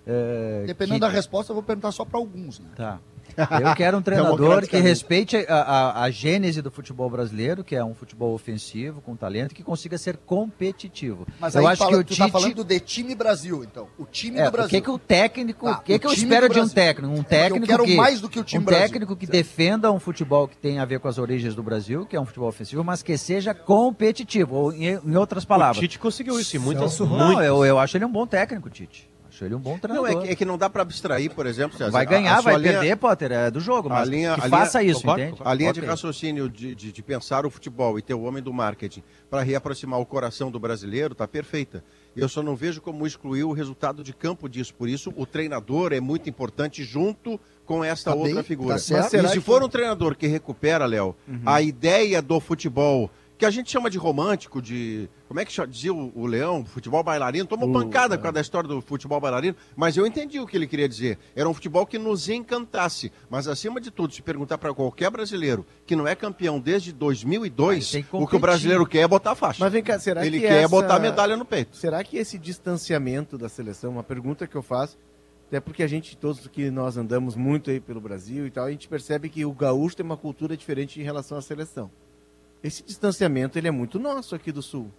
eh, 0.05 0.64
Dependendo 0.68 0.95
que- 0.95 1.01
da 1.01 1.10
resposta, 1.10 1.51
eu 1.51 1.55
vou 1.55 1.64
perguntar 1.64 1.91
só 1.91 2.03
para 2.03 2.20
alguns. 2.20 2.60
Né? 2.60 2.66
Tá. 2.76 2.99
Eu 3.38 3.75
quero 3.75 3.97
um 3.97 4.01
treinador 4.03 4.67
que 4.67 4.77
respeite 4.77 5.38
a, 5.47 5.55
a, 5.55 6.03
a 6.03 6.09
gênese 6.11 6.61
do 6.61 6.71
futebol 6.71 7.09
brasileiro, 7.09 7.63
que 7.63 7.75
é 7.75 7.84
um 7.84 7.93
futebol 7.93 8.34
ofensivo, 8.34 9.01
com 9.01 9.15
talento, 9.15 9.53
que 9.55 9.63
consiga 9.63 9.97
ser 9.97 10.17
competitivo. 10.17 11.27
Mas 11.39 11.55
eu 11.55 11.61
aí 11.61 11.73
acho 11.73 11.77
fala- 11.80 11.91
que 11.91 11.97
o 11.97 12.03
tu 12.03 12.07
Tite... 12.09 12.19
tá 12.19 12.27
falando 12.30 12.63
de 12.63 12.80
time 12.80 13.15
Brasil, 13.15 13.63
então. 13.63 13.88
O 13.97 14.05
time 14.05 14.38
É, 14.39 14.43
do 14.43 14.49
o 14.49 14.51
Brasil. 14.51 14.69
que, 14.69 14.82
que 14.82 14.89
o 14.91 14.97
técnico, 14.97 15.65
Tá, 15.65 15.71
o 15.80 15.82
que, 15.82 15.99
que 15.99 16.05
eu 16.05 16.11
o 16.11 16.13
espero 16.13 16.49
de 16.49 16.59
um 16.59 16.67
técnico? 16.69 17.11
Um 17.13 17.19
É, 17.19 17.21
porque 17.21 17.36
eu 17.36 17.39
técnico 17.39 17.67
quero 17.67 17.84
que, 17.86 17.95
mais 17.95 18.21
do 18.21 18.30
que 18.30 18.39
o 18.39 18.43
time 18.43 18.61
um 18.61 18.65
Brasil. 18.65 18.88
técnico 18.88 19.15
que 19.15 19.27
defenda 19.27 19.91
um 19.91 19.99
futebol 19.99 20.47
que 20.47 20.57
tem 20.57 20.80
a 20.80 20.86
ver 20.86 20.99
com 20.99 21.07
as 21.07 21.17
origens 21.17 21.55
do 21.55 21.63
Brasil, 21.63 22.05
que 22.05 22.15
é 22.15 22.19
um 22.21 22.25
futebol 22.25 22.49
ofensivo, 22.49 22.84
mas 22.84 23.01
que 23.03 23.17
seja 23.17 23.53
competitivo, 23.53 24.55
ou 24.55 24.73
em, 24.73 24.99
em 25.03 25.15
outras 25.15 25.45
palavras. 25.45 25.77
O 25.77 25.82
Tite 25.82 25.99
conseguiu 25.99 26.39
isso 26.39 26.55
em 26.55 26.59
muitas, 26.59 26.97
Não, 26.99 27.41
eu, 27.41 27.65
eu 27.65 27.80
acho 27.80 27.97
ele 27.97 28.05
um 28.05 28.11
bom 28.11 28.25
técnico, 28.27 28.69
Tite. 28.69 29.09
Acho 29.40 29.46
ele 29.46 29.56
um 29.56 29.60
bom 29.60 29.72
Não, 29.72 29.80
treinador. 29.80 30.10
é 30.10 30.16
que, 30.28 30.32
é 30.34 30.36
que 30.36 30.44
não 30.44 30.58
dá 30.58 30.70
para 30.70 30.82
abstrair, 30.82 31.34
por 31.34 31.46
exemplo, 31.46 31.78
César, 31.78 31.92
Vai 31.92 32.06
a- 32.06 32.10
ganhar, 32.10 32.34
a 32.38 32.42
sua 32.42 32.52
vai 32.52 32.62
linha- 32.62 32.74
perder, 32.80 32.96
Potter, 32.98 33.32
é 33.32 33.50
do 33.50 33.62
jogo, 33.62 33.88
mas 33.88 34.02
a 34.02 34.12
linha, 34.12 34.36
que 34.36 34.42
a 34.42 34.50
faça 34.50 34.82
linha- 34.82 34.92
isso, 34.92 35.02
concordo, 35.02 35.22
entende? 35.24 35.42
A 35.46 35.54
linha 35.54 35.72
de 35.74 35.80
raciocínio 35.80 36.50
de, 36.50 36.76
de, 36.76 36.92
de 36.92 37.02
pensar 37.02 37.46
o 37.46 37.50
futebol 37.50 37.98
e 37.98 38.02
ter 38.02 38.14
o 38.14 38.22
homem 38.24 38.44
do 38.44 38.52
marketing 38.52 39.02
para 39.30 39.42
reaproximar 39.42 39.98
o 40.00 40.06
coração 40.06 40.52
do 40.52 40.60
brasileiro 40.60 41.14
está 41.14 41.26
perfeita. 41.26 41.82
Eu 42.18 42.28
só 42.28 42.44
não 42.44 42.54
vejo 42.56 42.82
como 42.82 43.08
excluir 43.08 43.44
o 43.46 43.54
resultado 43.54 44.04
de 44.04 44.12
campo 44.12 44.50
disso. 44.50 44.74
Por 44.74 44.90
isso, 44.90 45.14
o 45.16 45.26
treinador 45.26 45.94
é 45.94 46.02
muito 46.02 46.30
importante 46.30 46.84
junto 46.84 47.40
com 47.66 47.82
esta 47.84 48.12
Tá 48.12 48.18
outra 48.18 48.34
bem, 48.34 48.44
figura. 48.44 48.76
tá 48.76 49.08
e 49.24 49.28
se 49.30 49.40
for 49.40 49.64
um 49.64 49.70
treinador 49.70 50.16
que 50.16 50.28
recupera, 50.28 50.86
Léo, 50.86 51.16
Uhum. 51.28 51.42
a 51.46 51.62
ideia 51.62 52.22
do 52.22 52.40
futebol 52.42 53.10
que 53.40 53.46
a 53.46 53.50
gente 53.50 53.72
chama 53.72 53.90
de 53.90 53.98
romântico, 53.98 54.62
de. 54.62 55.10
Como 55.26 55.40
é 55.40 55.46
que 55.46 55.66
dizia 55.68 55.94
o, 55.94 56.12
o 56.14 56.26
Leão? 56.28 56.66
Futebol 56.66 57.02
bailarino. 57.02 57.48
Tomou 57.48 57.72
pancada 57.72 58.18
por 58.18 58.24
causa 58.24 58.34
da 58.34 58.42
história 58.42 58.68
do 58.68 58.82
futebol 58.82 59.18
bailarino, 59.22 59.56
mas 59.78 59.96
eu 59.96 60.06
entendi 60.06 60.42
o 60.42 60.46
que 60.46 60.58
ele 60.58 60.68
queria 60.68 60.90
dizer. 60.90 61.18
Era 61.34 61.48
um 61.48 61.54
futebol 61.54 61.86
que 61.86 61.98
nos 61.98 62.28
encantasse. 62.28 63.14
Mas, 63.30 63.48
acima 63.48 63.80
de 63.80 63.90
tudo, 63.92 64.14
se 64.14 64.22
perguntar 64.22 64.58
para 64.58 64.74
qualquer 64.74 65.10
brasileiro 65.10 65.66
que 65.86 65.96
não 65.96 66.06
é 66.06 66.16
campeão 66.16 66.60
desde 66.60 66.92
2002, 66.92 67.92
tem 67.92 68.04
que 68.04 68.10
o 68.12 68.28
que 68.28 68.36
o 68.36 68.40
brasileiro 68.40 68.86
quer 68.86 69.00
é 69.00 69.08
botar 69.08 69.32
a 69.32 69.36
faixa. 69.36 69.64
Mas 69.64 69.72
vem 69.72 69.82
cá, 69.82 69.98
será 69.98 70.26
ele 70.26 70.42
que 70.42 70.46
quer 70.46 70.58
essa- 70.64 70.68
botar 70.68 70.96
a 70.98 71.00
medalha 71.00 71.38
no 71.38 71.46
peito. 71.46 71.78
Será 71.78 72.04
que 72.04 72.18
esse 72.18 72.38
distanciamento 72.38 73.38
da 73.38 73.48
seleção, 73.48 73.92
uma 73.92 74.04
pergunta 74.04 74.46
que 74.48 74.56
eu 74.58 74.62
faço, 74.62 74.98
até 75.48 75.62
porque 75.62 75.82
a 75.82 75.88
gente, 75.88 76.18
todos 76.18 76.46
que 76.50 76.70
nós 76.70 76.98
andamos 76.98 77.38
muito 77.38 77.72
aí 77.72 77.80
pelo 77.80 78.02
Brasil 78.02 78.46
e 78.46 78.52
tal, 78.52 78.66
a 78.66 78.72
gente 78.72 78.90
percebe 78.90 79.30
que 79.30 79.46
o 79.46 79.54
gaúcho 79.54 79.96
tem 79.96 80.06
uma 80.06 80.18
cultura 80.18 80.58
diferente 80.58 81.00
em 81.00 81.04
relação 81.04 81.38
à 81.38 81.42
seleção. 81.42 81.90
Esse 82.64 82.84
distanciamento, 82.84 83.57
ele 83.57 83.68
é 83.68 83.72
muito 83.72 83.97
nosso 83.99 84.36
aqui 84.36 84.51
do 84.51 84.62
Sul. 84.62 84.91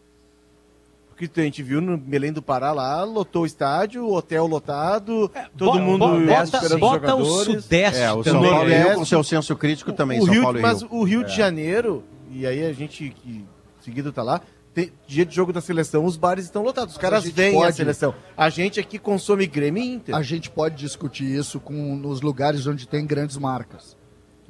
Porque 1.09 1.39
a 1.41 1.45
gente 1.45 1.63
viu 1.63 1.83
no 1.83 1.99
Belém 1.99 2.33
do 2.33 2.41
Pará 2.41 2.73
lá, 2.73 3.05
lotou 3.05 3.43
o 3.43 3.47
estádio, 3.47 4.11
hotel 4.11 4.47
lotado, 4.47 5.31
todo 5.57 5.73
bo- 5.73 5.79
mundo 5.79 5.99
bo- 6.09 6.27
bota- 6.27 6.45
esperando 6.45 6.73
os 6.75 6.81
bota 6.81 7.15
o 7.17 7.25
jogadores. 7.25 7.65
Sudeste 7.65 8.01
É, 8.01 8.11
o 8.13 8.25
São 8.25 8.33
também. 8.35 8.51
Paulo 8.51 8.71
e 8.71 8.75
Rio 8.75 8.95
com 8.95 9.05
seu 9.05 9.23
senso 9.23 9.55
crítico 9.55 9.93
também, 9.93 10.19
o 10.19 10.25
São 10.25 10.33
Rio, 10.33 10.43
Paulo 10.45 10.59
e 10.59 10.63
Mas 10.63 10.81
Rio. 10.81 10.89
o 10.95 11.05
Rio 11.05 11.23
de 11.25 11.33
É. 11.33 11.37
Janeiro, 11.37 12.03
e 12.31 12.47
aí 12.47 12.65
a 12.65 12.73
gente 12.73 13.11
que 13.11 13.45
seguido 13.85 14.11
tá 14.11 14.23
lá, 14.23 14.41
tem- 14.73 14.91
dia 15.07 15.27
de 15.27 15.35
jogo 15.35 15.53
da 15.53 15.61
seleção, 15.61 16.07
os 16.07 16.17
bares 16.17 16.47
estão 16.47 16.63
lotados. 16.63 16.93
Os 16.95 16.97
Mas 16.97 17.03
caras 17.03 17.27
a 17.27 17.53
pode- 17.53 17.77
seleção. 17.77 18.15
A 18.35 18.49
gente 18.49 18.81
aqui 18.81 18.99
consome 18.99 19.47
Grêmio 19.47 19.83
e 19.83 19.93
Inter. 19.97 20.17
A 20.17 20.23
gente 20.23 20.49
pode 20.49 20.77
discutir 20.77 21.27
isso 21.27 21.61
com 21.61 21.75
nos 21.97 22.23
lugares 22.23 22.67
onde 22.67 22.89
tem 22.89 23.05
grandes 23.07 23.37
marcas. 23.37 23.95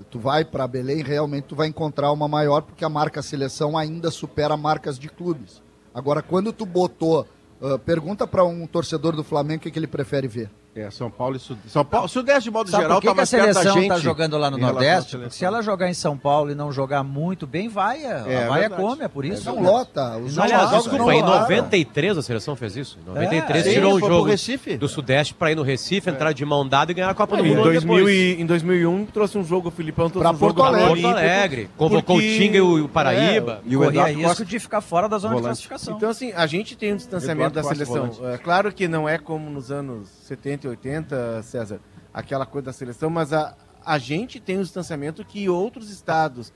Tu 0.08 0.18
vai 0.18 0.44
para 0.44 0.66
Belém, 0.66 1.02
realmente 1.02 1.44
tu 1.44 1.56
vai 1.56 1.68
encontrar 1.68 2.12
uma 2.12 2.28
maior, 2.28 2.62
porque 2.62 2.84
a 2.84 2.88
marca 2.88 3.22
seleção 3.22 3.76
ainda 3.76 4.10
supera 4.10 4.56
marcas 4.56 4.98
de 4.98 5.08
clubes. 5.08 5.62
Agora, 5.94 6.22
quando 6.22 6.52
tu 6.52 6.64
botou, 6.64 7.26
ah, 7.60 7.78
pergunta 7.78 8.26
para 8.26 8.44
um 8.44 8.66
torcedor 8.66 9.14
do 9.14 9.24
Flamengo 9.24 9.60
o 9.60 9.62
que, 9.62 9.70
que 9.70 9.78
ele 9.78 9.86
prefere 9.86 10.26
ver. 10.26 10.50
É, 10.72 10.88
São 10.88 11.10
Paulo 11.10 11.34
e 11.34 11.40
Sudeste. 11.40 11.68
São 11.70 11.84
Paulo, 11.84 12.08
Sudeste, 12.08 12.44
de 12.44 12.50
modo 12.52 12.70
Sabe 12.70 12.84
geral, 12.84 12.96
por 12.98 13.00
que, 13.02 13.06
tá 13.08 13.12
que 13.12 13.16
a 13.16 13.20
mais 13.20 13.30
perto 13.30 13.46
da 13.46 13.52
seleção 13.54 13.74
gente. 13.74 13.82
está 13.90 13.98
jogando 13.98 14.38
lá 14.38 14.50
no 14.52 14.56
Nordeste? 14.56 15.16
Porque 15.18 15.30
se 15.30 15.44
ela 15.44 15.62
jogar 15.62 15.88
em 15.90 15.94
São 15.94 16.16
Paulo 16.16 16.52
e 16.52 16.54
não 16.54 16.70
jogar 16.70 17.02
muito 17.02 17.44
bem, 17.44 17.68
vai. 17.68 18.04
A, 18.04 18.24
É, 18.28 18.44
a 18.44 18.48
vaia 18.48 18.60
verdade. 18.68 18.80
come, 18.82 19.02
é 19.02 19.08
por 19.08 19.24
isso. 19.24 19.46
Não 19.52 19.60
né? 19.60 19.68
lota. 19.68 20.16
Os 20.18 20.36
Não, 20.36 20.44
Aliás, 20.44 20.62
jogos 20.70 20.84
desculpa, 20.84 21.04
não 21.06 21.12
em 21.12 21.22
lotaram. 21.22 21.40
93 21.40 22.18
a 22.18 22.22
seleção 22.22 22.54
fez 22.54 22.76
isso. 22.76 22.98
Em 23.02 23.04
93 23.08 23.66
É, 23.66 23.72
tirou 23.72 23.98
sim, 23.98 24.04
um 24.04 24.08
jogo 24.08 24.28
Recife. 24.28 24.76
do 24.76 24.88
Sudeste 24.88 25.34
para 25.34 25.50
ir 25.50 25.56
no 25.56 25.62
Recife, 25.62 26.08
entrar 26.08 26.32
de 26.32 26.44
mão 26.44 26.66
dada 26.66 26.92
e 26.92 26.94
ganhar 26.94 27.10
a 27.10 27.14
Copa 27.14 27.36
do 27.36 27.44
Mundo. 27.44 27.62
2000 27.64 27.96
depois. 27.96 28.16
e, 28.16 28.40
em 28.40 28.46
2001 28.46 29.06
trouxe 29.06 29.36
um 29.38 29.42
jogo, 29.44 29.68
o 29.68 29.70
Filipão 29.72 30.08
trouxe 30.08 30.22
Pra 30.22 30.30
um 30.36 30.38
jogo 30.38 30.54
Porto 30.54 30.66
Alegre. 30.68 30.94
no 30.94 31.02
Porto 31.02 31.06
Alegre. 31.18 31.70
Convocou 31.76 32.14
porque- 32.16 32.28
o 32.34 32.38
Tinga 32.38 32.56
e 32.58 32.60
o 32.60 32.88
Paraíba. 32.88 33.60
E 33.66 33.76
o 33.76 33.80
Corria 33.80 33.90
Eduardo 34.02 34.18
risco 34.20 34.44
de 34.44 34.58
ficar 34.60 34.80
fora 34.80 35.08
da 35.08 35.18
zona 35.18 35.34
de 35.34 35.42
classificação. 35.42 35.96
Então, 35.96 36.08
assim, 36.10 36.32
a 36.32 36.46
gente 36.46 36.76
tem 36.76 36.92
um 36.92 36.96
distanciamento 36.96 37.54
da 37.56 37.64
seleção. 37.64 38.08
É 38.32 38.38
claro 38.38 38.72
que 38.72 38.86
não 38.86 39.08
é 39.08 39.18
como 39.18 39.50
nos 39.50 39.72
anos 39.72 40.19
70 40.30 40.66
e 40.66 40.70
80, 40.70 41.42
César, 41.42 41.80
aquela 42.14 42.46
coisa 42.46 42.66
da 42.66 42.72
seleção, 42.72 43.10
mas 43.10 43.32
a, 43.32 43.56
a 43.84 43.98
gente 43.98 44.38
tem 44.38 44.58
um 44.58 44.62
distanciamento 44.62 45.24
que 45.24 45.48
outros 45.48 45.90
estados 45.90 46.52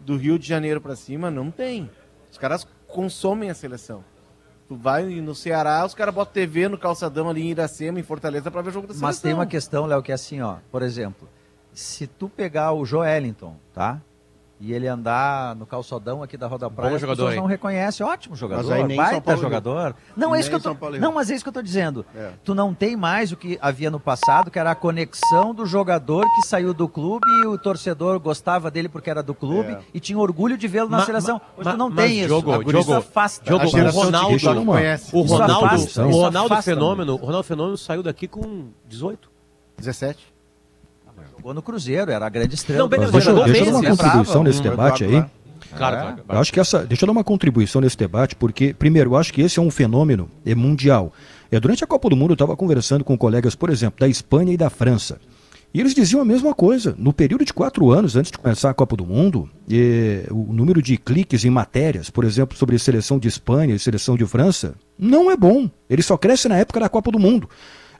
do 0.00 0.16
Rio 0.16 0.38
de 0.38 0.46
Janeiro 0.46 0.80
para 0.80 0.94
cima 0.94 1.30
não 1.30 1.50
tem. 1.50 1.90
Os 2.30 2.36
caras 2.36 2.66
consomem 2.86 3.48
a 3.48 3.54
seleção. 3.54 4.04
Tu 4.68 4.76
vai 4.76 5.04
no 5.04 5.34
Ceará, 5.34 5.84
os 5.84 5.94
caras 5.94 6.14
botam 6.14 6.34
TV 6.34 6.68
no 6.68 6.76
calçadão 6.76 7.28
ali 7.28 7.42
em 7.42 7.50
Iracema, 7.50 7.98
em 7.98 8.02
Fortaleza, 8.02 8.50
para 8.50 8.60
ver 8.60 8.70
o 8.70 8.72
jogo 8.72 8.86
da 8.86 8.92
seleção. 8.92 9.08
Mas 9.08 9.20
tem 9.20 9.32
uma 9.32 9.46
questão, 9.46 9.86
Léo, 9.86 10.02
que 10.02 10.12
é 10.12 10.14
assim, 10.14 10.42
ó. 10.42 10.56
Por 10.70 10.82
exemplo, 10.82 11.28
se 11.72 12.06
tu 12.06 12.28
pegar 12.28 12.72
o 12.72 12.84
Joelinton, 12.84 13.56
tá? 13.72 14.02
E 14.66 14.72
ele 14.72 14.88
andar 14.88 15.54
no 15.56 15.66
calçadão 15.66 16.22
aqui 16.22 16.38
da 16.38 16.46
Roda 16.46 16.70
Praia, 16.70 16.94
as 16.94 17.00
jogador, 17.02 17.16
pessoas 17.16 17.34
hein? 17.34 17.40
não 17.40 17.46
reconhecem. 17.46 18.06
Ótimo 18.06 18.34
jogador, 18.34 18.62
Mas 18.62 18.70
aí 18.72 18.82
nem 18.84 18.96
São 18.96 19.04
baita 19.04 19.20
Paulo 19.20 19.38
e 19.38 19.42
Rio. 19.42 19.42
jogador. 19.50 19.94
Não, 20.16 20.34
é 20.34 20.40
isso 20.40 20.48
que 20.48 20.54
eu 20.54 20.58
tô... 20.60 20.68
São 20.70 20.76
Paulo. 20.76 20.98
Não, 20.98 21.12
mas 21.12 21.30
é 21.30 21.34
isso 21.34 21.44
que 21.44 21.48
eu 21.50 21.52
tô 21.52 21.60
dizendo. 21.60 22.06
É. 22.16 22.30
Tu 22.42 22.54
não 22.54 22.72
tem 22.72 22.96
mais 22.96 23.30
o 23.30 23.36
que 23.36 23.58
havia 23.60 23.90
no 23.90 24.00
passado, 24.00 24.50
que 24.50 24.58
era 24.58 24.70
a 24.70 24.74
conexão 24.74 25.54
do 25.54 25.66
jogador 25.66 26.24
que 26.34 26.46
saiu 26.46 26.72
do 26.72 26.88
clube 26.88 27.26
e 27.42 27.46
o 27.46 27.58
torcedor 27.58 28.18
gostava 28.18 28.70
dele 28.70 28.88
porque 28.88 29.10
era 29.10 29.22
do 29.22 29.34
clube 29.34 29.72
É. 29.72 29.80
e 29.92 30.00
tinha 30.00 30.18
orgulho 30.18 30.56
de 30.56 30.66
vê-lo 30.66 30.88
na 30.88 30.98
Ma- 30.98 31.04
seleção. 31.04 31.36
ma- 31.36 31.42
Hoje 31.58 31.70
tu 31.70 31.76
não 31.76 31.90
mas, 31.90 31.96
tem 32.06 32.18
isso. 32.20 32.26
Diogo, 32.28 32.78
isso 32.78 32.94
afasta. 32.94 33.44
Diogo, 33.44 33.64
A 33.64 33.66
o 33.66 33.90
Ronaldo, 33.90 34.60
uma- 34.62 34.72
conhece. 34.76 35.14
o 35.14 35.24
Isso 35.24 35.32
Ronaldo, 35.34 35.66
afasta, 35.66 36.04
o 36.06 36.08
isso 36.08 36.18
Ronaldo 36.20 36.54
afasta 36.54 36.70
Fenômeno, 36.70 37.12
o 37.12 37.16
Ronaldo 37.16 37.44
Fenômeno 37.46 37.76
saiu 37.76 38.02
daqui 38.02 38.26
com 38.26 38.68
18. 38.88 39.30
17. 39.76 40.33
Jogou 41.44 41.52
no 41.52 41.60
Cruzeiro, 41.60 42.10
era 42.10 42.24
a 42.24 42.28
grande 42.30 42.54
estrela. 42.54 42.80
Não, 42.80 42.88
beleza. 42.88 43.12
Deixa, 43.12 43.30
deixa 43.44 43.60
eu 43.60 43.66
dar 43.66 43.78
uma 43.78 43.90
contribuição 43.90 44.42
nesse 44.42 44.60
um 44.60 44.62
debate 44.62 45.04
aí. 45.04 45.24
Claro, 45.76 45.96
É. 46.26 46.34
Eu 46.34 46.38
acho 46.38 46.50
que 46.50 46.58
essa. 46.58 46.86
Deixa 46.86 47.04
eu 47.04 47.06
dar 47.06 47.12
uma 47.12 47.22
contribuição 47.22 47.82
nesse 47.82 47.98
debate, 47.98 48.34
porque, 48.34 48.72
primeiro, 48.72 49.10
eu 49.10 49.16
acho 49.16 49.30
que 49.30 49.42
esse 49.42 49.58
é 49.58 49.62
um 49.62 49.70
fenômeno 49.70 50.30
é, 50.46 50.54
mundial. 50.54 51.12
É, 51.52 51.60
durante 51.60 51.84
a 51.84 51.86
Copa 51.86 52.08
do 52.08 52.16
Mundo, 52.16 52.30
eu 52.30 52.34
estava 52.34 52.56
conversando 52.56 53.04
com 53.04 53.18
colegas, 53.18 53.54
por 53.54 53.68
exemplo, 53.68 54.00
da 54.00 54.08
Espanha 54.08 54.54
e 54.54 54.56
da 54.56 54.70
França. 54.70 55.20
E 55.74 55.80
eles 55.80 55.94
diziam 55.94 56.22
a 56.22 56.24
mesma 56.24 56.54
coisa. 56.54 56.94
No 56.96 57.12
período 57.12 57.44
de 57.44 57.52
quatro 57.52 57.90
anos 57.90 58.16
antes 58.16 58.32
de 58.32 58.38
começar 58.38 58.70
a 58.70 58.74
Copa 58.74 58.96
do 58.96 59.04
Mundo, 59.04 59.46
eh, 59.70 60.26
o 60.30 60.50
número 60.50 60.80
de 60.80 60.96
cliques 60.96 61.44
em 61.44 61.50
matérias, 61.50 62.08
por 62.08 62.24
exemplo, 62.24 62.56
sobre 62.56 62.78
seleção 62.78 63.18
de 63.18 63.28
Espanha 63.28 63.74
e 63.74 63.78
seleção 63.78 64.16
de 64.16 64.24
França, 64.24 64.74
não 64.98 65.30
é 65.30 65.36
bom. 65.36 65.68
Ele 65.90 66.00
só 66.00 66.16
cresce 66.16 66.48
na 66.48 66.56
época 66.56 66.80
da 66.80 66.88
Copa 66.88 67.10
do 67.10 67.18
Mundo. 67.18 67.50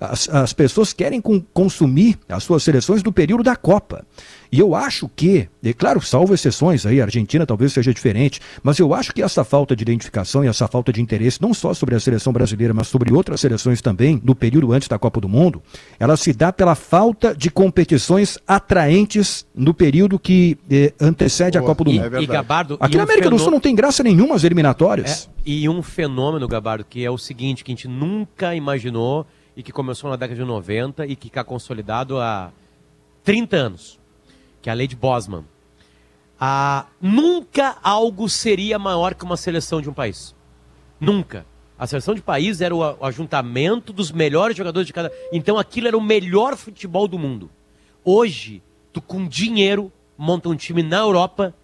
As, 0.01 0.28
as 0.28 0.53
pessoas 0.53 0.92
querem 0.92 1.20
com- 1.20 1.40
consumir 1.53 2.18
as 2.28 2.42
suas 2.45 2.62
seleções 2.62 3.03
no 3.03 3.12
período 3.12 3.42
da 3.42 3.57
Copa. 3.57 4.05
E 4.53 4.61
eu 4.61 4.74
acho 4.74 5.09
que, 5.16 5.49
é 5.64 5.72
claro, 5.72 6.01
salvo 6.01 6.32
exceções 6.32 6.86
aí, 6.86 7.01
a 7.01 7.05
Argentina 7.05 7.45
talvez 7.45 7.72
seja 7.72 7.92
diferente, 7.92 8.40
mas 8.62 8.78
eu 8.78 8.95
acho 8.95 9.12
que 9.12 9.20
essa 9.22 9.42
falta 9.42 9.74
de 9.74 9.82
identificação 9.82 10.45
e 10.45 10.49
essa 10.49 10.68
falta 10.68 10.92
de 10.92 11.01
interesse, 11.01 11.42
não 11.42 11.53
só 11.53 11.74
sobre 11.74 11.95
a 11.97 12.01
seleção 12.01 12.32
brasileira, 12.32 12.72
mas 12.72 12.86
sobre 12.86 13.12
outras 13.12 13.40
seleções 13.40 13.80
também, 13.82 14.20
no 14.22 14.34
período 14.34 14.72
antes 14.72 14.86
da 14.86 14.97
Copa 14.99 15.20
do 15.20 15.28
Mundo, 15.28 15.61
ela 15.99 16.16
se 16.16 16.32
dá 16.32 16.53
pela 16.53 16.76
falta 16.76 17.34
de 17.34 17.51
competições 17.51 18.38
atraentes 18.47 19.47
no 19.55 19.74
período 19.74 20.18
que 20.18 20.57
eh, 20.70 20.92
antecede 21.01 21.57
a 21.59 21.61
Boa. 21.61 21.70
Copa 21.70 21.84
do 21.84 21.90
E, 21.90 21.99
Mundo. 22.01 22.22
e 22.22 22.26
Gabardo. 22.26 22.76
Aqui 22.80 22.95
e 22.95 22.97
na 22.97 23.03
um 23.03 23.05
América 23.07 23.28
do 23.30 23.36
fenô- 23.36 23.42
Sul 23.45 23.53
não 23.53 23.61
tem 23.61 23.74
graça 23.74 24.03
nenhuma 24.03 24.34
as 24.34 24.45
eliminatórias. 24.45 25.28
É, 25.45 25.51
e 25.51 25.68
um 25.68 25.82
fenômeno, 25.82 26.47
Gabardo, 26.49 26.84
que 26.84 27.05
é 27.05 27.11
o 27.11 27.18
seguinte, 27.18 27.62
que 27.64 27.72
a 27.72 27.74
gente 27.74 27.88
nunca 27.88 28.55
imaginou 28.55 29.26
e 29.57 29.62
que 29.62 29.72
começou 29.72 30.11
na 30.11 30.16
década 30.16 30.38
de 30.38 30.44
90 30.44 31.07
e 31.07 31.16
que 31.16 31.28
está 31.28 31.44
consolidado 31.44 32.20
há 32.20 32.52
30 33.22 33.57
anos, 33.57 34.00
que 34.61 34.68
é 34.68 34.72
a 34.72 34.74
lei 34.74 34.86
de 34.86 34.96
Bosman. 34.96 35.44
Ah, 36.38 36.86
nunca 37.00 37.76
algo 37.82 38.28
seria 38.28 38.78
maior 38.78 39.14
que 39.14 39.24
uma 39.24 39.36
seleção 39.36 39.80
de 39.80 39.88
um 39.88 39.94
país. 39.94 40.34
Nunca. 41.00 41.46
A 41.78 41.86
seleção 41.86 42.14
de 42.14 42.22
país 42.22 42.61
era 42.61 42.74
o, 42.74 43.05
ajuntamento 43.05 43.92
dos 43.92 44.12
melhores 44.12 44.57
jogadores 44.57 44.86
de 44.86 44.92
cada. 44.92 45.12
Então 45.32 45.59
aquilo 45.59 45.88
era 45.88 45.96
o 45.96 46.00
melhor 46.00 46.57
futebol 46.57 47.09
do 47.09 47.18
mundo. 47.18 47.50
Hoje, 48.05 48.62
tu 48.92 49.00
com 49.00 49.26
dinheiro 49.26 49.92
monta 50.16 50.48
um 50.48 50.55
time 50.55 50.82
na 50.82 50.98
Europa 50.98 51.55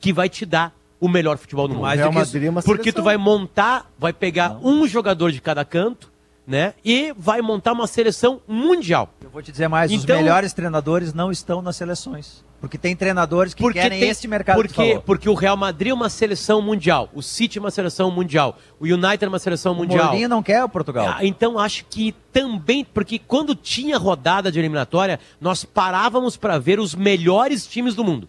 que 0.00 0.12
vai 0.12 0.28
te 0.28 0.46
dar 0.46 0.74
o 1.00 1.08
melhor 1.08 1.36
futebol 1.38 1.68
do 1.68 1.74
mundo. 1.74 1.82
Mais 1.82 2.00
do 2.00 2.10
que 2.10 2.18
isso, 2.38 2.62
Porque 2.64 2.92
tu 2.92 3.02
vai 3.02 3.16
montar, 3.16 3.90
vai 3.98 4.12
pegar 4.12 4.58
um 4.62 4.86
jogador 4.86 5.30
de 5.30 5.40
cada 5.40 5.64
canto, 5.64 6.10
né? 6.48 6.72
E 6.82 7.14
vai 7.16 7.42
montar 7.42 7.72
uma 7.72 7.86
seleção 7.86 8.40
mundial. 8.48 9.12
Eu 9.22 9.28
vou 9.28 9.42
te 9.42 9.52
dizer 9.52 9.68
mais, 9.68 9.92
os 9.92 10.02
Então- 10.02 10.16
melhores 10.16 10.54
treinadores 10.54 11.12
não 11.12 11.30
estão 11.30 11.60
nas 11.60 11.76
seleções. 11.76 12.42
Porque 12.60 12.76
tem 12.76 12.96
treinadores 12.96 13.54
que 13.54 13.62
Porque 13.62 13.78
querem 13.78 14.00
tem- 14.00 14.08
esse 14.08 14.26
mercado 14.26 14.56
porque, 14.56 15.00
porque 15.06 15.28
o 15.28 15.34
Real 15.34 15.56
Madrid 15.56 15.90
é 15.90 15.94
uma 15.94 16.08
seleção 16.08 16.60
mundial, 16.60 17.08
o 17.14 17.22
City 17.22 17.56
é 17.58 17.60
uma 17.60 17.70
seleção 17.70 18.10
mundial, 18.10 18.58
o 18.80 18.84
United 18.84 19.24
é 19.24 19.28
uma 19.28 19.38
seleção 19.38 19.74
O 19.74 19.76
mundial. 19.76 20.06
Mourinho 20.06 20.28
não 20.28 20.42
quer 20.42 20.64
o 20.64 20.68
Portugal. 20.68 21.06
Ah, 21.16 21.24
Então 21.24 21.56
acho 21.56 21.84
que 21.88 22.12
também, 22.32 22.84
porque 22.84 23.16
quando 23.18 23.54
tinha 23.54 23.96
rodada 23.96 24.50
de 24.50 24.58
eliminatória, 24.58 25.20
nós 25.40 25.64
parávamos 25.64 26.36
para 26.36 26.58
ver 26.58 26.80
os 26.80 26.96
melhores 26.96 27.64
times 27.64 27.94
do 27.94 28.02
mundo. 28.02 28.28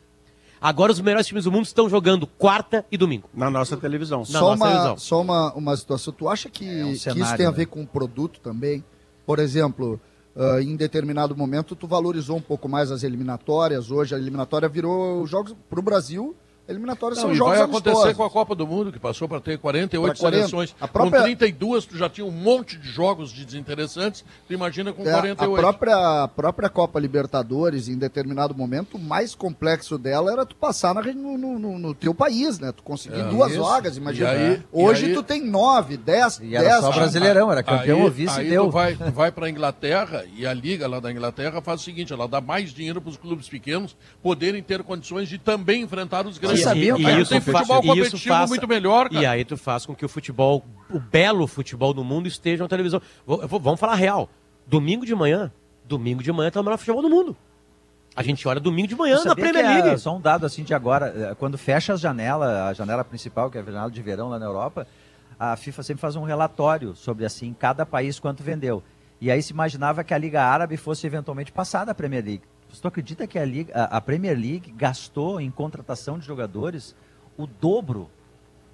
Agora 0.61 0.91
os 0.91 0.99
melhores 0.99 1.25
times 1.25 1.45
do 1.45 1.51
mundo 1.51 1.65
estão 1.65 1.89
jogando 1.89 2.27
quarta 2.27 2.85
e 2.91 2.97
domingo. 2.97 3.29
Na 3.33 3.49
nossa 3.49 3.77
televisão. 3.77 4.19
Na 4.19 4.25
Só, 4.25 4.39
nossa 4.41 4.55
uma, 4.55 4.67
televisão. 4.67 4.97
só 4.97 5.21
uma, 5.21 5.53
uma 5.53 5.77
situação. 5.77 6.13
Tu 6.13 6.27
acha 6.27 6.49
que, 6.49 6.65
que 6.65 6.91
isso 6.91 7.03
cenário, 7.03 7.37
tem 7.37 7.45
a 7.45 7.51
né? 7.51 7.55
ver 7.55 7.65
com 7.67 7.81
o 7.81 7.87
produto 7.87 8.39
também? 8.41 8.83
Por 9.25 9.39
exemplo, 9.39 9.99
ah, 10.35 10.61
em 10.61 10.75
determinado 10.75 11.35
momento, 11.35 11.75
tu 11.75 11.87
valorizou 11.87 12.37
um 12.37 12.41
pouco 12.41 12.69
mais 12.69 12.91
as 12.91 13.03
eliminatórias. 13.03 13.91
Hoje 13.91 14.15
a 14.15 14.17
eliminatória 14.17 14.69
virou 14.69 15.25
jogos 15.27 15.55
para 15.69 15.79
o 15.79 15.83
Brasil. 15.83 16.35
Eliminatórias 16.69 17.17
Não, 17.17 17.25
são 17.25 17.33
e 17.33 17.35
jogos 17.35 17.53
vai 17.55 17.63
acontecer 17.63 17.89
amistosos. 17.89 18.17
com 18.17 18.23
a 18.23 18.29
Copa 18.29 18.53
do 18.55 18.67
Mundo, 18.67 18.91
que 18.91 18.99
passou 18.99 19.27
para 19.27 19.41
ter 19.41 19.57
48 19.57 20.11
Pra 20.13 20.19
40. 20.19 20.37
seleções. 20.47 20.75
A 20.79 20.87
própria- 20.87 21.19
Com 21.19 21.25
32, 21.25 21.85
tu 21.85 21.97
já 21.97 22.07
tinha 22.07 22.25
um 22.25 22.31
monte 22.31 22.77
de 22.77 22.87
jogos 22.89 23.31
de 23.31 23.43
desinteressantes. 23.43 24.23
Tu 24.47 24.53
imagina 24.53 24.93
com 24.93 25.01
É, 25.01 25.11
48. 25.11 25.55
a 25.55 25.59
própria, 25.59 26.23
a 26.23 26.27
própria 26.27 26.69
Copa 26.69 26.99
Libertadores, 26.99 27.87
em 27.87 27.97
determinado 27.97 28.53
momento, 28.53 28.97
o 28.97 28.99
mais 28.99 29.33
complexo 29.33 29.97
dela 29.97 30.31
era 30.31 30.45
tu 30.45 30.55
passar 30.55 30.93
na, 30.93 31.01
no, 31.01 31.37
no- 31.37 31.57
no- 31.59 31.79
no 31.79 31.93
teu 31.95 32.13
país, 32.13 32.59
né? 32.59 32.71
Tu 32.71 32.83
conseguir 32.83 33.19
É, 33.21 33.23
duas 33.29 33.51
isso. 33.51 33.63
vagas, 33.63 33.97
imagina. 33.97 34.29
Aí- 34.29 34.61
Hoje 34.71 35.07
aí- 35.07 35.13
tu 35.13 35.23
tem 35.23 35.43
nove, 35.43 35.97
dez, 35.97 36.39
E 36.41 36.55
era 36.55 36.69
dez. 36.69 36.81
só 36.81 36.91
brasileirão, 36.91 37.51
era 37.51 37.63
campeão 37.63 37.97
aí, 37.97 38.03
ou 38.03 38.11
vice 38.11 38.39
aí 38.39 38.49
deu. 38.49 38.65
Tu 38.65 38.71
vai, 38.71 38.95
tu 38.95 39.11
vai 39.11 39.31
para 39.31 39.49
Inglaterra 39.49 40.23
e 40.35 40.45
a 40.45 40.53
liga 40.53 40.87
lá 40.87 40.99
da 40.99 41.11
Inglaterra 41.11 41.61
faz 41.61 41.81
o 41.81 41.83
seguinte: 41.83 42.13
ela 42.13 42.27
dá 42.27 42.39
mais 42.39 42.71
dinheiro 42.71 43.01
para 43.01 43.09
os 43.09 43.17
clubes 43.17 43.49
pequenos 43.49 43.95
poderem 44.21 44.61
ter 44.61 44.83
condições 44.83 45.27
de 45.27 45.37
também 45.37 45.81
enfrentar 45.81 46.27
os 46.27 46.37
grandes. 46.37 46.58
Sabiam, 46.63 46.97
Aí 46.97 47.03
cara, 47.03 47.15
tu 47.15 47.21
isso 47.21 47.29
tem 47.31 47.41
futebol 47.41 47.77
e 47.83 47.87
competitivo 47.87 48.15
isso 48.17 48.27
faça- 48.27 48.47
muito 48.47 48.67
melhor, 48.67 49.09
cara. 49.09 49.21
E 49.21 49.25
aí 49.25 49.45
tu 49.45 49.57
faz 49.57 49.85
com 49.85 49.93
que 49.95 50.05
o 50.05 50.09
futebol, 50.09 50.65
o 50.89 50.99
belo 50.99 51.45
futebol 51.47 51.93
do 51.93 52.03
mundo 52.03 52.27
esteja 52.27 52.63
na 52.63 52.69
televisão. 52.69 53.01
Vou- 53.25 53.41
eu 53.41 53.47
vou- 53.47 53.59
vamos 53.59 53.79
falar 53.79 53.95
real. 53.95 54.29
Domingo 54.67 55.05
de 55.05 55.13
manhã, 55.15 55.51
domingo 55.85 56.21
de 56.23 56.31
manhã 56.31 56.51
tá 56.51 56.61
o 56.61 56.63
melhor 56.63 56.77
futebol 56.77 57.01
do 57.01 57.09
mundo. 57.09 57.35
A 58.15 58.23
gente 58.23 58.47
olha 58.47 58.59
domingo 58.59 58.87
de 58.87 58.95
manhã 58.95 59.23
na 59.23 59.35
Premier 59.35 59.63
é 59.65 59.81
League. 59.83 59.99
Só 59.99 60.15
um 60.15 60.19
dado 60.21 60.45
assim 60.45 60.63
de 60.63 60.73
agora, 60.73 61.13
eh, 61.15 61.35
quando 61.39 61.57
fecha 61.57 61.93
as 61.93 61.99
janelas, 62.01 62.49
a 62.49 62.73
janela 62.73 63.03
principal, 63.03 63.49
que 63.49 63.57
é 63.57 63.61
a 63.61 63.63
janela 63.63 63.89
de 63.89 64.01
verão 64.01 64.29
lá 64.29 64.37
na 64.39 64.45
Europa, 64.45 64.85
a 65.39 65.55
FIFA 65.55 65.83
sempre 65.83 66.01
faz 66.01 66.15
um 66.15 66.23
relatório 66.23 66.95
sobre 66.95 67.23
assim 67.25 67.53
cada 67.57 67.85
país 67.85 68.19
quanto 68.19 68.43
vendeu. 68.43 68.83
E 69.21 69.29
aí 69.31 69.41
se 69.41 69.53
imaginava 69.53 70.03
que 70.03 70.13
a 70.13 70.17
Liga 70.17 70.41
Árabe 70.43 70.75
fosse 70.75 71.05
eventualmente 71.05 71.51
passar 71.51 71.85
da 71.85 71.93
Premier 71.93 72.23
League. 72.25 72.43
Você 72.71 72.87
acredita 72.87 73.25
que 73.27 73.37
a, 73.39 73.45
Liga, 73.45 73.73
a, 73.85 73.99
Premier 73.99 74.37
League 74.37 74.71
gastou 74.75 75.41
em 75.41 75.49
contratação 75.49 76.19
de 76.19 76.25
jogadores 76.25 76.95
o 77.37 77.47
dobro 77.47 78.09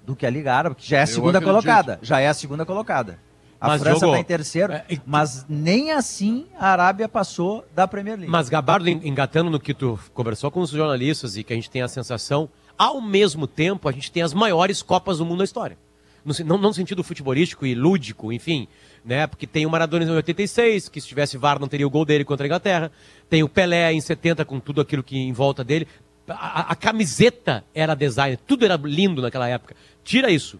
do 0.04 0.14
que 0.14 0.26
a 0.26 0.30
Liga 0.30 0.54
Árabe, 0.54 0.76
que 0.76 0.88
já 0.88 0.98
é 0.98 1.02
a 1.02 1.06
segunda 1.06 1.40
colocada. 1.40 1.98
Já 2.02 2.20
é 2.20 2.28
a 2.28 2.34
segunda 2.34 2.64
colocada. 2.64 3.18
A 3.58 3.68
Mas, 3.68 3.82
França 3.82 4.04
está 4.06 4.18
em 4.18 4.24
terceiro, 4.24 4.72
é, 4.72 4.84
mas 5.06 5.46
nem 5.48 5.90
assim 5.90 6.46
a 6.58 6.68
Arábia 6.68 7.08
passou 7.08 7.64
da 7.74 7.88
Premier 7.88 8.16
League. 8.16 8.30
Mas, 8.30 8.50
Gabardo, 8.50 8.88
en- 8.88 9.00
engatando 9.08 9.50
no 9.50 9.58
que 9.58 9.72
tu 9.72 9.98
conversou 10.12 10.50
com 10.50 10.60
os 10.60 10.70
jornalistas 10.70 11.36
e 11.38 11.42
que 11.42 11.54
a 11.54 11.56
gente 11.56 11.70
tem 11.70 11.80
a 11.80 11.88
sensação, 11.88 12.50
ao 12.76 13.00
mesmo 13.00 13.46
tempo, 13.46 13.88
a 13.88 13.92
gente 13.92 14.12
tem 14.12 14.22
as 14.22 14.34
maiores 14.34 14.82
Copas 14.82 15.18
do 15.18 15.24
mundo 15.24 15.38
da 15.38 15.44
história. 15.44 15.78
No, 16.26 16.34
não, 16.44 16.58
não 16.58 16.68
no 16.70 16.74
sentido 16.74 17.04
futebolístico 17.04 17.64
e 17.64 17.74
lúdico, 17.74 18.32
enfim, 18.32 18.66
né? 19.04 19.26
Porque 19.26 19.46
tem 19.46 19.64
o 19.64 19.70
Maradona 19.70 20.04
em 20.04 20.10
86, 20.10 20.88
que 20.88 21.00
se 21.00 21.06
tivesse 21.06 21.38
VAR 21.38 21.58
não 21.60 21.68
teria 21.68 21.86
o 21.86 21.90
gol 21.90 22.04
dele 22.04 22.24
contra 22.24 22.44
a 22.44 22.48
Inglaterra. 22.48 22.90
Tem 23.30 23.42
o 23.42 23.48
Pelé 23.48 23.92
em 23.92 24.00
70 24.00 24.44
com 24.44 24.58
tudo 24.58 24.80
aquilo 24.80 25.02
que 25.02 25.16
em 25.16 25.32
volta 25.32 25.62
dele. 25.62 25.86
A, 26.28 26.32
a- 26.60 26.72
a 26.72 26.74
camiseta 26.74 27.64
era 27.72 27.94
design, 27.94 28.36
tudo 28.46 28.64
era 28.64 28.74
lindo 28.76 29.22
naquela 29.22 29.48
época. 29.48 29.76
Tira 30.02 30.30
isso. 30.30 30.58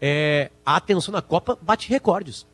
É, 0.00 0.50
a 0.64 0.76
atenção 0.76 1.12
na 1.12 1.20
Copa 1.20 1.58
bate 1.60 1.88
recordes. 1.90 2.46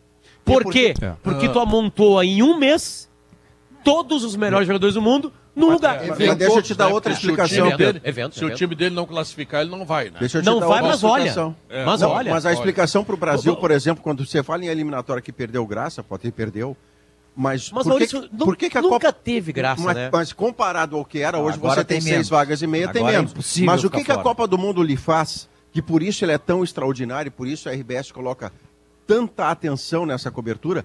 Por 0.45 0.73
quê? 0.73 0.95
É. 1.03 1.13
Porque 1.23 1.49
tu 1.49 1.59
amontoa 1.61 2.25
em 2.25 2.43
um 2.43 2.57
mês 2.59 3.11
todos 3.85 4.25
os 4.25 4.35
melhores 4.35 4.67
jogadores 4.67 4.95
do 4.95 5.03
mundo 5.03 5.33
num 5.57 5.71
lugar. 5.73 6.01
mas 6.07 6.37
deixa 6.37 6.59
eu 6.59 6.63
te 6.63 6.75
dar 6.75 6.89
outra 6.89 7.13
Porque 7.15 7.27
se 7.27 7.31
o 7.31 7.31
explicação, 7.33 7.77
dele-. 7.79 8.01
Evento, 8.05 8.35
Se 8.35 8.45
o 8.45 8.49
evento. 8.49 8.59
time 8.59 8.75
dele 8.75 8.95
não 8.95 9.07
classificar, 9.07 9.63
ele 9.63 9.71
não 9.71 9.87
vai, 9.87 10.11
né? 10.11 10.19
Deixa 10.21 10.39
eu 10.39 10.43
te 10.43 10.45
Não 10.45 10.61
dar 10.61 10.67
vai, 10.67 10.77
outra 10.83 10.89
mas 10.91 11.03
olha. 11.05 11.23
explicação. 11.23 11.57
É. 11.71 11.85
Mas 11.85 12.01
Não, 12.03 12.11
olha. 12.11 12.31
mas 12.31 12.45
a 12.45 12.53
explicação 12.53 13.03
para 13.03 13.15
o 13.15 13.19
Brasil, 13.19 13.57
por 13.57 13.71
exemplo, 13.71 14.05
quando 14.05 14.25
você 14.27 14.43
fala 14.43 14.63
em 14.65 14.69
eliminatória 14.69 15.23
que 15.23 15.33
perdeu 15.33 15.67
graça, 15.67 16.03
pode 16.03 16.23
ter 16.25 16.31
perdeu, 16.31 16.77
mas, 17.35 17.71
Mas, 17.71 17.83
por, 17.85 17.89
Maurício, 17.91 18.23
que, 18.23 18.37
por 18.37 18.57
que, 18.57 18.71
que 18.71 18.79
a 18.79 18.83
nunca 18.83 18.99
Copa... 18.99 19.13
teve 19.13 19.53
graça, 19.53 19.83
mas, 19.83 19.95
né? 19.97 20.11
mas 20.13 20.33
comparado 20.33 20.97
ao 20.97 21.05
que 21.05 21.21
era, 21.21 21.39
hoje 21.39 21.57
Agora 21.59 21.77
você 21.81 21.85
tem, 21.85 22.01
tem 22.01 22.13
seis 22.15 22.29
vagas 22.29 22.63
e 22.63 22.67
meia, 22.67 22.89
tem 22.89 23.01
Agora 23.03 23.15
é 23.15 23.19
menos. 23.19 23.33
impossível 23.33 23.67
mas 23.67 23.85
o 23.85 23.91
que, 23.91 24.05
que 24.05 24.13
a. 24.13 24.17
Copa 24.19 24.47
do 24.47 24.57
Mundo 24.57 24.83
lhe 24.83 24.97
faz, 24.97 25.47
que 25.73 25.83
por 25.83 26.03
isso 26.03 26.25
ele 26.25 26.33
é 26.33 26.39
tão 26.39 26.65
extraordinário, 26.65 27.31
por 27.31 27.47
isso 27.47 27.69
a 27.69 27.73
RBS 27.73 28.11
coloca 28.11 28.51
tanta 29.07 29.51
atenção 29.51 30.07
nessa 30.07 30.31
cobertura, 30.31 30.85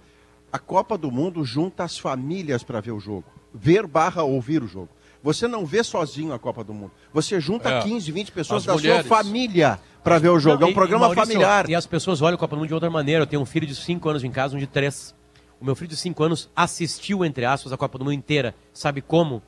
a 0.52 0.60
Copa 0.60 0.98
do 0.98 1.10
Mundo 1.10 1.44
junta 1.46 1.84
as 1.86 1.98
famílias 1.98 2.64
para 2.64 2.82
ver 2.82 2.92
o 2.92 3.00
jogo. 3.00 3.24
Ver 3.54 3.86
barra 3.88 4.24
ouvir 4.24 4.64
o 4.64 4.68
jogo. 4.68 4.89
Você 5.24 5.47
não 5.47 5.66
vê 5.66 5.84
sozinho 5.84 6.34
a 6.34 6.39
Copa 6.39 6.64
do 6.64 6.74
Mundo. 6.74 6.91
Você 7.14 7.39
junta 7.39 7.70
É. 7.70 7.82
15, 7.82 8.12
20 8.12 8.32
pessoas 8.32 8.62
As 8.64 8.66
da 8.66 8.74
mulheres. 8.74 9.06
sua 9.06 9.18
família 9.18 9.80
para 10.04 10.18
ver 10.18 10.30
o 10.30 10.39
jogo. 10.39 10.60
Não, 10.62 10.68
é 10.68 10.70
um 10.70 10.72
e- 10.72 10.76
programa 10.76 11.06
e, 11.06 11.10
Maurício, 11.10 11.26
familiar. 11.28 11.70
E 11.70 11.76
as 11.76 11.86
pessoas 11.86 12.22
olham 12.22 12.36
o 12.36 12.39
Copa 12.39 12.56
do 12.56 12.60
Mundo 12.60 12.68
de 12.70 12.74
outra 12.74 12.89
maneira. 12.89 13.22
Eu 13.24 13.28
tenho 13.28 13.41
um 13.41 13.45
filho 13.45 13.68
de 13.68 13.76
5 13.76 14.10
anos 14.10 14.24
em 14.24 14.32
casa, 14.32 14.56
um 14.56 14.60
de 14.60 14.66
3. 14.68 15.14
O 15.60 15.66
meu 15.66 15.76
filho 15.76 15.89
de 15.89 15.95
5 15.97 16.24
anos 16.24 16.49
assistiu, 16.56 17.24
entre 17.24 17.45
aspas, 17.45 17.72
a 17.72 17.78
Copa 17.78 17.99
do 17.99 18.06
Mundo 18.06 18.14
inteira. 18.16 18.56
Sabe 18.74 18.99
como? 18.99 19.43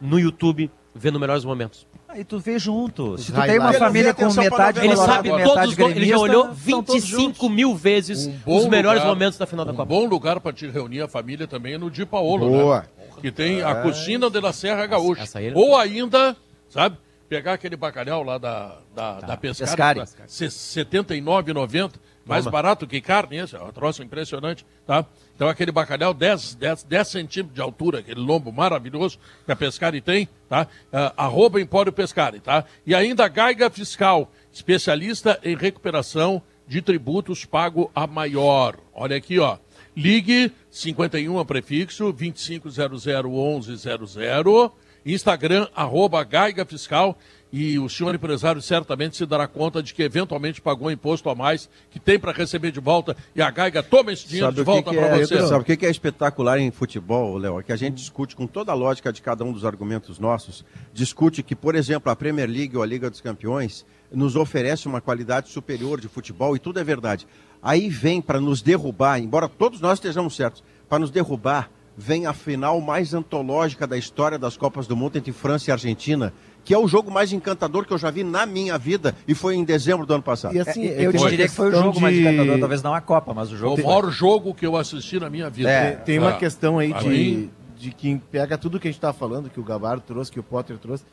No 0.00 0.18
YouTube, 0.18 0.70
vendo 0.94 1.20
melhores 1.20 1.44
momentos. 1.44 1.86
Aí 2.08 2.24
tu 2.24 2.38
vê 2.38 2.58
junto. 2.58 3.18
Se 3.18 3.32
tu 3.32 3.40
tem 3.42 3.58
uma 3.58 3.70
Ele 3.70 3.78
não 3.78 3.86
família 3.86 4.14
com 4.14 4.24
metade 4.32 4.78
novela 4.80 4.84
Ele 4.84 4.96
sabe 4.96 5.28
todos. 5.44 5.78
Ele 5.96 6.06
já 6.06 6.18
olhou 6.18 6.50
estão 6.52 6.82
todos 6.82 7.02
25 7.04 7.20
juntos. 7.22 7.50
mil 7.50 7.74
vezes 7.74 8.26
Um 8.46 8.56
os 8.58 8.66
melhores 8.66 9.00
lugar- 9.02 9.14
momentos 9.14 9.36
da 9.38 9.46
final 9.46 9.64
da 9.64 9.72
Um 9.72 9.76
Copa. 9.76 9.84
bom 9.88 10.06
lugar 10.06 10.38
para 10.40 10.52
te 10.52 10.66
reunir 10.68 11.02
a 11.02 11.08
família 11.08 11.46
também 11.48 11.74
é 11.74 11.78
no 11.78 11.90
Di 11.90 12.06
Paolo, 12.06 12.48
Boa. 12.48 12.80
né? 12.80 12.86
Que 13.24 13.32
tem 13.32 13.62
a 13.62 13.76
Cucina 13.76 14.28
de 14.28 14.38
la 14.38 14.52
Serra 14.52 14.84
Gaúcha. 14.86 15.22
essa 15.22 15.40
ele- 15.40 15.54
Ou 15.56 15.78
ainda, 15.78 16.36
sabe, 16.68 16.98
pegar 17.26 17.54
aquele 17.54 17.74
bacalhau 17.74 18.22
lá 18.22 18.36
da, 18.36 18.76
da, 18.94 19.20
da 19.20 19.36
Pescari, 19.38 19.70
Pescari. 20.00 20.00
por 20.00 20.28
se- 20.28 20.44
R$ 20.44 20.50
79,90, 20.50 21.92
mais 22.26 22.44
barato 22.46 22.86
que 22.86 23.00
carne, 23.00 23.38
esse 23.38 23.56
é 23.56 23.62
um 23.62 23.72
troço 23.72 24.02
impressionante, 24.02 24.66
tá? 24.86 25.06
Então 25.34 25.48
aquele 25.48 25.72
bacalhau 25.72 26.12
10, 26.12 26.54
10, 26.54 26.82
10 26.82 27.08
centímetros 27.08 27.54
de 27.54 27.62
altura, 27.62 28.00
aquele 28.00 28.20
lombo 28.20 28.52
maravilhoso 28.52 29.18
que 29.46 29.50
a 29.52 29.56
Pescari 29.56 30.02
tem, 30.02 30.28
tá? 30.46 30.66
Ah, 30.92 31.14
arroba 31.16 31.58
Empório 31.58 31.92
Pescari, 31.94 32.40
tá? 32.40 32.66
E 32.86 32.94
ainda 32.94 33.26
Gaiga 33.26 33.70
Fiscal, 33.70 34.30
especialista 34.52 35.40
em 35.42 35.56
recuperação 35.56 36.42
de 36.68 36.82
tributos 36.82 37.46
pago 37.46 37.90
a 37.94 38.06
maior. 38.06 38.76
Olha 38.94 39.16
aqui, 39.16 39.38
ó. 39.38 39.56
Ligue 39.96 40.52
51 40.70 41.38
a 41.38 41.44
prefixo 41.44 42.12
25001100. 42.12 44.72
Instagram, 45.06 45.68
arroba 45.74 46.24
Gaiga 46.24 46.64
Fiscal. 46.64 47.18
E 47.56 47.78
o 47.78 47.88
senhor 47.88 48.12
empresário 48.12 48.60
certamente 48.60 49.16
se 49.16 49.24
dará 49.24 49.46
conta 49.46 49.80
de 49.80 49.94
que 49.94 50.02
eventualmente 50.02 50.60
pagou 50.60 50.90
imposto 50.90 51.30
a 51.30 51.36
mais, 51.36 51.70
que 51.88 52.00
tem 52.00 52.18
para 52.18 52.32
receber 52.32 52.72
de 52.72 52.80
volta, 52.80 53.16
e 53.32 53.40
a 53.40 53.48
Gaiga 53.48 53.80
toma 53.80 54.12
esse 54.12 54.26
dinheiro 54.26 54.46
Sabe 54.46 54.56
de 54.56 54.64
volta 54.64 54.92
para 54.92 55.06
é, 55.06 55.20
você. 55.20 55.46
Sabe 55.46 55.62
o 55.62 55.64
que 55.64 55.76
que 55.76 55.86
é 55.86 55.90
espetacular 55.90 56.58
em 56.58 56.72
futebol, 56.72 57.38
Léo? 57.38 57.60
É 57.60 57.62
que 57.62 57.70
a 57.70 57.76
gente 57.76 57.94
discute 57.94 58.34
com 58.34 58.48
toda 58.48 58.72
a 58.72 58.74
lógica 58.74 59.12
de 59.12 59.22
cada 59.22 59.44
um 59.44 59.52
dos 59.52 59.64
argumentos 59.64 60.18
nossos. 60.18 60.64
Discute 60.92 61.44
que, 61.44 61.54
por 61.54 61.76
exemplo, 61.76 62.10
a 62.10 62.16
Premier 62.16 62.50
League 62.50 62.76
ou 62.76 62.82
a 62.82 62.86
Liga 62.86 63.08
dos 63.08 63.20
Campeões 63.20 63.86
nos 64.10 64.34
oferece 64.34 64.88
uma 64.88 65.00
qualidade 65.00 65.48
superior 65.48 66.00
de 66.00 66.08
futebol 66.08 66.56
e 66.56 66.58
tudo 66.58 66.80
é 66.80 66.84
verdade. 66.84 67.24
Aí 67.64 67.88
vem 67.88 68.20
para 68.20 68.38
nos 68.40 68.60
derrubar, 68.60 69.18
embora 69.18 69.48
todos 69.48 69.80
nós 69.80 69.94
estejamos 69.94 70.36
certos, 70.36 70.62
para 70.88 70.98
nos 70.98 71.10
derrubar, 71.10 71.70
vem 71.96 72.26
a 72.26 72.34
final 72.34 72.78
mais 72.80 73.14
antológica 73.14 73.86
da 73.86 73.96
história 73.96 74.38
das 74.38 74.54
Copas 74.56 74.86
do 74.86 74.94
Mundo 74.94 75.16
entre 75.16 75.32
França 75.32 75.70
e 75.70 75.72
Argentina, 75.72 76.30
que 76.62 76.74
é 76.74 76.78
o 76.78 76.86
jogo 76.86 77.10
mais 77.10 77.32
encantador 77.32 77.86
que 77.86 77.92
eu 77.92 77.98
já 77.98 78.10
vi 78.10 78.22
na 78.22 78.44
minha 78.44 78.76
vida 78.76 79.14
e 79.26 79.34
foi 79.34 79.54
em 79.54 79.64
dezembro 79.64 80.04
do 80.04 80.12
ano 80.12 80.22
passado. 80.22 80.54
E 80.54 80.60
assim, 80.60 80.86
É, 80.86 81.06
eu 81.06 81.10
uma 81.10 81.30
diria 81.30 81.46
que 81.48 81.54
foi 81.54 81.68
o 81.68 81.72
jogo 81.72 82.00
mais 82.00 82.14
de- 82.14 82.20
encantador, 82.22 82.58
talvez 82.58 82.82
não 82.82 82.92
a 82.94 83.00
Copa, 83.00 83.32
mas 83.32 83.50
o 83.50 83.56
jogo. 83.56 83.76
Foi 83.76 83.84
o 83.84 83.86
maior 83.88 84.10
jogo 84.10 84.52
que 84.54 84.66
eu 84.66 84.76
assisti 84.76 85.18
na 85.18 85.30
minha 85.30 85.48
vida. 85.48 85.70
É, 85.70 85.90
Tem, 85.92 86.04
tem 86.04 86.18
uma 86.18 86.30
Ah, 86.30 86.36
questão 86.38 86.78
aí 86.78 86.92
de, 86.92 87.48
de 87.78 87.90
quem 87.92 88.18
pega 88.18 88.58
tudo 88.58 88.78
que 88.78 88.88
a 88.88 88.90
gente 88.90 89.00
tá 89.00 89.12
falando, 89.12 89.48
que 89.48 89.58
o 89.60 89.64
Gabardo 89.64 90.02
trouxe, 90.06 90.30
que 90.30 90.40
o 90.40 90.42
Potter 90.42 90.76
trouxe. 90.78 91.04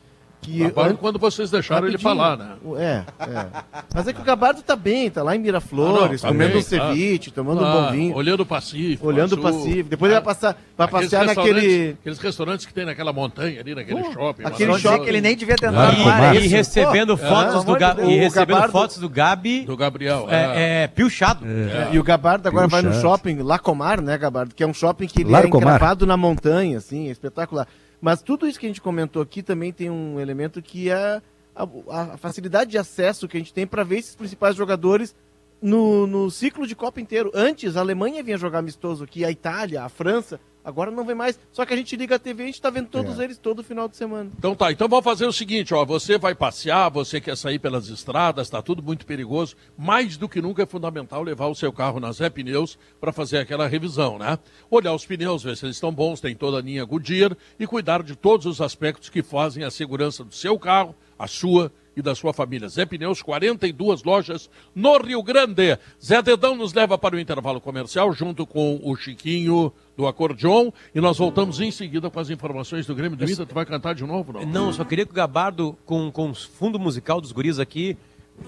Que 0.42 0.58
Gabardo, 0.58 0.98
quando 0.98 1.18
vocês 1.18 1.50
deixaram 1.50 1.86
ele 1.86 1.96
Rapidinho. 1.96 2.16
falar, 2.16 2.36
né? 2.36 2.50
É, 2.78 3.04
é. 3.24 3.46
Mas 3.94 4.08
é 4.08 4.12
que 4.12 4.20
o 4.20 4.24
Gabardo 4.24 4.60
tá 4.62 4.74
bem, 4.76 5.08
tá 5.08 5.22
lá 5.22 5.34
em 5.34 5.38
Miraflores, 5.38 6.22
Ah, 6.24 6.26
não, 6.28 6.32
tá 6.32 6.38
comendo 6.38 6.50
bem, 6.50 6.58
um 6.58 6.62
ceviche, 6.62 7.30
tá. 7.30 7.36
tomando 7.36 7.62
um 7.62 7.64
Ah, 7.64 7.72
bom 7.72 7.92
vinho. 7.92 8.14
Olhando 8.16 8.40
o 8.40 8.46
Pacífico. 8.46 9.06
Olhando 9.06 9.34
o. 9.34 9.38
Pacífico. 9.40 9.88
Depois 9.88 10.10
ele 10.12 10.20
vai 10.20 10.24
passar, 10.34 10.60
vai 10.76 10.88
passear 10.88 11.24
naquele. 11.24 11.60
restaurantes- 11.60 11.96
Aqueles 12.00 12.18
restaurantes 12.18 12.66
que 12.66 12.74
tem 12.74 12.84
naquela 12.84 13.12
montanha 13.12 13.60
ali, 13.60 13.74
naquele 13.74 14.02
shopping. 14.12 14.42
aquele 14.44 14.78
shopping 14.78 15.04
que 15.04 15.08
ele 15.10 15.20
nem 15.20 15.36
devia 15.36 15.56
ter 15.56 15.66
entrado 15.68 15.96
E, 15.96 16.36
é 16.38 16.44
e 16.44 16.48
recebendo 16.48 17.16
fotos 17.16 17.54
do 17.64 17.70
amor 17.70 17.78
Ga- 17.78 17.90
de 17.90 17.96
Deus. 17.96 18.08
e 18.10 18.14
O 18.16 18.18
recebendo 18.20 18.48
Gabardo- 18.54 18.72
fotos 18.72 18.98
do 18.98 19.08
Gabi. 19.08 19.60
Do 19.62 19.76
Gabriel. 19.76 20.26
É, 20.28 20.82
é, 20.82 20.86
pilchado. 20.88 21.44
E 21.92 21.98
o 21.98 22.02
Gabardo 22.02 22.48
agora 22.48 22.66
vai 22.66 22.82
no 22.82 22.92
shopping 23.00 23.38
Lacomar, 23.42 24.00
né, 24.00 24.18
Gabardo? 24.18 24.54
Que 24.54 24.64
é 24.64 24.66
um 24.66 24.74
shopping 24.74 25.06
que 25.06 25.22
ele 25.22 25.34
é 25.34 25.46
encravado 25.46 26.04
na 26.06 26.16
montanha, 26.16 26.78
assim, 26.78 27.08
é 27.08 27.12
espetacular. 27.12 27.66
Mas 28.02 28.20
tudo 28.20 28.48
isso 28.48 28.58
que 28.58 28.66
a 28.66 28.68
gente 28.68 28.80
comentou 28.80 29.22
aqui 29.22 29.44
também 29.44 29.72
tem 29.72 29.88
um 29.88 30.18
elemento 30.18 30.60
que 30.60 30.90
é 30.90 31.22
a, 31.54 31.66
a 31.88 32.16
facilidade 32.16 32.72
de 32.72 32.76
acesso 32.76 33.28
que 33.28 33.36
a 33.36 33.40
gente 33.40 33.54
tem 33.54 33.64
para 33.64 33.84
ver 33.84 33.98
esses 33.98 34.16
principais 34.16 34.56
jogadores 34.56 35.14
no, 35.62 36.04
no 36.04 36.28
ciclo 36.28 36.66
de 36.66 36.74
Copa 36.74 37.00
inteiro. 37.00 37.30
Antes, 37.32 37.76
a 37.76 37.80
Alemanha 37.80 38.20
vinha 38.20 38.36
jogar 38.36 38.58
amistoso 38.58 39.04
aqui, 39.04 39.24
a 39.24 39.30
Itália, 39.30 39.84
a 39.84 39.88
França, 39.88 40.40
agora 40.64 40.90
não 40.90 41.04
vem 41.04 41.14
mais. 41.14 41.38
Só 41.52 41.64
que 41.66 41.72
a 41.74 41.76
gente 41.76 41.96
liga 41.96 42.16
a 42.16 42.18
TV 42.18 42.42
e 42.42 42.44
a 42.44 42.46
gente 42.46 42.60
tá 42.60 42.70
vendo 42.70 42.88
todos 42.88 43.18
É. 43.18 43.24
eles 43.24 43.38
todo 43.38 43.62
final 43.62 43.88
de 43.88 43.96
semana. 43.96 44.30
Então 44.38 44.54
tá, 44.54 44.70
então 44.72 44.88
vamos 44.88 45.04
fazer 45.04 45.26
o 45.26 45.32
seguinte, 45.32 45.72
ó, 45.74 45.84
você 45.84 46.18
vai 46.18 46.34
passear, 46.34 46.90
você 46.90 47.20
quer 47.20 47.36
sair 47.36 47.58
pelas 47.58 47.88
estradas, 47.88 48.48
tá 48.50 48.60
tudo 48.62 48.82
muito 48.82 49.04
perigoso, 49.06 49.56
mais 49.76 50.16
do 50.16 50.28
que 50.28 50.40
nunca 50.42 50.62
é 50.62 50.66
fundamental 50.66 51.22
levar 51.22 51.46
o 51.46 51.54
seu 51.54 51.72
carro 51.72 51.98
na 52.00 52.12
Zé 52.12 52.28
Pneus 52.30 52.78
para 53.00 53.12
fazer 53.12 53.38
aquela 53.38 53.66
revisão, 53.66 54.18
né? 54.18 54.38
Olhar 54.70 54.94
os 54.94 55.04
pneus, 55.06 55.42
ver 55.42 55.56
se 55.56 55.64
eles 55.66 55.76
estão 55.76 55.92
bons, 55.92 56.20
tem 56.20 56.34
toda 56.34 56.58
a 56.58 56.62
linha 56.62 56.84
Goodyear 56.84 57.36
e 57.58 57.66
cuidar 57.66 58.02
de 58.02 58.14
todos 58.16 58.46
os 58.46 58.60
aspectos 58.60 59.08
que 59.08 59.22
fazem 59.22 59.64
a 59.64 59.70
segurança 59.70 60.24
do 60.24 60.34
seu 60.34 60.58
carro, 60.58 60.94
a 61.18 61.26
sua 61.26 61.72
e 61.96 62.02
da 62.02 62.14
sua 62.14 62.32
família. 62.32 62.68
Zé 62.68 62.84
Pneus, 62.84 63.22
42 63.22 64.02
lojas 64.02 64.50
no 64.74 64.96
Rio 64.98 65.22
Grande. 65.22 65.78
Zé 66.02 66.22
Dedão 66.22 66.56
nos 66.56 66.72
leva 66.72 66.96
para 66.96 67.16
o 67.16 67.18
intervalo 67.18 67.60
comercial 67.60 68.12
junto 68.12 68.46
com 68.46 68.80
o 68.82 68.96
Chiquinho 68.96 69.72
do 69.96 70.06
acordeon 70.06 70.70
e 70.94 71.00
nós 71.00 71.18
voltamos 71.18 71.60
em 71.60 71.70
seguida 71.70 72.10
com 72.10 72.20
as 72.20 72.30
informações 72.30 72.86
do 72.86 72.94
Grêmio 72.94 73.16
do 73.16 73.24
Inter. 73.24 73.46
Tu 73.46 73.54
vai 73.54 73.66
cantar 73.66 73.94
de 73.94 74.04
novo, 74.04 74.32
não? 74.32 74.46
Não, 74.46 74.66
eu 74.66 74.72
só 74.72 74.84
queria 74.84 75.04
que 75.04 75.12
o 75.12 75.14
Gabardo, 75.14 75.76
com, 75.84 76.10
com 76.10 76.30
o 76.30 76.34
fundo 76.34 76.78
musical 76.78 77.20
dos 77.20 77.32
guris 77.32 77.58
aqui, 77.58 77.96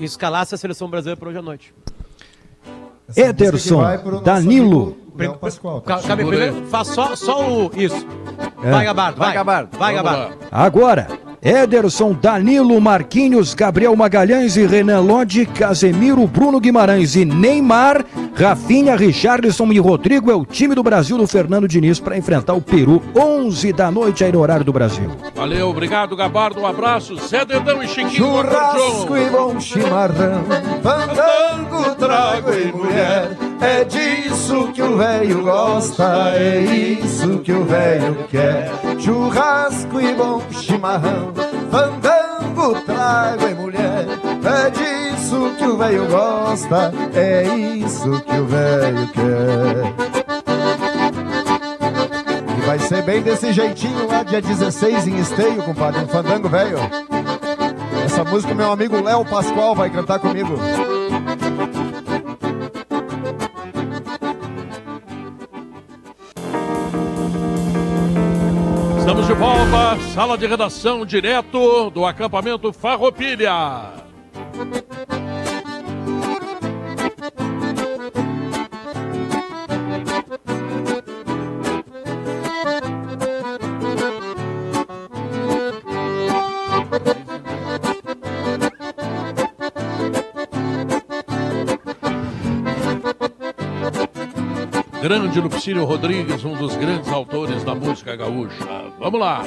escalasse 0.00 0.54
a 0.54 0.58
seleção 0.58 0.88
brasileira 0.88 1.18
para 1.18 1.28
hoje 1.28 1.38
à 1.38 1.42
noite. 1.42 1.74
Ederson, 3.16 3.82
Danilo. 4.24 5.03
Léo 5.16 5.34
Pascoal. 5.34 5.80
tá? 5.80 5.96
Ca- 5.96 6.08
Cabe 6.08 6.24
primeiro, 6.24 6.66
faz 6.70 6.88
só, 6.88 7.14
só 7.16 7.40
o. 7.48 7.70
Isso. 7.76 8.06
É. 8.62 8.70
Vai, 8.70 8.84
Gabardo, 8.84 9.18
vai. 9.18 9.34
Gabardo. 9.34 9.78
Vai, 9.78 9.94
Gabardo. 9.94 10.34
Agora, 10.50 11.06
Ederson, 11.42 12.12
Danilo, 12.14 12.80
Marquinhos, 12.80 13.52
Gabriel 13.52 13.94
Magalhães 13.94 14.56
e 14.56 14.66
Renan 14.66 15.00
Lodi, 15.00 15.44
Casemiro, 15.44 16.26
Bruno 16.26 16.58
Guimarães 16.58 17.14
e 17.16 17.24
Neymar, 17.26 18.02
Rafinha, 18.34 18.96
Richarlison 18.96 19.66
e 19.70 19.78
Rodrigo 19.78 20.30
é 20.30 20.34
o 20.34 20.46
time 20.46 20.74
do 20.74 20.82
Brasil 20.82 21.18
do 21.18 21.26
Fernando 21.26 21.68
Diniz 21.68 22.00
para 22.00 22.16
enfrentar 22.16 22.54
o 22.54 22.62
Peru, 22.62 23.02
11 23.14 23.72
da 23.74 23.90
noite 23.90 24.24
aí 24.24 24.32
no 24.32 24.40
horário 24.40 24.64
do 24.64 24.72
Brasil. 24.72 25.10
Valeu, 25.34 25.68
obrigado, 25.68 26.16
Gabardo. 26.16 26.60
Um 26.60 26.66
abraço. 26.66 27.14
Zé 27.28 27.44
Dedão 27.44 27.82
e 27.82 27.86
Chiquinho 27.88 28.10
Churrasco 28.10 29.14
e 29.16 29.28
bom 29.28 29.60
chimarrão, 29.60 30.44
fandango, 30.82 31.94
trago 31.96 32.50
e 32.54 32.72
mulher. 32.72 33.30
É 33.60 33.84
disso 33.84 34.68
que 34.72 34.82
o 34.82 34.96
velho 35.04 35.42
gosta, 35.42 36.32
é 36.34 36.62
isso 36.62 37.38
que 37.40 37.52
o 37.52 37.64
velho 37.64 38.16
quer. 38.30 38.70
Churrasco 38.98 40.00
e 40.00 40.14
bom 40.14 40.40
chimarrão, 40.50 41.32
fandango, 41.70 42.80
trago 42.86 43.48
e 43.48 43.54
mulher. 43.54 44.06
É 44.44 44.70
disso 44.70 45.54
que 45.58 45.64
o 45.64 45.76
velho 45.76 46.06
gosta, 46.06 46.92
é 47.14 47.44
isso 47.54 48.22
que 48.22 48.38
o 48.38 48.46
velho 48.46 49.08
quer. 49.08 49.94
E 52.56 52.66
vai 52.66 52.78
ser 52.78 53.02
bem 53.02 53.20
desse 53.20 53.52
jeitinho 53.52 54.08
lá, 54.08 54.22
dia 54.22 54.40
16 54.40 55.06
em 55.06 55.18
Esteio, 55.18 55.62
compadre, 55.62 56.02
um 56.02 56.08
fandango 56.08 56.48
velho. 56.48 56.78
Essa 58.06 58.24
música 58.24 58.54
meu 58.54 58.72
amigo 58.72 59.02
Léo 59.02 59.24
Pascoal 59.24 59.74
vai 59.74 59.90
cantar 59.90 60.18
comigo. 60.18 60.54
Estamos 69.14 69.28
de 69.28 69.34
volta, 69.34 69.96
sala 70.12 70.36
de 70.36 70.44
redação 70.44 71.06
direto 71.06 71.88
do 71.90 72.04
acampamento 72.04 72.72
Farroupilha. 72.72 73.92
Grande 95.00 95.38
Lupicínio 95.38 95.84
Rodrigues, 95.84 96.44
um 96.44 96.56
dos 96.56 96.74
grandes 96.76 97.12
autores 97.12 97.62
da 97.62 97.74
música 97.74 98.16
gaúcha. 98.16 98.93
Vamos 98.98 99.20
lá. 99.20 99.42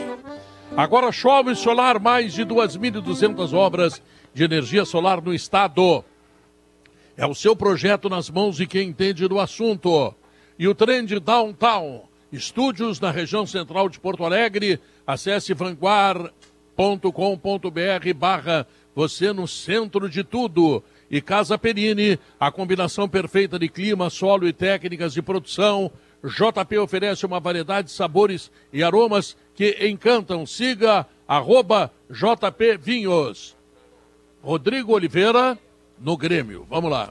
Agora 0.75 1.11
chove 1.11 1.55
solar, 1.55 1.99
mais 1.99 2.33
de 2.33 2.45
2.200 2.45 3.53
obras 3.53 4.01
de 4.33 4.43
energia 4.43 4.83
solar 4.85 5.21
no 5.21 5.33
estado. 5.33 6.03
É 7.15 7.25
o 7.25 7.33
seu 7.33 7.55
projeto 7.55 8.09
nas 8.09 8.29
mãos 8.29 8.57
de 8.57 8.67
quem 8.67 8.89
entende 8.89 9.27
do 9.27 9.39
assunto. 9.39 10.13
E 10.59 10.67
o 10.67 10.75
Trend 10.75 11.19
Downtown, 11.19 12.03
estúdios 12.31 12.99
na 12.99 13.09
região 13.09 13.45
central 13.45 13.89
de 13.89 13.99
Porto 13.99 14.25
Alegre. 14.25 14.79
Acesse 15.05 15.53
vanguard.com.br 15.53 16.33
barra 18.15 18.67
você 18.93 19.31
no 19.31 19.47
centro 19.47 20.09
de 20.09 20.23
tudo. 20.23 20.83
E 21.09 21.21
Casa 21.21 21.57
Perini, 21.57 22.19
a 22.39 22.51
combinação 22.51 23.07
perfeita 23.07 23.57
de 23.57 23.69
clima, 23.69 24.09
solo 24.09 24.47
e 24.47 24.51
técnicas 24.51 25.13
de 25.13 25.21
produção. 25.21 25.89
JP 26.23 26.77
oferece 26.79 27.25
uma 27.25 27.39
variedade 27.39 27.87
de 27.87 27.93
sabores 27.93 28.51
e 28.73 28.83
aromas 28.83 29.35
que 29.55 29.77
encantam. 29.87 30.45
Siga 30.45 31.05
arroba 31.27 31.91
JP 32.09 32.77
Vinhos. 32.77 33.55
Rodrigo 34.43 34.93
Oliveira 34.93 35.57
no 35.99 36.15
Grêmio. 36.17 36.65
Vamos 36.69 36.89
lá. 36.91 37.09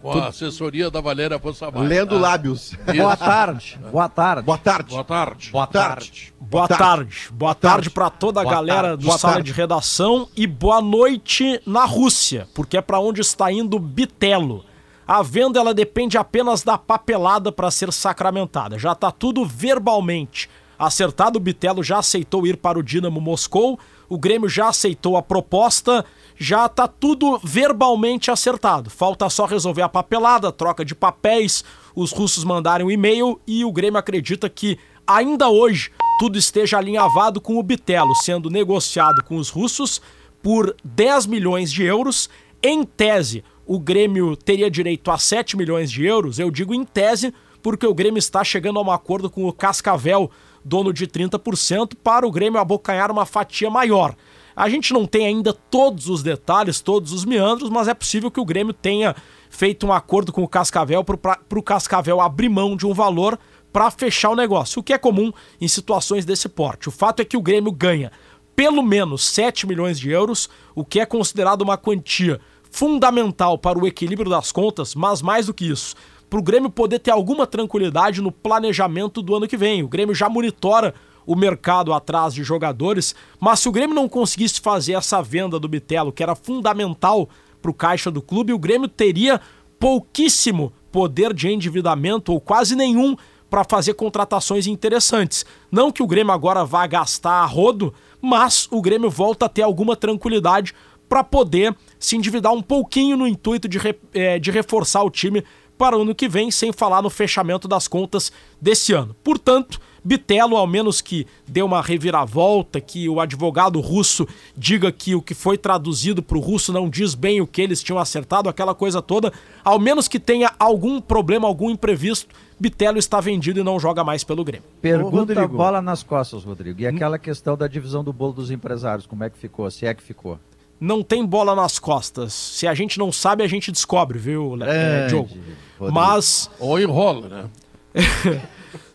Com 0.00 0.12
a 0.18 0.28
assessoria 0.28 0.88
da 0.90 1.00
Valéria 1.00 1.38
Possamay. 1.38 1.84
Lendo 1.86 2.16
lábios. 2.18 2.74
Boa 2.94 3.16
tarde. 3.16 3.78
Boa 3.90 4.08
tarde. 4.08 4.42
Boa 4.44 4.58
tarde. 4.58 4.90
Boa 4.92 5.04
tarde. 5.04 5.50
Boa 5.50 5.66
tarde. 5.66 6.34
Boa 6.38 6.68
tarde. 6.68 7.28
Boa 7.32 7.54
tarde 7.54 7.90
para 7.90 8.10
toda 8.10 8.40
a 8.40 8.44
Boa 8.44 8.54
galera 8.54 8.88
tarde. 8.88 9.02
do 9.02 9.06
Boa 9.06 9.18
Sala 9.18 9.34
tarde. 9.34 9.50
de 9.50 9.56
Redação 9.56 10.28
e 10.36 10.46
boa 10.46 10.80
noite 10.80 11.60
na 11.66 11.84
Rússia, 11.84 12.46
porque 12.54 12.76
é 12.76 12.80
para 12.82 13.00
onde 13.00 13.20
está 13.20 13.50
indo 13.50 13.78
Bitelo. 13.80 14.64
A 15.06 15.22
venda 15.22 15.60
ela 15.60 15.72
depende 15.72 16.18
apenas 16.18 16.62
da 16.62 16.76
papelada 16.76 17.52
para 17.52 17.70
ser 17.70 17.92
sacramentada. 17.92 18.78
Já 18.78 18.92
está 18.92 19.12
tudo 19.12 19.44
verbalmente 19.44 20.50
acertado. 20.76 21.36
O 21.36 21.40
Bitelo 21.40 21.82
já 21.82 21.98
aceitou 21.98 22.46
ir 22.46 22.56
para 22.56 22.78
o 22.78 22.82
Dinamo 22.82 23.20
Moscou. 23.20 23.78
O 24.08 24.18
Grêmio 24.18 24.48
já 24.48 24.68
aceitou 24.68 25.16
a 25.16 25.22
proposta. 25.22 26.04
Já 26.36 26.66
está 26.66 26.88
tudo 26.88 27.38
verbalmente 27.42 28.30
acertado. 28.32 28.90
Falta 28.90 29.30
só 29.30 29.46
resolver 29.46 29.82
a 29.82 29.88
papelada, 29.88 30.50
troca 30.50 30.84
de 30.84 30.94
papéis, 30.94 31.64
os 31.94 32.12
russos 32.12 32.44
mandarem 32.44 32.86
um 32.86 32.90
e-mail 32.90 33.40
e 33.46 33.64
o 33.64 33.72
Grêmio 33.72 33.98
acredita 33.98 34.48
que 34.50 34.78
ainda 35.06 35.48
hoje 35.48 35.90
tudo 36.18 36.36
esteja 36.36 36.78
alinhavado 36.78 37.40
com 37.40 37.56
o 37.56 37.62
Bitelo, 37.62 38.14
sendo 38.16 38.50
negociado 38.50 39.22
com 39.24 39.36
os 39.36 39.48
russos 39.48 40.02
por 40.42 40.76
10 40.84 41.26
milhões 41.26 41.72
de 41.72 41.84
euros. 41.84 42.28
Em 42.62 42.84
tese, 42.84 43.44
o 43.66 43.80
Grêmio 43.80 44.36
teria 44.36 44.70
direito 44.70 45.10
a 45.10 45.18
7 45.18 45.56
milhões 45.56 45.90
de 45.90 46.04
euros. 46.04 46.38
Eu 46.38 46.50
digo 46.50 46.72
em 46.72 46.84
tese, 46.84 47.34
porque 47.60 47.86
o 47.86 47.94
Grêmio 47.94 48.18
está 48.18 48.44
chegando 48.44 48.78
a 48.78 48.82
um 48.82 48.90
acordo 48.90 49.28
com 49.28 49.44
o 49.44 49.52
Cascavel, 49.52 50.30
dono 50.64 50.92
de 50.92 51.06
30%, 51.06 51.94
para 52.02 52.26
o 52.26 52.30
Grêmio 52.30 52.60
abocanhar 52.60 53.10
uma 53.10 53.26
fatia 53.26 53.68
maior. 53.68 54.14
A 54.54 54.70
gente 54.70 54.92
não 54.92 55.04
tem 55.04 55.26
ainda 55.26 55.52
todos 55.52 56.08
os 56.08 56.22
detalhes, 56.22 56.80
todos 56.80 57.12
os 57.12 57.24
meandros, 57.24 57.68
mas 57.68 57.88
é 57.88 57.94
possível 57.94 58.30
que 58.30 58.40
o 58.40 58.44
Grêmio 58.44 58.72
tenha 58.72 59.14
feito 59.50 59.86
um 59.86 59.92
acordo 59.92 60.32
com 60.32 60.42
o 60.42 60.48
Cascavel 60.48 61.04
para 61.04 61.58
o 61.58 61.62
Cascavel 61.62 62.20
abrir 62.20 62.48
mão 62.48 62.76
de 62.76 62.86
um 62.86 62.94
valor 62.94 63.38
para 63.72 63.90
fechar 63.90 64.30
o 64.30 64.36
negócio, 64.36 64.80
o 64.80 64.82
que 64.82 64.94
é 64.94 64.98
comum 64.98 65.30
em 65.60 65.68
situações 65.68 66.24
desse 66.24 66.48
porte. 66.48 66.88
O 66.88 66.92
fato 66.92 67.20
é 67.20 67.24
que 67.24 67.36
o 67.36 67.42
Grêmio 67.42 67.70
ganha 67.70 68.10
pelo 68.56 68.82
menos 68.82 69.22
7 69.26 69.66
milhões 69.66 70.00
de 70.00 70.10
euros, 70.10 70.48
o 70.74 70.82
que 70.82 70.98
é 70.98 71.04
considerado 71.04 71.60
uma 71.60 71.76
quantia 71.76 72.40
fundamental 72.76 73.56
para 73.56 73.78
o 73.78 73.86
equilíbrio 73.86 74.30
das 74.30 74.52
contas, 74.52 74.94
mas 74.94 75.22
mais 75.22 75.46
do 75.46 75.54
que 75.54 75.70
isso, 75.70 75.96
para 76.28 76.38
o 76.38 76.42
Grêmio 76.42 76.68
poder 76.68 76.98
ter 76.98 77.10
alguma 77.10 77.46
tranquilidade 77.46 78.20
no 78.20 78.30
planejamento 78.30 79.22
do 79.22 79.34
ano 79.34 79.48
que 79.48 79.56
vem. 79.56 79.82
O 79.82 79.88
Grêmio 79.88 80.14
já 80.14 80.28
monitora 80.28 80.92
o 81.24 81.34
mercado 81.34 81.94
atrás 81.94 82.34
de 82.34 82.44
jogadores, 82.44 83.14
mas 83.40 83.60
se 83.60 83.68
o 83.68 83.72
Grêmio 83.72 83.96
não 83.96 84.06
conseguisse 84.06 84.60
fazer 84.60 84.92
essa 84.92 85.22
venda 85.22 85.58
do 85.58 85.66
Bitelo, 85.66 86.12
que 86.12 86.22
era 86.22 86.34
fundamental 86.34 87.30
para 87.62 87.70
o 87.70 87.74
caixa 87.74 88.10
do 88.10 88.20
clube, 88.20 88.52
o 88.52 88.58
Grêmio 88.58 88.88
teria 88.88 89.40
pouquíssimo 89.80 90.70
poder 90.92 91.32
de 91.32 91.48
endividamento 91.48 92.30
ou 92.30 92.38
quase 92.38 92.76
nenhum 92.76 93.16
para 93.48 93.64
fazer 93.64 93.94
contratações 93.94 94.66
interessantes. 94.66 95.46
Não 95.72 95.90
que 95.90 96.02
o 96.02 96.06
Grêmio 96.06 96.32
agora 96.32 96.62
vá 96.62 96.86
gastar 96.86 97.42
a 97.42 97.46
rodo, 97.46 97.94
mas 98.20 98.68
o 98.70 98.82
Grêmio 98.82 99.08
volta 99.08 99.46
a 99.46 99.48
ter 99.48 99.62
alguma 99.62 99.96
tranquilidade 99.96 100.74
para 101.08 101.24
poder 101.24 101.74
se 101.98 102.16
endividar 102.16 102.52
um 102.52 102.62
pouquinho 102.62 103.16
no 103.16 103.26
intuito 103.26 103.68
de, 103.68 103.78
re, 103.78 103.94
é, 104.14 104.38
de 104.38 104.50
reforçar 104.50 105.02
o 105.02 105.10
time 105.10 105.44
para 105.76 105.96
o 105.96 106.02
ano 106.02 106.14
que 106.14 106.28
vem, 106.28 106.50
sem 106.50 106.72
falar 106.72 107.02
no 107.02 107.10
fechamento 107.10 107.68
das 107.68 107.86
contas 107.86 108.32
desse 108.60 108.92
ano. 108.92 109.14
Portanto, 109.22 109.78
Bitelo, 110.02 110.56
ao 110.56 110.66
menos 110.66 111.00
que 111.00 111.26
dê 111.48 111.62
uma 111.62 111.82
reviravolta, 111.82 112.80
que 112.80 113.08
o 113.08 113.20
advogado 113.20 113.80
russo 113.80 114.26
diga 114.56 114.92
que 114.92 115.16
o 115.16 115.20
que 115.20 115.34
foi 115.34 115.58
traduzido 115.58 116.22
para 116.22 116.38
o 116.38 116.40
russo 116.40 116.72
não 116.72 116.88
diz 116.88 117.14
bem 117.14 117.40
o 117.40 117.46
que 117.46 117.60
eles 117.60 117.82
tinham 117.82 117.98
acertado, 117.98 118.48
aquela 118.48 118.74
coisa 118.74 119.02
toda, 119.02 119.32
ao 119.64 119.80
menos 119.80 120.06
que 120.06 120.20
tenha 120.20 120.52
algum 120.58 121.00
problema, 121.00 121.48
algum 121.48 121.70
imprevisto, 121.70 122.34
Bitelo 122.58 122.98
está 122.98 123.20
vendido 123.20 123.60
e 123.60 123.64
não 123.64 123.80
joga 123.80 124.04
mais 124.04 124.22
pelo 124.22 124.44
Grêmio. 124.44 124.66
Pergunta 124.80 125.46
bola 125.48 125.82
nas 125.82 126.02
costas, 126.02 126.44
Rodrigo. 126.44 126.80
E 126.80 126.86
aquela 126.86 127.18
questão 127.18 127.56
da 127.56 127.66
divisão 127.66 128.02
do 128.02 128.12
bolo 128.12 128.32
dos 128.32 128.50
empresários, 128.50 129.06
como 129.06 129.24
é 129.24 129.28
que 129.28 129.36
ficou? 129.36 129.68
Se 129.70 129.86
é 129.86 129.92
que 129.92 130.02
ficou? 130.02 130.38
Não 130.78 131.02
tem 131.02 131.24
bola 131.24 131.54
nas 131.54 131.78
costas. 131.78 132.32
Se 132.32 132.66
a 132.66 132.74
gente 132.74 132.98
não 132.98 133.10
sabe, 133.10 133.42
a 133.42 133.46
gente 133.46 133.72
descobre, 133.72 134.18
viu, 134.18 134.58
é, 134.62 135.06
Diogo? 135.06 135.30
Rodrigo. 135.78 135.94
Mas. 135.94 136.50
Ou 136.58 136.78
enrola, 136.78 137.28
né? 137.28 137.50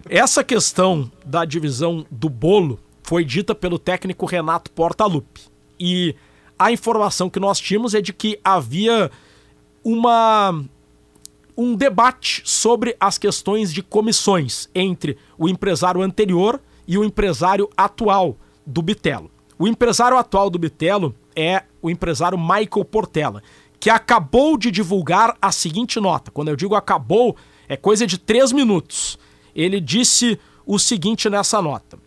Essa 0.09 0.43
questão 0.43 1.11
da 1.25 1.45
divisão 1.45 2.05
do 2.09 2.29
bolo 2.29 2.79
foi 3.03 3.23
dita 3.23 3.55
pelo 3.55 3.79
técnico 3.79 4.25
Renato 4.25 4.71
Portaluppi. 4.71 5.41
E 5.79 6.15
a 6.57 6.71
informação 6.71 7.29
que 7.29 7.39
nós 7.39 7.59
tínhamos 7.59 7.93
é 7.93 8.01
de 8.01 8.13
que 8.13 8.39
havia 8.43 9.09
uma 9.83 10.63
um 11.57 11.75
debate 11.75 12.41
sobre 12.45 12.95
as 12.99 13.17
questões 13.17 13.73
de 13.73 13.83
comissões 13.83 14.69
entre 14.73 15.17
o 15.37 15.49
empresário 15.49 16.01
anterior 16.01 16.61
e 16.87 16.97
o 16.97 17.03
empresário 17.03 17.69
atual 17.75 18.37
do 18.65 18.81
Bitelo. 18.81 19.29
O 19.59 19.67
empresário 19.67 20.17
atual 20.17 20.49
do 20.49 20.57
Bitelo 20.57 21.15
é 21.35 21.63
o 21.81 21.89
empresário 21.89 22.37
Michael 22.37 22.85
Portela, 22.85 23.41
que 23.79 23.89
acabou 23.89 24.57
de 24.57 24.69
divulgar 24.69 25.35
a 25.41 25.51
seguinte 25.51 25.99
nota. 25.99 26.31
Quando 26.31 26.49
eu 26.49 26.55
digo 26.55 26.75
acabou, 26.75 27.35
é 27.67 27.75
coisa 27.75 28.05
de 28.05 28.17
três 28.17 28.51
minutos. 28.51 29.17
Ele 29.55 29.79
disse 29.79 30.39
o 30.65 30.77
seguinte 30.77 31.29
nessa 31.29 31.61
nota: 31.61 31.97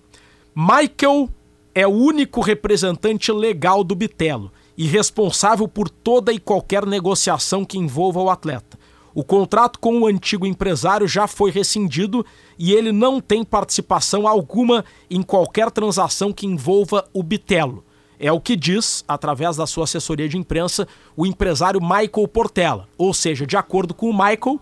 Michael 0.55 1.29
é 1.75 1.87
o 1.87 1.91
único 1.91 2.41
representante 2.41 3.33
legal 3.33 3.83
do 3.83 3.95
Bitelo 3.95 4.53
e 4.77 4.87
responsável 4.87 5.67
por 5.67 5.89
toda 5.89 6.33
e 6.33 6.39
qualquer 6.39 6.87
negociação 6.87 7.65
que 7.65 7.79
envolva 7.79 8.21
o 8.21 8.31
atleta. 8.31 8.79
O 9.15 9.23
contrato 9.23 9.79
com 9.79 10.01
o 10.01 10.07
antigo 10.07 10.45
empresário 10.45 11.07
já 11.07 11.29
foi 11.29 11.51
rescindido 11.51 12.27
e 12.59 12.73
ele 12.73 12.91
não 12.91 13.21
tem 13.21 13.45
participação 13.45 14.27
alguma 14.27 14.85
em 15.09 15.23
qualquer 15.23 15.71
transação 15.71 16.33
que 16.33 16.47
envolva 16.47 17.09
o 17.13 17.23
Bitelo. 17.23 17.85
É 18.19 18.33
o 18.33 18.41
que 18.41 18.57
diz, 18.57 19.05
através 19.07 19.57
da 19.57 19.67
sua 19.67 19.85
assessoria 19.85 20.29
de 20.29 20.37
imprensa, 20.37 20.87
o 21.17 21.27
empresário 21.27 21.81
Michael 21.81 22.29
Portela. 22.29 22.89
Ou 22.97 23.13
seja, 23.13 23.47
de 23.47 23.57
acordo 23.57 23.95
com 23.95 24.09
o 24.09 24.13
Michael, 24.13 24.61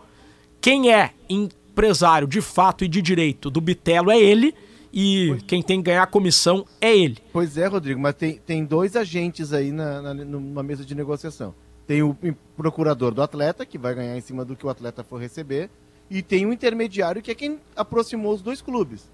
quem 0.61 0.93
é 0.93 1.11
empresário 1.29 2.27
de 2.27 2.41
fato 2.41 2.85
e 2.85 2.89
de 2.89 3.03
direito 3.03 3.51
do 3.51 3.61
Bitelo 3.61 4.11
é 4.11 4.19
ele 4.19 4.55
e 4.93 5.39
quem 5.47 5.63
tem 5.63 5.79
que 5.79 5.85
ganhar 5.85 6.03
a 6.03 6.07
comissão 6.07 6.67
é 6.81 6.95
ele. 6.95 7.19
Pois 7.33 7.57
é, 7.57 7.67
Rodrigo, 7.67 7.99
mas 7.99 8.15
tem, 8.15 8.37
tem 8.39 8.65
dois 8.65 8.95
agentes 8.95 9.53
aí 9.53 9.73
na, 9.73 10.03
na, 10.03 10.15
numa 10.15 10.63
mesa 10.63 10.85
de 10.85 10.95
negociação. 10.95 11.55
Tem 11.87 12.03
o 12.03 12.17
procurador 12.57 13.13
do 13.13 13.23
atleta, 13.23 13.67
que 13.67 13.79
vai 13.79 13.95
ganhar 13.95 14.17
em 14.17 14.21
cima 14.21 14.45
do 14.45 14.55
que 14.55 14.67
o 14.67 14.69
atleta 14.69 15.03
for 15.03 15.21
receber, 15.21 15.71
e 16.11 16.23
tem 16.23 16.47
o 16.47 16.53
intermediário, 16.53 17.23
que 17.23 17.31
é 17.31 17.35
quem 17.35 17.59
aproximou 17.75 18.35
os 18.35 18.43
dois 18.43 18.61
clubes. 18.61 19.11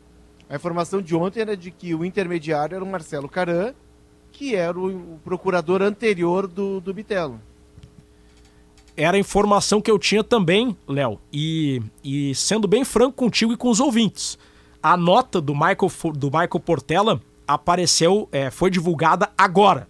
A 0.51 0.57
informação 0.57 1.01
de 1.01 1.15
ontem 1.15 1.41
era 1.41 1.57
de 1.57 1.71
que 1.71 1.95
o 1.95 2.05
intermediário 2.05 2.75
era 2.75 2.85
o 2.85 2.87
Marcelo 2.87 3.29
Caran, 3.29 3.73
que 4.39 4.55
era 4.55 4.79
o 4.79 5.19
procurador 5.25 5.83
anterior 5.83 6.47
do, 6.47 6.81
do 6.81 6.95
Bitelo. 6.95 7.41
Era 8.97 9.17
a 9.17 9.21
informação 9.21 9.81
que 9.81 9.91
eu 9.91 9.99
tinha 9.99 10.23
também, 10.23 10.77
Léo. 10.87 11.19
E, 11.33 11.83
e 12.05 12.33
sendo 12.37 12.69
bem 12.69 12.85
franco 12.85 13.17
contigo 13.17 13.53
e 13.53 13.57
com 13.57 13.69
os 13.69 13.81
ouvintes, 13.81 14.39
a 14.81 14.97
nota 14.97 15.41
do 15.41 15.55
Michael, 15.55 15.91
do 16.15 16.27
Michael 16.29 16.61
Portela 16.65 17.21
apareceu, 17.49 18.29
é, 18.31 18.49
foi 18.49 18.71
divulgada 18.71 19.29
agora. 19.37 19.89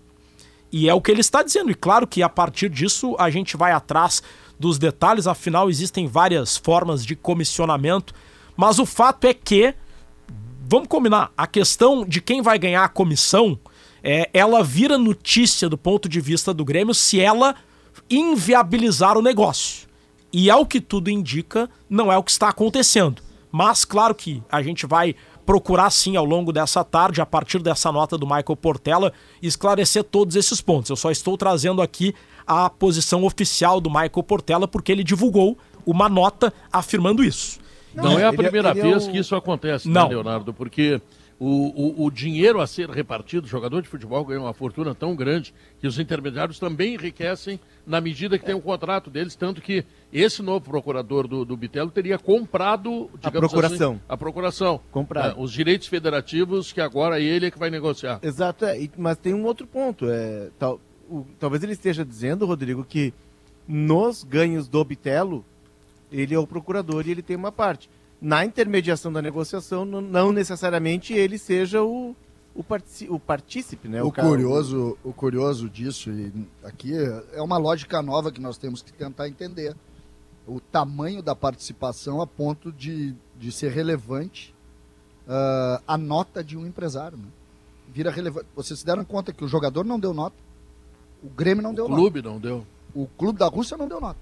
E 0.72 0.88
é 0.88 0.94
o 0.94 1.00
que 1.02 1.10
ele 1.10 1.20
está 1.20 1.42
dizendo. 1.42 1.70
E 1.70 1.74
claro 1.74 2.06
que 2.06 2.22
a 2.22 2.28
partir 2.28 2.70
disso 2.70 3.14
a 3.18 3.28
gente 3.28 3.54
vai 3.54 3.72
atrás 3.72 4.22
dos 4.58 4.78
detalhes, 4.78 5.26
afinal 5.26 5.68
existem 5.68 6.06
várias 6.06 6.56
formas 6.56 7.04
de 7.04 7.14
comissionamento. 7.14 8.14
Mas 8.56 8.78
o 8.78 8.86
fato 8.86 9.26
é 9.26 9.34
que, 9.34 9.74
vamos 10.66 10.88
combinar, 10.88 11.32
a 11.36 11.46
questão 11.46 12.02
de 12.02 12.22
quem 12.22 12.40
vai 12.40 12.58
ganhar 12.58 12.82
a 12.82 12.88
comissão, 12.88 13.58
é, 14.02 14.28
ela 14.32 14.62
vira 14.62 14.96
notícia 14.98 15.68
do 15.68 15.78
ponto 15.78 16.08
de 16.08 16.20
vista 16.20 16.52
do 16.54 16.64
Grêmio 16.64 16.94
se 16.94 17.20
ela 17.20 17.54
inviabilizar 18.08 19.16
o 19.16 19.22
negócio. 19.22 19.88
E 20.32 20.50
ao 20.50 20.66
que 20.66 20.80
tudo 20.80 21.10
indica, 21.10 21.68
não 21.88 22.12
é 22.12 22.16
o 22.16 22.22
que 22.22 22.30
está 22.30 22.48
acontecendo. 22.48 23.22
Mas 23.50 23.84
claro 23.84 24.14
que 24.14 24.42
a 24.50 24.62
gente 24.62 24.86
vai 24.86 25.14
procurar 25.46 25.88
sim 25.88 26.16
ao 26.16 26.24
longo 26.26 26.52
dessa 26.52 26.84
tarde, 26.84 27.22
a 27.22 27.26
partir 27.26 27.60
dessa 27.60 27.90
nota 27.90 28.18
do 28.18 28.26
Michael 28.26 28.56
Portela, 28.60 29.12
esclarecer 29.40 30.04
todos 30.04 30.36
esses 30.36 30.60
pontos. 30.60 30.90
Eu 30.90 30.96
só 30.96 31.10
estou 31.10 31.38
trazendo 31.38 31.80
aqui 31.80 32.14
a 32.46 32.68
posição 32.68 33.24
oficial 33.24 33.80
do 33.80 33.88
Michael 33.88 34.22
Portela 34.22 34.68
porque 34.68 34.92
ele 34.92 35.02
divulgou 35.02 35.56
uma 35.86 36.08
nota 36.08 36.52
afirmando 36.70 37.24
isso. 37.24 37.58
Não, 37.94 38.04
não 38.04 38.18
é 38.18 38.26
a 38.26 38.32
primeira 38.32 38.74
vez 38.74 39.06
é 39.06 39.08
o... 39.08 39.12
que 39.12 39.18
isso 39.18 39.34
acontece, 39.34 39.88
né, 39.88 40.02
Leonardo? 40.04 40.52
Porque 40.52 41.00
o, 41.40 42.02
o, 42.02 42.06
o, 42.06 42.10
dinheiro 42.10 42.60
a 42.60 42.66
ser 42.66 42.90
repartido, 42.90 43.46
o 43.46 43.48
jogador 43.48 43.80
de 43.80 43.88
futebol 43.88 44.24
ganha 44.24 44.40
uma 44.40 44.52
fortuna 44.52 44.92
tão 44.92 45.14
grande 45.14 45.54
que 45.80 45.86
os 45.86 45.96
intermediários 45.98 46.58
também 46.58 46.94
enriquecem 46.94 47.60
na 47.86 48.00
medida 48.00 48.36
que 48.38 48.44
tem 48.44 48.56
um 48.56 48.60
contrato 48.60 49.08
deles, 49.08 49.36
tanto 49.36 49.62
que 49.62 49.84
esse 50.12 50.42
novo 50.42 50.68
procurador 50.68 51.28
do, 51.28 51.44
do 51.44 51.56
Bitelo 51.56 51.90
teria 51.90 52.18
comprado 52.18 53.08
a 53.22 53.30
procuração. 53.30 53.92
Assim, 53.92 54.00
a 54.08 54.16
procuração. 54.16 54.80
Comprado. 54.90 55.38
É, 55.38 55.42
os 55.42 55.52
direitos 55.52 55.86
federativos 55.86 56.72
que 56.72 56.80
agora 56.80 57.20
ele 57.20 57.46
é 57.46 57.50
que 57.52 57.58
vai 57.58 57.70
negociar. 57.70 58.18
Exato, 58.20 58.64
é, 58.64 58.76
mas 58.96 59.16
tem 59.16 59.32
um 59.32 59.44
outro 59.44 59.66
ponto. 59.66 60.06
É, 60.10 60.50
tal, 60.58 60.80
o, 61.08 61.24
talvez 61.38 61.62
ele 61.62 61.72
esteja 61.72 62.04
dizendo, 62.04 62.46
Rodrigo, 62.46 62.84
que 62.84 63.14
nos 63.66 64.24
ganhos 64.24 64.66
do 64.66 64.84
Bitelo, 64.84 65.44
ele 66.10 66.34
é 66.34 66.38
o 66.38 66.46
procurador 66.46 67.06
e 67.06 67.12
ele 67.12 67.22
tem 67.22 67.36
uma 67.36 67.52
parte 67.52 67.88
na 68.20 68.44
intermediação 68.44 69.12
da 69.12 69.22
negociação, 69.22 69.84
não 69.84 70.32
necessariamente 70.32 71.12
ele 71.12 71.38
seja 71.38 71.82
o, 71.82 72.16
o, 72.54 72.64
partici, 72.64 73.06
o 73.08 73.18
partícipe, 73.18 73.88
né? 73.88 74.02
O, 74.02 74.08
o 74.08 74.12
curioso, 74.12 74.98
o 75.04 75.12
curioso 75.12 75.68
disso, 75.68 76.10
e 76.10 76.32
aqui 76.64 76.92
é 77.32 77.40
uma 77.40 77.56
lógica 77.56 78.02
nova 78.02 78.32
que 78.32 78.40
nós 78.40 78.58
temos 78.58 78.82
que 78.82 78.92
tentar 78.92 79.28
entender. 79.28 79.74
O 80.46 80.60
tamanho 80.60 81.22
da 81.22 81.36
participação 81.36 82.20
a 82.22 82.26
ponto 82.26 82.72
de, 82.72 83.14
de 83.38 83.52
ser 83.52 83.70
relevante 83.70 84.54
uh, 85.26 85.82
a 85.86 85.98
nota 85.98 86.42
de 86.42 86.56
um 86.56 86.66
empresário. 86.66 87.18
Né? 87.18 87.28
Vira 87.88 88.10
relevante. 88.10 88.46
Vocês 88.56 88.80
se 88.80 88.86
deram 88.86 89.04
conta 89.04 89.32
que 89.32 89.44
o 89.44 89.48
jogador 89.48 89.84
não 89.84 90.00
deu 90.00 90.14
nota, 90.14 90.36
o 91.22 91.28
Grêmio 91.28 91.62
não 91.62 91.72
o 91.72 91.74
deu 91.74 91.88
nota. 91.88 92.00
O 92.00 92.02
clube 92.02 92.22
não 92.22 92.38
deu. 92.38 92.66
O 92.94 93.06
clube 93.06 93.38
da 93.38 93.46
Rússia 93.46 93.76
não 93.76 93.86
deu 93.86 94.00
nota. 94.00 94.18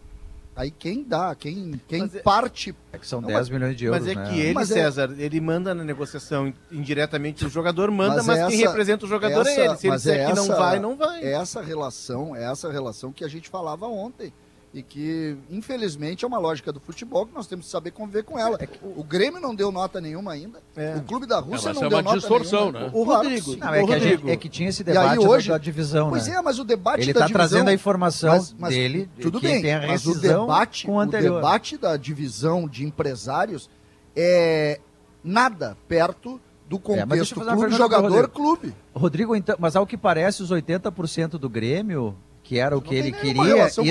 Aí 0.57 0.71
quem 0.71 1.05
dá, 1.05 1.35
quem, 1.35 1.79
quem 1.87 2.05
é- 2.05 2.19
parte. 2.21 2.75
É 2.91 2.97
que 2.97 3.07
são 3.07 3.21
não, 3.21 3.29
10 3.29 3.51
milhões 3.51 3.77
de 3.77 3.85
euros. 3.85 4.01
Mas 4.01 4.11
é 4.11 4.15
né? 4.19 4.31
que 4.31 4.41
ele, 4.41 4.55
mas 4.55 4.71
é- 4.71 4.75
César, 4.75 5.15
é... 5.17 5.23
ele 5.23 5.39
manda 5.39 5.75
na 5.75 5.85
negociação 5.85 6.53
indiretamente 6.73 7.45
o 7.45 7.51
jogador 7.51 7.91
manda, 7.91 8.17
mas, 8.17 8.27
mas 8.27 8.39
essa, 8.39 8.49
quem 8.49 8.61
representa 8.61 9.05
o 9.05 9.09
jogador 9.09 9.43
essa, 9.43 9.51
é 9.51 9.67
ele. 9.67 9.77
Se 9.77 9.87
ele 9.87 9.97
disser 9.97 10.21
é 10.21 10.27
que 10.27 10.35
não 10.35 10.47
vai, 10.47 10.79
não 10.79 10.97
vai. 10.97 11.23
Essa 11.23 11.61
relação, 11.61 12.35
é 12.35 12.51
essa 12.51 12.73
relação 12.73 13.13
que 13.13 13.23
a 13.23 13.29
gente 13.29 13.51
falava 13.51 13.87
ontem 13.87 14.33
e 14.75 14.83
que, 14.83 15.37
infelizmente, 15.51 16.25
é 16.25 16.29
uma 16.29 16.39
lógica 16.39 16.71
do 16.71 16.79
futebol 16.79 17.27
que 17.27 17.35
nós 17.35 17.47
temos 17.47 17.67
que 17.67 17.73
saber 17.73 17.93
conviver 17.93 18.25
com 18.25 18.39
ela. 18.39 18.59
É 18.61 18.69
o 18.83 19.03
Grêmio 19.03 19.41
não 19.41 19.55
deu 19.55 19.73
nota 19.73 20.01
nenhuma 20.01 20.33
ainda, 20.33 20.61
é. 20.77 20.97
o 20.97 21.03
Clube 21.03 21.27
da 21.27 21.39
Rússia 21.39 21.71
é, 21.71 21.73
não 21.73 21.85
é 21.85 21.89
deu 21.89 22.03
nota 22.03 22.19
distorção, 22.19 22.73
nenhuma. 22.73 22.81
Né? 22.81 22.91
O 22.93 23.03
Rodrigo, 23.05 23.57
não, 23.57 23.75
é, 23.75 23.83
o 23.83 23.87
que 23.87 23.93
Rodrigo. 23.93 24.23
Gente, 24.23 24.31
é 24.31 24.37
que 24.37 24.49
tinha 24.49 24.69
esse 24.69 24.85
debate 24.85 25.19
aí, 25.19 25.27
hoje, 25.27 25.49
da 25.49 25.59
divisão, 25.59 26.11
Pois 26.11 26.27
né? 26.27 26.35
é, 26.35 26.43
mas 26.43 26.59
o 26.59 26.65
debate 26.65 27.03
Ele 27.03 27.13
da 27.13 27.21
tá 27.21 27.27
divisão... 27.27 27.49
trazendo 27.49 27.69
a 27.71 27.73
informação 27.73 28.31
mas, 28.31 28.55
mas, 28.59 28.75
dele, 28.75 29.09
tudo 29.21 29.41
que 29.41 29.47
bem, 29.47 29.63
tem 29.63 29.75
a 29.75 29.87
mas 29.87 30.07
o 30.07 30.19
debate, 30.21 30.87
com 30.87 30.97
o, 30.97 31.01
o 31.01 31.07
debate 31.07 31.79
da 31.79 31.97
divisão 31.97 32.69
de 32.69 32.85
empresários 32.85 33.71
é 34.15 34.81
nada 35.23 35.77
perto 35.89 36.41
do 36.69 36.79
contexto 36.79 37.41
é, 37.41 37.45
clube, 37.45 37.75
jogador, 37.75 38.29
clube. 38.29 38.75
Rodrigo, 38.95 39.37
então, 39.37 39.57
mas 39.59 39.77
ao 39.77 39.87
que 39.87 39.97
parece, 39.97 40.43
os 40.43 40.51
80% 40.51 41.31
do 41.39 41.49
Grêmio 41.49 42.17
que 42.47 42.59
era 42.59 42.77
o 42.77 42.81
que 42.81 42.95
ele 42.95 43.11
queria, 43.11 43.67
isso, 43.67 43.83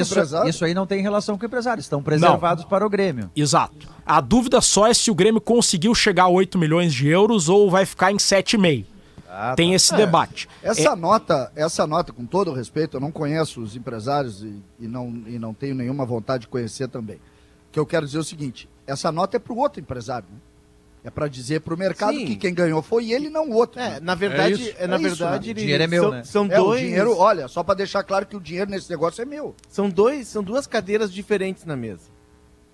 isso 0.48 0.64
aí 0.66 0.74
não 0.74 0.88
tem 0.88 1.02
relação 1.02 1.38
com 1.38 1.44
o 1.44 1.46
empresário, 1.46 1.82
estão 1.82 2.02
preservados 2.02 2.64
para 2.64 2.86
o 2.86 2.90
Grêmio. 2.90 3.30
Exato. 3.36 3.88
A 4.06 4.22
dúvida 4.22 4.62
só 4.62 4.88
é 4.88 4.94
se 4.94 5.12
o 5.12 5.16
Grêmio 5.16 5.42
conseguiu 5.42 5.94
chegar 5.94 6.24
a 6.24 6.28
8 6.30 6.58
milhões 6.58 6.94
de 6.94 7.08
euros 7.08 7.50
ou 7.50 7.70
vai 7.70 7.86
ficar 7.86 8.12
em 8.14 8.18
7,5. 8.18 8.86
Tem 9.58 9.74
esse 9.74 9.94
É, 9.94 9.98
debate. 9.98 10.48
Essa 10.64 10.92
É- 10.92 10.96
nota, 10.96 11.52
essa 11.54 11.86
nota, 11.86 12.14
com 12.14 12.26
todo 12.26 12.50
o 12.52 12.54
respeito, 12.54 12.96
eu 12.96 13.02
não 13.02 13.12
conheço 13.12 13.60
os 13.62 13.76
empresários 13.76 14.42
e, 14.42 14.56
e 14.80 14.88
não, 14.88 15.10
e 15.28 15.38
não 15.38 15.54
tenho 15.54 15.76
nenhuma 15.76 16.06
vontade 16.06 16.42
de 16.44 16.48
conhecer 16.48 16.88
também. 16.88 17.18
O 17.18 17.72
que 17.74 17.80
eu 17.80 17.86
quero 17.86 18.06
dizer 18.06 18.20
é 18.20 18.22
o 18.22 18.24
seguinte: 18.24 18.70
essa 18.88 19.12
nota 19.12 19.36
é 19.36 19.40
para 19.40 19.52
o 19.52 19.58
outro 19.58 19.82
empresário. 19.82 20.26
né? 20.32 20.38
É 21.06 21.12
para 21.12 21.28
dizer 21.28 21.62
para 21.62 21.74
o 21.74 21.78
mercado 21.78 22.18
Sim. 22.18 22.26
que 22.26 22.36
quem 22.36 22.52
ganhou 22.52 22.82
foi 22.82 23.12
ele, 23.12 23.30
não 23.30 23.48
o 23.50 23.54
outro. 23.54 23.80
É, 23.80 23.92
né? 23.92 24.00
na 24.02 24.16
verdade, 24.16 24.54
isso. 24.70 24.76
é, 24.80 24.88
na 24.88 24.96
isso, 24.98 25.16
verdade, 25.16 25.48
né? 25.48 25.52
ele- 25.52 25.60
O 25.60 25.64
dinheiro 25.64 25.84
é 25.84 25.88
meu, 25.88 26.02
são, 26.04 26.12
né? 26.12 26.24
são 26.24 26.46
É, 26.46 26.58
dois. 26.58 26.82
o 26.82 26.84
dinheiro, 26.84 27.16
olha, 27.16 27.48
só 27.48 27.62
para 27.64 27.76
deixar 27.76 28.04
claro 28.04 28.26
que 28.26 28.36
o 28.36 28.40
dinheiro 28.42 28.72
nesse 28.72 28.90
negócio 28.90 29.22
é 29.22 29.26
meu. 29.26 29.56
São 29.70 29.88
dois, 29.88 30.28
são 30.28 30.42
duas 30.44 30.66
cadeiras 30.66 31.14
diferentes 31.14 31.64
na 31.64 31.76
mesa. 31.76 32.10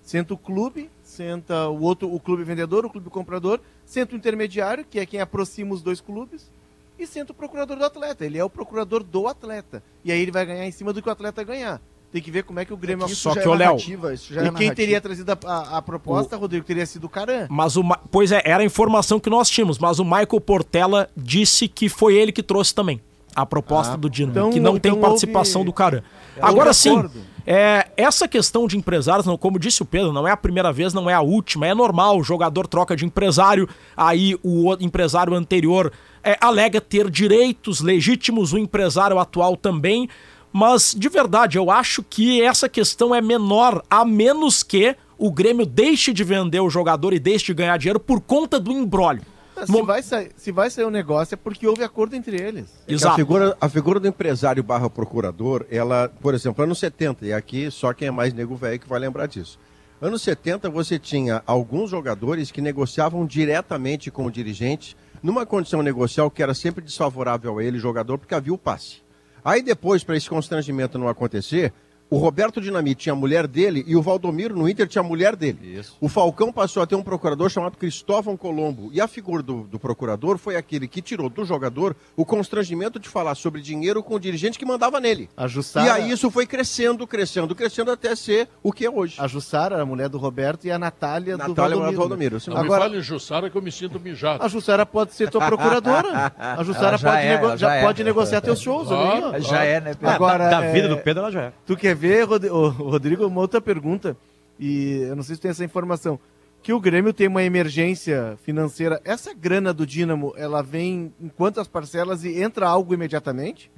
Senta 0.02 0.34
o 0.34 0.38
clube, 0.38 0.90
senta 1.04 1.68
o 1.68 1.82
outro, 1.82 2.12
o 2.12 2.20
clube 2.22 2.44
vendedor, 2.46 2.86
o 2.86 2.90
clube 2.90 3.10
comprador, 3.10 3.60
senta 3.86 4.16
o 4.16 4.18
intermediário, 4.18 4.86
que 4.90 4.98
é 4.98 5.06
quem 5.06 5.20
aproxima 5.20 5.74
os 5.74 5.82
dois 5.82 6.00
clubes, 6.00 6.50
e 6.98 7.06
senta 7.06 7.34
o 7.34 7.36
procurador 7.36 7.78
do 7.78 7.84
atleta. 7.86 8.26
Ele 8.26 8.38
é 8.38 8.44
o 8.44 8.50
procurador 8.50 9.04
do 9.04 9.28
atleta. 9.28 9.84
E 10.06 10.12
aí 10.12 10.22
ele 10.22 10.32
vai 10.32 10.46
ganhar 10.46 10.66
em 10.66 10.72
cima 10.72 10.94
do 10.94 11.02
que 11.02 11.10
o 11.10 11.12
atleta 11.12 11.44
ganhar. 11.44 11.82
Tem 12.12 12.22
que 12.22 12.30
ver 12.30 12.44
como 12.44 12.60
é 12.60 12.66
que 12.66 12.74
o 12.74 12.78
Grêmio 12.78 13.06
Isso 13.06 13.16
Só 13.16 13.34
já 13.34 13.42
que, 13.42 13.48
é 13.48 13.50
ô, 13.50 13.54
Léo, 13.54 13.68
narrativa, 13.70 14.14
isso 14.14 14.34
já 14.34 14.42
é 14.42 14.44
E 14.44 14.46
quem 14.48 14.52
narrativa. 14.52 14.76
teria 14.76 15.00
trazido 15.02 15.32
a, 15.32 15.38
a- 15.46 15.78
a 15.78 15.82
proposta, 15.82 16.36
Rodrigo, 16.36 16.66
teria 16.66 16.86
sido 16.86 17.06
o 17.06 17.10
Caran. 17.10 17.48
Mas 17.50 17.78
o, 17.78 17.84
Ma- 17.84 18.00
pois 18.12 18.32
é, 18.34 18.42
era 18.44 18.62
a 18.62 18.66
informação 18.66 19.20
que 19.20 19.30
nós 19.30 19.50
tínhamos, 19.50 19.78
mas 19.80 19.98
o 20.00 20.04
Michael 20.04 20.42
Portela 20.46 21.10
disse 21.16 21.68
que 21.70 21.88
foi 21.88 22.16
ele 22.16 22.32
que 22.34 22.44
trouxe 22.44 22.76
também 22.76 23.00
a 23.34 23.46
proposta 23.46 23.94
Ah, 23.94 23.98
do 23.98 24.10
Dinamo, 24.10 24.32
então- 24.38 24.50
que 24.52 24.60
não 24.60 24.78
tem 24.78 24.92
então 24.92 25.02
participação 25.02 25.62
houve- 25.62 25.72
do 25.72 25.74
Caran. 25.74 26.02
houve 26.36 26.42
Agora 26.42 26.74
sim, 26.74 27.02
é, 27.48 27.88
essa 27.96 28.28
questão 28.28 28.68
de 28.68 28.78
empresários, 28.78 29.26
não, 29.26 29.38
como 29.38 29.58
disse 29.58 29.82
o 29.82 29.86
Pedro, 29.86 30.12
não 30.12 30.28
é 30.28 30.32
a 30.32 30.38
primeira 30.38 30.72
vez, 30.74 30.94
não 30.94 31.10
é 31.10 31.14
a 31.14 31.22
última, 31.22 31.66
é 31.66 31.74
normal, 31.74 32.18
o 32.20 32.24
jogador 32.26 32.68
troca 32.68 32.94
de 32.94 33.06
empresário, 33.06 33.70
aí 33.96 34.36
o 34.44 34.68
o 34.70 34.78
empresário 34.82 35.34
anterior 35.34 35.94
é, 36.24 36.38
alega 36.42 36.80
ter 36.82 37.10
direitos 37.10 37.80
legítimos, 37.82 38.54
o 38.54 38.58
empresário 38.58 39.18
atual 39.18 39.56
também, 39.58 40.08
mas 40.52 40.96
de 40.98 41.10
verdade, 41.10 41.58
eu 41.58 41.72
acho 41.72 42.04
que 42.04 42.42
essa 42.42 42.68
questão 42.68 43.14
é 43.14 43.22
menor, 43.22 43.84
a 43.90 44.04
menos 44.06 44.64
que 44.64 44.96
o 45.18 45.32
Grêmio 45.32 45.66
deixe 45.66 46.12
de 46.12 46.24
vender 46.24 46.60
o 46.60 46.70
jogador 46.70 47.14
e 47.14 47.20
deixe 47.20 47.46
de 47.46 47.54
ganhar 47.54 47.78
dinheiro 47.78 48.00
por 48.00 48.20
conta 48.20 48.60
do 48.60 48.72
embrólio. 48.72 49.24
Se 49.66 49.82
vai, 49.84 50.02
sair, 50.02 50.32
se 50.36 50.52
vai 50.52 50.70
sair 50.70 50.86
o 50.86 50.90
negócio 50.90 51.36
é 51.36 51.38
porque 51.38 51.68
houve 51.68 51.84
acordo 51.84 52.16
entre 52.16 52.42
eles. 52.42 52.66
É 52.88 52.96
que 52.96 53.06
A 53.06 53.14
figura, 53.14 53.58
a 53.62 53.70
figura 53.70 54.00
do 54.00 54.08
empresário 54.08 54.64
barra 54.64 54.90
procurador, 54.90 55.66
ela, 55.70 56.10
por 56.22 56.34
exemplo, 56.34 56.64
anos 56.64 56.80
70, 56.80 57.28
e 57.28 57.34
aqui 57.34 57.70
só 57.70 57.94
quem 57.94 58.08
é 58.08 58.12
mais 58.12 58.34
nego 58.34 58.56
velho 58.56 58.80
que 58.80 58.90
vai 58.90 59.00
lembrar 59.00 59.28
disso. 59.28 59.60
Anos 60.02 60.24
70 60.24 60.68
você 60.68 60.98
tinha 60.98 61.44
alguns 61.46 61.92
jogadores 61.92 62.50
que 62.50 62.60
negociavam 62.60 63.24
diretamente 63.24 64.10
com 64.10 64.26
o 64.26 64.32
dirigente, 64.32 64.98
numa 65.22 65.46
condição 65.46 65.84
negocial 65.84 66.32
que 66.32 66.42
era 66.42 66.56
sempre 66.56 66.84
desfavorável 66.84 67.60
a 67.60 67.64
ele, 67.64 67.78
jogador, 67.78 68.18
porque 68.18 68.34
havia 68.34 68.54
o 68.54 68.58
passe. 68.58 69.04
Aí 69.44 69.62
depois, 69.62 70.04
para 70.04 70.16
esse 70.16 70.30
constrangimento 70.30 70.98
não 70.98 71.08
acontecer, 71.08 71.74
o 72.12 72.18
Roberto 72.18 72.60
Dinamite 72.60 73.04
tinha 73.04 73.14
a 73.14 73.16
mulher 73.16 73.48
dele 73.48 73.86
e 73.88 73.96
o 73.96 74.02
Valdomiro 74.02 74.54
no 74.56 74.68
Inter 74.68 74.86
tinha 74.86 75.02
a 75.02 75.04
mulher 75.04 75.34
dele. 75.34 75.82
O 76.02 76.10
Falcão 76.10 76.52
passou 76.52 76.84
a 76.84 76.86
ter 76.86 76.94
um 76.96 77.02
procurador 77.02 77.50
chamado 77.50 77.78
Cristóvão 77.78 78.36
Colombo. 78.36 78.90
E 78.92 79.00
a 79.00 79.08
figura 79.08 79.42
do, 79.42 79.64
do 79.64 79.80
procurador 79.80 80.38
foi 80.38 80.58
aquele 80.58 80.90
que 80.90 81.02
tirou 81.02 81.30
do 81.30 81.46
jogador 81.46 81.96
o 82.18 82.26
constrangimento 82.26 83.00
de 83.00 83.08
falar 83.08 83.34
sobre 83.36 83.62
dinheiro 83.62 84.04
com 84.04 84.16
o 84.16 84.20
dirigente 84.20 84.60
que 84.60 84.66
mandava 84.66 85.00
nele. 85.00 85.30
A 85.38 85.48
Jussara, 85.48 85.86
E 85.88 85.90
aí 85.90 86.12
isso 86.12 86.30
foi 86.30 86.46
crescendo, 86.46 87.08
crescendo, 87.08 87.56
crescendo 87.56 87.90
até 87.92 88.14
ser 88.14 88.50
o 88.62 88.74
que 88.74 88.86
é 88.86 88.90
hoje. 88.92 89.16
a 89.18 89.26
Jussara, 89.26 89.82
a 89.82 89.86
mulher 89.86 90.10
do 90.10 90.18
Roberto, 90.18 90.66
e 90.68 90.72
a 90.72 90.78
Natália, 90.78 91.38
do 91.38 91.48
Natália, 91.48 91.78
mulher 91.78 91.92
Valdomiro. 91.92 91.92
do 91.96 91.98
Valdomiro, 91.98 92.38
isso 92.38 92.50
Não 92.50 92.58
Agora, 92.58 92.84
me 92.84 92.90
fale 92.92 93.02
Jussara 93.02 93.50
que 93.50 93.56
eu 93.58 93.62
me 93.62 93.72
sinto 93.72 93.98
mijado. 94.02 94.44
a 94.44 94.50
Jussara 94.50 94.86
pode 94.86 95.14
ser 95.14 95.30
tua 95.30 95.46
procuradora. 95.46 96.34
A 96.38 96.62
Jussara 96.64 96.98
já 96.98 97.10
pode, 97.12 97.24
é, 97.26 97.30
nego- 97.38 97.48
já 97.52 97.56
já 97.56 97.76
é. 97.76 97.82
pode 97.82 98.04
negociar 98.04 98.42
teus 98.42 98.60
shows. 98.60 98.92
aí, 98.92 99.24
ó. 99.24 99.40
Já 99.40 99.64
é, 99.64 99.80
né, 99.80 99.94
Pedro? 99.94 100.10
Agora, 100.10 100.50
da 100.50 100.60
vida 100.72 100.88
é, 100.88 100.90
do 100.90 100.98
Pedro, 100.98 101.22
ela 101.24 101.32
já 101.32 101.42
é. 101.44 101.54
Tu 101.66 101.78
quer 101.78 101.96
ver, 102.02 102.24
Rod- 102.24 102.46
ô, 102.50 102.70
Rodrigo, 102.70 103.28
uma 103.28 103.42
outra 103.42 103.62
pergunta, 103.62 104.18
e 104.60 105.06
eu 105.08 105.16
não 105.16 105.22
sei 105.24 105.36
se 105.36 105.42
tem 105.42 105.52
essa 105.52 105.64
informação, 105.64 106.20
que 106.64 106.74
o 106.74 106.80
Grêmio 106.80 107.14
tem 107.14 107.28
uma 107.28 107.44
emergência 107.44 108.38
financeira. 108.44 109.00
Essa 109.06 109.34
grana 109.34 109.72
do 109.74 109.86
Dínamo, 109.86 110.34
ela 110.36 110.62
vem 110.64 111.14
em 111.22 111.28
quantas 111.30 111.68
parcelas 111.68 112.24
e 112.24 112.42
entra 112.42 112.68
algo 112.68 112.94
imediatamente? 112.94 113.70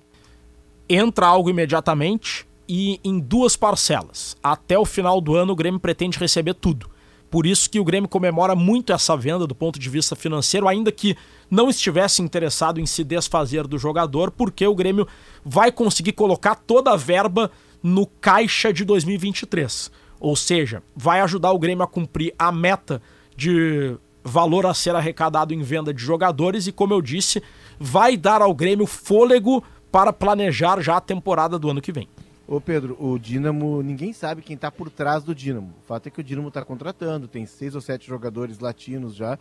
entra 0.89 1.25
algo 1.25 1.49
imediatamente 1.49 2.45
e 2.67 2.99
em 3.05 3.17
duas 3.17 3.55
parcelas. 3.55 4.35
Até 4.43 4.77
o 4.77 4.85
final 4.85 5.21
do 5.21 5.33
ano 5.33 5.53
o 5.53 5.55
Grêmio 5.55 5.79
pretende 5.79 6.19
receber 6.19 6.53
tudo. 6.53 6.89
Por 7.31 7.47
isso 7.47 7.69
que 7.69 7.79
o 7.79 7.85
Grêmio 7.85 8.09
comemora 8.09 8.53
muito 8.53 8.91
essa 8.91 9.15
venda 9.15 9.47
do 9.47 9.55
ponto 9.55 9.79
de 9.79 9.89
vista 9.89 10.13
financeiro, 10.15 10.67
ainda 10.67 10.91
que 10.91 11.15
não 11.49 11.69
estivesse 11.69 12.21
interessado 12.21 12.81
em 12.81 12.85
se 12.85 13.01
desfazer 13.03 13.65
do 13.65 13.79
jogador, 13.79 14.29
porque 14.29 14.67
o 14.67 14.75
Grêmio 14.75 15.07
vai 15.43 15.71
conseguir 15.71 16.11
colocar 16.11 16.53
toda 16.53 16.91
a 16.91 16.97
verba 16.97 17.49
no 17.83 18.07
caixa 18.07 18.71
de 18.71 18.85
2023. 18.85 19.91
Ou 20.19 20.35
seja, 20.35 20.81
vai 20.95 21.19
ajudar 21.19 21.51
o 21.51 21.59
Grêmio 21.59 21.83
a 21.83 21.87
cumprir 21.87 22.33
a 22.39 22.49
meta 22.51 23.01
de 23.35 23.97
valor 24.23 24.65
a 24.65 24.73
ser 24.73 24.95
arrecadado 24.95 25.53
em 25.53 25.61
venda 25.61 25.93
de 25.93 26.01
jogadores 26.01 26.65
e, 26.65 26.71
como 26.71 26.93
eu 26.93 27.01
disse, 27.01 27.43
vai 27.77 28.15
dar 28.15 28.41
ao 28.41 28.53
Grêmio 28.55 28.87
fôlego 28.87 29.61
para 29.91 30.13
planejar 30.13 30.79
já 30.81 30.97
a 30.97 31.01
temporada 31.01 31.59
do 31.59 31.69
ano 31.69 31.81
que 31.81 31.91
vem. 31.91 32.07
Ô 32.47 32.59
Pedro, 32.59 32.97
o 32.99 33.17
Dínamo, 33.19 33.81
ninguém 33.81 34.13
sabe 34.13 34.41
quem 34.41 34.55
está 34.55 34.71
por 34.71 34.89
trás 34.89 35.23
do 35.23 35.35
Dínamo. 35.35 35.73
O 35.83 35.85
fato 35.85 36.07
é 36.07 36.09
que 36.09 36.19
o 36.19 36.23
Dínamo 36.23 36.47
está 36.47 36.63
contratando, 36.63 37.27
tem 37.27 37.45
seis 37.45 37.75
ou 37.75 37.81
sete 37.81 38.07
jogadores 38.07 38.59
latinos 38.59 39.15
já. 39.15 39.37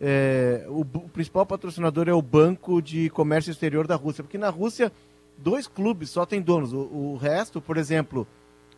É, 0.00 0.64
o, 0.68 0.80
o 0.80 1.08
principal 1.08 1.46
patrocinador 1.46 2.08
é 2.08 2.12
o 2.12 2.22
Banco 2.22 2.82
de 2.82 3.08
Comércio 3.10 3.50
Exterior 3.50 3.86
da 3.86 3.94
Rússia, 3.94 4.24
porque 4.24 4.38
na 4.38 4.50
Rússia 4.50 4.92
dois 5.36 5.66
clubes 5.66 6.10
só 6.10 6.24
tem 6.26 6.40
donos. 6.40 6.72
O, 6.72 6.78
o 6.78 7.16
resto, 7.16 7.60
por 7.60 7.76
exemplo, 7.76 8.26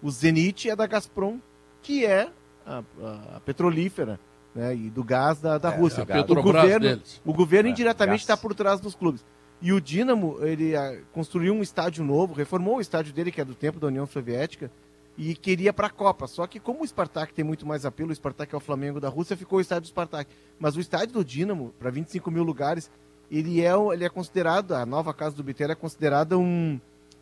o 0.03 0.11
Zenit 0.11 0.69
é 0.71 0.77
da 0.77 0.87
Gazprom, 0.87 1.39
que 1.83 2.05
é 2.05 2.29
a, 2.67 2.83
a- 3.03 3.37
a 3.37 3.41
petrolífera 3.41 4.19
né, 4.55 4.75
e 4.75 4.91
do 4.91 5.05
gás 5.05 5.41
da, 5.41 5.59
da 5.59 5.73
É, 5.73 5.77
Rússia. 5.77 6.03
a 6.09 6.21
o 6.33 6.43
governo, 6.43 6.87
deles. 6.87 7.21
o 7.25 7.33
governo 7.33 7.69
É, 7.69 7.73
indiretamente 7.73 8.23
está 8.23 8.37
por 8.37 8.55
trás 8.55 8.81
dos 8.81 8.95
clubes. 8.95 9.25
E 9.61 9.73
o 9.73 9.81
Dinamo, 9.81 10.39
ele 10.43 10.77
ah, 10.77 10.99
construiu 11.13 11.55
um 11.55 11.63
estádio 11.63 12.05
novo, 12.05 12.35
reformou 12.35 12.77
o 12.77 12.81
estádio 12.81 13.13
dele, 13.13 13.31
que 13.33 13.41
é 13.41 13.45
do 13.45 13.55
tempo 13.55 13.79
da 13.81 13.87
União 13.87 14.07
Soviética, 14.07 14.71
e 15.17 15.35
queria 15.35 15.73
para 15.73 15.87
a 15.87 15.91
Copa. 15.91 16.27
Só 16.27 16.47
que 16.47 16.61
como 16.61 16.83
o 16.83 16.87
Spartak 16.87 17.33
tem 17.33 17.43
muito 17.45 17.67
mais 17.67 17.87
apelo, 17.87 18.11
o 18.11 18.15
Spartak 18.15 18.55
é 18.55 18.57
o 18.59 18.61
Flamengo 18.61 19.01
da 19.01 19.09
Rússia, 19.09 19.35
ficou 19.37 19.59
o 19.59 19.63
estádio 19.63 19.83
do 19.83 19.89
Spartak. 19.89 20.31
Mas 20.59 20.77
o 20.77 20.81
estádio 20.81 21.15
do 21.15 21.25
Dinamo, 21.25 21.73
para 21.79 21.91
25 21.91 22.31
mil 22.31 22.43
lugares, 22.43 22.91
ele 23.31 23.61
é, 23.61 23.73
ele 23.93 24.05
é 24.05 24.09
considerado, 24.09 24.73
a 24.73 24.87
nova 24.87 25.13
casa 25.13 25.37
do 25.37 25.43
Bitelo 25.43 25.73
é 25.73 25.75
considerada 25.75 26.39
um, 26.39 26.81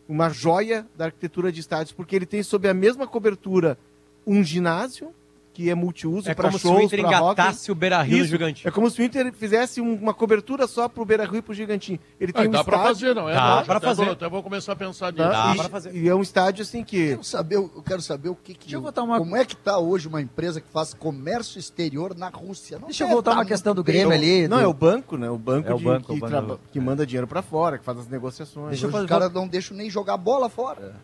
uma 0.09 0.29
joia 0.29 0.87
da 0.97 1.07
arquitetura 1.07 1.51
de 1.51 1.61
estádios, 1.61 1.93
porque 1.93 2.15
ele 2.15 2.27
tem 2.27 2.43
sob 2.43 2.69
a 2.69 2.75
mesma 2.75 3.07
cobertura 3.07 3.79
um 4.27 4.43
ginásio, 4.43 5.15
que 5.55 5.71
é 5.71 5.75
multiuso 5.75 6.29
É 6.29 6.35
para 6.35 6.49
como 6.49 6.59
shows, 6.59 6.77
se 6.77 6.83
o 6.83 6.85
Inter 6.85 7.01
rock. 7.03 7.15
engatasse 7.15 7.71
o 7.73 7.75
Beira-Rio 7.75 8.19
no 8.19 8.23
Isso. 8.25 8.31
Gigantinho. 8.33 8.69
É 8.69 8.71
como 8.73 8.91
se 8.91 9.01
o 9.01 9.05
Inter 9.05 9.33
fizesse 9.33 9.81
um- 9.81 9.95
uma 9.95 10.13
cobertura 10.13 10.67
só 10.67 10.89
pro 10.89 11.05
Beira-Rio 11.05 11.37
e 11.39 11.43
pro 11.43 11.55
Gigantinho. 11.55 11.99
Ele 12.21 12.33
tem 12.33 12.45
Ah, 12.45 12.49
um 12.49 12.51
dá 12.51 12.65
pra 12.65 12.77
estádio... 12.77 12.95
fazer, 12.95 13.15
não 13.15 13.29
é? 13.31 13.35
Dá 13.35 13.61
até 13.61 13.81
fazer. 13.81 14.03
Vou, 14.05 14.13
até 14.13 14.29
vou 14.29 14.43
começar 14.43 14.73
a 14.73 14.77
pensar 14.77 15.13
nisso. 15.13 15.23
Tá? 15.25 15.55
Dá 15.55 15.91
E- 15.93 15.99
E 16.01 16.09
é 16.09 16.15
um 16.15 16.21
estádio 16.23 16.63
assim 16.63 16.83
que... 16.85 16.97
Eu 16.99 17.09
quero 17.11 17.25
saber, 17.25 17.55
eu 17.57 17.83
quero 17.87 18.03
saber 18.03 18.29
o 18.31 18.35
que, 18.35 18.53
que 18.53 18.61
Deixa 18.65 18.77
eu 18.77 18.81
botar 18.83 19.03
uma- 19.05 19.17
como 19.19 19.37
é 19.37 19.45
que 19.45 19.55
está 19.55 19.79
hoje 19.79 20.09
uma 20.09 20.21
empresa 20.21 20.61
que 20.61 20.69
faz 20.71 20.93
comércio 20.93 21.59
exterior 21.59 22.17
na 22.17 22.29
Rússia. 22.29 22.79
Não 22.79 22.89
Deixa 22.89 23.05
eu 23.05 23.07
deve 23.07 23.15
voltar 23.15 23.33
uma 23.33 23.45
questão 23.47 23.75
do 23.75 23.85
Grêmio 23.85 24.09
bem. 24.09 24.19
ali. 24.19 24.49
Não, 24.49 24.57
do- 24.59 24.65
é 24.65 24.67
o 24.67 24.75
banco, 24.75 25.17
né? 25.17 25.31
O 25.31 25.39
banco, 25.39 25.69
É 25.71 25.75
o 25.75 25.79
de- 25.79 25.85
banco, 25.85 26.07
que, 26.07 26.13
o 26.13 26.17
banco. 26.17 26.27
traba- 26.31 26.61
que 26.73 26.81
manda 26.81 27.07
dinheiro 27.07 27.29
pra 27.29 27.43
fora, 27.43 27.79
que 27.79 27.85
faz 27.85 27.99
as 27.99 28.09
negociações. 28.09 28.71
Deixa 28.71 28.89
fazer- 28.89 29.05
os 29.05 29.09
caras 29.09 29.33
não 29.33 29.47
deixam 29.47 29.77
nem 29.77 29.89
jogar 29.89 30.17
bola 30.17 30.49
fora. 30.49 30.97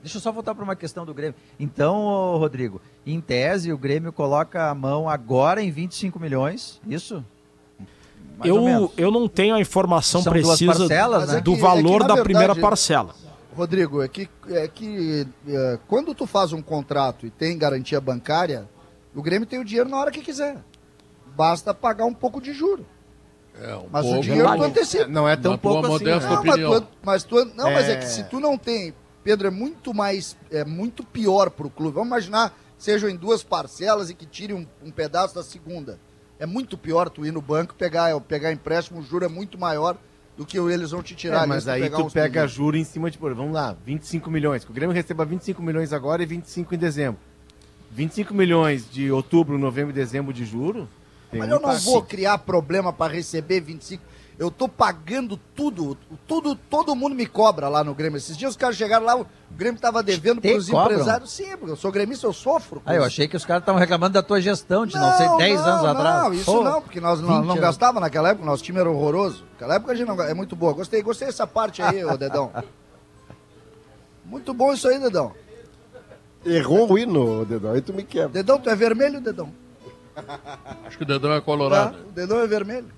Deixa 0.00 0.18
eu 0.18 0.20
só 0.22 0.30
voltar 0.30 0.54
para 0.54 0.62
uma 0.64 0.76
questão 0.76 1.04
do 1.04 1.12
Grêmio. 1.12 1.34
Então, 1.58 2.36
Rodrigo, 2.38 2.80
em 3.06 3.20
tese, 3.20 3.72
o 3.72 3.78
Grêmio 3.78 4.12
coloca 4.12 4.70
a 4.70 4.74
mão 4.74 5.08
agora 5.08 5.60
em 5.62 5.70
25 5.70 6.20
milhões, 6.20 6.80
isso? 6.86 7.24
Mais 8.38 8.48
Eu, 8.48 8.92
eu 8.96 9.10
não 9.10 9.26
tenho 9.28 9.54
a 9.56 9.60
informação 9.60 10.22
São 10.22 10.32
precisa 10.32 10.72
parcelas, 10.78 11.28
né? 11.32 11.38
é 11.38 11.40
do 11.40 11.54
que- 11.54 11.60
valor 11.60 11.96
é 11.96 11.98
que, 12.02 12.08
da 12.08 12.14
verdade, 12.14 12.22
primeira 12.22 12.54
parcela. 12.54 13.14
Rodrigo, 13.56 14.00
é 14.02 14.06
que, 14.08 14.28
é 14.50 14.68
que 14.68 15.26
é, 15.48 15.78
quando 15.88 16.14
tu 16.14 16.26
faz 16.26 16.52
um 16.52 16.62
contrato 16.62 17.26
e 17.26 17.30
tem 17.30 17.58
garantia 17.58 18.00
bancária, 18.00 18.68
o 19.12 19.20
Grêmio 19.20 19.46
tem 19.48 19.58
o 19.58 19.64
dinheiro 19.64 19.88
na 19.88 19.96
hora 19.96 20.12
que 20.12 20.20
quiser. 20.22 20.58
Basta 21.34 21.74
pagar 21.74 22.04
um 22.04 22.14
pouco 22.14 22.40
de 22.40 22.52
juro. 22.52 22.86
É, 23.60 23.74
um 23.74 23.88
Mas 23.90 24.04
pouco. 24.06 24.18
o 24.20 24.22
dinheiro 24.22 24.44
tu 24.46 24.50
Verdade. 24.52 24.70
antecipa. 24.70 25.06
Não 25.08 25.28
é 25.28 25.34
tão 25.34 25.58
tua 25.58 25.72
pouco 25.82 25.94
assim. 25.96 26.04
né? 26.04 26.20
Não, 26.20 26.44
mas 26.44 26.56
tu, 26.56 26.86
mas 27.02 27.24
tu- 27.24 27.44
não, 27.56 27.72
mas 27.72 27.88
é 27.88 27.92
É. 27.94 27.96
que 27.96 28.06
se 28.06 28.22
tu 28.24 28.38
não 28.38 28.56
tem, 28.56 28.94
Pedro, 29.22 29.48
é 29.48 29.50
muito 29.50 29.92
mais, 29.92 30.36
é 30.50 30.64
muito 30.64 31.04
pior 31.04 31.50
pro 31.50 31.70
clube. 31.70 31.94
Vamos 31.94 32.08
imaginar 32.08 32.50
que 32.50 32.84
sejam 32.84 33.08
em 33.08 33.16
duas 33.16 33.42
parcelas 33.42 34.10
e 34.10 34.14
que 34.14 34.26
tire 34.26 34.54
um, 34.54 34.66
um 34.82 34.90
pedaço 34.90 35.34
da 35.34 35.42
segunda. 35.42 35.98
É 36.38 36.46
muito 36.46 36.78
pior 36.78 37.10
tu 37.10 37.26
ir 37.26 37.32
no 37.32 37.42
banco 37.42 37.74
pegar, 37.74 38.18
pegar 38.20 38.52
empréstimo, 38.52 39.00
o 39.00 39.02
juro 39.02 39.24
é 39.24 39.28
muito 39.28 39.58
maior 39.58 39.96
do 40.36 40.46
que 40.46 40.56
eles 40.56 40.92
vão 40.92 41.02
te 41.02 41.16
tirar. 41.16 41.42
É, 41.42 41.46
mas 41.46 41.66
aí 41.66 41.82
pegar 41.82 41.96
tu 41.96 42.10
pega 42.10 42.42
pedidos. 42.42 42.52
juro 42.52 42.76
em 42.76 42.84
cima 42.84 43.10
de, 43.10 43.18
vamos 43.18 43.52
lá, 43.52 43.76
25 43.84 44.30
milhões. 44.30 44.64
Que 44.64 44.70
o 44.70 44.74
Grêmio 44.74 44.94
receba 44.94 45.24
25 45.24 45.60
milhões 45.60 45.92
agora 45.92 46.22
e 46.22 46.26
25 46.26 46.74
em 46.76 46.78
dezembro. 46.78 47.20
25 47.90 48.32
milhões 48.32 48.88
de 48.88 49.10
outubro, 49.10 49.58
novembro 49.58 49.90
e 49.90 49.94
dezembro 49.94 50.32
de 50.32 50.44
juro. 50.44 50.88
Mas 51.32 51.50
eu 51.50 51.60
não 51.60 51.76
vou 51.78 52.02
criar 52.02 52.38
problema 52.38 52.92
para 52.92 53.12
receber 53.12 53.60
25. 53.60 54.02
Eu 54.38 54.52
tô 54.52 54.68
pagando 54.68 55.36
tudo, 55.36 55.98
tudo, 56.24 56.54
todo 56.54 56.94
mundo 56.94 57.12
me 57.12 57.26
cobra 57.26 57.68
lá 57.68 57.82
no 57.82 57.92
Grêmio. 57.92 58.18
Esses 58.18 58.36
dias 58.36 58.52
os 58.52 58.56
caras 58.56 58.76
chegaram 58.76 59.04
lá, 59.04 59.16
o 59.16 59.26
Grêmio 59.50 59.80
tava 59.80 60.00
devendo 60.00 60.40
Te 60.40 60.52
pros 60.52 60.70
cobram? 60.70 60.92
empresários. 60.92 61.32
Sim, 61.32 61.56
porque 61.56 61.72
eu 61.72 61.76
sou 61.76 61.90
gremista, 61.90 62.24
eu 62.24 62.32
sofro. 62.32 62.80
Ah, 62.86 62.94
eu 62.94 63.02
achei 63.02 63.26
que 63.26 63.36
os 63.36 63.44
caras 63.44 63.62
estavam 63.62 63.80
reclamando 63.80 64.12
da 64.12 64.22
tua 64.22 64.40
gestão 64.40 64.86
de 64.86 64.94
não, 64.94 65.12
sei, 65.16 65.28
10 65.38 65.60
anos 65.60 65.82
não, 65.82 65.90
atrás. 65.90 66.22
Não, 66.22 66.32
isso 66.34 66.44
Pô, 66.44 66.62
não, 66.62 66.80
porque 66.80 67.00
nós 67.00 67.20
não, 67.20 67.40
20 67.40 67.48
não 67.48 67.56
gastava 67.56 67.98
naquela 67.98 68.28
época, 68.28 68.46
nosso 68.46 68.62
time 68.62 68.78
era 68.78 68.88
horroroso. 68.88 69.44
Naquela 69.54 69.74
época 69.74 69.90
a 69.92 69.94
gente 69.96 70.06
não, 70.06 70.22
é 70.22 70.34
muito 70.34 70.54
boa. 70.54 70.72
Gostei, 70.72 71.02
gostei 71.02 71.26
dessa 71.26 71.46
parte 71.46 71.82
aí, 71.82 72.04
ô 72.04 72.16
Dedão. 72.16 72.52
Muito 74.24 74.52
bom 74.52 74.74
isso 74.74 74.86
aí, 74.86 75.00
Dedão. 75.00 75.32
Errou 76.44 76.92
o 76.92 76.98
hino, 76.98 77.46
Dedão, 77.46 77.72
aí 77.72 77.80
tu 77.80 77.94
me 77.94 78.02
quebra. 78.02 78.28
Dedão, 78.28 78.60
tu 78.60 78.68
é 78.68 78.76
vermelho, 78.76 79.22
Dedão? 79.22 79.50
Acho 80.84 80.98
que 80.98 81.02
o 81.02 81.06
dedão 81.06 81.32
é 81.32 81.40
colorado. 81.40 81.96
Tá, 81.96 82.04
o 82.08 82.12
dedão 82.12 82.38
é 82.40 82.46
vermelho. 82.46 82.88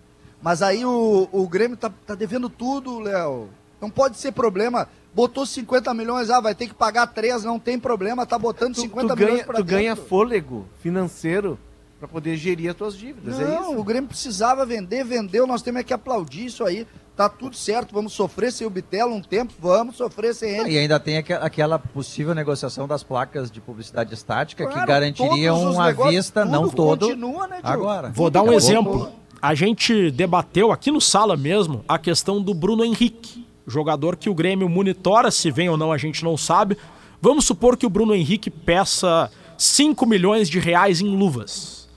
Mas 0.42 0.62
aí 0.62 0.84
o, 0.84 1.28
o 1.30 1.48
Grêmio 1.48 1.76
tá, 1.76 1.90
tá 2.06 2.14
devendo 2.14 2.48
tudo, 2.48 2.98
Léo. 2.98 3.48
Não 3.80 3.90
pode 3.90 4.16
ser 4.18 4.32
problema. 4.32 4.88
Botou 5.12 5.44
50 5.44 5.92
milhões, 5.92 6.30
ah, 6.30 6.40
vai 6.40 6.54
ter 6.54 6.68
que 6.68 6.74
pagar 6.74 7.06
3, 7.08 7.42
não 7.44 7.58
tem 7.58 7.78
problema, 7.78 8.24
tá 8.24 8.38
botando 8.38 8.74
Tu, 8.74 8.82
50 8.82 9.08
tu 9.08 9.16
milhões 9.18 9.32
ganha, 9.34 9.44
pra 9.44 9.56
tu 9.56 9.64
ganha 9.64 9.94
dentro. 9.94 10.08
fôlego 10.08 10.66
financeiro 10.80 11.58
pra 11.98 12.06
poder 12.06 12.36
gerir 12.36 12.70
as 12.70 12.76
tuas 12.76 12.96
dívidas. 12.96 13.38
é 13.40 13.44
Não, 13.44 13.72
isso. 13.72 13.78
o 13.80 13.84
Grêmio 13.84 14.08
precisava 14.08 14.64
vender, 14.64 15.04
vendeu, 15.04 15.46
nós 15.48 15.62
temos 15.62 15.80
é 15.80 15.84
que 15.84 15.92
aplaudir 15.92 16.46
isso 16.46 16.64
aí. 16.64 16.86
Tá 17.16 17.28
tudo 17.28 17.54
certo, 17.56 17.92
vamos 17.92 18.12
sofrer 18.14 18.50
sem 18.52 18.66
o 18.66 18.70
Bitelo 18.70 19.12
um 19.12 19.20
tempo, 19.20 19.52
vamos 19.58 19.96
sofrer 19.96 20.32
sem 20.34 20.50
ele. 20.56 20.70
E 20.70 20.78
ainda 20.78 20.98
tem 21.00 21.18
aque- 21.18 21.32
aquela 21.34 21.78
possível 21.78 22.32
negociação 22.34 22.86
das 22.88 23.02
placas 23.02 23.50
de 23.50 23.60
publicidade 23.60 24.14
estática 24.14 24.64
que 24.64 24.72
Claro, 24.72 24.86
garantiriam 24.88 25.70
os 25.70 25.76
à 25.78 25.86
negócios, 25.88 26.14
vista, 26.14 26.44
não 26.44 26.68
todo. 26.70 27.08
continua, 27.08 27.46
né, 27.48 27.56
Diogo? 27.62 27.68
agora. 27.82 28.08
Vou 28.10 28.30
dar 28.30 28.40
um 28.40 28.44
Acabou. 28.44 28.58
exemplo. 28.58 29.12
A 29.40 29.54
gente 29.54 30.10
debateu 30.10 30.70
aqui 30.70 30.90
no 30.90 31.00
sala 31.00 31.36
mesmo 31.36 31.84
a 31.88 31.98
questão 31.98 32.42
do 32.42 32.52
Bruno 32.52 32.84
Henrique, 32.84 33.46
jogador 33.66 34.16
que 34.16 34.28
o 34.28 34.34
Grêmio 34.34 34.68
monitora 34.68 35.30
se 35.30 35.50
vem 35.50 35.68
ou 35.68 35.76
não, 35.76 35.90
a 35.92 35.98
gente 35.98 36.22
não 36.24 36.36
sabe. 36.36 36.76
Vamos 37.22 37.44
supor 37.46 37.76
que 37.76 37.86
o 37.86 37.90
Bruno 37.90 38.14
Henrique 38.14 38.50
peça 38.50 39.30
5 39.56 40.04
milhões 40.06 40.48
de 40.48 40.58
reais 40.58 41.00
em 41.00 41.08
luvas. 41.16 41.88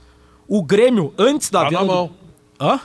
O 0.48 0.62
Grêmio, 0.62 1.12
antes 1.18 1.50
da 1.50 1.60
Tá 1.64 1.68
venda. 1.70 1.80
na 1.80 1.86
do- 1.86 1.92
mão. 1.92 2.10
Hã? 2.60 2.80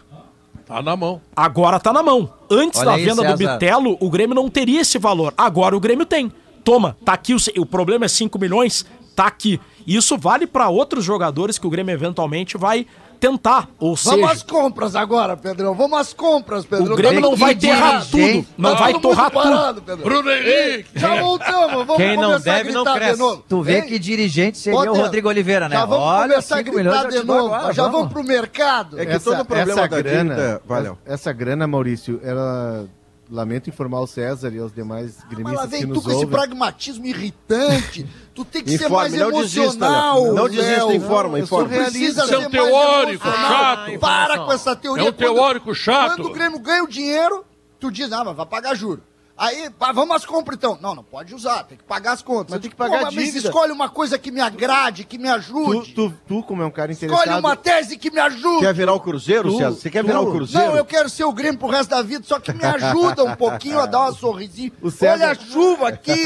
Tá 0.66 0.82
na 0.82 0.96
mão. 0.96 1.22
Agora 1.36 1.80
tá 1.80 1.92
na 1.92 2.04
mão. 2.04 2.32
Antes 2.50 2.80
Olha 2.80 2.92
da 2.92 2.96
aí, 2.96 3.04
venda 3.06 3.24
do 3.24 3.38
César. 3.38 3.54
Bitelo, 3.54 3.98
o 4.00 4.10
Grêmio 4.10 4.36
não 4.36 4.50
teria 4.50 4.82
esse 4.82 4.98
valor. 4.98 5.34
Agora 5.38 5.76
o 5.76 5.80
Grêmio 5.80 6.06
tem. 6.06 6.32
Toma, 6.64 6.96
tá 7.04 7.14
aqui 7.14 7.34
o, 7.34 7.38
o 7.58 7.66
problema 7.66 8.06
é 8.06 8.08
5 8.08 8.38
milhões, 8.38 8.86
tá 9.16 9.26
aqui. 9.26 9.60
Isso 9.88 10.18
vale 10.18 10.46
pra 10.46 10.70
outros 10.70 11.04
jogadores 11.04 11.58
que 11.58 11.66
o 11.66 11.70
Grêmio 11.70 11.92
eventualmente 11.94 12.58
vai 12.58 12.86
tentar, 13.20 13.68
ou 13.78 13.96
Vamos 13.96 14.02
seja, 14.02 14.32
às 14.32 14.44
compras 14.44 14.96
agora, 14.96 15.36
Pedrão. 15.36 15.74
Vamos 15.76 16.00
às 16.00 16.14
compras, 16.14 16.66
Pedrão. 16.66 16.94
o 16.94 16.96
Grêmio 16.96 17.20
não 17.22 17.36
vai 17.36 17.54
terrar 17.56 18.02
dirigente. 18.06 18.44
tudo, 18.48 18.56
não 18.58 18.76
vai 18.76 18.94
torrar 19.00 19.30
parado, 19.32 19.82
tudo. 19.82 19.82
Pedrão. 19.86 20.04
Bruno 20.06 20.32
Henrique. 20.32 20.90
Já 20.96 21.16
voltamos, 21.22 21.72
vamos 21.86 21.98
Quem 21.98 22.16
não 22.16 22.24
começar 22.32 22.52
a 22.52 22.56
deve, 22.58 22.72
não 22.72 22.84
gritar 22.84 22.94
de 23.00 23.06
cresce. 23.06 23.20
novo. 23.20 23.44
Tu 23.48 23.62
vê 23.62 23.78
Hein? 23.80 23.86
que 23.88 24.00
dirigente 24.00 24.58
seria 24.58 24.92
o 24.92 24.96
Rodrigo 24.96 25.28
Oliveira, 25.30 25.68
né? 25.68 25.76
Já 25.76 25.86
vamos 25.86 26.04
Olha, 26.06 26.30
começar 26.30 26.56
a 26.56 26.58
5 26.60 26.76
milhões 26.76 27.02
gritar 27.04 27.20
de 27.22 27.26
novo. 27.28 27.54
agora, 27.54 27.74
já 27.74 27.84
vamos. 27.84 27.98
vamos 28.00 28.14
pro 28.14 28.24
mercado. 28.24 29.00
É 29.00 29.06
que 29.06 29.20
todo 29.20 29.42
o 29.42 29.46
problema 29.46 29.76
da 29.88 30.02
grana, 30.02 30.36
dívida- 30.36 30.62
Valeu. 30.66 30.98
Essa 31.06 31.34
grana, 31.34 31.68
Maurício, 31.68 32.20
ela. 32.24 32.86
Lamento 33.32 33.70
informar 33.70 34.00
o 34.00 34.08
César 34.08 34.52
e 34.54 34.58
aos 34.58 34.74
demais 34.74 35.18
Mas 35.18 35.24
lá 35.24 35.30
gremistas 35.30 35.62
que 35.66 35.70
vem 35.70 35.82
tu 35.82 35.88
nos 35.94 36.04
com 36.04 36.12
esse 36.12 36.26
pragmatismo 36.26 37.06
irritante. 37.06 38.08
Tu 38.34 38.44
tem 38.46 38.64
que 38.64 38.78
ser 38.78 38.90
mais 38.90 39.14
não 39.14 39.32
desista, 39.32 39.60
emocional. 39.62 40.24
Léo. 40.24 40.34
Não 40.34 40.50
desista, 40.50 40.94
informa, 40.96 41.40
informa. 41.40 41.70
Precisa 41.70 42.24
Isso 42.24 42.34
é 42.34 42.38
um 42.38 42.42
ser 42.42 42.50
mais 42.50 42.52
teórico 42.70 43.26
chato. 43.28 44.00
Para 44.00 44.40
com 44.40 44.52
essa 44.52 44.76
teoria. 44.76 45.04
É 45.06 45.10
um 45.10 45.14
Quando- 45.14 45.18
teórico 45.18 45.76
chato. 45.76 46.16
Quando 46.16 46.26
o 46.30 46.34
Grêmio 46.34 46.60
ganha 46.60 46.84
o 46.84 46.88
dinheiro, 46.88 47.46
tu 47.80 47.92
diz, 47.92 48.12
ah, 48.12 48.24
mas 48.24 48.36
vai 48.36 48.46
pagar 48.48 48.74
juro. 48.76 49.04
Aí, 49.40 49.70
pá, 49.70 49.92
vamos 49.94 50.16
às 50.16 50.26
compras 50.26 50.58
então. 50.58 50.78
Não, 50.82 50.94
não 50.94 51.04
pode 51.04 51.34
usar, 51.34 51.64
tem 51.64 51.78
que 51.78 51.84
pagar 51.86 52.12
as 52.12 52.22
contas. 52.22 52.52
Mas 52.52 52.60
tem 52.62 52.70
que 52.70 52.76
pagar 52.76 53.00
Pô, 53.00 53.06
a 53.08 53.12
mas 53.12 53.14
dívida. 53.26 53.48
escolhe 53.48 53.72
uma 53.72 53.88
coisa 53.88 54.20
que 54.20 54.32
me 54.32 54.42
agrade, 54.42 55.06
que 55.06 55.18
me 55.18 55.30
Tu, 55.30 55.34
ajude. 55.34 55.94
tu, 55.94 56.14
tu, 56.28 56.44
como 56.44 56.62
é 56.62 56.66
um 56.66 56.72
cara 56.72 56.92
interessado. 56.92 57.20
Escolhe 57.26 57.40
uma 57.40 57.56
tese 57.56 57.98
que 57.98 58.12
me 58.12 58.20
ajude. 58.20 58.60
Quer 58.60 58.74
virar 58.74 58.94
o 58.94 59.00
Cruzeiro, 59.00 59.50
Tu- 59.52 59.58
César? 59.58 59.72
Você 59.72 59.90
quer 59.90 60.04
tu- 60.04 60.08
virar 60.08 60.20
o 60.22 60.32
Cruzeiro? 60.32 60.68
Não, 60.68 60.76
eu 60.78 60.84
quero 60.84 61.10
ser 61.10 61.24
o 61.24 61.32
Grêmio 61.32 61.58
pro 61.58 61.70
resto 61.70 61.90
da 61.92 62.02
vida, 62.02 62.24
só 62.28 62.40
que 62.40 62.52
me 62.52 62.66
ajuda 62.66 63.24
um 63.24 63.36
pouquinho 63.36 63.80
a 63.80 63.86
dar 63.86 64.02
uma 64.02 64.12
sorrisinha. 64.12 64.72
O 64.82 64.92
César- 64.92 65.14
Olha 65.14 65.32
a 65.32 65.36
chuva 65.36 65.88
aqui. 65.88 66.24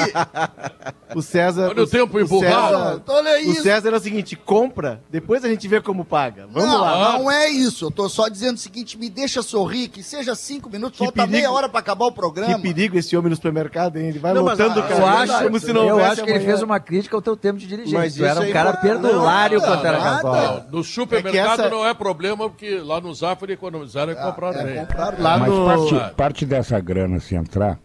O 1.16 1.22
César. 1.22 1.70
Olha 1.70 1.84
o 1.84 1.88
tempo 1.88 2.20
emburrado. 2.20 2.74
César, 2.74 3.04
Olha 3.08 3.32
o 3.38 3.52
isso. 3.52 3.62
César 3.64 3.90
é 3.90 3.96
o 3.96 4.00
seguinte: 4.00 4.36
compra, 4.36 5.04
depois 5.10 5.44
a 5.46 5.50
gente 5.50 5.68
vê 5.68 5.80
como 5.82 6.04
paga. 6.04 6.48
Vamos 6.52 6.68
não, 6.70 6.82
lá. 6.82 7.14
não 7.20 7.32
é 7.32 7.50
isso. 7.50 7.86
Eu 7.86 7.92
tô 7.92 8.10
só 8.10 8.28
dizendo 8.28 8.56
o 8.56 8.60
seguinte: 8.60 8.98
me 8.98 9.10
deixa 9.10 9.42
sorrir, 9.44 9.90
que 9.90 10.02
seja 10.02 10.34
cinco 10.36 10.70
minutos, 10.70 10.98
Que 10.98 11.06
falta 11.06 11.14
perigo- 11.22 11.32
meia 11.32 11.52
hora 11.52 11.70
pra 11.70 11.80
acabar 11.80 12.06
o 12.06 12.12
programa. 12.12 12.56
Que 12.56 12.62
perigo 12.62 12.98
esse 13.06 13.16
homem 13.18 13.30
no 13.30 13.36
supermercado, 13.36 13.98
hein? 13.98 14.08
Ele 14.10 14.20
vai 14.20 14.34
Não, 14.34 14.44
mas 14.44 14.58
lotando 14.58 14.80
a- 14.80 14.84
o 14.84 14.86
Eu 14.86 14.90
carro 14.98 15.06
acho, 15.06 15.44
como 15.44 15.60
se 15.60 15.74
não 15.74 15.88
eu 15.88 16.00
acho 16.04 16.16
que 16.24 16.30
ele 16.30 16.32
amanhã. 16.40 16.46
fez 16.50 16.62
uma 16.62 16.80
crítica 16.80 17.16
ao 17.16 17.22
teu 17.22 17.36
tempo 17.38 17.60
de 17.60 17.68
dirigente. 17.68 17.94
Mas 17.94 18.16
tu 18.16 18.26
era 18.26 18.40
um 18.40 18.44
aí 18.44 18.52
cara 18.54 18.74
perdulário 18.78 19.60
nada, 19.60 19.72
quando 19.72 19.86
era 19.86 19.98
casal. 20.00 20.66
No 20.72 20.84
supermercado 20.84 21.36
É 21.36 21.56
que 21.56 21.62
essa- 21.62 21.70
não 21.70 21.86
é 21.88 21.94
problema, 21.94 22.50
porque 22.50 22.78
lá 22.80 23.00
no 23.00 23.14
Zafari 23.14 23.54
economizaram 23.54 24.12
e 24.14 24.16
compraram 24.16 24.60
É, 24.62 24.64
bem. 24.64 24.88
Lá 25.20 25.38
Mas 25.38 25.50
no. 25.50 25.66
parte, 25.66 26.16
parte 26.16 26.46
dessa 26.46 26.80
grana, 26.80 27.20
se 27.20 27.36
entrar, 27.36 27.80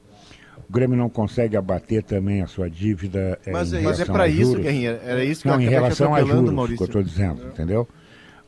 o 0.68 0.72
Grêmio 0.72 0.96
não 0.96 1.08
consegue 1.08 1.56
abater 1.56 2.02
também 2.02 2.42
a 2.42 2.46
sua 2.46 2.68
dívida. 2.70 3.38
eh, 3.46 3.50
Mas 3.50 3.72
em 3.72 3.78
é- 3.78 3.80
Mas 3.80 4.00
é 4.00 4.04
relação 4.04 4.14
pra 4.14 4.24
a 4.24 4.28
isso. 4.28 4.56
Guerrinha. 4.56 5.00
Era 5.04 5.24
isso 5.24 5.42
que 5.42 5.48
Não, 5.48 5.54
eu 5.54 5.60
em 5.60 5.64
te 5.64 5.70
relação 5.70 6.14
a 6.14 6.20
juros, 6.22 6.48
que 6.50 6.54
Maurício. 6.54 6.82
eu 6.82 6.86
estou 6.86 7.02
dizendo, 7.02 7.46
entendeu? 7.46 7.88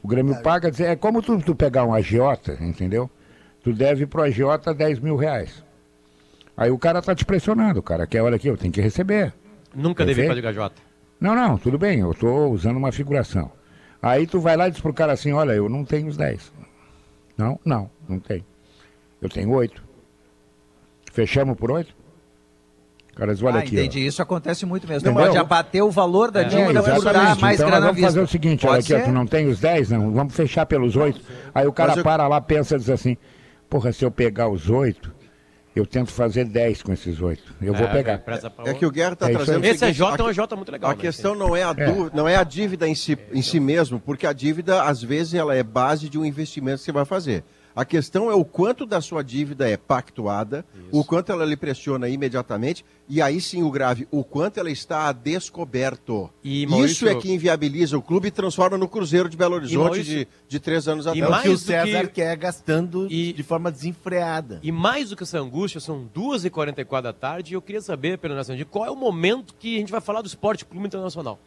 O 0.03 0.09
Grêmio 0.09 0.41
paga, 0.43 0.71
é 0.83 0.97
como 0.97 1.21
tu, 1.21 1.39
tu 1.41 1.55
pegar 1.55 1.85
um 1.85 1.93
agiota, 1.93 2.57
entendeu? 2.61 3.11
Tu 3.63 3.73
deve 3.75 4.07
pro 4.07 4.23
agiota 4.23 4.73
10 4.73 4.99
mil 4.99 5.15
reais. 5.17 5.63
Aí 6.61 6.70
o 6.70 6.77
cara 6.78 7.01
tá 7.01 7.15
te 7.15 7.24
pressionando, 7.24 7.81
o 7.81 7.82
cara 7.82 8.07
quer, 8.07 8.20
olha 8.23 8.37
aqui, 8.37 8.47
eu 8.47 8.57
tenho 8.57 8.70
que 8.73 8.82
receber. 8.82 9.32
Nunca 9.74 10.05
devia 10.05 10.28
fazer 10.28 10.43
gajota. 10.43 10.77
Não, 11.19 11.35
não, 11.35 11.57
tudo 11.57 11.78
bem, 11.78 12.01
eu 12.01 12.12
tô 12.12 12.49
usando 12.49 12.77
uma 12.77 12.93
figuração. 12.93 13.51
Aí 14.03 14.27
tu 14.27 14.39
vai 14.41 14.57
lá 14.59 14.69
e 14.69 14.70
diz 14.70 14.81
pro 14.81 14.93
cara 14.93 15.15
assim, 15.15 15.32
olha, 15.32 15.53
eu 15.53 15.70
não 15.70 15.85
tenho 15.87 16.07
os 16.09 16.19
10. 16.19 16.53
Não, 17.37 17.59
não, 17.65 17.91
não 18.07 18.19
tenho. 18.20 18.45
Eu 19.23 19.28
tenho 19.31 19.51
8. 19.51 19.82
Fechamos 21.12 21.57
por 21.57 21.70
8? 21.70 21.95
O 23.12 23.15
cara 23.16 23.32
diz, 23.35 23.43
olha 23.43 23.57
Ah, 23.57 23.61
aqui, 23.61 23.77
ó. 23.77 23.81
entendi. 23.81 24.07
Isso 24.07 24.23
acontece 24.23 24.65
muito 24.65 24.87
mesmo. 24.87 25.09
Entendeu? 25.09 25.27
Pode 25.27 25.39
abater 25.39 25.82
o 25.82 25.91
valor 25.91 26.31
da 26.31 26.43
É, 26.43 26.45
dívida 26.45 26.82
por 26.82 27.05
dar 27.05 27.37
mais 27.39 27.59
então 27.59 27.69
grana 27.70 27.87
vamos 27.87 28.01
fazer 28.03 28.20
o 28.20 28.27
seguinte, 28.27 28.61
Pode 28.62 28.73
olha 28.73 28.81
aqui, 28.81 28.95
ó, 28.95 28.99
ser. 28.99 29.05
tu 29.05 29.11
não 29.12 29.27
tem 29.27 29.47
os 29.49 29.61
10, 29.61 29.91
não, 29.91 30.12
vamos 30.12 30.35
fechar 30.35 30.65
pelos 30.66 30.95
8. 30.97 31.20
Aí 31.55 31.66
o 31.66 31.73
cara 31.73 31.91
Mas 31.91 31.99
eu- 31.99 32.05
para 32.05 32.28
lá, 32.28 32.41
pensa 32.41 32.77
e 32.77 32.78
diz 32.78 32.89
assim, 32.91 33.16
porra, 33.69 33.93
se 33.93 34.05
eu 34.05 34.11
pegar 34.11 34.49
os 34.49 34.70
8, 34.70 35.12
eu 35.75 35.87
tento 35.87 36.11
fazer 36.11 36.45
10 36.45 36.83
com 36.83 36.93
esses 36.93 37.21
8. 37.21 37.43
Eu 37.63 37.73
vou 37.75 37.87
pegar. 37.89 38.23
É 38.67 38.75
que 38.75 38.85
o 38.85 38.91
Guerra 38.91 39.13
está 39.13 39.29
É 39.31 39.33
trazendo. 39.33 39.65
Esse 39.65 39.85
é 39.85 39.93
seguinte, 39.93 39.97
J, 39.99 40.17
é 40.17 40.21
a- 40.21 40.25
uma 40.25 40.33
J 40.33 40.57
muito 40.57 40.73
legal. 40.73 40.91
A 40.91 40.95
né? 40.95 41.01
questão 41.01 41.35
não 41.35 41.55
é 41.57 41.63
a, 41.63 41.75
É. 41.77 42.11
não 42.13 42.27
é 42.29 42.37
a 42.37 42.43
dívida 42.45 42.89
em 42.89 42.95
si, 42.95 43.17
em 43.33 43.43
si 43.43 43.61
mesmo, 43.61 44.01
porque 44.01 44.27
a 44.27 44.33
dívida, 44.33 44.83
às 44.83 45.03
vezes, 45.03 45.35
ela 45.35 45.55
é 45.55 45.63
base 45.63 46.09
de 46.09 46.19
um 46.19 46.25
investimento 46.25 46.79
que 46.79 46.85
você 46.85 46.93
vai 46.93 47.05
fazer. 47.05 47.45
A 47.75 47.85
questão 47.85 48.31
é 48.31 48.35
o 48.35 48.45
quanto 48.45 48.85
da 48.85 49.01
sua 49.01 49.23
dívida 49.23 49.69
é 49.69 49.77
pactuada, 49.77 50.65
o 50.91 51.05
quanto 51.05 51.31
ela 51.31 51.45
lhe 51.45 51.57
pressiona 51.57 52.09
imediatamente, 52.09 52.85
e 53.09 53.23
aí 53.23 53.41
sim 53.41 53.63
o 53.63 53.71
grave, 53.71 54.07
o 54.11 54.25
quanto 54.25 54.59
ela 54.59 54.71
está 54.71 55.09
a 55.09 55.13
descoberto. 55.13 56.31
E, 56.43 56.63
Isso 56.65 56.71
Maurício- 56.71 57.09
é 57.09 57.15
que 57.15 57.31
inviabiliza 57.33 57.97
o 57.97 58.03
clube 58.03 58.29
e 58.29 58.31
transforma 58.31 58.77
no 58.77 58.89
Cruzeiro 58.89 59.29
de 59.29 59.37
Belo 59.37 59.55
Horizonte 59.57 59.83
Maurício- 59.85 60.19
de, 60.19 60.29
de 60.49 60.61
três 60.61 60.89
anos 60.89 61.07
E 61.07 61.09
atrás. 61.11 61.27
É 61.27 61.31
mais 61.31 61.45
o 61.45 61.49
que 61.49 61.55
o 61.55 61.59
César 61.59 62.07
que- 62.07 62.15
quer 62.15 62.37
gastando 62.37 63.07
E- 63.11 63.33
de 63.33 63.43
forma 63.43 63.71
desenfreada. 63.71 64.59
E 64.63 64.73
mais 64.73 65.11
do 65.11 65.17
que 65.17 65.23
essa 65.23 65.39
angústia, 65.39 65.81
são 65.81 66.09
2h44 66.15 67.03
da 67.03 67.13
tarde 67.13 67.53
e 67.53 67.55
eu 67.55 67.63
queria 67.63 67.81
saber, 67.81 68.19
Pedro 68.19 68.37
Nacional, 68.37 68.65
qual 68.71 68.85
é 68.87 68.91
o 68.91 68.97
momento 68.97 69.55
que 69.59 69.77
a 69.77 69.79
gente 69.79 69.93
vai 69.93 70.01
falar 70.01 70.23
do 70.23 70.27
Esporte 70.27 70.65
Clube 70.65 70.87
Internacional? 70.87 71.39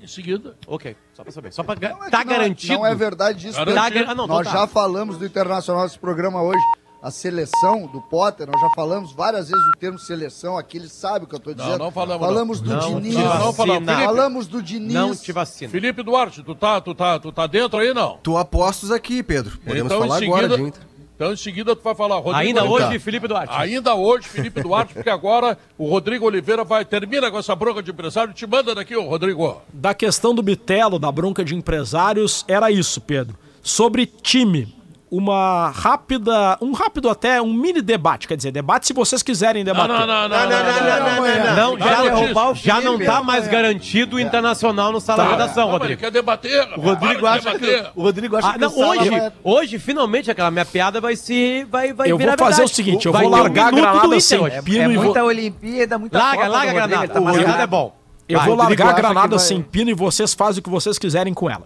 Em 0.00 0.06
seguida. 0.06 0.56
Ok, 0.66 0.96
só 1.12 1.22
pra 1.22 1.32
saber. 1.32 1.52
Só 1.52 1.62
pra 1.62 1.74
ga- 1.74 1.90
Não 1.90 2.04
é 2.04 2.10
tá 2.10 2.24
não 2.24 2.32
é- 2.32 2.36
garantido. 2.36 2.72
Não 2.74 2.86
é 2.86 2.94
verdade 2.94 3.48
isso. 3.48 3.58
Garantido. 3.58 3.84
Pedro. 3.90 4.04
Tá 4.06 4.12
ah, 4.12 4.14
não, 4.14 4.24
então 4.24 4.36
nós 4.36 4.46
tá. 4.46 4.52
já 4.52 4.66
falamos 4.66 5.18
do 5.18 5.26
Internacional 5.26 5.82
nesse 5.84 5.98
programa 5.98 6.40
hoje. 6.42 6.62
A 7.00 7.12
seleção 7.12 7.86
do 7.86 8.00
Potter, 8.02 8.48
nós 8.50 8.60
já 8.60 8.68
falamos 8.74 9.12
várias 9.12 9.48
vezes 9.48 9.64
o 9.64 9.78
termo 9.78 10.00
seleção 10.00 10.58
aqui, 10.58 10.78
ele 10.78 10.88
sabe 10.88 11.24
o 11.26 11.28
que 11.28 11.34
eu 11.34 11.38
estou 11.38 11.54
dizendo. 11.54 11.78
não 11.78 11.92
falamos, 11.92 12.26
Falamos 12.26 12.60
do 12.60 12.70
não. 12.70 13.00
Diniz. 13.00 13.14
Não, 13.14 13.38
não 13.38 13.52
falamos. 13.52 13.86
Felipe, 13.88 14.04
Falamos 14.04 14.46
do 14.48 14.60
Diniz. 14.60 14.92
Não 14.94 15.14
te 15.14 15.30
vacina. 15.30 15.70
Felipe 15.70 16.02
Duarte, 16.02 16.42
tu 16.42 16.56
tá, 16.56 16.80
tu 16.80 16.96
tá, 16.96 17.20
tu 17.20 17.30
tá 17.30 17.46
dentro 17.46 17.78
aí, 17.78 17.94
não? 17.94 18.18
Tu 18.20 18.36
apostos 18.36 18.90
aqui, 18.90 19.22
Pedro. 19.22 19.58
Podemos 19.58 19.92
então, 19.92 20.00
falar 20.08 20.16
agora 20.24 20.42
seguida, 20.48 20.56
de 20.56 20.62
Inter. 20.62 20.82
Então, 21.18 21.32
em 21.32 21.36
seguida, 21.36 21.74
tu 21.74 21.82
vai 21.82 21.96
falar. 21.96 22.14
Rodrigo 22.18 22.36
Ainda 22.36 22.62
Oliveira. 22.62 22.90
hoje, 22.90 22.98
Felipe 23.00 23.26
Duarte. 23.26 23.52
Ainda 23.56 23.92
hoje, 23.96 24.28
Felipe 24.28 24.62
Duarte, 24.62 24.94
porque 24.94 25.10
agora 25.10 25.58
o 25.76 25.88
Rodrigo 25.90 26.24
Oliveira 26.24 26.62
vai 26.62 26.84
termina 26.84 27.28
com 27.28 27.36
essa 27.36 27.56
bronca 27.56 27.82
de 27.82 27.90
empresário. 27.90 28.32
Te 28.32 28.46
manda 28.46 28.72
daqui, 28.72 28.94
ô 28.94 29.02
Rodrigo. 29.02 29.60
Da 29.72 29.92
questão 29.92 30.32
do 30.32 30.42
Bitelo, 30.42 30.96
da 30.96 31.10
bronca 31.10 31.44
de 31.44 31.56
empresários, 31.56 32.44
era 32.46 32.70
isso, 32.70 33.00
Pedro. 33.00 33.36
Sobre 33.60 34.06
time, 34.06 34.72
uma 35.10 35.70
rápida, 35.70 36.58
um 36.60 36.72
rápido 36.72 37.08
até, 37.08 37.40
um 37.40 37.52
mini 37.52 37.80
debate. 37.80 38.28
Quer 38.28 38.36
dizer, 38.36 38.50
debate 38.52 38.86
se 38.86 38.92
vocês 38.92 39.22
quiserem 39.22 39.64
debater. 39.64 39.88
não, 39.88 40.06
não, 40.06 40.28
não, 40.28 40.28
não, 40.28 40.48
não, 40.48 41.56
não, 41.56 41.76
Não, 41.76 41.78
já, 41.78 42.04
Notícia. 42.04 42.54
já 42.54 42.80
não 42.80 42.98
tá 42.98 43.22
mais 43.22 43.48
garantido 43.48 44.16
o 44.16 44.20
internacional 44.20 44.92
no 44.92 45.00
sala 45.00 45.24
de 45.24 45.30
redação, 45.30 45.70
Rodrigo. 45.70 46.00
Quer 46.00 46.10
debater. 46.10 46.68
O 46.76 46.80
Rodrigo 46.80 47.26
acha 47.26 47.58
que, 47.58 47.84
o 47.94 48.02
Rodrigo 48.02 48.36
acha 48.36 48.48
Ah, 48.48 48.52
que 48.52 48.58
não, 48.58 48.78
hoje, 48.78 49.10
hoje, 49.42 49.78
finalmente, 49.78 50.30
aquela 50.30 50.50
minha 50.50 50.64
piada 50.64 51.00
vai 51.00 51.16
se. 51.16 51.64
Vai, 51.70 51.92
vai 51.92 52.10
Eu 52.10 52.18
vou 52.18 52.38
fazer 52.38 52.62
o 52.62 52.68
seguinte, 52.68 53.06
eu 53.06 53.12
vou 53.12 53.28
largar 53.28 53.68
a 53.68 53.70
granada 53.70 54.20
sem 54.20 54.38
hoje. 54.38 54.62
pino 54.62 54.82
é 54.82 54.92
e 54.92 54.96
vou... 54.96 55.04
muita 55.06 55.24
Olimpíada, 55.24 55.98
muita 55.98 56.18
Larga, 56.18 56.48
larga 56.48 56.70
a 56.70 56.74
granada. 56.86 57.08
tá 57.08 57.18
A 57.18 57.32
granada 57.32 57.62
é 57.62 57.66
bom. 57.66 57.96
Eu 58.28 58.40
vou 58.40 58.54
largar 58.54 58.88
a 58.88 58.92
granada 58.92 59.38
sem 59.38 59.62
pino 59.62 59.90
e 59.90 59.94
vocês 59.94 60.34
fazem 60.34 60.60
o 60.60 60.62
que 60.62 60.68
vocês 60.68 60.98
quiserem 60.98 61.32
com 61.32 61.48
ela. 61.48 61.64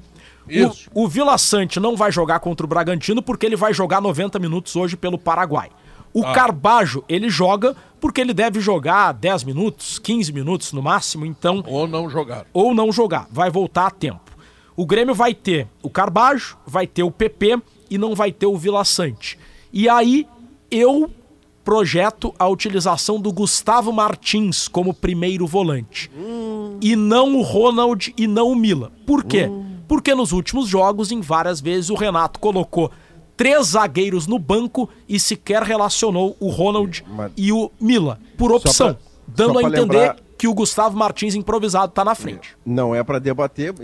Isso. 0.48 0.90
O, 0.94 1.04
o 1.04 1.08
Vila 1.08 1.36
Sante 1.38 1.78
não 1.80 1.96
vai 1.96 2.10
jogar 2.12 2.40
contra 2.40 2.64
o 2.64 2.68
Bragantino 2.68 3.22
porque 3.22 3.46
ele 3.46 3.56
vai 3.56 3.72
jogar 3.72 4.00
90 4.00 4.38
minutos 4.38 4.74
hoje 4.76 4.96
pelo 4.96 5.18
Paraguai. 5.18 5.70
O 6.14 6.24
Ah. 6.24 6.32
Carbajo, 6.32 7.02
ele 7.08 7.30
joga 7.30 7.74
porque 8.00 8.20
ele 8.20 8.34
deve 8.34 8.60
jogar 8.60 9.12
10 9.12 9.44
minutos, 9.44 9.98
15 9.98 10.32
minutos 10.32 10.72
no 10.72 10.82
máximo, 10.82 11.24
então. 11.24 11.62
Ou 11.66 11.86
não 11.86 12.10
jogar. 12.10 12.44
Ou 12.52 12.74
não 12.74 12.92
jogar, 12.92 13.26
vai 13.30 13.48
voltar 13.50 13.86
a 13.86 13.90
tempo. 13.90 14.32
O 14.76 14.84
Grêmio 14.84 15.14
vai 15.14 15.34
ter 15.34 15.68
o 15.82 15.88
Carbajo, 15.88 16.56
vai 16.66 16.86
ter 16.86 17.02
o 17.02 17.10
PP 17.10 17.60
e 17.90 17.96
não 17.96 18.14
vai 18.14 18.32
ter 18.32 18.46
o 18.46 18.56
Vila 18.56 18.84
Sante. 18.84 19.38
E 19.72 19.88
aí 19.88 20.26
eu 20.70 21.10
projeto 21.64 22.34
a 22.38 22.48
utilização 22.48 23.20
do 23.20 23.32
Gustavo 23.32 23.92
Martins 23.92 24.66
como 24.68 24.92
primeiro 24.92 25.46
volante. 25.46 26.10
E 26.80 26.96
não 26.96 27.36
o 27.36 27.42
Ronald 27.42 28.12
e 28.16 28.26
não 28.26 28.50
o 28.50 28.56
Mila. 28.56 28.90
Por 29.06 29.22
quê? 29.24 29.48
Porque 29.92 30.14
nos 30.14 30.32
últimos 30.32 30.66
jogos, 30.68 31.12
em 31.12 31.20
várias 31.20 31.60
vezes, 31.60 31.90
o 31.90 31.94
Renato 31.94 32.40
colocou 32.40 32.90
três 33.36 33.66
zagueiros 33.66 34.26
no 34.26 34.38
banco 34.38 34.88
e 35.06 35.20
sequer 35.20 35.62
relacionou 35.62 36.34
o 36.40 36.48
Ronald 36.48 37.04
Mas- 37.06 37.30
e 37.36 37.52
o 37.52 37.70
Mila, 37.78 38.18
por 38.38 38.50
opção, 38.52 38.94
pra- 38.94 39.02
dando 39.28 39.58
a 39.58 39.62
entender 39.64 39.80
lembrar- 39.80 40.16
que 40.38 40.48
o 40.48 40.54
Gustavo 40.54 40.96
Martins 40.96 41.34
improvisado 41.34 41.92
tá 41.92 42.02
na 42.04 42.14
frente. 42.14 42.56
Não 42.64 42.94
é 42.94 43.04
para 43.04 43.18
debater. 43.18 43.74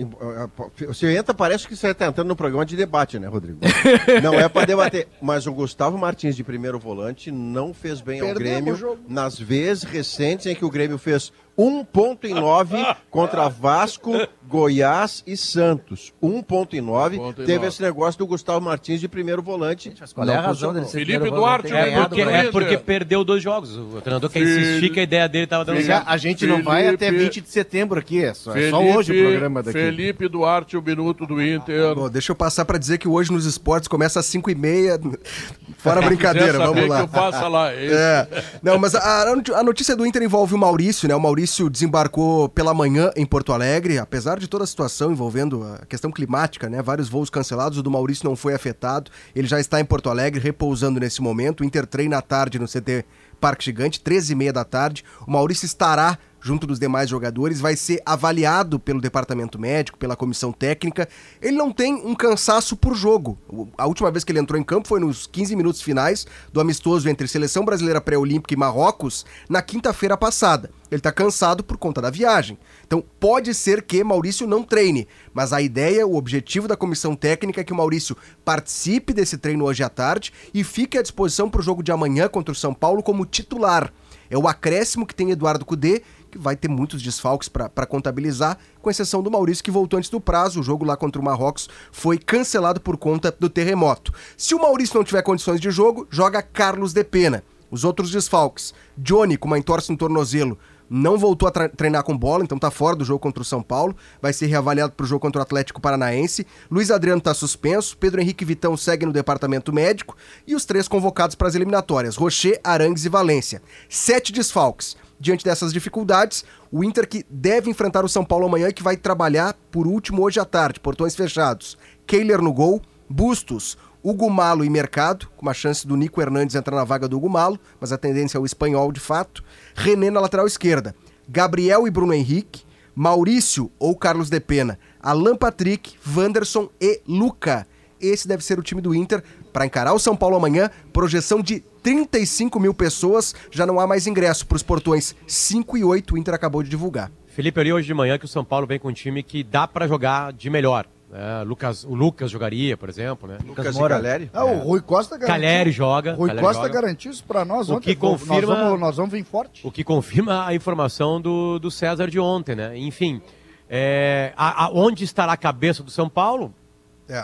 Você 0.86 1.14
entra, 1.14 1.34
parece 1.34 1.68
que 1.68 1.76
você 1.76 1.88
está 1.88 2.06
entrando 2.06 2.28
no 2.28 2.34
programa 2.34 2.64
de 2.64 2.74
debate, 2.74 3.18
né, 3.18 3.28
Rodrigo? 3.28 3.58
Não 4.24 4.32
é 4.32 4.48
para 4.48 4.64
debater. 4.66 5.06
Mas 5.20 5.46
o 5.46 5.52
Gustavo 5.52 5.98
Martins, 5.98 6.34
de 6.34 6.42
primeiro 6.42 6.78
volante, 6.78 7.30
não 7.30 7.74
fez 7.74 8.00
bem 8.00 8.20
ao 8.20 8.28
Perdemos 8.28 8.50
Grêmio 8.54 8.72
o 8.74 8.76
jogo. 8.78 8.98
nas 9.06 9.38
vezes 9.38 9.82
recentes 9.84 10.46
em 10.46 10.54
que 10.54 10.64
o 10.64 10.70
Grêmio 10.70 10.96
fez 10.98 11.30
um 11.58 11.84
ponto 11.84 12.24
em 12.24 12.32
nove 12.32 12.76
contra 13.10 13.48
Vasco, 13.48 14.12
Goiás 14.46 15.24
e 15.26 15.36
Santos. 15.36 16.12
Um 16.22 16.40
ponto 16.40 16.76
em 16.76 16.80
nove. 16.80 17.16
Em 17.16 17.32
Teve 17.32 17.66
esse 17.66 17.82
negócio 17.82 18.16
do 18.16 18.26
Gustavo 18.28 18.60
Martins 18.60 19.00
de 19.00 19.08
primeiro 19.08 19.42
volante. 19.42 19.92
Qual 20.14 20.28
é 20.28 20.36
a 20.36 20.40
razão 20.40 20.72
funcionou. 20.72 20.74
dele 20.74 20.86
ser 20.86 21.04
Felipe 21.04 21.30
Duarte, 21.30 21.68
ganhado 21.68 22.08
Porque, 22.08 22.22
é 22.22 22.50
porque 22.52 22.78
perdeu 22.78 23.24
dois 23.24 23.42
jogos. 23.42 23.76
O 23.76 24.00
treinador 24.00 24.30
quer 24.30 24.42
insistir 24.42 24.90
que 24.90 25.00
a 25.00 25.02
ideia 25.02 25.28
dele 25.28 25.48
tava 25.48 25.64
dando 25.64 25.82
certo. 25.82 26.04
a, 26.06 26.16
gente 26.16 26.46
não 26.46 26.62
vai 26.62 26.84
Felipe- 26.84 27.06
até 27.06 27.18
20 27.18 27.40
de 27.40 27.48
setembro 27.48 27.98
aqui, 27.98 28.24
é 28.24 28.32
só, 28.32 28.56
é 28.56 28.70
só 28.70 28.80
hoje 28.80 29.12
o 29.12 29.30
programa 29.30 29.62
daqui. 29.62 29.78
Felipe 29.78 30.28
Duarte, 30.28 30.76
o 30.76 30.82
minuto 30.82 31.26
do 31.26 31.42
Inter. 31.42 31.92
Bom, 31.96 32.08
deixa 32.08 32.30
eu 32.30 32.36
passar 32.36 32.64
pra 32.64 32.78
dizer 32.78 32.98
que 32.98 33.08
hoje 33.08 33.32
nos 33.32 33.44
esportes 33.46 33.88
começa 33.88 34.20
às 34.20 34.26
5 34.26 34.48
e 34.50 34.54
meia. 34.54 34.98
Fora 35.78 36.00
brincadeira, 36.02 36.58
vamos 36.58 36.88
lá. 36.88 36.98
que 36.98 37.02
eu 37.02 37.08
faça 37.08 37.48
lá, 37.48 37.72
é. 37.72 37.88
É. 37.98 38.44
Não, 38.62 38.78
mas 38.78 38.94
a, 38.94 39.32
a 39.56 39.62
notícia 39.62 39.96
do 39.96 40.06
Inter 40.06 40.22
envolve 40.22 40.54
o 40.54 40.58
Maurício, 40.58 41.08
né? 41.08 41.14
O 41.14 41.20
Maurício 41.20 41.47
desembarcou 41.70 42.48
pela 42.48 42.74
manhã 42.74 43.10
em 43.16 43.24
Porto 43.24 43.52
Alegre, 43.52 43.98
apesar 43.98 44.38
de 44.38 44.46
toda 44.46 44.64
a 44.64 44.66
situação 44.66 45.10
envolvendo 45.10 45.62
a 45.64 45.86
questão 45.86 46.10
climática, 46.10 46.68
né? 46.68 46.82
Vários 46.82 47.08
voos 47.08 47.30
cancelados, 47.30 47.78
o 47.78 47.82
do 47.82 47.90
Maurício 47.90 48.28
não 48.28 48.36
foi 48.36 48.54
afetado. 48.54 49.10
Ele 49.34 49.46
já 49.46 49.58
está 49.58 49.80
em 49.80 49.84
Porto 49.84 50.10
Alegre, 50.10 50.40
repousando 50.40 51.00
nesse 51.00 51.22
momento. 51.22 51.60
O 51.60 51.64
Inter 51.64 51.86
treina 51.86 52.18
à 52.18 52.22
tarde 52.22 52.58
no 52.58 52.66
CT 52.66 53.04
Parque 53.40 53.64
Gigante, 53.64 54.00
13h30 54.00 54.52
da 54.52 54.64
tarde. 54.64 55.04
O 55.26 55.30
Maurício 55.30 55.66
estará 55.66 56.18
junto 56.40 56.66
dos 56.66 56.78
demais 56.78 57.08
jogadores, 57.08 57.60
vai 57.60 57.76
ser 57.76 58.00
avaliado 58.04 58.78
pelo 58.78 59.00
departamento 59.00 59.58
médico, 59.58 59.98
pela 59.98 60.16
comissão 60.16 60.52
técnica. 60.52 61.08
Ele 61.40 61.56
não 61.56 61.72
tem 61.72 61.94
um 61.94 62.14
cansaço 62.14 62.76
por 62.76 62.94
jogo. 62.94 63.38
A 63.76 63.86
última 63.86 64.10
vez 64.10 64.24
que 64.24 64.32
ele 64.32 64.38
entrou 64.38 64.60
em 64.60 64.64
campo 64.64 64.88
foi 64.88 65.00
nos 65.00 65.26
15 65.26 65.56
minutos 65.56 65.82
finais 65.82 66.26
do 66.52 66.60
amistoso 66.60 67.08
entre 67.08 67.28
Seleção 67.28 67.64
Brasileira 67.64 68.00
Pré-Olímpica 68.00 68.54
e 68.54 68.56
Marrocos 68.56 69.26
na 69.48 69.62
quinta-feira 69.62 70.16
passada. 70.16 70.70
Ele 70.90 71.00
tá 71.00 71.12
cansado 71.12 71.62
por 71.62 71.76
conta 71.76 72.00
da 72.00 72.10
viagem. 72.10 72.58
Então 72.86 73.04
pode 73.20 73.52
ser 73.54 73.82
que 73.82 74.02
Maurício 74.02 74.46
não 74.46 74.62
treine, 74.62 75.06
mas 75.34 75.52
a 75.52 75.60
ideia, 75.60 76.06
o 76.06 76.16
objetivo 76.16 76.66
da 76.66 76.76
comissão 76.76 77.14
técnica 77.14 77.60
é 77.60 77.64
que 77.64 77.72
o 77.72 77.76
Maurício 77.76 78.16
participe 78.44 79.12
desse 79.12 79.36
treino 79.36 79.64
hoje 79.64 79.82
à 79.82 79.88
tarde 79.88 80.32
e 80.54 80.64
fique 80.64 80.96
à 80.96 81.02
disposição 81.02 81.50
para 81.50 81.60
o 81.60 81.64
jogo 81.64 81.82
de 81.82 81.92
amanhã 81.92 82.28
contra 82.28 82.52
o 82.52 82.56
São 82.56 82.72
Paulo 82.72 83.02
como 83.02 83.26
titular. 83.26 83.92
É 84.30 84.36
o 84.36 84.46
acréscimo 84.46 85.06
que 85.06 85.14
tem 85.14 85.30
Eduardo 85.30 85.64
Cudê, 85.64 86.02
que 86.28 86.38
vai 86.38 86.56
ter 86.56 86.68
muitos 86.68 87.02
desfalques 87.02 87.48
para 87.48 87.86
contabilizar, 87.86 88.58
com 88.80 88.90
exceção 88.90 89.22
do 89.22 89.30
Maurício, 89.30 89.64
que 89.64 89.70
voltou 89.70 89.98
antes 89.98 90.10
do 90.10 90.20
prazo. 90.20 90.60
O 90.60 90.62
jogo 90.62 90.84
lá 90.84 90.96
contra 90.96 91.20
o 91.20 91.24
Marrocos 91.24 91.68
foi 91.90 92.18
cancelado 92.18 92.80
por 92.80 92.96
conta 92.96 93.34
do 93.38 93.48
terremoto. 93.48 94.12
Se 94.36 94.54
o 94.54 94.60
Maurício 94.60 94.96
não 94.96 95.04
tiver 95.04 95.22
condições 95.22 95.60
de 95.60 95.70
jogo, 95.70 96.06
joga 96.10 96.42
Carlos 96.42 96.92
de 96.92 97.04
Pena. 97.04 97.42
Os 97.70 97.84
outros 97.84 98.10
desfalques. 98.10 98.72
Johnny, 98.96 99.36
com 99.36 99.46
uma 99.46 99.58
entorse 99.58 99.90
no 99.90 99.98
tornozelo, 99.98 100.58
não 100.90 101.18
voltou 101.18 101.46
a 101.48 101.68
treinar 101.68 102.02
com 102.02 102.16
bola, 102.16 102.42
então 102.42 102.58
tá 102.58 102.70
fora 102.70 102.96
do 102.96 103.04
jogo 103.04 103.18
contra 103.18 103.42
o 103.42 103.44
São 103.44 103.62
Paulo. 103.62 103.94
Vai 104.22 104.32
ser 104.32 104.46
reavaliado 104.46 104.92
pro 104.92 105.06
jogo 105.06 105.20
contra 105.20 105.40
o 105.40 105.42
Atlético 105.42 105.80
Paranaense. 105.80 106.46
Luiz 106.70 106.90
Adriano 106.90 107.20
tá 107.20 107.34
suspenso. 107.34 107.96
Pedro 107.98 108.20
Henrique 108.20 108.44
Vitão 108.44 108.76
segue 108.76 109.04
no 109.04 109.12
departamento 109.12 109.72
médico. 109.72 110.16
E 110.46 110.54
os 110.54 110.64
três 110.64 110.88
convocados 110.88 111.36
para 111.36 111.48
as 111.48 111.54
eliminatórias: 111.54 112.16
Rocher, 112.16 112.58
Arangues 112.64 113.04
e 113.04 113.08
Valência. 113.08 113.60
Sete 113.88 114.32
desfalques. 114.32 114.96
Diante 115.20 115.44
dessas 115.44 115.72
dificuldades, 115.72 116.44
o 116.70 116.84
Inter 116.84 117.08
que 117.08 117.24
deve 117.28 117.70
enfrentar 117.70 118.04
o 118.04 118.08
São 118.08 118.24
Paulo 118.24 118.46
amanhã 118.46 118.68
e 118.68 118.72
que 118.72 118.82
vai 118.82 118.96
trabalhar 118.96 119.56
por 119.70 119.86
último 119.86 120.22
hoje 120.22 120.38
à 120.38 120.44
tarde, 120.44 120.78
portões 120.78 121.16
fechados. 121.16 121.76
Kehler 122.06 122.40
no 122.40 122.52
gol, 122.52 122.80
Bustos, 123.08 123.76
Hugo 124.02 124.30
Malo 124.30 124.64
e 124.64 124.70
Mercado, 124.70 125.28
com 125.36 125.42
uma 125.42 125.54
chance 125.54 125.86
do 125.86 125.96
Nico 125.96 126.20
Hernandes 126.20 126.54
entrar 126.54 126.76
na 126.76 126.84
vaga 126.84 127.08
do 127.08 127.16
Hugo 127.16 127.28
Malo, 127.28 127.58
mas 127.80 127.92
a 127.92 127.98
tendência 127.98 128.38
é 128.38 128.40
o 128.40 128.46
espanhol 128.46 128.92
de 128.92 129.00
fato. 129.00 129.42
René 129.74 130.10
na 130.10 130.20
lateral 130.20 130.46
esquerda. 130.46 130.94
Gabriel 131.28 131.86
e 131.86 131.90
Bruno 131.90 132.14
Henrique. 132.14 132.62
Maurício 132.94 133.70
ou 133.78 133.96
Carlos 133.96 134.30
de 134.30 134.40
Pena. 134.40 134.78
Alan 135.00 135.36
Patrick, 135.36 135.96
Wanderson 136.16 136.68
e 136.80 137.00
Luca. 137.06 137.66
Esse 138.00 138.28
deve 138.28 138.44
ser 138.44 138.58
o 138.58 138.62
time 138.62 138.80
do 138.80 138.94
Inter 138.94 139.22
para 139.58 139.66
encarar 139.66 139.92
o 139.92 139.98
São 139.98 140.14
Paulo 140.14 140.36
amanhã. 140.36 140.70
Projeção 140.92 141.42
de 141.42 141.58
35 141.82 142.60
mil 142.60 142.72
pessoas. 142.72 143.34
Já 143.50 143.66
não 143.66 143.80
há 143.80 143.88
mais 143.88 144.06
ingresso 144.06 144.46
para 144.46 144.54
os 144.54 144.62
portões 144.62 145.16
5 145.26 145.76
e 145.76 145.82
8. 145.82 146.14
O 146.14 146.18
Inter 146.18 146.32
acabou 146.32 146.62
de 146.62 146.70
divulgar. 146.70 147.10
Felipe, 147.26 147.58
eu 147.58 147.64
li 147.64 147.72
hoje 147.72 147.88
de 147.88 147.92
manhã 147.94 148.16
que 148.16 148.24
o 148.24 148.28
São 148.28 148.44
Paulo 148.44 148.68
vem 148.68 148.78
com 148.78 148.86
um 148.86 148.92
time 148.92 149.20
que 149.20 149.42
dá 149.42 149.66
pra 149.66 149.88
jogar 149.88 150.32
de 150.32 150.48
melhor. 150.48 150.86
É, 151.12 151.42
Lucas, 151.42 151.82
o 151.82 151.92
Lucas 151.92 152.30
jogaria, 152.30 152.76
por 152.76 152.88
exemplo, 152.88 153.28
né? 153.28 153.38
Lucas 153.44 153.74
e 153.74 153.78
Caleri? 153.80 154.30
Ah, 154.32 154.44
o 154.44 154.58
Rui 154.58 154.80
Costa 154.80 155.16
garantiu. 155.16 155.34
Caleri 155.42 155.72
joga. 155.72 156.14
Rui 156.14 156.28
Caleri 156.28 156.46
Costa 156.46 156.62
joga. 156.62 156.74
garantiu 156.74 157.10
isso 157.10 157.24
pra 157.26 157.44
nós 157.44 157.68
O 157.68 157.74
ontem. 157.74 157.86
que 157.86 157.96
confirma- 157.96 158.54
Nós 158.54 158.58
vamos, 158.64 158.80
nós 158.80 158.96
vamos 158.96 159.10
vir 159.12 159.24
forte. 159.24 159.66
O 159.66 159.72
que 159.72 159.82
confirma 159.82 160.46
a 160.46 160.54
informação 160.54 161.20
do, 161.20 161.58
do 161.58 161.68
César 161.68 162.08
de 162.08 162.20
ontem, 162.20 162.54
né? 162.54 162.78
Enfim, 162.78 163.20
é, 163.68 164.32
a- 164.36 164.66
a- 164.66 164.70
onde 164.72 165.02
estará 165.02 165.32
a 165.32 165.36
cabeça 165.36 165.82
do 165.82 165.90
São 165.90 166.08
Paulo? 166.08 166.54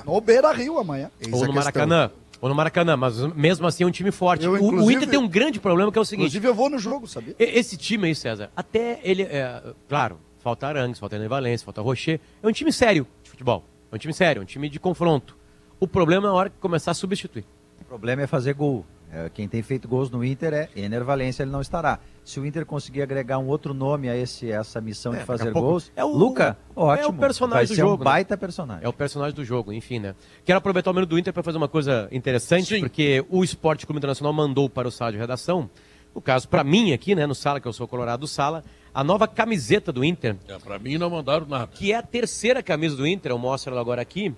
No 0.07 0.19
Beira 0.19 0.51
Rio 0.51 0.79
amanhã. 0.79 1.11
ou 1.31 1.47
no 1.47 1.53
Maracanã. 1.53 2.11
Ou 2.45 2.49
no 2.51 2.55
Maracanã, 2.55 2.95
mas 2.95 3.19
mesmo 3.35 3.67
assim 3.67 3.85
é 3.85 3.87
um 3.87 3.91
time 3.91 4.11
forte. 4.11 4.45
Eu, 4.45 4.53
O- 4.63 4.91
Inter 4.93 5.09
tem 5.09 5.19
um 5.19 5.27
grande 5.27 5.59
problema 5.59 5.91
que 5.91 5.97
é 5.99 6.03
o 6.03 6.05
seguinte. 6.05 6.25
Inclusive 6.27 6.47
eu 6.47 6.53
vou 6.55 6.69
no 6.69 6.79
jogo, 6.79 7.09
sabia? 7.09 7.35
Esse 7.39 7.75
time 7.75 8.07
aí, 8.07 8.15
César, 8.15 8.51
até 8.55 9.01
ele. 9.03 9.23
É, 9.23 9.63
claro, 9.89 10.19
falta 10.41 10.67
Arangues, 10.67 10.99
falta 10.99 11.17
Enem 11.17 11.27
Valência, 11.27 11.65
falta 11.65 11.81
Rocher. 11.81 12.21
É 12.43 12.47
um 12.47 12.53
time 12.53 12.71
sério 12.71 13.07
de 13.23 13.31
futebol. 13.31 13.65
É 13.91 13.95
um 13.95 13.99
time 13.99 14.13
sério, 14.13 14.41
é 14.41 14.43
um 14.43 14.45
time 14.45 14.69
de 14.69 14.79
confronto. 14.79 15.35
O 15.81 15.89
problema 15.89 16.27
é 16.29 16.31
a 16.31 16.35
hora 16.35 16.51
que 16.51 16.57
começar 16.59 16.91
a 16.91 16.95
substituir. 16.95 17.47
O 17.81 17.85
problema 17.87 18.21
é 18.21 18.27
fazer 18.27 18.53
gol. 18.53 18.85
É, 19.13 19.29
quem 19.33 19.47
tem 19.47 19.63
feito 19.63 19.87
gols 19.87 20.11
no 20.11 20.25
Inter 20.25 20.53
é 20.53 20.69
Ener 20.75 21.05
Valência, 21.05 21.45
ele 21.45 21.51
não 21.53 21.61
estará. 21.61 22.01
Se 22.25 22.41
o 22.41 22.47
Inter 22.47 22.67
conseguir 22.67 23.03
agregar 23.03 23.39
um 23.39 23.47
outro 23.47 23.73
nome 23.73 24.09
a 24.09 24.17
esse, 24.17 24.51
essa 24.51 24.81
missão 24.81 25.15
É, 25.15 25.19
de 25.19 25.25
fazer 25.25 25.53
pouco- 25.53 25.69
gols, 25.69 25.93
é 25.95 26.05
o- 26.05 26.09
Luca, 26.09 26.57
ótimo. 26.75 27.07
É 27.07 27.11
o 27.11 27.13
personagem 27.13 27.59
Vai 27.59 27.67
do 27.67 27.75
ser 27.75 27.81
jogo. 27.83 27.95
um 27.95 27.99
né? 27.99 28.05
baita 28.05 28.37
personagem. 28.37 28.85
É 28.85 28.89
o 28.89 28.93
personagem 28.93 29.35
do 29.35 29.45
jogo, 29.45 29.73
enfim, 29.73 30.01
né? 30.01 30.15
Quero 30.45 30.59
aproveitar 30.59 30.91
o 30.91 30.95
minuto 30.95 31.11
do 31.11 31.19
Inter 31.19 31.33
para 31.33 31.43
fazer 31.45 31.59
uma 31.59 31.69
coisa 31.69 32.09
interessante, 32.11 32.81
porque 32.81 33.25
o 33.29 33.45
Esporte 33.45 33.87
Clube 33.87 33.99
Internacional 33.99 34.33
mandou 34.33 34.69
para 34.69 34.89
o 34.89 34.91
sala 34.91 35.13
de 35.13 35.19
redação, 35.19 35.71
no 36.13 36.21
caso, 36.21 36.49
para 36.49 36.65
mim 36.65 36.93
aqui, 36.93 37.15
né, 37.15 37.25
no 37.27 37.35
sala, 37.35 37.61
que 37.61 37.69
eu 37.69 37.73
sou 37.73 37.87
colorado 37.87 38.21
do 38.21 38.27
sala, 38.29 38.65
a 38.93 39.05
nova 39.05 39.29
camiseta 39.29 39.93
do 39.93 40.05
Inter. 40.05 40.37
É, 40.49 40.59
pra 40.59 40.79
mim 40.79 40.97
não 40.99 41.11
mandaram 41.11 41.47
nada. 41.47 41.67
Que 41.69 41.93
é 41.93 41.97
a 41.97 42.03
terceira 42.03 42.63
camisa 42.65 42.97
do 42.97 43.07
Inter, 43.07 43.31
eu 43.33 43.39
mostro 43.39 43.71
ela 43.73 43.81
agora 43.81 44.01
aqui, 44.03 44.35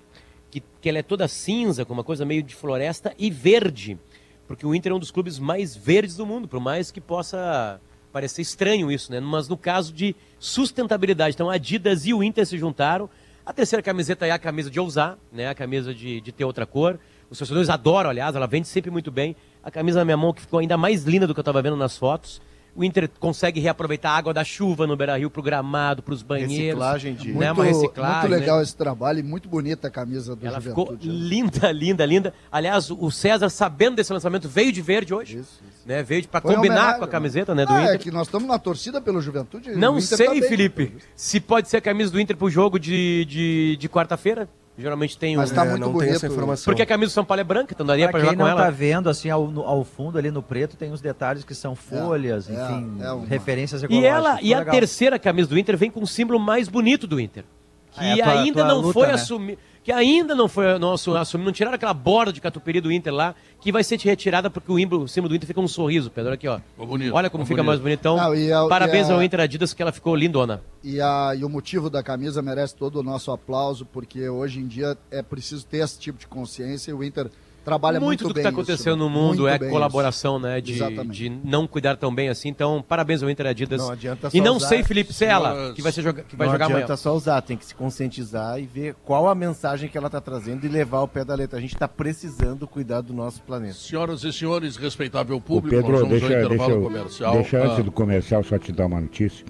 que, 0.49 0.61
que 0.81 0.87
ela 0.89 0.97
é 0.99 1.03
toda 1.03 1.27
cinza, 1.27 1.83
com 1.85 1.93
uma 1.93 2.03
coisa 2.03 2.25
meio 2.25 2.41
de 2.41 2.55
floresta 2.55 3.13
e 3.19 3.29
verde. 3.29 3.99
Porque 4.47 4.65
o 4.65 4.73
Inter 4.73 4.91
é 4.91 4.95
um 4.95 4.99
dos 4.99 5.11
clubes 5.11 5.37
mais 5.37 5.75
verdes 5.75 6.15
do 6.15 6.25
mundo, 6.25 6.47
por 6.47 6.59
mais 6.59 6.89
que 6.89 7.01
possa 7.01 7.81
parecer 8.11 8.41
estranho 8.41 8.91
isso, 8.91 9.11
né? 9.11 9.19
Mas 9.19 9.47
no 9.47 9.57
caso 9.57 9.93
de 9.93 10.15
sustentabilidade. 10.39 11.35
Então 11.35 11.49
a 11.49 11.55
Adidas 11.55 12.05
e 12.05 12.13
o 12.13 12.23
Inter 12.23 12.45
se 12.45 12.57
juntaram. 12.57 13.09
A 13.45 13.53
terceira 13.53 13.83
camiseta 13.83 14.25
é 14.25 14.31
a 14.31 14.39
camisa 14.39 14.69
de 14.69 14.79
ousar, 14.79 15.17
né? 15.31 15.49
A 15.49 15.55
camisa 15.55 15.93
de, 15.93 16.21
de 16.21 16.31
ter 16.31 16.45
outra 16.45 16.65
cor. 16.65 16.99
Os 17.29 17.37
torcedores 17.37 17.69
adoram, 17.69 18.09
aliás, 18.09 18.35
ela 18.35 18.47
vende 18.47 18.67
sempre 18.67 18.89
muito 18.89 19.11
bem. 19.11 19.35
A 19.61 19.69
camisa 19.69 19.99
na 19.99 20.05
minha 20.05 20.17
mão 20.17 20.33
que 20.33 20.41
ficou 20.41 20.59
ainda 20.59 20.77
mais 20.77 21.03
linda 21.03 21.27
do 21.27 21.33
que 21.33 21.39
eu 21.39 21.41
estava 21.41 21.61
vendo 21.61 21.75
nas 21.75 21.97
fotos. 21.97 22.41
O 22.77 22.83
Inter 22.83 23.09
consegue 23.19 23.59
reaproveitar 23.59 24.11
a 24.11 24.17
água 24.17 24.31
da 24.33 24.43
chuva 24.43 24.85
no 24.85 24.95
Beira-Rio 24.95 25.31
pro 25.31 25.41
gramado, 25.41 26.03
pros 26.03 26.21
banheiros. 26.21 26.55
Reciclagem 26.79 27.15
de- 27.15 27.29
né? 27.33 27.51
Muito, 27.51 27.55
Uma 27.57 27.65
reciclagem. 27.65 28.29
muito 28.29 28.39
legal 28.39 28.57
né? 28.57 28.63
esse 28.63 28.75
trabalho 28.77 29.19
e 29.19 29.23
muito 29.23 29.49
bonita 29.49 29.87
a 29.87 29.91
camisa 29.91 30.35
do 30.35 30.45
Ela 30.45 30.61
ficou 30.61 30.85
Juventude. 30.85 31.09
né? 31.09 31.13
linda, 31.15 31.71
linda, 31.71 32.05
linda. 32.05 32.33
Aliás, 32.51 32.91
o 32.91 33.09
César, 33.09 33.49
sabendo 33.49 33.95
desse 33.95 34.13
lançamento, 34.13 34.47
veio 34.47 34.71
de 34.71 34.81
verde 34.83 35.11
hoje. 35.11 35.43
Né? 35.87 36.03
Veio 36.03 36.21
de, 36.21 36.27
pra 36.27 36.39
Foi 36.39 36.53
combinar 36.53 36.97
com 36.99 37.03
a 37.03 37.07
né? 37.07 37.11
camiseta 37.11 37.55
né, 37.55 37.65
do 37.65 37.73
Ah, 37.73 37.81
Inter. 37.81 37.95
É 37.95 37.97
que 37.97 38.11
nós 38.11 38.27
estamos 38.27 38.47
na 38.47 38.59
torcida 38.59 39.01
pelo 39.01 39.19
Juventude. 39.21 39.71
Não 39.75 39.95
o 39.95 40.01
sei, 40.01 40.27
tá 40.27 40.31
bem. 40.33 40.43
Felipe, 40.43 40.93
se 41.15 41.39
pode 41.39 41.69
ser 41.69 41.77
a 41.77 41.81
camisa 41.81 42.11
do 42.11 42.19
Inter 42.19 42.37
pro 42.37 42.47
jogo 42.47 42.77
de, 42.79 43.25
de, 43.25 43.77
de 43.77 43.89
quarta-feira. 43.89 44.47
Geralmente 44.77 45.17
tem 45.17 45.35
Mas 45.35 45.51
um- 45.51 45.55
tá 45.55 45.65
É, 45.65 45.69
muito 45.69 45.79
não 45.81 45.87
tem 45.87 45.93
bonito. 45.99 46.15
essa 46.15 46.27
informação. 46.27 46.65
Porque 46.65 46.81
a 46.83 46.85
camisa 46.85 47.09
do 47.11 47.13
São 47.13 47.25
Paulo 47.25 47.41
é 47.41 47.43
branca, 47.43 47.73
então 47.73 47.83
daria 47.85 48.05
pra, 48.05 48.11
Pra 48.11 48.19
jogar 48.19 48.29
quem 48.31 48.37
com 48.37 48.43
não 48.43 48.51
ela. 48.51 48.63
tá 48.65 48.69
vendo, 48.69 49.09
assim, 49.09 49.29
ao, 49.29 49.59
ao 49.65 49.83
fundo 49.83 50.17
ali 50.19 50.29
no 50.29 50.43
preto 50.43 50.77
tem 50.77 50.91
os 50.91 51.01
detalhes 51.01 51.43
que 51.43 51.55
são 51.55 51.75
folhas, 51.75 52.47
é, 52.47 52.53
enfim, 52.53 52.97
é 53.01 53.27
referências 53.27 53.81
E 53.81 53.85
ecológicas. 53.85 54.13
ela 54.15 54.31
Ficou 54.35 54.47
e 54.47 54.53
a 54.53 54.59
legal. 54.59 54.73
terceira 54.75 55.17
camisa 55.19 55.49
do 55.49 55.57
Inter 55.57 55.75
vem 55.77 55.89
com 55.89 56.01
o 56.01 56.07
símbolo 56.07 56.39
mais 56.39 56.67
bonito 56.69 57.07
do 57.07 57.19
Inter. 57.19 57.43
Que 57.91 58.01
Ah, 58.05 58.17
é 58.17 58.21
tua- 58.23 58.39
ainda 58.41 58.53
tua 58.59 58.67
não 58.67 58.81
luta, 58.81 58.93
foi 58.93 59.07
né? 59.07 59.13
assumido. 59.13 59.57
Que 59.87 59.91
ainda 59.93 60.35
não 60.35 60.49
foi 60.49 60.77
não 60.77 60.91
assu- 60.91 61.15
assumido, 61.15 61.45
não 61.45 61.53
tiraram 61.53 61.75
aquela 61.75 61.93
borda 61.93 62.33
de 62.33 62.41
catupiry 62.41 62.81
do 62.81 62.91
Inter 62.91 63.13
lá, 63.13 63.33
que 63.61 63.71
vai 63.71 63.81
ser 63.85 63.97
retirada 64.01 64.49
porque 64.49 64.69
o, 64.69 64.77
ímbolo- 64.77 65.03
o 65.03 65.07
símbolo 65.07 65.29
do 65.29 65.35
Inter 65.37 65.47
fica 65.47 65.61
um 65.61 65.67
sorriso, 65.67 66.11
Pedro. 66.11 66.27
Olha 66.31 66.35
aqui, 66.35 66.45
ó. 66.45 66.59
bonito, 66.77 67.15
Olha 67.15 67.29
como 67.29 67.45
fica 67.45 67.55
bonito. 67.63 67.67
mais 67.67 67.79
bonito. 67.79 67.99
Então, 68.01 68.17
Não, 68.17 68.35
e 68.35 68.51
a- 68.51 68.67
parabéns 68.67 69.07
e 69.07 69.11
a- 69.13 69.15
ao 69.15 69.23
Inter 69.23 69.39
Adidas 69.39 69.73
que 69.73 69.81
ela 69.81 69.93
ficou 69.93 70.13
lindona. 70.13 70.61
E, 70.83 70.99
a, 70.99 71.33
e 71.39 71.45
o 71.45 71.47
motivo 71.47 71.89
da 71.89 72.03
camisa 72.03 72.41
merece 72.41 72.75
todo 72.75 72.97
o 72.99 73.03
nosso 73.03 73.31
aplauso, 73.31 73.85
porque 73.85 74.27
hoje 74.27 74.59
em 74.59 74.67
dia 74.67 74.97
é 75.09 75.21
preciso 75.21 75.65
ter 75.65 75.77
esse 75.77 75.97
tipo 75.97 76.19
de 76.19 76.27
consciência 76.27 76.91
e 76.91 76.93
o 76.93 77.01
Inter 77.01 77.31
trabalha 77.67 77.99
muito, 77.99 78.23
muito 78.23 78.27
do 78.29 78.33
que 78.33 78.39
está 78.39 78.49
isso, 78.49 78.59
acontecendo 78.61 78.95
né? 78.97 79.03
no 79.03 79.09
mundo 79.09 79.45
é 79.47 79.59
colaboração, 79.59 80.39
né? 80.39 80.61
De, 80.61 80.73
Exatamente. 80.73 81.11
de 81.17 81.29
não 81.29 81.67
cuidar 81.67 81.97
tão 81.97 82.13
bem 82.15 82.29
assim. 82.29 82.47
Então, 82.47 82.81
parabéns 82.87 83.21
ao 83.21 83.29
Inter 83.29 83.47
Adidas. 83.47 83.81
Não 83.81 83.91
adianta 83.91 84.29
e 84.33 84.37
só 84.37 84.43
não 84.43 84.55
usar- 84.55 84.67
sei, 84.69 84.83
Felipe, 84.83 85.11
se 85.13 85.25
é 85.25 85.27
ela 85.27 85.51
Senhoras- 85.53 85.75
que 85.75 85.81
vai, 85.81 85.91
ser 85.91 86.01
joga- 86.01 86.23
que 86.23 86.35
vai 86.37 86.47
não 86.47 86.53
jogar 86.53 86.65
adianta 86.65 86.83
amanhã. 86.85 86.97
só 86.97 87.13
usar, 87.13 87.41
tem 87.41 87.57
que 87.57 87.65
se 87.65 87.75
conscientizar 87.75 88.57
e 88.59 88.65
ver 88.65 88.95
qual 89.03 89.27
a 89.27 89.35
mensagem 89.35 89.89
que 89.89 89.97
ela 89.97 90.07
está 90.07 90.21
trazendo 90.21 90.65
e 90.65 90.69
levar 90.69 90.99
ao 90.99 91.07
pé 91.09 91.25
da 91.25 91.35
letra. 91.35 91.57
A 91.57 91.61
gente 91.61 91.73
está 91.73 91.87
precisando 91.89 92.65
cuidar 92.67 93.01
do 93.01 93.13
nosso 93.13 93.41
planeta. 93.41 93.73
Senhoras 93.73 94.23
e 94.23 94.31
senhores, 94.31 94.77
respeitável 94.77 95.39
público, 95.41 95.75
nós 95.75 95.83
Pedro, 95.85 95.97
vamos 95.97 96.09
deixa, 96.09 96.27
deixa, 96.29 96.45
intervalo 96.45 96.71
eu- 96.71 96.81
comercial. 96.83 97.33
deixa 97.33 97.57
antes 97.63 97.79
Ah, 97.79 97.81
do 97.83 97.91
comercial 97.91 98.43
só 98.45 98.57
te 98.57 98.71
dar 98.71 98.85
uma 98.85 99.01
notícia. 99.01 99.45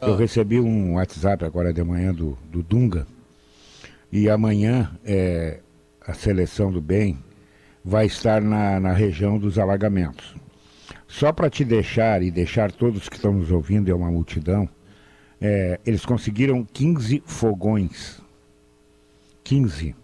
Eu 0.00 0.14
Ah. 0.14 0.16
recebi 0.16 0.60
um 0.60 0.94
WhatsApp 0.94 1.44
agora 1.44 1.72
de 1.72 1.82
manhã 1.82 2.14
do, 2.14 2.38
do 2.44 2.62
Dunga 2.62 3.06
e 4.12 4.30
amanhã 4.30 4.92
é, 5.04 5.60
a 6.06 6.14
seleção 6.14 6.70
do 6.72 6.80
bem 6.80 7.18
vai 7.84 8.06
estar 8.06 8.40
na, 8.40 8.78
na 8.80 8.92
região 8.92 9.38
dos 9.38 9.58
alagamentos. 9.58 10.34
Só 11.08 11.32
para 11.32 11.50
te 11.50 11.64
deixar 11.64 12.22
e 12.22 12.30
deixar 12.30 12.70
todos 12.70 13.08
que 13.08 13.16
estão 13.16 13.32
nos 13.32 13.50
ouvindo, 13.50 13.90
é 13.90 13.94
uma 13.94 14.10
multidão, 14.10 14.68
é, 15.40 15.80
eles 15.84 16.04
conseguiram 16.04 16.64
15 16.64 17.22
fogões. 17.26 18.20
15. 19.42 19.94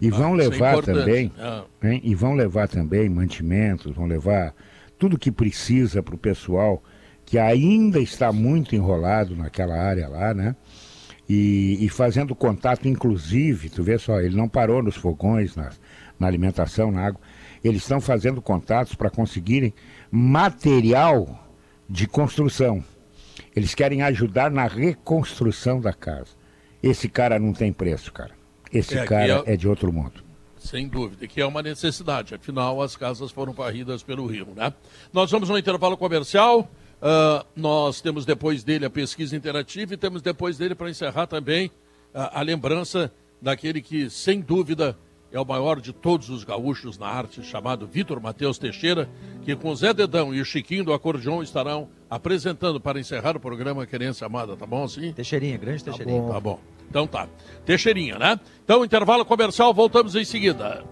E 0.00 0.08
Ah, 0.08 0.10
vão 0.10 0.34
é 0.34 0.48
levar 0.48 0.72
importante. 0.72 0.98
também, 0.98 1.32
Ah. 1.38 1.64
hein? 1.82 2.00
e 2.04 2.14
vão 2.14 2.34
levar 2.34 2.68
também 2.68 3.08
mantimentos, 3.08 3.94
vão 3.94 4.06
levar 4.06 4.54
tudo 4.98 5.18
que 5.18 5.30
precisa 5.30 6.02
para 6.02 6.14
o 6.14 6.18
pessoal 6.18 6.82
que 7.26 7.38
ainda 7.38 8.00
está 8.00 8.32
muito 8.32 8.74
enrolado 8.74 9.36
naquela 9.36 9.76
área 9.76 10.08
lá, 10.08 10.32
né? 10.34 10.54
E, 11.28 11.78
e 11.80 11.88
fazendo 11.88 12.34
contato, 12.34 12.86
inclusive, 12.88 13.70
tu 13.70 13.82
vê 13.82 13.96
só, 13.98 14.20
ele 14.20 14.36
não 14.36 14.48
parou 14.48 14.82
nos 14.82 14.96
fogões, 14.96 15.54
na, 15.56 15.70
na 16.22 16.28
alimentação, 16.28 16.90
na 16.90 17.04
água. 17.06 17.20
Eles 17.62 17.82
estão 17.82 18.00
fazendo 18.00 18.40
contatos 18.40 18.94
para 18.94 19.10
conseguirem 19.10 19.74
material 20.10 21.38
de 21.88 22.06
construção. 22.06 22.82
Eles 23.54 23.74
querem 23.74 24.02
ajudar 24.02 24.50
na 24.50 24.66
reconstrução 24.66 25.80
da 25.80 25.92
casa. 25.92 26.30
Esse 26.82 27.08
cara 27.08 27.38
não 27.38 27.52
tem 27.52 27.72
preço, 27.72 28.12
cara. 28.12 28.32
Esse 28.72 28.96
É, 28.98 29.04
cara 29.04 29.42
é- 29.46 29.52
é 29.54 29.56
de 29.56 29.68
outro 29.68 29.92
mundo. 29.92 30.22
Sem 30.58 30.88
dúvida, 30.88 31.26
que 31.26 31.40
é 31.40 31.46
uma 31.46 31.60
necessidade. 31.62 32.34
Afinal, 32.34 32.80
as 32.80 32.96
casas 32.96 33.30
foram 33.32 33.52
varridas 33.52 34.02
pelo 34.02 34.26
rio, 34.26 34.46
né? 34.56 34.72
Nós 35.12 35.30
vamos 35.30 35.48
no 35.48 35.58
intervalo 35.58 35.96
comercial. 35.96 36.68
ah, 37.04 37.44
nós 37.56 38.00
temos 38.00 38.24
depois 38.24 38.62
dele 38.62 38.84
a 38.84 38.90
pesquisa 38.90 39.34
interativa 39.34 39.92
e 39.92 39.96
temos 39.96 40.22
depois 40.22 40.56
dele, 40.56 40.72
para 40.72 40.88
encerrar 40.88 41.26
também, 41.26 41.68
a, 42.14 42.38
a 42.38 42.42
lembrança 42.42 43.12
daquele 43.40 43.82
que, 43.82 44.08
sem 44.08 44.40
dúvida, 44.40 44.96
é 45.32 45.40
o 45.40 45.44
maior 45.44 45.80
de 45.80 45.92
todos 45.92 46.28
os 46.28 46.44
gaúchos 46.44 46.98
na 46.98 47.06
arte, 47.06 47.42
chamado 47.42 47.86
Vitor 47.86 48.20
Matheus 48.20 48.58
Teixeira, 48.58 49.08
que 49.42 49.56
com 49.56 49.74
Zé 49.74 49.94
Dedão 49.94 50.34
e 50.34 50.40
o 50.40 50.44
Chiquinho 50.44 50.84
do 50.84 50.92
Acordeon 50.92 51.42
estarão 51.42 51.88
apresentando 52.08 52.78
para 52.78 53.00
encerrar 53.00 53.36
o 53.36 53.40
programa 53.40 53.86
Querência 53.86 54.26
Amada, 54.26 54.56
tá 54.56 54.66
bom 54.66 54.84
assim? 54.84 55.12
Teixeirinha, 55.12 55.56
grande 55.56 55.82
Teixeirinha. 55.82 56.22
Tá 56.30 56.38
bom. 56.38 56.60
Então 56.88 57.06
tá. 57.06 57.26
Teixeirinha, 57.64 58.18
né? 58.18 58.38
Então, 58.62 58.84
intervalo 58.84 59.24
comercial, 59.24 59.72
voltamos 59.72 60.14
em 60.14 60.24
seguida. 60.24 60.84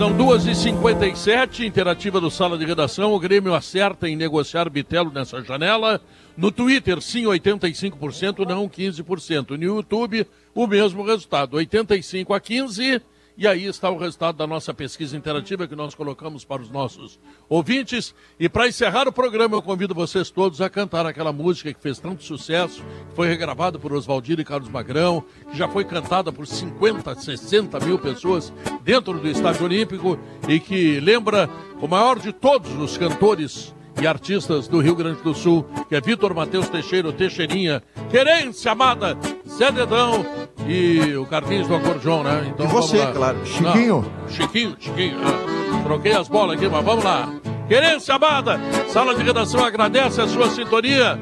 São 0.00 0.16
2h57, 0.16 1.66
interativa 1.66 2.20
do 2.20 2.30
Sala 2.30 2.56
de 2.56 2.64
Redação. 2.64 3.12
O 3.12 3.20
Grêmio 3.20 3.54
acerta 3.54 4.08
em 4.08 4.16
negociar 4.16 4.70
Bitelo 4.70 5.12
nessa 5.12 5.42
janela. 5.42 6.00
No 6.38 6.50
Twitter, 6.50 7.02
sim, 7.02 7.24
85%, 7.24 8.46
não 8.48 8.66
15%. 8.66 9.58
No 9.58 9.62
YouTube, 9.62 10.26
o 10.54 10.66
mesmo 10.66 11.04
resultado, 11.04 11.56
85 11.56 12.34
a 12.34 12.40
15. 12.40 13.02
E 13.40 13.46
aí 13.46 13.64
está 13.64 13.88
o 13.88 13.96
resultado 13.96 14.36
da 14.36 14.46
nossa 14.46 14.74
pesquisa 14.74 15.16
interativa 15.16 15.66
que 15.66 15.74
nós 15.74 15.94
colocamos 15.94 16.44
para 16.44 16.60
os 16.60 16.68
nossos 16.68 17.18
ouvintes. 17.48 18.14
E 18.38 18.50
para 18.50 18.68
encerrar 18.68 19.08
o 19.08 19.12
programa, 19.12 19.56
eu 19.56 19.62
convido 19.62 19.94
vocês 19.94 20.28
todos 20.28 20.60
a 20.60 20.68
cantar 20.68 21.06
aquela 21.06 21.32
música 21.32 21.72
que 21.72 21.80
fez 21.80 21.98
tanto 21.98 22.22
sucesso, 22.22 22.82
que 23.08 23.16
foi 23.16 23.28
regravada 23.28 23.78
por 23.78 23.94
Oswaldir 23.94 24.38
e 24.38 24.44
Carlos 24.44 24.68
Magrão, 24.68 25.24
que 25.50 25.56
já 25.56 25.66
foi 25.66 25.86
cantada 25.86 26.30
por 26.30 26.46
50, 26.46 27.14
60 27.14 27.80
mil 27.80 27.98
pessoas 27.98 28.52
dentro 28.82 29.18
do 29.18 29.26
Estádio 29.26 29.64
Olímpico 29.64 30.18
e 30.46 30.60
que 30.60 31.00
lembra 31.00 31.48
o 31.80 31.88
maior 31.88 32.18
de 32.18 32.34
todos 32.34 32.70
os 32.72 32.98
cantores 32.98 33.74
e 34.00 34.06
artistas 34.06 34.68
do 34.68 34.80
Rio 34.80 34.94
Grande 34.94 35.22
do 35.22 35.34
Sul, 35.34 35.64
que 35.88 35.94
é 35.96 36.00
Vitor 36.00 36.34
Matheus 36.34 36.68
Teixeira, 36.68 37.12
Teixeirinha, 37.12 37.82
Querência 38.10 38.72
Amada, 38.72 39.16
Zé 39.48 39.70
Dedão 39.72 40.24
e 40.66 41.16
o 41.16 41.26
Carlinhos 41.26 41.68
do 41.68 41.74
Acordeon, 41.76 42.22
né? 42.22 42.52
Então 42.54 42.66
E 42.66 42.68
você, 42.68 43.06
claro. 43.12 43.38
Chiquinho. 43.44 44.02
Não, 44.22 44.28
Chiquinho, 44.28 44.76
Chiquinho. 44.78 45.18
ah, 45.24 45.82
troquei 45.84 46.12
as 46.12 46.28
bolas 46.28 46.56
aqui, 46.56 46.68
mas 46.68 46.84
vamos 46.84 47.04
lá. 47.04 47.28
Querência 47.68 48.14
Amada, 48.14 48.60
Sala 48.88 49.14
de 49.14 49.22
Redação 49.22 49.64
agradece 49.64 50.20
a 50.20 50.26
sua 50.26 50.50
sintonia. 50.50 51.18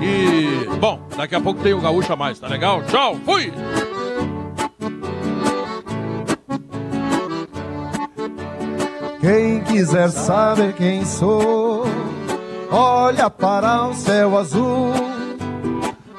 E, 0.00 0.66
bom, 0.80 1.00
daqui 1.16 1.34
a 1.34 1.40
pouco 1.40 1.60
tem 1.62 1.72
o 1.74 1.80
Gaúcha 1.80 2.14
Mais, 2.16 2.38
tá 2.38 2.48
legal? 2.48 2.82
Tchau, 2.84 3.16
fui! 3.24 3.52
Quem 9.20 9.60
quiser 9.62 10.10
saber 10.10 10.72
quem 10.74 11.04
sou, 11.04 11.81
olha 12.72 13.30
para 13.30 13.84
o 13.86 13.94
céu 13.94 14.36
azul. 14.38 14.92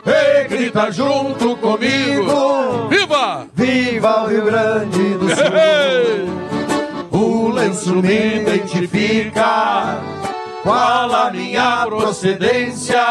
E 0.06 0.48
grita 0.48 0.92
junto 0.92 1.58
comigo. 1.58 2.88
Viva! 2.90 3.48
Viva 3.54 4.24
o 4.24 4.28
Rio 4.28 4.46
Grande 4.46 5.14
do 5.16 5.30
Sul! 5.30 6.44
O 7.12 7.50
lenço 7.50 7.96
me 7.96 8.42
identifica, 8.42 9.98
qual 10.64 11.14
a 11.14 11.32
minha 11.32 11.86
procedência? 11.86 13.04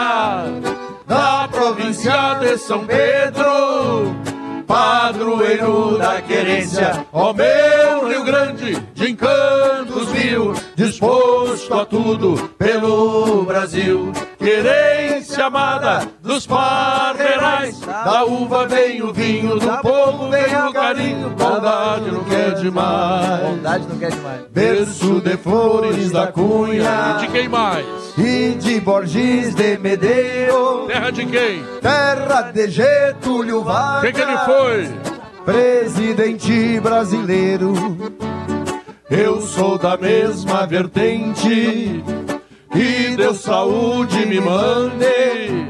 Da 1.06 1.48
província 1.50 2.34
de 2.40 2.58
São 2.58 2.84
Pedro, 2.86 4.14
padroeiro 4.62 5.98
da 5.98 6.22
querência. 6.22 7.06
Ó 7.12 7.32
meu 7.32 8.08
Rio 8.08 8.24
Grande, 8.24 8.80
de 8.94 9.10
encantos 9.10 10.12
mil, 10.12 10.54
disposto 10.74 11.74
a 11.74 11.84
tudo 11.84 12.48
pelo 12.58 13.44
Brasil. 13.44 14.12
Querência 14.42 15.46
amada 15.46 16.08
dos 16.20 16.46
parreirais, 16.48 17.78
da 17.80 18.24
uva 18.24 18.66
vem 18.66 19.00
o 19.00 19.12
vinho, 19.12 19.58
do 19.60 19.78
povo 19.78 20.28
vem 20.28 20.56
o 20.56 20.72
carinho, 20.72 21.30
bondade 21.30 22.10
não 22.10 22.24
quer 22.24 22.54
demais. 22.54 23.40
Bondade 23.40 23.86
não 23.88 23.98
quer 23.98 24.10
demais. 24.10 24.40
Berço 24.50 25.20
de 25.20 25.36
flores 25.36 26.10
da 26.10 26.26
cunha. 26.26 27.18
E 27.18 27.20
de 27.20 27.28
quem 27.28 27.48
mais? 27.48 27.86
E 28.18 28.56
de 28.58 28.80
Borges 28.80 29.54
de 29.54 29.78
Medeiros. 29.78 30.88
Terra 30.88 31.10
de 31.12 31.24
quem? 31.24 31.62
Terra 31.80 32.42
de 32.52 32.68
Getúlio 32.68 33.62
Vargas. 33.62 34.02
Quem 34.02 34.12
que 34.12 34.20
ele 34.20 34.38
foi? 34.38 34.90
Presidente 35.44 36.80
brasileiro. 36.80 37.72
Eu 39.08 39.40
sou 39.40 39.78
da 39.78 39.96
mesma 39.96 40.66
vertente 40.66 42.02
que 42.72 43.16
Deus 43.16 43.40
saúde 43.40 44.26
me 44.26 44.40
mande, 44.40 45.68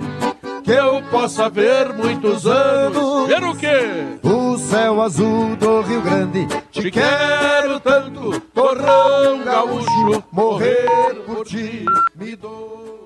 que 0.62 0.70
eu 0.70 1.02
possa 1.10 1.48
ver 1.50 1.92
muitos 1.92 2.46
anos. 2.46 3.28
Ver 3.28 3.44
o 3.44 3.54
quê? 3.56 4.18
O 4.22 4.56
céu 4.56 5.02
azul 5.02 5.56
do 5.56 5.80
Rio 5.82 6.00
Grande. 6.00 6.46
Te, 6.70 6.82
te 6.82 6.90
quero 6.90 7.80
tanto, 7.80 8.40
torrão 8.54 9.44
gaúcho, 9.44 10.24
morrer 10.30 10.86
por 11.26 11.44
ti 11.44 11.84
me 12.14 12.36
dou. 12.36 13.01